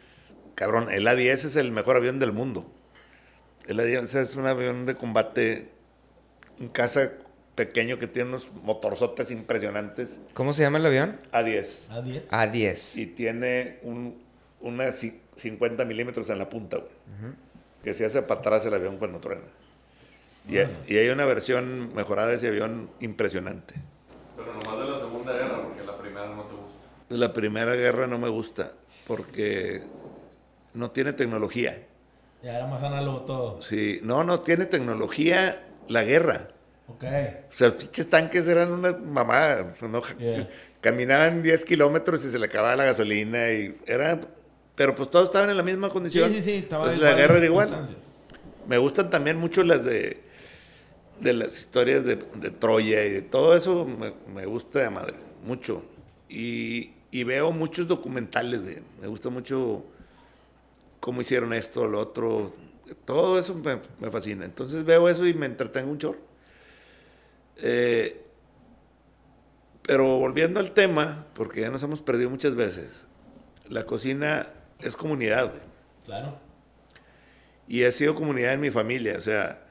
cabrón, 0.56 0.92
el 0.92 1.08
A-10 1.08 1.32
es 1.46 1.56
el 1.56 1.72
mejor 1.72 1.96
avión 1.96 2.20
del 2.20 2.34
mundo. 2.34 2.70
El 3.66 3.80
A-10 3.80 4.14
es 4.20 4.36
un 4.36 4.46
avión 4.46 4.86
de 4.86 4.96
combate, 4.96 5.70
un 6.60 6.68
caza 6.68 7.12
pequeño 7.56 7.98
que 7.98 8.08
tiene 8.08 8.30
unos 8.30 8.52
motorzotes 8.64 9.32
impresionantes. 9.32 10.22
¿Cómo 10.34 10.52
se 10.54 10.64
llama 10.64 10.78
el 10.80 10.86
avión? 10.86 11.18
A-10 11.32 11.88
A 11.90 12.02
10. 12.02 12.28
A10. 12.30 12.98
y 12.98 13.06
tiene 13.08 13.80
un, 13.84 14.22
una 14.60 14.88
ci- 14.90 15.20
50 15.38 15.86
milímetros 15.86 16.30
en 16.30 16.40
la 16.40 16.50
punta, 16.50 16.78
güey. 16.78 16.92
Que 17.88 17.94
se 17.94 18.06
hace 18.06 18.22
para 18.22 18.42
atrás 18.42 18.66
el 18.66 18.74
avión 18.74 18.98
cuando 18.98 19.22
truena. 19.22 19.46
Y, 20.46 20.58
hay- 20.58 20.78
y 20.88 20.98
hay 20.98 21.08
una 21.08 21.24
versión 21.24 21.94
mejorada 21.96 22.28
de 22.28 22.36
ese 22.36 22.50
avión 22.50 22.90
impresionante. 23.00 23.76
Pero 24.36 24.54
nomás 24.56 24.78
de 24.86 24.92
la 24.92 24.98
Segunda 25.00 25.32
Guerra, 25.32 25.64
porque 25.64 25.84
la 25.86 25.98
primera 25.98 26.28
no 26.28 26.44
te 26.44 26.54
gusta. 26.56 26.80
La 27.08 27.32
primera 27.32 27.76
guerra 27.76 28.06
no 28.08 28.20
me 28.20 28.28
gusta 28.28 28.74
porque 29.08 29.84
no 30.74 30.92
tiene 30.92 31.14
tecnología. 31.14 31.82
Ya 32.44 32.58
era 32.58 32.68
más 32.68 32.84
análogo 32.84 33.22
todo. 33.22 33.62
Sí, 33.62 34.02
no, 34.04 34.26
no 34.26 34.42
tiene 34.42 34.66
tecnología 34.66 35.64
la 35.88 36.04
guerra. 36.04 36.50
Ok. 36.90 37.06
O 37.50 37.54
sea, 37.54 37.70
los 37.70 37.76
pinches 37.78 38.10
tanques 38.10 38.50
eran 38.50 38.74
una 38.74 38.92
mamada. 38.98 39.64
o 39.64 39.70
sea, 39.70 39.88
no- 39.88 40.02
Yeah. 40.20 40.50
Caminaban 40.82 41.42
10 41.42 41.64
kilómetros 41.64 42.26
y 42.26 42.32
se 42.32 42.38
le 42.38 42.48
acababa 42.48 42.76
la 42.76 42.84
gasolina 42.84 43.50
y 43.50 43.78
era... 43.88 44.20
Pero 44.78 44.96
pues 44.96 45.12
todos 45.12 45.26
estaban 45.26 45.50
en 45.50 45.58
la 45.58 45.64
misma 45.64 45.88
Sí, 45.88 45.94
condición. 45.94 46.32
sí, 46.32 46.42
sí. 46.42 46.52
Estaba 46.54 46.86
Entonces 46.86 47.04
la 47.12 47.18
guerra 47.18 47.38
era 47.38 47.46
igual. 47.46 47.88
Me 48.68 48.78
gustan 48.78 49.10
también 49.10 49.38
mucho 49.38 49.64
las 49.64 49.84
de, 49.84 50.22
de 51.20 51.34
las 51.34 51.60
historias 51.60 52.06
de, 52.06 52.18
de 52.36 52.50
Troya 52.52 53.04
y 53.06 53.10
de 53.12 53.22
todo 53.24 53.56
eso 53.56 53.86
me, 53.86 54.14
me 54.34 54.46
gusta 54.46 54.80
de 54.80 54.90
madre, 54.92 55.16
mucho. 55.44 55.84
Y, 56.30 56.92
y 57.12 57.24
veo 57.26 57.52
muchos 57.52 57.88
documentales, 57.88 58.62
güey. 58.62 58.78
Me 59.02 59.08
gusta 59.08 59.30
mucho 59.30 59.84
cómo 61.00 61.22
hicieron 61.22 61.54
esto, 61.54 61.88
lo 61.88 62.00
otro. 62.00 62.54
Todo 63.06 63.40
eso 63.40 63.56
me, 63.56 63.80
me 64.00 64.12
fascina. 64.12 64.46
Entonces 64.46 64.84
veo 64.86 65.10
eso 65.10 65.26
y 65.26 65.34
me 65.34 65.48
entretengo 65.48 65.90
un 65.92 65.98
chorro. 65.98 66.20
Eh, 67.58 68.22
pero 69.82 70.18
volviendo 70.20 70.60
al 70.60 70.72
tema, 70.72 71.26
porque 71.34 71.62
ya 71.62 71.72
nos 71.72 71.82
hemos 71.82 72.02
perdido 72.02 72.30
muchas 72.30 72.56
veces, 72.56 73.08
la 73.70 73.86
cocina 73.86 74.50
es 74.80 74.96
comunidad, 74.96 75.50
güey. 75.50 75.62
Claro. 76.06 76.38
Y 77.68 77.84
ha 77.84 77.92
sido 77.92 78.16
comunidad 78.16 78.54
en 78.54 78.62
mi 78.62 78.72
familia. 78.72 79.16
O 79.18 79.22
sea, 79.22 79.62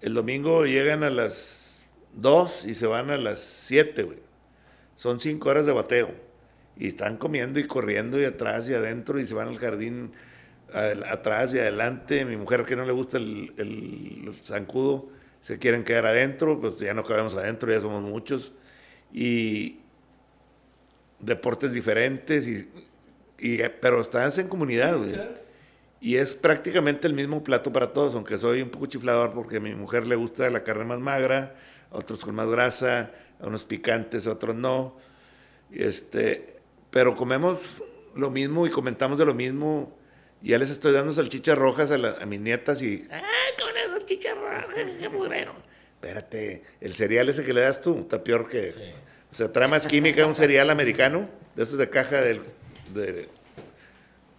el 0.00 0.14
domingo 0.14 0.66
llegan 0.66 1.04
a 1.04 1.10
las 1.10 1.80
2 2.14 2.64
y 2.66 2.74
se 2.74 2.86
van 2.86 3.10
a 3.10 3.16
las 3.16 3.40
7, 3.40 4.02
güey. 4.02 4.18
Son 4.96 5.20
5 5.20 5.48
horas 5.48 5.66
de 5.66 5.72
bateo. 5.72 6.10
Y 6.76 6.88
están 6.88 7.16
comiendo 7.16 7.58
y 7.60 7.66
corriendo 7.66 8.20
y 8.20 8.24
atrás 8.24 8.68
y 8.68 8.74
adentro 8.74 9.18
y 9.20 9.26
se 9.26 9.34
van 9.34 9.48
al 9.48 9.58
jardín 9.58 10.12
atrás 11.08 11.54
y 11.54 11.58
adelante. 11.58 12.24
Mi 12.24 12.36
mujer 12.36 12.64
que 12.64 12.76
no 12.76 12.84
le 12.84 12.92
gusta 12.92 13.18
el, 13.18 13.52
el- 13.56 14.24
el 14.28 14.34
zancudo, 14.34 15.08
se 15.40 15.58
quieren 15.58 15.84
quedar 15.84 16.06
adentro, 16.06 16.60
pues 16.60 16.76
ya 16.76 16.92
no 16.92 17.04
cabemos 17.04 17.34
adentro, 17.36 17.70
ya 17.72 17.80
somos 17.80 18.02
muchos. 18.02 18.52
Y 19.12 19.78
deportes 21.20 21.72
diferentes, 21.72 22.46
y, 22.48 22.68
y- 23.38 23.58
pero 23.80 24.00
estás 24.00 24.38
en 24.38 24.48
comunidad, 24.48 24.96
güey. 24.98 25.14
Y 26.00 26.16
es 26.16 26.34
prácticamente 26.34 27.06
el 27.06 27.14
mismo 27.14 27.42
plato 27.42 27.72
para 27.72 27.92
todos, 27.92 28.14
aunque 28.14 28.36
soy 28.38 28.62
un 28.62 28.70
poco 28.70 28.86
chiflador 28.86 29.32
porque 29.32 29.56
a 29.56 29.60
mi 29.60 29.74
mujer 29.74 30.06
le 30.06 30.14
gusta 30.14 30.48
la 30.50 30.62
carne 30.62 30.84
más 30.84 30.98
magra, 31.00 31.56
a 31.90 31.96
otros 31.96 32.24
con 32.24 32.34
más 32.34 32.48
grasa, 32.50 33.10
a 33.40 33.46
unos 33.46 33.64
picantes, 33.64 34.26
a 34.26 34.32
otros 34.32 34.54
no. 34.54 34.96
Este, 35.72 36.56
pero 36.90 37.16
comemos 37.16 37.82
lo 38.14 38.30
mismo 38.30 38.66
y 38.66 38.70
comentamos 38.70 39.18
de 39.18 39.24
lo 39.26 39.34
mismo. 39.34 39.96
Ya 40.42 40.58
les 40.58 40.70
estoy 40.70 40.92
dando 40.92 41.12
salchichas 41.12 41.56
rojas 41.58 41.90
a, 41.90 41.98
la- 41.98 42.16
a 42.20 42.26
mis 42.26 42.40
nietas 42.40 42.82
y... 42.82 43.06
¡Ah, 43.10 43.22
con 43.58 43.76
esas 43.76 43.90
salchichas 43.92 44.36
rojas! 44.36 44.66
¡Qué 44.98 45.08
mugrero! 45.08 45.54
Espérate, 45.94 46.62
el 46.80 46.94
cereal 46.94 47.28
ese 47.30 47.42
que 47.42 47.52
le 47.54 47.62
das 47.62 47.80
tú 47.80 48.00
está 48.00 48.22
peor 48.22 48.46
que... 48.48 48.94
O 49.32 49.34
sea, 49.34 49.50
trae 49.50 49.66
más 49.66 49.86
química 49.86 50.24
un 50.26 50.34
cereal 50.34 50.70
americano, 50.70 51.28
de 51.56 51.64
esos 51.64 51.78
de 51.78 51.88
caja 51.90 52.20
del- 52.20 52.42
de... 52.94 53.28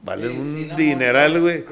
Vale 0.07 0.29
Sí, 0.29 0.69
un 0.69 0.75
dineral, 0.77 1.39
güey. 1.41 1.65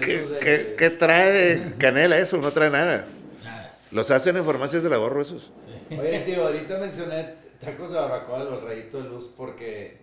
¿Qué, 0.00 0.38
qué- 0.40 0.74
qué 0.78 0.90
trae 0.90 1.74
canela 1.78 2.16
eso? 2.16 2.36
No 2.38 2.52
trae 2.52 2.70
nada. 2.70 3.06
Los 3.90 4.10
hacen 4.12 4.36
en 4.36 4.44
farmacias 4.44 4.82
del 4.84 4.92
ahorro 4.92 5.20
esos. 5.20 5.50
Oye, 5.90 6.20
tío, 6.20 6.44
ahorita 6.46 6.78
mencioné 6.78 7.34
tacos 7.60 7.90
de 7.90 7.98
barbacoa 7.98 8.44
del 8.44 8.60
rayito 8.62 9.02
de 9.02 9.08
luz 9.08 9.30
porque 9.36 10.00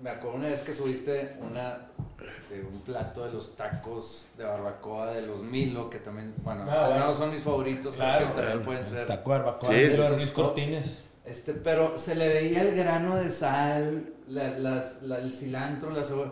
me 0.00 0.10
acuerdo 0.10 0.38
una 0.38 0.48
vez 0.48 0.60
que 0.62 0.72
subiste 0.72 1.34
una, 1.40 1.88
este, 2.26 2.60
un 2.60 2.80
plato 2.82 3.26
de 3.26 3.32
los 3.32 3.56
tacos 3.56 4.28
de 4.38 4.44
barbacoa 4.44 5.12
de 5.12 5.22
los 5.22 5.42
Milo, 5.42 5.90
que 5.90 5.98
también, 5.98 6.32
bueno, 6.44 6.64
Ah, 6.68 6.80
al 6.82 6.84
bueno. 6.86 7.00
menos 7.00 7.16
son 7.16 7.30
mis 7.32 7.42
favoritos, 7.42 7.96
Claro. 7.96 8.24
creo 8.26 8.34
que 8.36 8.40
también 8.42 8.62
pueden 8.64 8.86
ser. 8.86 9.06
Taco 9.06 9.32
de 9.32 9.38
barbacoa. 9.38 9.68
Sí, 9.68 9.74
de 9.80 9.96
los 9.98 10.30
Cortines. 10.30 10.98
Este, 11.24 11.52
pero 11.54 11.98
se 11.98 12.14
le 12.14 12.28
veía 12.28 12.62
el 12.62 12.74
grano 12.76 13.16
de 13.16 13.28
sal, 13.30 14.12
la- 14.28 14.84
el 15.18 15.34
cilantro, 15.34 15.90
la 15.90 16.04
cebolla. 16.04 16.30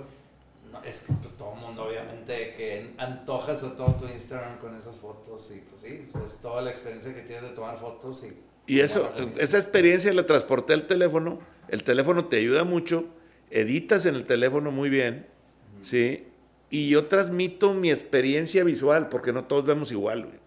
Es 0.86 1.02
que 1.02 1.12
pues, 1.14 1.36
todo 1.36 1.54
el 1.54 1.60
mundo, 1.60 1.84
obviamente, 1.84 2.54
que 2.56 2.94
antojas 2.98 3.62
a 3.62 3.74
todo 3.74 3.94
tu 3.94 4.06
Instagram 4.06 4.58
con 4.58 4.74
esas 4.76 4.96
fotos. 4.98 5.50
Y 5.54 5.60
pues 5.60 5.80
sí, 5.82 6.06
pues, 6.12 6.32
es 6.32 6.36
toda 6.38 6.60
la 6.62 6.70
experiencia 6.70 7.14
que 7.14 7.22
tienes 7.22 7.42
de 7.44 7.50
tomar 7.50 7.78
fotos. 7.78 8.24
Y, 8.24 8.74
Y 8.74 8.80
eso, 8.80 9.10
esa 9.38 9.58
experiencia 9.58 10.12
la 10.12 10.26
transporté 10.26 10.72
al 10.74 10.86
teléfono. 10.86 11.38
El 11.68 11.82
teléfono 11.84 12.26
te 12.26 12.36
ayuda 12.38 12.64
mucho. 12.64 13.06
Editas 13.50 14.04
en 14.06 14.14
el 14.14 14.26
teléfono 14.26 14.70
muy 14.70 14.90
bien. 14.90 15.26
¿Sí? 15.82 16.26
Y 16.70 16.88
yo 16.90 17.06
transmito 17.06 17.72
mi 17.74 17.90
experiencia 17.90 18.64
visual, 18.64 19.08
porque 19.08 19.32
no 19.32 19.44
todos 19.44 19.64
vemos 19.64 19.92
igual. 19.92 20.24
güey. 20.26 20.38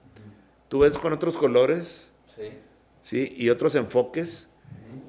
Tú 0.67 0.79
ves 0.79 0.97
con 0.97 1.13
otros 1.13 1.37
colores, 1.37 2.11
Sí. 2.35 2.49
¿sí? 3.03 3.33
Y 3.37 3.49
otros 3.49 3.75
enfoques. 3.75 4.49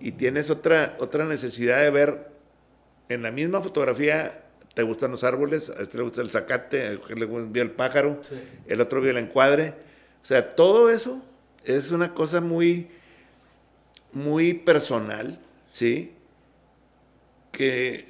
Y 0.01 0.13
tienes 0.13 0.49
otra, 0.51 0.97
otra 1.01 1.25
necesidad 1.25 1.81
de 1.83 1.91
ver 1.91 2.31
en 3.09 3.23
la 3.23 3.31
misma 3.31 3.61
fotografía 3.63 4.45
te 4.79 4.85
gustan 4.85 5.11
los 5.11 5.25
árboles, 5.25 5.71
a 5.71 5.83
este 5.83 5.99
le 5.99 6.05
gusta 6.05 6.23
el 6.23 6.31
zacate, 6.31 6.87
a 6.87 6.91
aquel 6.93 7.19
le 7.19 7.27
vio 7.27 7.63
el 7.65 7.73
pájaro, 7.73 8.23
el 8.69 8.81
otro 8.81 9.01
vio 9.01 9.11
el 9.11 9.17
encuadre. 9.17 9.75
O 10.23 10.25
sea, 10.25 10.55
todo 10.55 10.89
eso 10.89 11.21
es 11.65 11.91
una 11.91 12.15
cosa 12.15 12.41
muy, 12.41 12.87
muy 14.13 14.55
personal, 14.55 15.41
¿sí? 15.73 16.13
Que, 17.51 18.07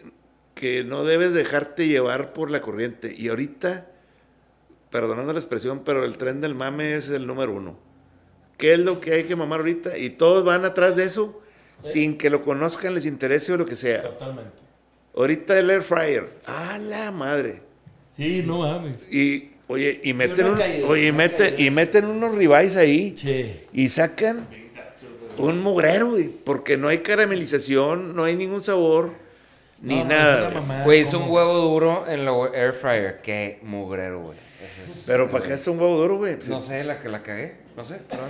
que 0.54 0.84
no 0.84 1.04
debes 1.04 1.32
dejarte 1.32 1.88
llevar 1.88 2.34
por 2.34 2.50
la 2.50 2.60
corriente. 2.60 3.14
Y 3.16 3.28
ahorita, 3.28 3.86
perdonando 4.90 5.32
la 5.32 5.38
expresión, 5.38 5.84
pero 5.86 6.04
el 6.04 6.18
tren 6.18 6.42
del 6.42 6.54
mame 6.54 6.96
es 6.96 7.08
el 7.08 7.26
número 7.26 7.54
uno. 7.54 7.78
¿Qué 8.58 8.74
es 8.74 8.78
lo 8.78 9.00
que 9.00 9.14
hay 9.14 9.24
que 9.24 9.36
mamar 9.36 9.60
ahorita? 9.60 9.96
Y 9.96 10.10
todos 10.10 10.44
van 10.44 10.66
atrás 10.66 10.96
de 10.96 11.04
eso 11.04 11.40
sin 11.80 12.18
que 12.18 12.28
lo 12.28 12.42
conozcan, 12.42 12.94
les 12.94 13.06
interese 13.06 13.54
o 13.54 13.56
lo 13.56 13.64
que 13.64 13.74
sea. 13.74 14.02
Totalmente. 14.02 14.67
Ahorita 15.18 15.58
el 15.58 15.68
air 15.70 15.82
fryer. 15.82 16.28
¡A 16.46 16.78
la 16.78 17.10
madre! 17.10 17.60
Sí, 18.16 18.42
no 18.46 18.60
mames. 18.60 18.94
Y, 19.12 19.50
oye, 19.66 20.00
y 20.02 20.12
meten, 20.14 20.44
no 20.44 20.46
he 20.46 20.52
un- 20.52 20.58
caído, 20.58 20.88
oye, 20.88 21.06
y 21.08 21.10
no 21.12 21.18
meten, 21.18 21.54
y 21.58 21.70
meten 21.70 22.04
unos 22.06 22.34
ribeyes 22.36 22.76
ahí. 22.76 23.14
Che. 23.14 23.66
Y 23.72 23.88
sacan 23.88 24.46
un 25.38 25.60
mugrero, 25.62 26.10
güey, 26.10 26.28
porque 26.28 26.76
no 26.76 26.88
hay 26.88 26.98
caramelización, 26.98 28.14
no 28.16 28.24
hay 28.24 28.34
ningún 28.36 28.62
sabor, 28.62 29.10
ni 29.82 29.98
No, 30.02 30.04
nada. 30.06 30.48
es 30.48 30.84
güey. 30.84 31.04
como- 31.04 31.24
un 31.26 31.30
huevo 31.30 31.54
duro 31.58 32.04
en 32.08 32.24
la 32.24 32.32
air 32.54 32.72
fryer. 32.72 33.20
Qué 33.22 33.58
mugrero, 33.62 34.20
güey. 34.22 34.38
Es- 34.86 35.04
Pero 35.06 35.30
¿para 35.30 35.44
qué 35.44 35.52
es 35.54 35.66
un 35.66 35.78
huevo 35.78 35.96
duro, 35.98 36.16
güey? 36.16 36.36
Pues, 36.36 36.48
No 36.48 36.60
sé, 36.60 36.82
la 36.84 36.98
que 37.00 37.08
la 37.08 37.22
cagué. 37.22 37.68
No 37.76 37.84
sé, 37.84 37.96
perdón. 37.96 38.28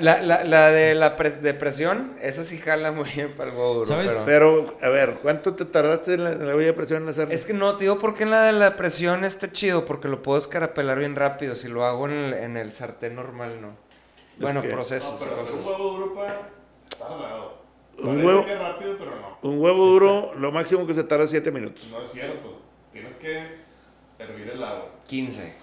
La, 0.00 0.22
la, 0.22 0.44
la 0.44 0.70
de 0.70 0.94
la 0.94 1.16
pres- 1.16 1.40
de 1.40 1.52
presión, 1.52 2.12
esa 2.22 2.44
sí 2.44 2.58
jala 2.58 2.92
muy 2.92 3.08
bien 3.10 3.32
para 3.36 3.50
el 3.50 3.56
huevo 3.56 3.74
duro. 3.74 3.86
¿Sabes? 3.86 4.12
Pero... 4.24 4.66
Pero, 4.66 4.78
a 4.86 4.88
ver, 4.88 5.14
¿cuánto 5.20 5.56
te 5.56 5.64
tardaste 5.64 6.14
en 6.14 6.22
la, 6.24 6.30
en 6.32 6.46
la 6.46 6.54
olla 6.54 6.66
de 6.66 6.72
presión 6.74 7.02
en 7.02 7.08
hacerlo? 7.08 7.34
Es 7.34 7.44
que 7.44 7.54
no, 7.54 7.76
te 7.76 7.84
digo 7.84 7.98
por 7.98 8.14
qué 8.16 8.22
en 8.22 8.30
la 8.30 8.42
de 8.44 8.52
la 8.52 8.76
presión 8.76 9.24
está 9.24 9.50
chido, 9.50 9.84
porque 9.84 10.06
lo 10.06 10.22
puedo 10.22 10.38
escarapelar 10.38 11.00
bien 11.00 11.16
rápido. 11.16 11.56
Si 11.56 11.66
lo 11.66 11.84
hago 11.84 12.06
en 12.06 12.12
el, 12.14 12.34
en 12.34 12.56
el 12.56 12.72
sartén 12.72 13.16
normal, 13.16 13.60
no. 13.60 13.70
Bueno, 14.38 14.62
que- 14.62 14.68
procesos. 14.68 15.10
No, 15.14 15.18
pero 15.18 15.40
hacer 15.40 15.54
un 15.54 15.66
huevo 15.66 15.90
duro 15.90 16.14
pa, 16.14 16.26
es 16.88 16.96
tardado. 16.96 17.58
Un 18.02 18.24
huevo- 18.24 18.44
que 18.44 18.54
rápido, 18.56 18.96
pero 18.98 19.12
no. 19.16 19.38
Un 19.42 19.58
huevo 19.60 19.84
duro, 19.86 20.32
lo 20.36 20.52
máximo 20.52 20.86
que 20.86 20.94
se 20.94 21.04
tarda 21.04 21.24
es 21.24 21.30
7 21.30 21.50
minutos. 21.50 21.86
No 21.90 22.02
es 22.02 22.10
cierto. 22.10 22.60
Tienes 22.92 23.14
que 23.16 23.56
hervir 24.18 24.50
el 24.50 24.62
agua, 24.62 24.86
15. 25.06 25.54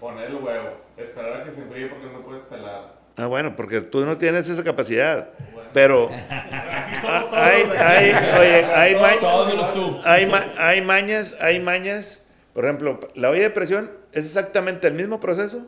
poner 0.00 0.28
el 0.30 0.34
huevo, 0.36 0.70
esperar 0.96 1.40
a 1.40 1.44
que 1.44 1.50
se 1.50 1.62
enfríe 1.62 1.86
porque 1.88 2.06
no 2.06 2.20
puedes 2.22 2.42
pelar. 2.42 3.00
Ah, 3.16 3.26
bueno, 3.26 3.54
porque 3.56 3.80
tú 3.82 4.04
no 4.06 4.16
tienes 4.18 4.48
esa 4.48 4.62
capacidad. 4.64 5.30
Pero 5.72 6.08
Así 6.30 6.94
somos 7.00 7.30
todos. 7.30 7.32
hay, 7.34 7.62
hay, 7.62 8.10
oye, 8.38 8.64
hay, 8.66 8.94
ma- 8.96 9.18
Todos 9.20 9.48
menos 9.48 9.72
tú. 9.72 10.00
hay, 10.04 10.26
ma- 10.26 10.44
hay 10.58 10.80
mañas, 10.82 11.36
hay 11.40 11.60
mañas. 11.60 12.22
Por 12.52 12.64
ejemplo, 12.64 13.00
la 13.14 13.30
olla 13.30 13.42
de 13.42 13.50
presión 13.50 13.90
es 14.12 14.26
exactamente 14.26 14.86
el 14.88 14.94
mismo 14.94 15.18
proceso 15.20 15.66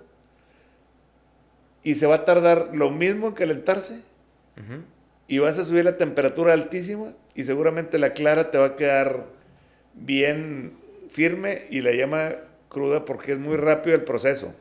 y 1.82 1.94
se 1.94 2.06
va 2.06 2.16
a 2.16 2.24
tardar 2.26 2.70
lo 2.74 2.90
mismo 2.90 3.28
en 3.28 3.32
calentarse 3.34 4.04
y 5.28 5.38
vas 5.38 5.58
a 5.58 5.64
subir 5.64 5.84
la 5.84 5.96
temperatura 5.96 6.52
altísima 6.52 7.12
y 7.34 7.44
seguramente 7.44 7.98
la 7.98 8.12
clara 8.12 8.50
te 8.50 8.58
va 8.58 8.66
a 8.66 8.76
quedar 8.76 9.24
bien 9.94 10.74
firme 11.08 11.62
y 11.70 11.80
la 11.80 11.92
llama 11.92 12.32
cruda 12.68 13.04
porque 13.04 13.32
es 13.32 13.38
muy 13.38 13.56
rápido 13.56 13.94
el 13.96 14.02
proceso, 14.04 14.52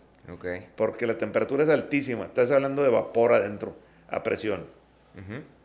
porque 0.76 1.06
la 1.08 1.18
temperatura 1.18 1.64
es 1.64 1.70
altísima, 1.70 2.26
estás 2.26 2.52
hablando 2.52 2.84
de 2.84 2.90
vapor 2.90 3.34
adentro, 3.34 3.76
a 4.10 4.24
presión. 4.24 4.66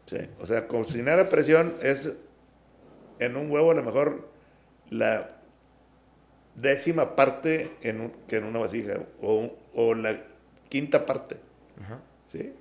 Sí, 0.07 0.19
o 0.41 0.47
sea, 0.47 0.67
cocinar 0.67 1.19
a 1.21 1.29
presión 1.29 1.75
es 1.83 2.17
en 3.19 3.37
un 3.37 3.51
huevo 3.51 3.71
a 3.71 3.75
lo 3.75 3.83
mejor 3.83 4.29
la 4.91 5.31
décima 6.55 7.15
parte 7.15 7.71
en 7.83 8.01
un- 8.01 8.13
que 8.27 8.37
en 8.37 8.45
una 8.45 8.59
vasija 8.59 9.01
o, 9.23 9.55
o 9.75 9.95
la 9.95 10.21
quinta 10.69 11.05
parte. 11.07 11.37
¿Sí? 12.33 12.53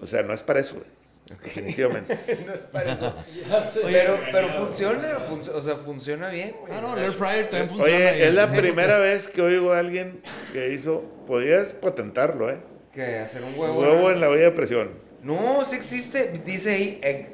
O 0.00 0.06
sea, 0.06 0.22
no 0.22 0.32
es 0.32 0.40
para 0.40 0.60
eso, 0.60 0.76
definitivamente. 1.44 2.18
no 2.46 2.54
es 2.54 2.60
para 2.62 2.92
eso. 2.92 3.14
Ya 3.48 3.62
sé. 3.62 3.80
Pero, 3.84 4.20
pero 4.30 4.48
funciona, 4.50 5.18
func- 5.28 5.50
o 5.54 5.60
sea, 5.60 5.76
funciona 5.76 6.28
bien, 6.28 6.54
güey. 6.60 6.72
Ah, 6.72 6.80
no, 6.80 6.96
el 6.96 7.04
air 7.04 7.12
fryer 7.12 7.48
también 7.50 7.68
funciona. 7.68 7.96
Oye, 7.96 8.26
es 8.26 8.34
la 8.34 8.46
sí, 8.48 8.56
primera 8.56 8.98
vez 8.98 9.28
que 9.28 9.42
oigo 9.42 9.72
a 9.72 9.78
alguien 9.78 10.20
que 10.52 10.72
hizo, 10.72 11.02
podías 11.26 11.72
patentarlo, 11.72 12.50
¿eh? 12.50 12.60
Que 12.92 13.18
hacer 13.18 13.42
un 13.42 13.58
huevo. 13.58 13.80
Huevo 13.80 14.10
en 14.10 14.20
la 14.20 14.28
olla 14.28 14.44
de 14.44 14.50
presión. 14.52 14.90
No, 15.22 15.64
sí 15.64 15.76
existe. 15.76 16.32
Dice 16.44 16.70
ahí 16.70 17.00
egg. 17.02 17.28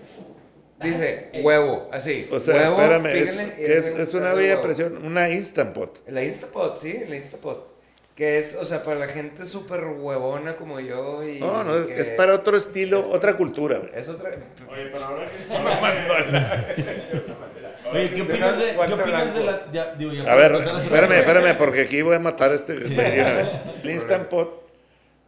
Dice 0.81 1.31
huevo, 1.43 1.89
así. 1.93 2.29
O 2.31 2.39
sea, 2.39 2.71
huevo, 2.71 2.81
espérame, 2.81 3.07
es, 3.07 3.37
es, 3.59 3.87
es 3.99 4.15
una 4.15 4.33
olla 4.33 4.57
de 4.57 4.59
presión, 4.59 5.05
una 5.05 5.29
Instant 5.29 5.75
Pot. 5.75 6.09
La 6.09 6.23
Instapot, 6.23 6.77
sí, 6.77 7.03
la 7.09 7.17
Instapot. 7.17 7.78
Que 8.19 8.39
es, 8.39 8.57
o 8.57 8.65
sea, 8.65 8.83
para 8.83 8.99
la 8.99 9.07
gente 9.07 9.45
súper 9.47 9.85
huevona 9.85 10.57
como 10.57 10.81
yo 10.81 11.23
y... 11.23 11.39
No, 11.39 11.63
no, 11.63 11.73
es, 11.77 11.87
que- 11.87 12.01
es 12.01 12.09
para 12.11 12.35
otro 12.35 12.57
estilo, 12.57 13.09
otra 13.11 13.37
cultura. 13.37 13.81
Es 13.95 14.09
otra... 14.09 14.31
Oye, 14.31 14.91
pero 14.93 15.05
ahora 15.05 15.27
que. 15.27 15.47
Oye, 17.93 18.11
¿qué 18.15 18.23
opinas 18.23 18.59
de, 18.59 18.73
¿qué 18.87 18.93
opinas 18.93 19.35
de 19.35 19.45
la. 19.45 19.67
Ya, 19.73 19.95
digo, 19.95 20.13
ya 20.13 20.31
A 20.31 20.35
ver, 20.35 20.53
espérame, 20.53 21.13
espérame, 21.13 21.57
porque 21.57 21.83
aquí 21.83 22.03
voy 22.03 22.17
a 22.17 22.19
matar 22.19 22.51
a 22.51 22.55
este 22.55 22.75
de 22.75 22.87
una 23.21 23.33
vez. 23.35 23.61
Instant 23.85 24.27
Pot 24.29 24.69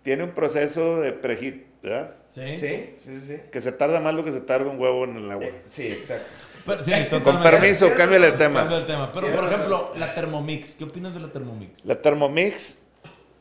tiene 0.02 0.24
un 0.24 0.30
proceso 0.32 1.00
de 1.00 1.12
preheat, 1.12 1.54
¿verdad? 1.84 2.14
Sí. 2.34 2.54
Sí, 2.54 2.94
sí, 2.98 3.20
sí. 3.20 3.36
Que 3.52 3.60
se 3.60 3.70
tarda 3.70 4.00
más 4.00 4.14
lo 4.14 4.24
que 4.24 4.32
se 4.32 4.40
tarda 4.40 4.68
un 4.68 4.80
huevo 4.80 5.04
en 5.04 5.16
el 5.16 5.30
agua. 5.30 5.46
Eh, 5.46 5.62
sí, 5.64 5.86
exacto. 5.86 6.26
Pero- 6.66 6.84
sí, 6.84 6.92
Con 7.24 7.40
permiso, 7.42 7.94
cámbiale 7.94 8.32
de 8.32 8.36
Cambio 8.36 8.62
tema. 8.62 8.76
el 8.78 8.86
tema. 8.86 9.12
Pero, 9.12 9.26
por 9.28 9.36
razón. 9.36 9.50
ejemplo, 9.52 9.92
la 9.96 10.12
Thermomix. 10.14 10.70
¿Qué 10.74 10.84
opinas 10.84 11.14
de 11.14 11.20
la 11.20 11.28
Thermomix? 11.32 11.84
La 11.84 11.94
Thermomix 12.02 12.78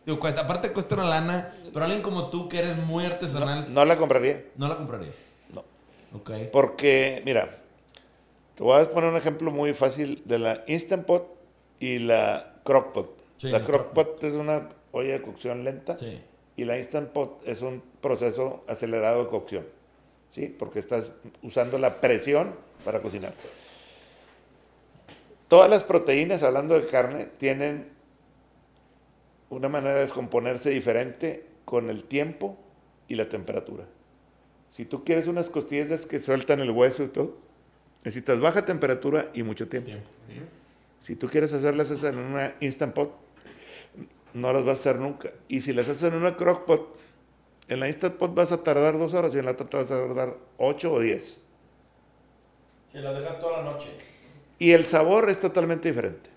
Digo, 0.10 0.20
cuesta- 0.20 0.42
aparte 0.42 0.72
cuesta 0.74 0.96
una 0.96 1.04
lana, 1.04 1.54
pero 1.72 1.86
alguien 1.86 2.02
como 2.02 2.32
tú 2.32 2.50
que 2.50 2.58
eres 2.58 2.76
muy 2.76 3.06
artesanal, 3.06 3.72
no 3.72 3.86
la 3.86 3.96
compraría. 3.96 4.44
no, 4.56 4.68
la 4.68 4.76
compraría. 4.76 5.12
No. 5.54 5.64
Ok. 6.18 6.32
Porque, 6.52 7.22
mira, 7.26 7.58
te 8.56 8.64
voy 8.64 8.82
a 8.82 8.90
poner 8.90 9.12
un 9.12 9.18
ejemplo 9.18 9.52
muy 9.52 9.76
fácil 9.76 10.24
de 10.26 10.40
la 10.40 10.64
Instant 10.66 11.06
Pot 11.06 11.28
y 11.80 12.00
la 12.00 12.56
Crockpot. 12.64 13.16
Sí, 13.38 13.52
la 13.52 13.60
la 13.60 13.66
Crockpot 13.66 14.24
es 14.24 14.34
una 14.34 14.70
olla 14.94 15.12
de 15.14 15.22
cocción 15.22 15.64
lenta 15.64 15.96
Sí. 16.00 16.20
y 16.58 16.66
la 16.66 16.80
Instant 16.80 17.12
Pot 17.12 17.48
es 17.48 17.62
un 17.62 17.84
proceso 18.02 18.64
acelerado 18.68 19.24
de 19.26 19.30
cocción. 19.30 19.68
¿Sí? 20.30 20.48
Porque 20.48 20.80
estás 20.80 21.12
usando 21.44 21.78
la 21.78 22.02
presión 22.02 22.56
para 22.84 23.00
cocinar. 23.00 23.34
Todas 25.48 25.70
las 25.70 25.84
proteínas, 25.84 26.42
hablando 26.42 26.74
de 26.80 26.88
carne, 26.88 27.26
tienen 27.38 27.92
una 29.50 29.70
manera 29.70 29.96
de 29.96 30.02
descomponerse 30.02 30.70
diferente 30.70 31.46
con 31.66 31.90
el 31.90 32.04
tiempo 32.04 32.58
y 33.08 33.16
la 33.16 33.30
temperatura. 33.30 33.86
Si 34.70 34.86
tú 34.86 35.04
quieres 35.04 35.28
unas 35.28 35.50
costillas 35.50 36.06
que 36.06 36.20
sueltan 36.20 36.60
el 36.60 36.72
hueso 36.72 37.04
y 37.04 37.08
todo, 37.08 37.38
necesitas 38.04 38.40
baja 38.40 38.66
temperatura 38.66 39.30
y 39.34 39.44
mucho 39.44 39.68
tiempo. 39.68 39.88
Tiempo. 39.88 40.10
Si 41.00 41.16
tú 41.16 41.28
quieres 41.30 41.54
hacerlas 41.54 41.90
esas 41.90 42.14
en 42.14 42.20
una 42.20 42.56
Instant 42.60 42.94
Pot, 42.94 43.14
no 44.34 44.54
las 44.54 44.64
vas 44.64 44.78
a 44.78 44.80
hacer 44.80 44.98
nunca. 44.98 45.32
Y 45.48 45.62
si 45.62 45.74
las 45.74 45.90
haces 45.90 46.04
en 46.04 46.16
una 46.16 46.36
Crock 46.36 46.66
Pot, 46.66 46.98
en 47.68 47.80
la 47.80 47.88
Instant 47.88 48.16
Pot 48.18 48.36
vas 48.36 48.52
a 48.52 48.64
tardar 48.64 48.98
dos 48.98 49.14
horas 49.14 49.34
y 49.34 49.40
en 49.40 49.46
la 49.46 49.52
otra 49.52 49.68
te 49.68 49.78
vas 49.78 49.92
a 49.92 49.98
tardar 50.00 50.38
ocho 50.58 50.94
o 50.94 51.00
diez. 51.00 51.40
Si 52.92 52.98
las 53.00 53.18
dejas 53.18 53.40
toda 53.40 53.64
la 53.64 53.72
noche. 53.72 53.90
Y 54.60 54.72
el 54.72 54.86
sabor 54.86 55.30
es 55.30 55.40
totalmente 55.40 55.88
diferente. 55.88 56.30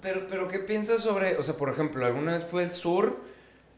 Pero, 0.00 0.26
pero, 0.28 0.48
¿qué 0.48 0.60
piensas 0.60 1.00
sobre, 1.00 1.36
o 1.36 1.42
sea, 1.42 1.54
por 1.56 1.70
ejemplo, 1.70 2.06
alguna 2.06 2.34
vez 2.34 2.44
fue 2.44 2.62
al 2.62 2.72
sur 2.72 3.16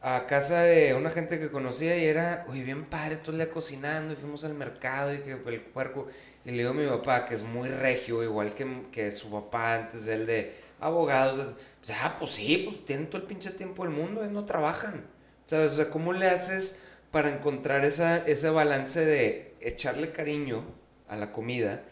a 0.02 0.26
casa 0.26 0.62
de 0.62 0.94
una 0.94 1.10
gente 1.10 1.38
que 1.38 1.50
conocía 1.50 1.96
y 1.96 2.04
era, 2.04 2.46
oye, 2.48 2.62
bien 2.62 2.84
padre, 2.84 3.16
todo 3.16 3.32
el 3.32 3.38
día 3.38 3.50
cocinando 3.50 4.12
y 4.12 4.16
fuimos 4.16 4.44
al 4.44 4.54
mercado 4.54 5.14
y 5.14 5.20
que 5.20 5.32
el 5.32 5.60
puerco. 5.60 6.08
Y 6.44 6.50
le 6.50 6.58
digo 6.58 6.70
a 6.70 6.74
mi 6.74 6.86
papá, 6.86 7.26
que 7.26 7.34
es 7.34 7.42
muy 7.42 7.68
regio, 7.68 8.22
igual 8.22 8.54
que, 8.54 8.84
que 8.92 9.12
su 9.12 9.30
papá 9.30 9.74
antes 9.74 10.06
de 10.06 10.14
él 10.14 10.26
de 10.26 10.54
abogados. 10.80 11.38
o 11.38 11.84
sea, 11.84 11.96
ah, 12.04 12.16
pues 12.18 12.32
sí, 12.32 12.64
pues 12.66 12.84
tienen 12.84 13.08
todo 13.08 13.20
el 13.20 13.26
pinche 13.26 13.50
tiempo 13.50 13.84
del 13.84 13.92
mundo, 13.92 14.24
y 14.24 14.28
no 14.28 14.44
trabajan. 14.44 15.04
¿Sabes? 15.46 15.72
O 15.72 15.76
sea, 15.76 15.90
¿cómo 15.90 16.12
le 16.12 16.28
haces 16.28 16.82
para 17.10 17.30
encontrar 17.34 17.84
esa, 17.84 18.18
ese 18.18 18.50
balance 18.50 19.04
de 19.04 19.54
echarle 19.60 20.12
cariño 20.12 20.64
a 21.08 21.16
la 21.16 21.32
comida 21.32 21.82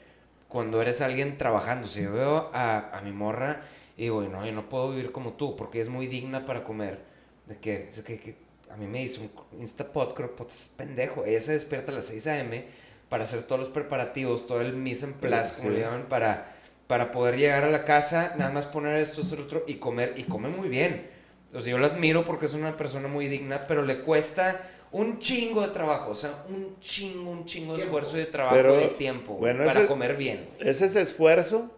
cuando 0.48 0.80
eres 0.80 1.00
alguien 1.02 1.36
trabajando? 1.38 1.88
Si 1.88 2.02
yo 2.02 2.12
veo 2.12 2.50
a, 2.54 2.96
a 2.96 3.00
mi 3.02 3.12
morra 3.12 3.62
y 3.98 4.04
digo, 4.04 4.22
no, 4.22 4.46
yo 4.46 4.52
no 4.52 4.68
puedo 4.70 4.90
vivir 4.90 5.12
como 5.12 5.34
tú 5.34 5.54
porque 5.56 5.80
es 5.82 5.90
muy 5.90 6.06
digna 6.06 6.46
para 6.46 6.64
comer. 6.64 7.00
De 7.46 7.58
que, 7.58 7.84
es 7.84 8.00
que, 8.02 8.18
que 8.18 8.36
a 8.70 8.76
mí 8.76 8.86
me 8.86 9.00
dice 9.00 9.20
un 9.52 9.60
Instapot, 9.60 10.14
Crockpot, 10.14 10.48
es 10.48 10.72
pendejo. 10.76 11.24
Ella 11.26 11.40
se 11.40 11.52
despierta 11.52 11.92
a 11.92 11.96
las 11.96 12.06
6 12.06 12.26
a.m. 12.28 12.64
para 13.10 13.24
hacer 13.24 13.42
todos 13.42 13.60
los 13.60 13.68
preparativos, 13.70 14.46
todo 14.46 14.60
el 14.62 14.72
mise 14.74 15.04
en 15.06 15.14
place, 15.14 15.56
como 15.56 15.68
Sí. 15.70 15.74
le 15.74 15.80
llaman, 15.82 16.06
para, 16.08 16.54
para 16.86 17.10
poder 17.10 17.36
llegar 17.36 17.64
a 17.64 17.70
la 17.70 17.84
casa, 17.84 18.34
nada 18.38 18.50
más 18.52 18.66
poner 18.66 18.96
esto, 18.96 19.22
hacer 19.22 19.40
otro 19.40 19.64
y 19.66 19.74
comer. 19.74 20.14
Y 20.16 20.24
come 20.24 20.48
muy 20.48 20.68
bien. 20.68 21.10
O 21.52 21.60
sea, 21.60 21.70
yo 21.72 21.78
la 21.78 21.88
admiro 21.88 22.24
porque 22.24 22.46
es 22.46 22.54
una 22.54 22.76
persona 22.76 23.08
muy 23.08 23.26
digna, 23.28 23.62
pero 23.66 23.82
le 23.82 24.00
cuesta 24.00 24.70
un 24.92 25.18
chingo 25.18 25.62
de 25.62 25.68
trabajo, 25.68 26.10
o 26.10 26.14
sea, 26.14 26.44
un 26.48 26.78
chingo, 26.80 27.30
un 27.30 27.44
chingo 27.46 27.76
de 27.76 27.82
esfuerzo 27.82 28.16
y 28.16 28.20
de 28.20 28.26
trabajo 28.26 28.56
Pero, 28.56 28.74
y 28.76 28.84
de 28.84 28.88
tiempo 28.90 29.34
bueno, 29.34 29.64
para 29.64 29.80
ese- 29.80 29.88
comer 29.88 30.16
bien. 30.16 30.48
Ese 30.60 30.86
es 30.86 30.96
esfuerzo 30.96 31.70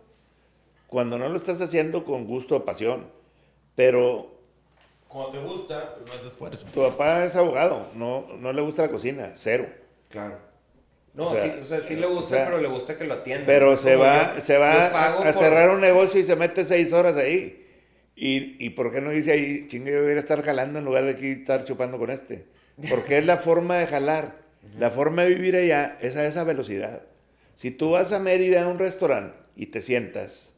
cuando 0.91 1.17
no 1.19 1.29
lo 1.29 1.37
estás 1.37 1.61
haciendo 1.63 2.05
con 2.05 2.27
gusto 2.27 2.57
o 2.57 2.65
pasión. 2.65 3.07
Pero 3.75 4.39
Cuando 5.09 5.31
te 5.31 5.39
gusta, 5.39 5.95
pues 5.97 6.07
no 6.07 6.15
es 6.21 6.27
esfuerzo. 6.27 6.67
tu 6.67 6.81
papá 6.83 7.25
es 7.25 7.35
abogado, 7.37 7.89
no, 7.95 8.27
no 8.39 8.53
le 8.53 8.61
gusta 8.63 8.83
la 8.83 8.91
cocina, 8.91 9.33
cero. 9.37 9.67
Claro. 10.09 10.39
No, 11.15 11.29
O 11.29 11.35
sea, 11.35 11.43
sí, 11.43 11.59
o 11.59 11.63
sea, 11.65 11.81
sí 11.81 11.97
le 11.97 12.07
gusta, 12.07 12.35
o 12.35 12.39
sea, 12.39 12.47
pero 12.51 12.61
le 12.61 12.69
gusta 12.69 12.97
que 12.97 13.05
lo 13.05 13.15
atiendan. 13.15 13.47
Pero 13.47 13.71
O 13.73 13.77
sea, 13.77 13.85
se 13.91 13.97
va, 13.97 14.35
yo- 14.37 14.41
se 14.41 14.59
va 14.59 14.73
a, 14.87 15.09
a 15.11 15.17
por- 15.17 15.33
cerrar 15.33 15.71
un 15.71 15.81
negocio 15.81 16.21
y 16.21 16.25
se 16.25 16.37
mete 16.37 16.65
seis 16.65 16.93
horas 16.93 17.17
ahí. 17.17 17.57
¿Y, 18.15 18.65
y 18.65 18.71
por 18.71 18.93
qué 18.93 19.01
no 19.01 19.11
dice 19.11 19.33
ahí, 19.33 19.67
chingue, 19.67 19.93
yo 19.93 20.03
voy 20.03 20.13
a 20.13 20.19
estar 20.19 20.43
jalando 20.43 20.79
en 20.79 20.85
lugar 20.85 21.05
de 21.05 21.13
aquí 21.13 21.27
estar 21.31 21.65
chupando 21.65 21.99
con 21.99 22.11
este? 22.11 22.47
Porque 22.89 23.19
es 23.19 23.27
la 23.27 23.39
forma 23.39 23.77
de 23.79 23.87
jalar. 23.87 24.39
La 24.79 24.91
forma 24.91 25.23
de 25.23 25.31
vivir 25.31 25.57
allá 25.57 25.97
es 26.01 26.17
a 26.17 26.27
esa 26.27 26.45
velocidad. 26.45 27.03
Si 27.55 27.71
tú 27.71 27.93
vas 27.93 28.13
a 28.13 28.19
Mérida 28.21 28.65
a 28.65 28.69
un 28.69 28.79
restaurante 28.79 29.37
y 29.57 29.67
te 29.67 29.81
sientas 29.83 30.50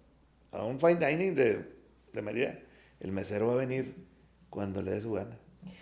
a 0.53 0.65
un 0.65 0.79
fine 0.79 0.97
dining 0.97 1.35
de, 1.35 1.65
de 2.13 2.23
Mérida, 2.23 2.59
el 3.01 3.11
mesero 3.13 3.49
va 3.49 3.55
a 3.55 3.57
venir 3.57 3.95
cuando 4.51 4.83
le 4.83 4.93
dé 4.93 5.01
su 5.01 5.13
gana. 5.13 5.37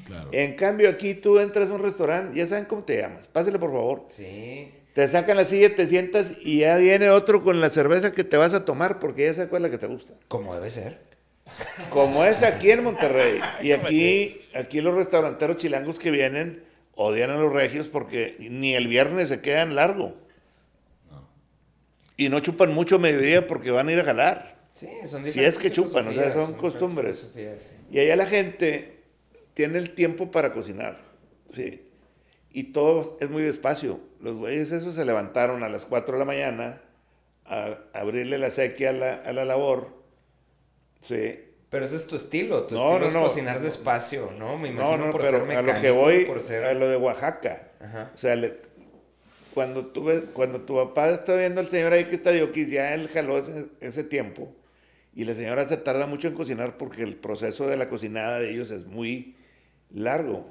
Claro. 0.07 0.31
En 0.33 0.55
cambio, 0.55 0.89
aquí 0.89 1.15
tú 1.15 1.39
entras 1.39 1.69
a 1.69 1.75
un 1.75 1.83
restaurante, 1.83 2.37
ya 2.37 2.47
saben 2.47 2.65
cómo 2.65 2.85
te 2.85 2.99
llamas. 2.99 3.27
Pásale, 3.29 3.59
por 3.59 3.73
favor. 3.73 4.07
Sí. 4.17 4.73
Te 4.95 5.07
sacan 5.07 5.37
la 5.37 5.45
silla, 5.45 5.75
te 5.75 5.87
sientas 5.87 6.33
y 6.43 6.61
ya 6.61 6.77
viene 6.77 7.11
otro 7.11 7.45
con 7.45 7.61
la 7.61 7.71
cerveza 7.71 8.13
que 8.13 8.25
te 8.25 8.37
vas 8.37 8.55
a 8.55 8.65
tomar 8.65 8.99
porque 8.99 9.27
ya 9.27 9.35
sabe 9.35 9.49
cuál 9.49 9.65
es 9.65 9.71
la 9.71 9.79
que 9.79 9.79
te 9.79 9.87
gusta. 9.87 10.15
Como 10.29 10.55
debe 10.55 10.71
ser. 10.71 10.99
Como 11.91 12.25
es 12.25 12.43
aquí 12.43 12.71
en 12.71 12.85
Monterrey. 12.85 13.41
Y 13.63 13.73
aquí, 13.73 14.41
aquí 14.55 14.81
los 14.81 14.95
restauranteros 14.95 15.59
chilangos 15.59 15.99
que 15.99 16.11
vienen 16.11 16.65
odian 16.95 17.31
a 17.31 17.37
los 17.37 17.53
regios 17.53 17.89
porque 17.89 18.37
ni 18.39 18.75
el 18.75 18.89
viernes 18.89 19.29
se 19.29 19.41
quedan 19.41 19.75
largo. 19.75 20.15
Y 22.17 22.29
no 22.29 22.41
chupan 22.41 22.75
mucho 22.75 22.97
a 22.97 22.99
mediodía 22.99 23.47
porque 23.47 23.71
van 23.71 23.89
a 23.89 23.93
ir 23.93 24.01
a 24.01 24.05
jalar. 24.05 24.50
Sí, 24.73 24.89
son 25.05 25.25
Si 25.25 25.43
es 25.43 25.59
que 25.59 25.71
chupan, 25.71 26.09
o 26.09 26.13
sea, 26.13 26.33
son 26.33 26.55
costumbres. 26.55 27.31
sí. 27.35 27.47
Y 27.91 27.99
allá 27.99 28.17
la 28.17 28.27
gente 28.27 29.01
tiene 29.55 29.79
el 29.79 29.91
tiempo 29.95 30.31
para 30.31 30.53
cocinar. 30.53 30.99
Sí. 31.55 31.87
Y 32.53 32.65
todo 32.73 33.17
es 33.21 33.29
muy 33.31 33.43
despacio. 33.43 34.01
Los 34.21 34.39
güeyes 34.39 34.71
esos 34.73 34.95
se 34.95 35.05
levantaron 35.05 35.63
a 35.65 35.69
las 35.69 35.85
4 35.85 36.15
de 36.15 36.19
la 36.21 36.25
mañana 36.25 36.83
a 37.47 37.79
abrirle 37.95 38.39
la 38.39 38.51
sequía 38.51 38.91
a 38.91 38.93
la, 38.93 39.15
a 39.15 39.33
la 39.33 39.45
labor. 39.45 39.89
Sí. 41.01 41.45
Pero 41.69 41.85
ese 41.85 41.97
es 41.97 42.07
tu 42.07 42.17
estilo, 42.17 42.65
tu 42.67 42.75
No, 42.75 42.83
estilo 42.87 43.01
no, 43.01 43.07
es 43.07 43.15
no. 43.15 43.23
cocinar 43.25 43.61
despacio, 43.61 44.33
¿no? 44.39 44.57
Me 44.59 44.69
imagino 44.69 44.97
No, 44.99 45.07
no, 45.07 45.13
por 45.13 45.21
pero 45.21 45.45
ser 45.47 45.57
a 45.57 45.63
lo 45.63 45.67
que 45.69 45.73
mecánico, 45.91 45.95
voy, 46.01 46.41
ser- 46.41 46.65
a 46.65 46.75
lo 46.75 46.89
de 46.89 46.97
Oaxaca. 46.97 47.71
Ajá. 47.81 48.11
O 48.15 48.19
sea, 48.19 48.35
le- 48.37 48.57
cuando, 49.55 49.87
tú 49.87 50.05
ves, 50.05 50.25
cuando 50.33 50.61
tu 50.63 50.77
papá 50.77 51.11
está 51.11 51.35
viendo 51.35 51.61
al 51.61 51.69
señor 51.69 51.93
ahí 51.93 52.05
que 52.05 52.15
está 52.17 52.31
de 52.33 52.43
Oquis, 52.43 52.71
ya 52.71 52.95
él 52.95 53.09
jaló 53.09 53.39
ese, 53.39 53.67
ese 53.81 54.05
tiempo. 54.05 54.53
Y 55.15 55.25
la 55.25 55.35
señora 55.35 55.67
se 55.67 55.77
tarda 55.77 56.07
mucho 56.07 56.29
en 56.29 56.35
cocinar 56.35 56.77
porque 56.77 57.03
el 57.03 57.17
proceso 57.17 57.67
de 57.67 57.77
la 57.77 57.89
cocinada 57.89 58.39
de 58.39 58.53
ellos 58.53 58.71
es 58.71 58.87
muy 58.87 59.37
largo. 59.91 60.47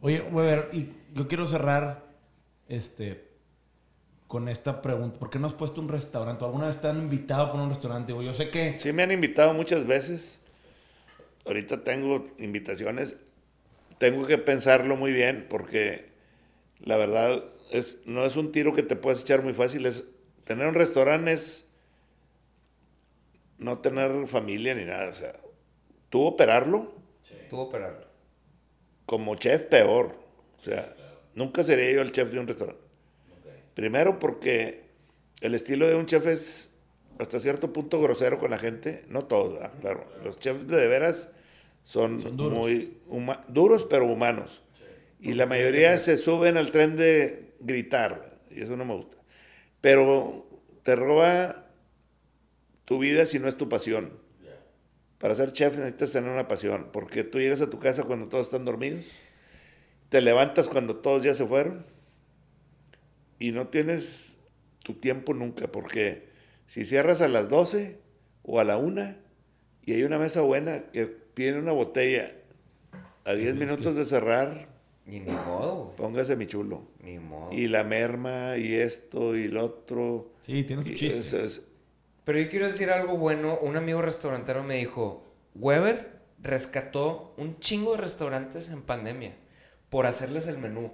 Oye, 0.00 0.20
Weber, 0.20 0.68
y 0.72 0.92
yo 1.14 1.26
quiero 1.26 1.46
cerrar 1.46 2.04
este 2.68 3.34
con 4.26 4.48
esta 4.48 4.82
pregunta. 4.82 5.18
¿Por 5.18 5.30
qué 5.30 5.38
no 5.38 5.46
has 5.46 5.52
puesto 5.52 5.80
un 5.80 5.88
restaurante? 5.88 6.44
¿Alguna 6.44 6.66
vez 6.66 6.80
te 6.80 6.88
han 6.88 6.98
invitado 6.98 7.44
a 7.44 7.50
poner 7.50 7.64
un 7.66 7.70
restaurante? 7.70 8.12
Yo 8.12 8.34
sé 8.34 8.50
que... 8.50 8.76
Sí 8.78 8.92
me 8.92 9.02
han 9.02 9.12
invitado 9.12 9.54
muchas 9.54 9.86
veces. 9.86 10.40
Ahorita 11.46 11.84
tengo 11.84 12.24
invitaciones. 12.38 13.16
Tengo 13.98 14.26
que 14.26 14.38
pensarlo 14.38 14.96
muy 14.96 15.12
bien 15.12 15.46
porque 15.48 16.10
la 16.80 16.96
verdad 16.96 17.44
es, 17.70 17.98
no 18.06 18.24
es 18.24 18.36
un 18.36 18.50
tiro 18.50 18.74
que 18.74 18.82
te 18.82 18.96
puedes 18.96 19.20
echar 19.20 19.42
muy 19.42 19.54
fácil. 19.54 19.86
Es, 19.86 20.04
tener 20.44 20.66
un 20.66 20.74
restaurante 20.74 21.32
es 21.32 21.63
no 23.58 23.78
tener 23.78 24.26
familia 24.28 24.74
ni 24.74 24.84
nada. 24.84 25.08
O 25.08 25.14
sea, 25.14 25.32
tú 26.10 26.22
operarlo 26.22 26.92
Tú 27.48 27.58
operarlo. 27.58 28.06
como 29.06 29.34
chef 29.36 29.62
peor. 29.62 30.16
O 30.60 30.64
sea, 30.64 30.94
nunca 31.34 31.62
sería 31.62 31.92
yo 31.92 32.02
el 32.02 32.10
chef 32.12 32.30
de 32.32 32.40
un 32.40 32.46
restaurante. 32.46 32.82
Primero 33.74 34.18
porque 34.18 34.84
el 35.40 35.54
estilo 35.54 35.86
de 35.86 35.94
un 35.96 36.06
chef 36.06 36.26
es 36.26 36.72
hasta 37.18 37.38
cierto 37.38 37.72
punto 37.72 38.00
grosero 38.00 38.38
con 38.38 38.50
la 38.50 38.58
gente. 38.58 39.02
No 39.08 39.24
todos, 39.26 39.54
¿verdad? 39.54 39.72
claro. 39.80 40.06
Los 40.24 40.38
chefs 40.38 40.66
de, 40.66 40.76
de 40.76 40.86
veras 40.88 41.28
son, 41.84 42.22
Son 42.22 42.36
duros. 42.36 42.58
muy 42.58 42.96
duros 43.48 43.86
pero 43.88 44.06
humanos. 44.06 44.62
Y 45.20 45.32
la 45.34 45.46
mayoría 45.46 45.98
se 45.98 46.16
suben 46.16 46.56
al 46.56 46.70
tren 46.70 46.96
de 46.96 47.54
gritar. 47.60 48.30
Y 48.50 48.62
eso 48.62 48.76
no 48.76 48.84
me 48.84 48.94
gusta. 48.94 49.16
Pero 49.80 50.46
te 50.82 50.96
roba 50.96 51.66
tu 52.84 52.98
vida 52.98 53.24
si 53.26 53.38
no 53.38 53.48
es 53.48 53.56
tu 53.56 53.68
pasión. 53.68 54.12
Para 55.18 55.34
ser 55.34 55.52
chef 55.52 55.76
necesitas 55.76 56.12
tener 56.12 56.30
una 56.30 56.48
pasión, 56.48 56.88
porque 56.92 57.24
tú 57.24 57.38
llegas 57.38 57.60
a 57.62 57.70
tu 57.70 57.78
casa 57.78 58.02
cuando 58.02 58.28
todos 58.28 58.46
están 58.48 58.64
dormidos, 58.66 59.04
te 60.10 60.20
levantas 60.20 60.68
cuando 60.68 60.96
todos 60.96 61.22
ya 61.22 61.32
se 61.34 61.46
fueron 61.46 61.86
y 63.38 63.52
no 63.52 63.68
tienes 63.68 64.38
tu 64.82 64.94
tiempo 64.94 65.32
nunca, 65.32 65.68
porque 65.68 66.28
si 66.66 66.84
cierras 66.84 67.20
a 67.20 67.28
las 67.28 67.48
12 67.48 67.98
o 68.42 68.60
a 68.60 68.64
la 68.64 68.76
1 68.76 69.14
y 69.86 69.92
hay 69.94 70.02
una 70.02 70.18
mesa 70.18 70.42
buena 70.42 70.90
que 70.92 71.06
pide 71.06 71.58
una 71.58 71.72
botella 71.72 72.32
a 73.24 73.32
10 73.34 73.54
minutos 73.54 73.96
de 73.96 74.04
cerrar, 74.04 74.68
Y 75.06 75.20
ni 75.20 75.30
modo, 75.32 75.84
güey. 75.84 75.96
póngase 75.96 76.36
mi 76.36 76.46
chulo. 76.46 76.86
Ni 77.02 77.18
modo. 77.18 77.50
Y 77.52 77.68
la 77.68 77.82
merma 77.84 78.56
y 78.58 78.74
esto 78.74 79.34
y 79.36 79.48
lo 79.48 79.64
otro. 79.64 80.32
Sí, 80.44 80.64
tiene 80.64 80.82
su 80.82 80.94
chiste. 80.94 81.18
es- 81.20 81.32
es- 81.32 81.62
Pero 82.24 82.38
yo 82.38 82.48
quiero 82.50 82.66
decir 82.66 82.90
algo 82.90 83.16
bueno. 83.16 83.58
Un 83.60 83.76
amigo 83.76 84.02
restaurantero 84.02 84.62
me 84.62 84.76
dijo, 84.76 85.24
Weber 85.54 86.12
rescató 86.42 87.34
un 87.38 87.58
chingo 87.60 87.92
de 87.92 87.98
restaurantes 88.02 88.70
en 88.70 88.82
pandemia 88.82 89.34
por 89.90 90.06
hacerles 90.06 90.46
el 90.48 90.58
menú. 90.58 90.92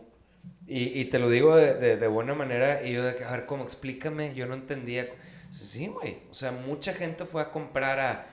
Y, 0.67 0.99
y 1.01 1.07
te 1.07 1.19
lo 1.19 1.29
digo 1.31 1.57
de, 1.57 1.75
de- 1.75 2.07
buena 2.09 2.35
manera. 2.35 2.85
Y 2.87 2.93
yo 2.95 3.05
de 3.05 3.15
que, 3.15 3.25
a 3.25 3.31
ver, 3.33 3.47
¿cómo? 3.47 3.65
Explícame. 3.65 4.35
Yo 4.35 4.47
no 4.47 4.55
entendía. 4.55 5.09
Sí, 5.51 5.87
güey. 5.89 6.19
O 6.31 6.35
sea, 6.35 6.53
mucha 6.53 6.95
gente 6.95 7.25
fue 7.25 7.43
a 7.43 7.51
comprar 7.51 8.01
a 8.01 8.27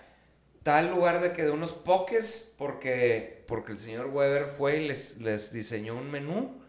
tal 0.64 0.90
lugar 0.92 1.22
de 1.22 1.34
que 1.34 1.44
de 1.44 1.52
unos 1.52 1.74
poques 1.74 2.54
porque, 2.58 3.44
porque 3.48 3.72
el 3.72 3.78
señor 3.80 4.08
Weber 4.08 4.48
fue 4.48 4.78
y 4.78 4.88
les, 4.88 5.18
les 5.22 5.52
diseñó 5.54 5.96
un 5.98 6.12
menú 6.12 6.62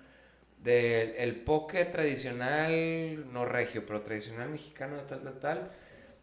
del 0.59 1.15
el 1.17 1.37
poke 1.45 1.85
tradicional, 1.87 3.33
no 3.33 3.45
regio, 3.45 3.87
pero 3.87 4.03
tradicional 4.03 4.51
mexicano 4.51 4.97
tal, 5.03 5.23
tal, 5.23 5.39
tal. 5.41 5.73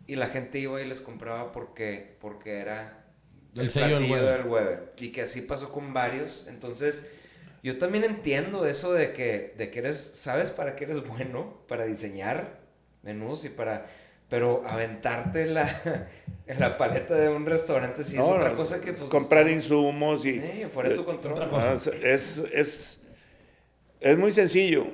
Y 0.07 0.15
la 0.17 0.27
gente 0.27 0.59
iba 0.59 0.79
y 0.81 0.87
les 0.87 1.01
compraba 1.01 1.51
porque, 1.51 2.15
porque 2.21 2.59
era 2.59 3.05
El 3.55 3.69
sello 3.69 3.99
del 3.99 4.11
Weber. 4.11 4.37
del 4.37 4.47
Weber. 4.47 4.93
Y 4.99 5.11
que 5.11 5.23
así 5.23 5.41
pasó 5.41 5.71
con 5.71 5.93
varios. 5.93 6.45
Entonces, 6.47 7.11
yo 7.63 7.77
también 7.77 8.03
entiendo 8.03 8.67
eso 8.67 8.93
de 8.93 9.13
que, 9.13 9.55
de 9.57 9.71
que 9.71 9.79
eres, 9.79 9.97
sabes 10.15 10.51
para 10.51 10.75
qué 10.75 10.83
eres 10.85 11.05
bueno, 11.07 11.61
para 11.67 11.85
diseñar 11.85 12.59
menús 13.01 13.45
y 13.45 13.49
para... 13.49 13.87
Pero 14.27 14.63
aventarte 14.65 15.45
la, 15.45 16.09
en 16.47 16.59
la 16.59 16.77
paleta 16.79 17.13
de 17.15 17.29
un 17.29 17.45
restaurante 17.45 18.03
sí 18.03 18.17
es 18.17 18.23
otra 18.23 18.55
cosa 18.55 18.81
que... 18.81 18.89
es 18.89 18.97
pues, 18.97 19.09
comprar 19.09 19.47
insumos 19.49 20.25
y... 20.25 20.39
Sí, 20.39 20.65
fuera 20.73 20.89
de 20.89 20.95
tu 20.95 21.05
control. 21.05 21.33
otra 21.33 21.45
No, 21.45 21.51
cosa. 21.51 21.73
es, 21.73 21.87
es, 21.87 22.37
es, 22.51 23.01
es 23.99 24.17
muy 24.17 24.31
sencillo. 24.31 24.87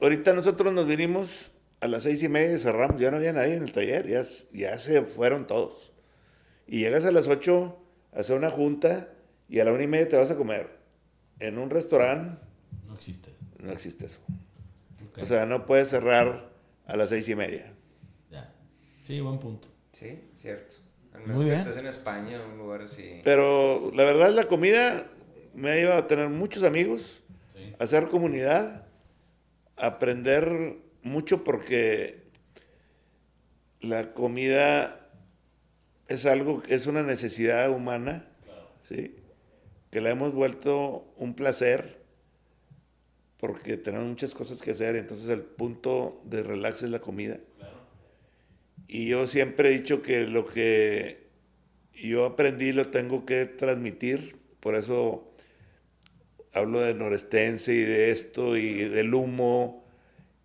Ahorita 0.00 0.32
nosotros 0.34 0.72
nos 0.72 0.86
vinimos 0.86 1.49
a 1.80 1.88
las 1.88 2.02
seis 2.02 2.22
y 2.22 2.28
media 2.28 2.58
cerramos. 2.58 3.00
Ya 3.00 3.10
no 3.10 3.16
había 3.18 3.32
nadie 3.32 3.54
en 3.54 3.62
el 3.62 3.72
taller. 3.72 4.06
Ya, 4.06 4.22
ya 4.52 4.78
se 4.78 5.02
fueron 5.02 5.46
todos. 5.46 5.92
Y 6.66 6.80
llegas 6.80 7.04
a 7.04 7.10
las 7.12 7.26
ocho 7.28 7.78
a 8.14 8.20
hacer 8.20 8.36
una 8.36 8.50
junta 8.50 9.08
y 9.48 9.58
a 9.60 9.64
la 9.64 9.72
una 9.72 9.82
y 9.82 9.86
media 9.86 10.08
te 10.08 10.16
vas 10.16 10.30
a 10.30 10.36
comer. 10.36 10.78
En 11.38 11.58
un 11.58 11.70
restaurante 11.70 12.38
No 12.86 12.94
existe. 12.94 13.30
no 13.58 13.72
existe 13.72 14.06
eso. 14.06 14.18
O 15.20 15.26
sea, 15.26 15.46
no 15.46 15.66
puedes 15.66 15.88
cerrar 15.88 16.50
a 16.86 16.96
las 16.96 17.08
seis 17.08 17.28
y 17.28 17.34
media. 17.34 17.72
Ya. 18.30 18.52
Sí, 19.06 19.20
buen 19.20 19.38
punto. 19.38 19.68
Sí, 19.92 20.20
cierto. 20.34 20.76
Al 21.12 21.20
Muy 21.20 21.28
menos 21.28 21.42
que 21.42 21.48
bien. 21.50 21.60
estés 21.60 21.76
en 21.78 21.86
España, 21.86 22.36
en 22.36 22.50
un 22.52 22.58
lugar 22.58 22.82
así. 22.82 23.20
Pero 23.24 23.90
la 23.94 24.04
verdad, 24.04 24.30
la 24.30 24.44
comida 24.44 25.04
me 25.54 25.70
ha 25.70 25.74
llevado 25.74 25.98
a 25.98 26.06
tener 26.06 26.28
muchos 26.28 26.62
amigos, 26.62 27.20
Sí. 27.56 27.74
a 27.78 27.82
hacer 27.84 28.08
comunidad, 28.08 28.86
a 29.76 29.86
aprender 29.86 30.76
mucho 31.02 31.44
porque 31.44 32.22
la 33.80 34.12
comida 34.12 35.08
es 36.08 36.26
algo, 36.26 36.62
es 36.68 36.86
una 36.86 37.02
necesidad 37.02 37.70
humana, 37.70 38.28
¿sí? 38.88 39.14
que 39.90 40.00
la 40.00 40.10
hemos 40.10 40.34
vuelto 40.34 41.12
un 41.16 41.34
placer 41.34 42.00
porque 43.38 43.78
tenemos 43.78 44.06
muchas 44.06 44.34
cosas 44.34 44.60
que 44.60 44.72
hacer, 44.72 44.96
entonces 44.96 45.28
el 45.30 45.40
punto 45.40 46.20
de 46.24 46.42
relax 46.42 46.82
es 46.82 46.90
la 46.90 47.00
comida. 47.00 47.38
Y 48.86 49.06
yo 49.06 49.26
siempre 49.26 49.68
he 49.68 49.72
dicho 49.72 50.02
que 50.02 50.26
lo 50.26 50.46
que 50.46 51.28
yo 51.94 52.26
aprendí 52.26 52.72
lo 52.72 52.90
tengo 52.90 53.24
que 53.24 53.46
transmitir, 53.46 54.36
por 54.60 54.74
eso 54.74 55.32
hablo 56.52 56.80
de 56.80 56.94
norestense 56.94 57.72
y 57.72 57.80
de 57.80 58.10
esto 58.10 58.56
y 58.56 58.88
del 58.88 59.14
humo. 59.14 59.79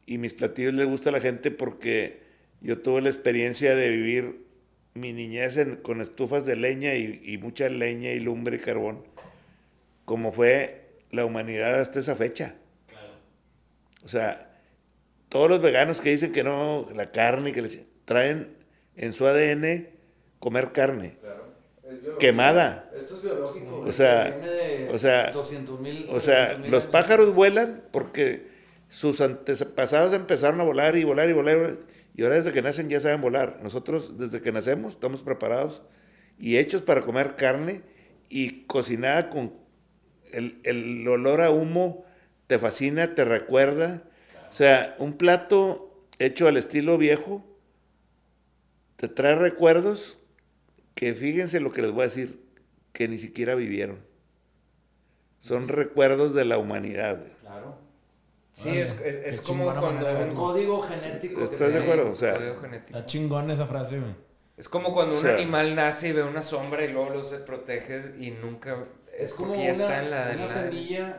Y 0.05 0.17
mis 0.17 0.33
platillos 0.33 0.73
les 0.73 0.85
gusta 0.85 1.09
a 1.09 1.13
la 1.13 1.19
gente 1.21 1.51
porque 1.51 2.21
yo 2.61 2.79
tuve 2.79 3.01
la 3.01 3.09
experiencia 3.09 3.75
de 3.75 3.89
vivir 3.89 4.45
mi 4.93 5.13
niñez 5.13 5.57
en- 5.57 5.75
con 5.77 5.99
estufas 6.01 6.45
de 6.45 6.55
leña 6.55 6.95
y, 6.95 7.21
y 7.23 7.37
mucha 7.37 7.67
leña 7.69 8.11
y 8.11 8.19
lumbre 8.19 8.57
y 8.57 8.59
carbón, 8.59 9.03
como 10.05 10.31
fue 10.31 10.85
la 11.11 11.25
humanidad 11.25 11.79
hasta 11.79 11.99
esa 11.99 12.15
fecha. 12.15 12.55
O 14.03 14.07
sea, 14.07 14.51
todos 15.29 15.49
los 15.49 15.61
veganos 15.61 15.99
que 15.99 16.11
dicen 16.11 16.31
que 16.31 16.43
no, 16.43 16.87
la 16.93 17.11
carne, 17.11 17.51
que 17.51 17.61
les 17.63 17.79
traen 18.05 18.49
en 18.95 19.11
su 19.13 19.25
ADN 19.25 19.89
comer 20.39 20.71
carne. 20.71 21.17
Claro. 21.19 21.45
Es. 21.89 21.99
Quemada. 22.19 22.89
Esto 22.95 23.15
es 23.17 23.23
biológico. 23.23 23.79
O 23.79 23.91
sea, 23.91 24.39
o 24.91 24.97
sea, 24.99 25.31
200,000, 25.31 26.05
O 26.09 26.19
sea, 26.19 26.45
300,000 26.47 26.71
los 26.71 26.85
pájaros 26.85 27.33
vuelan 27.35 27.83
porque 27.91 28.47
sus 28.89 29.21
antepasados 29.21 30.13
empezaron 30.13 30.61
a 30.61 30.63
volar 30.63 30.95
y 30.95 31.03
volar 31.03 31.29
y 31.29 31.33
volar. 31.33 31.79
y 32.15 32.23
ahora 32.23 32.35
desde 32.35 32.53
que 32.53 32.61
nacen 32.61 32.89
ya 32.89 32.99
saben 32.99 33.21
volar. 33.21 33.59
Nosotros 33.61 34.17
desde 34.17 34.41
que 34.41 34.51
nacemos 34.51 34.93
estamos 34.93 35.23
preparados 35.23 35.81
y 36.39 36.57
hechos 36.57 36.81
para 36.81 37.01
comer 37.01 37.35
carne 37.35 37.83
y 38.29 38.63
cocinada 38.65 39.29
con 39.29 39.53
el, 40.31 40.59
el 40.63 41.07
olor 41.07 41.41
a 41.41 41.51
humo. 41.51 42.05
Te 42.47 42.59
fascina, 42.59 43.15
te 43.15 43.25
recuerda. 43.25 44.03
O 44.49 44.53
sea, 44.53 44.95
un 44.99 45.13
plato 45.17 46.05
hecho 46.19 46.47
al 46.47 46.57
estilo 46.57 46.97
viejo 46.97 47.43
te 48.95 49.07
trae 49.07 49.35
recuerdos 49.35 50.17
que 50.93 51.13
fíjense 51.13 51.59
lo 51.59 51.71
que 51.71 51.81
les 51.81 51.91
voy 51.91 52.01
a 52.01 52.05
decir, 52.05 52.39
que 52.93 53.07
ni 53.07 53.17
siquiera 53.17 53.55
vivieron. 53.55 53.99
Son 55.37 55.67
recuerdos 55.67 56.33
de 56.33 56.45
la 56.45 56.57
humanidad. 56.57 57.19
güey. 57.19 57.31
Claro. 57.41 57.77
Sí, 58.55 58.77
es, 58.77 58.97
es, 59.01 59.17
es 59.25 59.41
como 59.41 59.65
cuando... 59.65 60.09
Un 60.17 60.33
código 60.33 60.81
genético. 60.81 61.39
que 61.39 61.43
¿Estás 61.43 61.73
de 61.73 61.79
acuerdo? 61.79 62.09
O 62.09 62.15
sea, 62.15 62.35
Código 62.35 62.55
genético. 62.55 62.97
Está 62.97 63.05
chingón 63.05 63.51
esa 63.51 63.67
frase, 63.67 63.99
güey. 63.99 64.15
Es 64.55 64.69
como 64.69 64.93
cuando 64.93 65.11
un 65.15 65.19
O 65.19 65.21
sea- 65.21 65.33
animal 65.35 65.75
nace 65.75 66.07
y 66.07 66.11
ve 66.13 66.23
una 66.23 66.41
sombra 66.41 66.85
y 66.85 66.87
luego 66.93 67.09
lo 67.09 67.21
se 67.21 67.39
proteges 67.39 68.13
y 68.17 68.31
nunca... 68.31 68.85
Es 69.17 69.33
como 69.33 69.49
porque 69.49 69.63
una, 69.63 69.73
ya 69.73 69.83
está 69.83 70.01
en 70.03 70.09
la... 70.09 70.29
en 70.31 70.37
una 70.37 70.45
la- 70.45 70.51
semilla, 70.53 71.17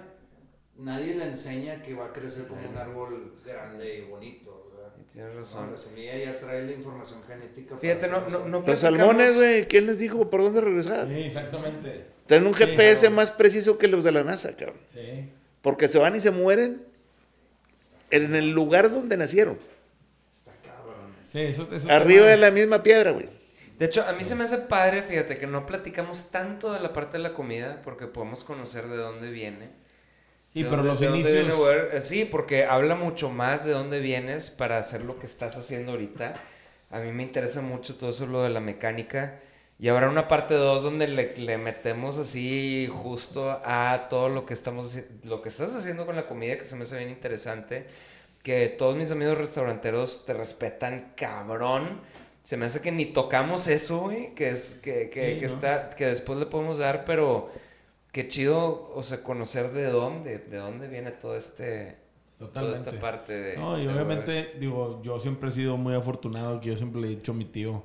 nadie 0.78 1.14
le 1.14 1.24
enseña 1.26 1.82
que 1.82 1.92
va 1.92 2.06
a 2.06 2.12
crecer 2.14 2.46
como 2.46 2.66
un 2.70 2.76
árbol 2.78 3.34
grande 3.44 3.98
y 3.98 4.04
bonito. 4.06 4.70
¿verdad? 4.74 4.92
Tienes 5.12 5.34
No, 5.34 5.40
razón. 5.40 5.70
la 5.72 5.76
semilla 5.76 6.16
ya 6.16 6.40
trae 6.40 6.64
la 6.64 6.72
información 6.72 7.22
genética. 7.22 7.76
Fíjate, 7.76 8.08
no, 8.08 8.22
no, 8.30 8.48
no 8.48 8.64
Los 8.66 8.80
salmones, 8.80 9.34
güey, 9.36 9.68
¿quién 9.68 9.84
les 9.84 9.98
dijo 9.98 10.30
por 10.30 10.40
dónde 10.40 10.62
regresar? 10.62 11.06
Sí, 11.06 11.20
exactamente. 11.24 12.06
Tienen 12.24 12.46
un 12.46 12.54
Sí, 12.54 12.60
GPS 12.64 13.00
claro. 13.00 13.16
más 13.16 13.30
preciso 13.30 13.76
que 13.76 13.88
los 13.88 14.04
de 14.04 14.12
la 14.12 14.24
NASA, 14.24 14.56
cabrón. 14.56 14.78
Sí. 14.88 15.30
Porque 15.60 15.86
se 15.88 15.98
van 15.98 16.16
y 16.16 16.20
se 16.20 16.30
mueren 16.30 16.85
en 18.10 18.34
el 18.34 18.50
lugar 18.50 18.90
donde 18.90 19.16
nacieron. 19.16 19.58
Está 20.32 20.52
cabrón. 20.64 21.12
Sí, 21.24 21.40
eso, 21.40 21.68
eso 21.72 21.90
Arriba 21.90 22.26
de 22.26 22.36
la 22.36 22.50
misma 22.50 22.82
piedra, 22.82 23.10
güey. 23.12 23.28
De 23.78 23.84
hecho, 23.86 24.04
a 24.06 24.12
mí 24.12 24.24
se 24.24 24.34
me 24.34 24.44
hace 24.44 24.58
padre, 24.58 25.02
fíjate, 25.02 25.36
que 25.36 25.46
no 25.46 25.66
platicamos 25.66 26.30
tanto 26.30 26.72
de 26.72 26.80
la 26.80 26.92
parte 26.94 27.18
de 27.18 27.22
la 27.22 27.34
comida 27.34 27.82
porque 27.84 28.06
podemos 28.06 28.42
conocer 28.42 28.86
de 28.88 28.96
dónde 28.96 29.30
viene. 29.30 29.68
Sí, 30.54 30.64
pero 30.64 30.82
dónde- 30.82 30.88
los 30.92 31.02
inicios... 31.02 31.32
viene. 31.46 31.52
Eh, 31.92 32.00
Sí, 32.00 32.24
porque 32.24 32.64
habla 32.64 32.94
mucho 32.94 33.28
más 33.30 33.66
de 33.66 33.72
dónde 33.72 34.00
vienes 34.00 34.48
para 34.50 34.78
hacer 34.78 35.02
lo 35.02 35.18
que 35.18 35.26
estás 35.26 35.58
haciendo 35.58 35.92
ahorita. 35.92 36.40
A 36.90 37.00
mí 37.00 37.12
me 37.12 37.22
interesa 37.22 37.60
mucho 37.60 37.96
todo 37.96 38.08
eso, 38.10 38.26
lo 38.26 38.42
de 38.42 38.48
la 38.50 38.60
mecánica. 38.60 39.40
Y 39.78 39.88
ahora 39.88 40.08
una 40.08 40.26
parte 40.26 40.54
2 40.54 40.82
donde 40.82 41.06
le, 41.06 41.36
le 41.36 41.58
metemos 41.58 42.18
así 42.18 42.88
justo 42.90 43.60
a 43.64 44.06
todo 44.08 44.28
lo 44.30 44.46
que 44.46 44.54
estamos 44.54 44.98
lo 45.22 45.42
que 45.42 45.50
estás 45.50 45.74
haciendo 45.76 46.06
con 46.06 46.16
la 46.16 46.26
comida, 46.26 46.56
que 46.56 46.64
se 46.64 46.76
me 46.76 46.84
hace 46.84 46.96
bien 46.98 47.10
interesante. 47.10 47.86
Que 48.42 48.68
todos 48.68 48.96
mis 48.96 49.10
amigos 49.10 49.36
restauranteros 49.38 50.24
te 50.24 50.32
respetan 50.32 51.12
cabrón. 51.16 52.00
Se 52.42 52.56
me 52.56 52.66
hace 52.66 52.80
que 52.80 52.92
ni 52.92 53.06
tocamos 53.06 53.66
eso, 53.68 54.02
güey, 54.02 54.34
que 54.34 54.50
es 54.50 54.76
que, 54.76 55.10
que, 55.10 55.34
Sí, 55.34 55.40
que 55.40 55.46
¿no? 55.46 55.52
está 55.52 55.90
que 55.90 56.06
después 56.06 56.38
le 56.38 56.46
podemos 56.46 56.78
dar, 56.78 57.04
pero 57.04 57.50
qué 58.12 58.28
chido, 58.28 58.90
o 58.94 59.02
sea, 59.02 59.22
conocer 59.22 59.72
de 59.72 59.86
dónde, 59.86 60.38
de 60.38 60.56
dónde 60.56 60.88
viene 60.88 61.10
todo 61.10 61.36
este 61.36 61.96
toda 62.38 62.72
esta 62.72 62.92
parte 62.92 63.32
de 63.32 63.56
No, 63.56 63.78
y 63.78 63.86
de 63.86 63.92
obviamente, 63.92 64.54
digo, 64.60 65.02
yo 65.02 65.18
siempre 65.18 65.48
he 65.50 65.52
sido 65.52 65.76
muy 65.76 65.94
afortunado, 65.94 66.60
que 66.60 66.68
yo 66.68 66.76
siempre 66.76 67.00
le 67.00 67.08
he 67.08 67.10
dicho 67.10 67.32
a 67.32 67.34
mi 67.34 67.46
tío, 67.46 67.82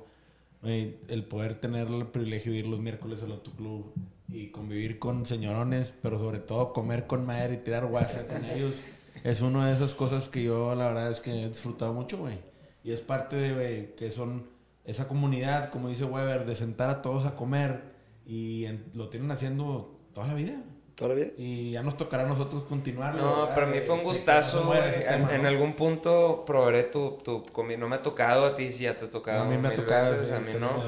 el 0.62 1.24
poder 1.24 1.56
tener 1.56 1.88
el 1.88 2.06
privilegio 2.06 2.52
de 2.52 2.58
ir 2.58 2.66
los 2.66 2.80
miércoles 2.80 3.22
al 3.22 3.32
autoclub 3.32 3.92
y 4.28 4.48
convivir 4.50 4.98
con 4.98 5.26
señorones, 5.26 5.92
pero 6.02 6.18
sobre 6.18 6.38
todo 6.38 6.72
comer 6.72 7.06
con 7.06 7.26
madre 7.26 7.54
y 7.54 7.56
tirar 7.58 7.86
guasa 7.86 8.26
con 8.26 8.44
ellos, 8.44 8.76
es 9.24 9.42
una 9.42 9.68
de 9.68 9.74
esas 9.74 9.94
cosas 9.94 10.28
que 10.28 10.44
yo 10.44 10.74
la 10.74 10.86
verdad 10.88 11.10
es 11.10 11.20
que 11.20 11.30
he 11.44 11.48
disfrutado 11.48 11.92
mucho, 11.92 12.18
güey. 12.18 12.38
Y 12.84 12.92
es 12.92 13.00
parte 13.00 13.36
de, 13.36 13.54
güey, 13.54 13.96
que 13.96 14.10
son 14.10 14.46
esa 14.84 15.06
comunidad, 15.06 15.70
como 15.70 15.88
dice 15.88 16.04
Weber, 16.04 16.44
de 16.46 16.54
sentar 16.56 16.90
a 16.90 17.02
todos 17.02 17.24
a 17.26 17.36
comer 17.36 17.82
y 18.26 18.64
en- 18.64 18.84
lo 18.94 19.08
tienen 19.08 19.30
haciendo 19.30 19.98
toda 20.14 20.28
la 20.28 20.34
vida. 20.34 20.62
¿Todavía? 21.02 21.26
Y 21.36 21.72
ya 21.72 21.82
nos 21.82 21.96
tocará 21.96 22.22
a 22.24 22.26
nosotros 22.26 22.62
continuarlo. 22.62 23.20
No, 23.20 23.40
¿verdad, 23.42 23.54
para 23.54 23.66
mí 23.66 23.80
fue 23.80 23.94
un 23.94 24.00
no 24.02 24.06
gustazo. 24.08 24.72
en, 24.74 25.00
tema, 25.02 25.34
en 25.34 25.42
¿no? 25.42 25.48
algún 25.48 25.74
punto 25.74 26.44
probaré 26.46 26.84
tu, 26.84 27.18
tu 27.24 27.44
comida. 27.46 27.76
No 27.78 27.88
me 27.88 27.96
ha 27.96 28.02
tocado 28.02 28.46
a 28.46 28.56
ti, 28.56 28.70
sí 28.70 28.84
ya 28.84 28.98
te 28.98 29.06
ha 29.06 29.10
tocado. 29.10 29.42
A 29.42 29.44
mí 29.44 29.58
me 29.58 29.68
ha 29.68 29.74
tocado, 29.74 30.12
veces, 30.12 30.28
sí, 30.28 30.34
a 30.34 30.40
mí 30.40 30.52
no. 30.58 30.82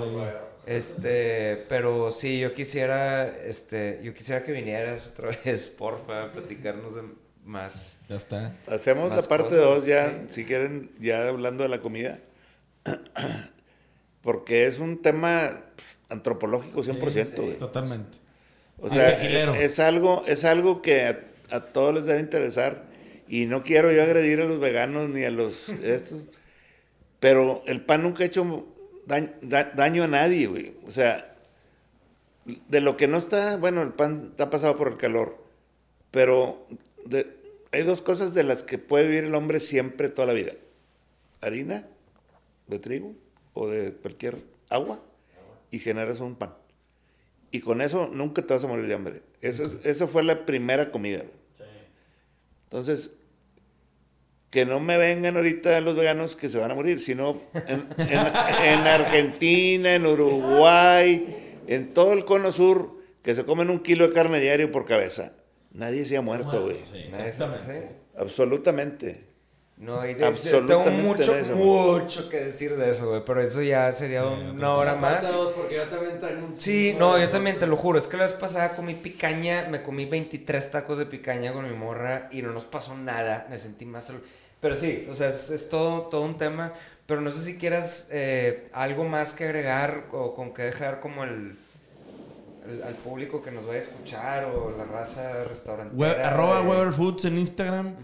Este, 0.67 1.65
pero 1.69 2.11
sí, 2.11 2.41
yo 2.41 2.55
quisiera, 2.55 3.29
este, 3.29 4.01
yo 4.03 4.15
quisiera 4.15 4.45
que 4.45 4.53
vinieras 4.53 5.09
otra 5.09 5.31
vez, 5.45 5.69
porfa, 5.69 6.23
a 6.23 6.33
platicarnos 6.33 6.95
de 6.95 7.03
más. 7.45 7.99
Ya 8.09 8.17
está. 8.17 8.57
Hacemos 8.67 9.11
Más 9.11 9.23
la 9.23 9.29
parte 9.29 9.51
cosas, 9.51 9.65
2 9.65 9.87
ya, 9.87 10.09
sí. 10.09 10.25
si 10.29 10.45
quieren, 10.47 10.91
ya 10.99 11.29
hablando 11.29 11.63
de 11.65 11.69
la 11.69 11.81
comida. 11.81 12.19
Porque 14.23 14.67
es 14.67 14.79
un 14.79 15.03
tema 15.03 15.65
pues, 15.77 15.99
antropológico 16.09 16.83
100%, 16.83 17.25
Sí. 17.37 17.57
Totalmente. 17.59 18.24
O 18.79 18.91
sea, 18.91 19.17
tequilero. 19.19 19.55
es 19.55 19.79
algo, 19.79 20.25
es 20.27 20.45
algo 20.45 20.83
que 20.83 21.03
a, 21.07 21.21
a 21.51 21.61
todos 21.73 21.95
les 21.95 22.07
debe 22.07 22.21
interesar. 22.21 22.85
Y 23.29 23.47
no 23.47 23.63
quiero 23.63 23.91
yo 23.91 24.03
agredir 24.03 24.41
a 24.41 24.45
los 24.45 24.61
veganos 24.61 25.09
ni 25.09 25.25
a 25.25 25.31
los 25.31 25.69
estos. 25.83 26.25
Pero 27.21 27.63
el 27.67 27.81
pan 27.81 28.03
nunca 28.03 28.23
ha 28.23 28.27
hecho 28.27 28.67
daño, 29.07 29.31
da- 29.41 29.73
daño 29.75 30.05
a 30.05 30.09
nadie, 30.09 30.47
güey. 30.47 30.75
O 30.87 30.91
sea, 30.91 31.35
de 32.45 32.81
lo 32.83 32.97
que 32.99 33.09
no 33.09 33.17
está, 33.17 33.57
bueno, 33.57 33.83
el 33.83 33.93
pan 33.95 34.29
está 34.33 34.51
pasado 34.51 34.77
por 34.77 34.89
el 34.89 34.97
calor. 34.99 35.43
Pero 36.11 36.67
de- 37.07 37.27
hay 37.73 37.83
dos 37.83 38.03
cosas 38.03 38.35
de 38.35 38.45
las 38.45 38.63
que 38.63 38.79
puede 38.79 39.09
vivir 39.09 39.25
el 39.25 39.35
hombre 39.35 39.59
siempre, 39.61 40.09
toda 40.11 40.27
la 40.27 40.33
vida. 40.35 40.53
Harina 41.41 41.87
de 42.67 42.79
trigo 42.79 43.15
o 43.55 43.69
de 43.69 43.93
cualquier 43.93 44.39
agua 44.69 45.01
y 45.71 45.79
generas 45.79 46.21
un 46.21 46.35
pan. 46.37 46.55
Y 47.55 47.61
con 47.61 47.81
eso 47.81 48.09
nunca 48.13 48.43
te 48.43 48.53
vas 48.53 48.65
a 48.65 48.67
morir 48.67 48.87
de 48.89 48.95
hambre. 48.95 49.23
Eso, 49.41 49.65
es, 49.65 49.87
eso 49.87 50.09
fue 50.09 50.25
la 50.25 50.45
primera 50.45 50.91
comida. 50.91 51.19
güey. 51.19 51.31
Entonces, 52.65 53.13
que 54.51 54.67
no 54.67 54.81
me 54.81 54.99
vengan 54.99 55.37
ahorita 55.37 55.81
los 55.81 55.95
veganos 55.95 56.35
que 56.35 56.49
se 56.49 56.59
van 56.59 56.73
a 56.73 56.75
morir, 56.75 57.01
sino 57.01 57.41
en, 57.55 57.87
en- 57.99 58.09
en 58.09 58.81
Argentina, 58.87 59.95
en 59.95 60.05
Uruguay, 60.05 61.61
en 61.69 61.95
todo 61.95 62.13
el 62.13 62.25
cono 62.25 62.51
sur, 62.51 62.99
que 63.23 63.37
se 63.37 63.45
comen 63.45 63.71
un 63.71 63.79
kilo 63.81 64.09
de 64.09 64.13
carne 64.13 64.41
diario 64.41 64.73
por 64.73 64.85
cabeza. 64.85 65.33
Nadie 65.73 66.05
se 66.05 66.17
ha 66.17 66.21
muerto, 66.23 66.63
güey. 66.65 66.79
Sí, 66.93 67.07
Nadie 67.13 67.29
exactamente. 67.29 67.89
Absolutamente. 68.17 69.24
No, 69.77 70.07
y 70.07 70.15
de, 70.15 70.25
Absolutamente 70.25 70.91
tengo 70.91 71.09
mucho, 71.09 71.33
de 71.35 71.41
eso, 71.41 71.57
mucho 71.57 72.29
que 72.29 72.45
decir 72.45 72.77
de 72.77 72.91
eso, 72.91 73.09
güey, 73.11 73.23
pero 73.27 73.41
eso 73.43 73.61
ya 73.61 73.91
sería 73.93 74.23
Sí, 74.23 74.29
una 74.55 74.73
hora 74.75 74.95
más. 74.95 75.33
dos, 75.33 75.51
porque 75.53 75.75
yo 75.75 75.83
también 75.89 76.21
traigo 76.21 76.47
un 76.47 76.55
Sí, 76.55 76.95
no, 76.97 77.19
yo 77.19 77.29
también 77.29 77.59
te 77.59 77.67
lo 77.67 77.75
juro. 77.77 77.99
Es 77.99 78.07
que 78.07 78.17
la 78.17 78.25
vez 78.25 78.35
pasada 78.35 78.77
comí 78.77 78.95
picaña, 78.95 79.67
me 79.69 79.83
comí 79.83 80.05
23 80.07 80.71
tacos 80.71 80.99
de 80.99 81.07
picaña 81.07 81.53
con 81.53 81.69
mi 81.69 81.77
morra 81.77 82.29
y 82.31 82.41
no 82.43 82.53
nos 82.53 82.65
pasó 82.65 82.97
nada. 82.97 83.49
Me 83.51 83.59
sentí 83.59 83.85
más 83.85 84.05
solo. 84.05 84.21
Pero 84.61 84.77
sí, 84.77 85.07
o 85.11 85.15
sea, 85.15 85.31
es, 85.31 85.51
es 85.51 85.69
todo, 85.69 86.03
todo 86.03 86.21
un 86.23 86.39
tema. 86.39 86.73
Pero 87.07 87.21
no 87.21 87.31
sé 87.33 87.41
si 87.45 87.59
quieras 87.59 88.09
eh, 88.13 88.69
algo 88.73 89.05
más 89.05 89.35
que 89.35 89.45
agregar 89.45 90.05
o 90.13 90.35
con 90.37 90.55
que 90.55 90.63
dejar 90.63 91.01
como 91.01 91.25
el, 91.25 91.59
el- 92.67 92.83
al 92.85 92.95
público 92.95 93.43
que 93.43 93.51
nos 93.51 93.67
vaya 93.67 93.81
a 93.81 93.83
escuchar 93.83 94.45
o 94.47 94.73
la 94.79 94.85
raza 94.85 95.45
restaurantera. 95.45 95.99
We- 96.01 96.23
arroba 96.23 96.63
Weber 96.63 96.93
Foods 96.93 97.25
en 97.27 97.39
Instagram. 97.39 97.95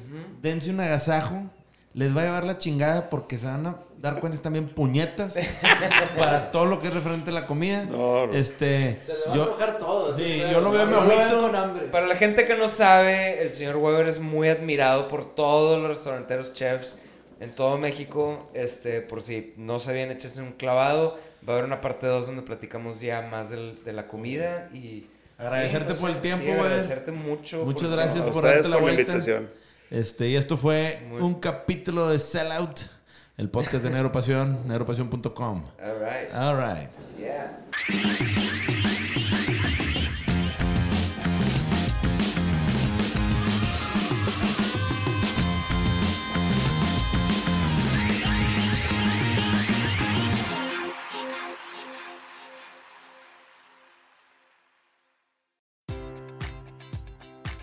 Dense 0.42 0.68
un 0.70 0.80
agasajo. 0.80 1.44
Les 1.92 2.16
va 2.16 2.20
a 2.22 2.24
llevar 2.24 2.44
la 2.44 2.58
chingada 2.58 3.10
porque 3.10 3.36
se 3.36 3.46
van 3.46 3.66
a 3.66 3.76
dar 3.98 4.14
cuenta 4.20 4.30
que 4.30 4.36
están 4.36 4.52
bien 4.52 4.68
puñetas 4.68 5.34
para 6.16 6.52
todo 6.52 6.64
lo 6.66 6.78
que 6.78 6.86
es 6.88 6.94
referente 6.94 7.30
a 7.30 7.32
la 7.32 7.46
comida. 7.46 7.84
No, 7.84 8.28
no. 8.28 8.32
Este, 8.32 9.00
Se 9.00 9.14
le 9.14 9.26
va 9.26 9.32
a 9.32 9.36
yo, 9.36 9.42
enojar 9.46 9.78
todo. 9.78 10.16
Sí, 10.16 10.38
yo 10.52 10.60
lo 10.60 10.70
veo, 10.70 10.86
me. 10.86 11.80
Para 11.90 12.06
la 12.06 12.14
gente 12.14 12.46
que 12.46 12.54
no 12.56 12.68
sabe, 12.68 13.42
el 13.42 13.52
señor 13.52 13.76
Weber 13.76 14.06
es 14.06 14.20
muy 14.20 14.48
admirado 14.48 15.08
por 15.08 15.34
todos 15.34 15.80
los 15.80 15.88
restauranteros 15.88 16.52
chefs 16.52 16.98
en 17.40 17.54
todo 17.54 17.76
México. 17.76 18.48
Este, 18.54 19.00
por 19.00 19.20
si 19.22 19.52
no 19.56 19.80
sabían, 19.80 20.10
échense 20.12 20.40
un 20.42 20.52
clavado. 20.52 21.18
Va 21.46 21.54
a 21.54 21.56
haber 21.56 21.64
una 21.64 21.80
parte 21.80 22.06
2 22.06 22.26
donde 22.26 22.42
platicamos 22.42 23.00
ya 23.00 23.22
más 23.22 23.50
del- 23.50 23.82
de 23.84 23.92
la 23.92 24.06
comida 24.06 24.68
y 24.74 25.06
Agradecerte 25.38 25.86
pues, 25.86 25.98
por 25.98 26.10
el 26.10 26.18
tiempo, 26.18 26.44
sí, 26.44 26.48
güey. 26.50 26.60
agradecerte 26.60 27.12
mucho. 27.12 27.64
Muchas 27.64 27.82
porque- 27.88 27.96
gracias 27.96 28.26
A 28.26 28.30
por 28.30 28.42
darte 28.44 28.56
la 28.58 28.62
por 28.62 28.70
la 28.76 28.80
vuelta. 28.82 29.00
invitación. 29.02 29.50
Este, 29.90 30.28
y 30.28 30.36
esto 30.36 30.56
fue 30.56 31.04
Muy- 31.08 31.20
un 31.20 31.34
capítulo 31.40 32.08
de 32.08 32.18
Sellout, 32.18 32.80
el 33.36 33.48
podcast 33.50 33.82
de 33.82 33.90
Negro 33.90 34.12
Pasión, 34.12 34.60
negropasión.com. 34.68 35.64
All 35.82 35.94
right. 35.98 36.32
All 36.34 36.56
right. 36.56 36.90
Yeah. 37.18 37.58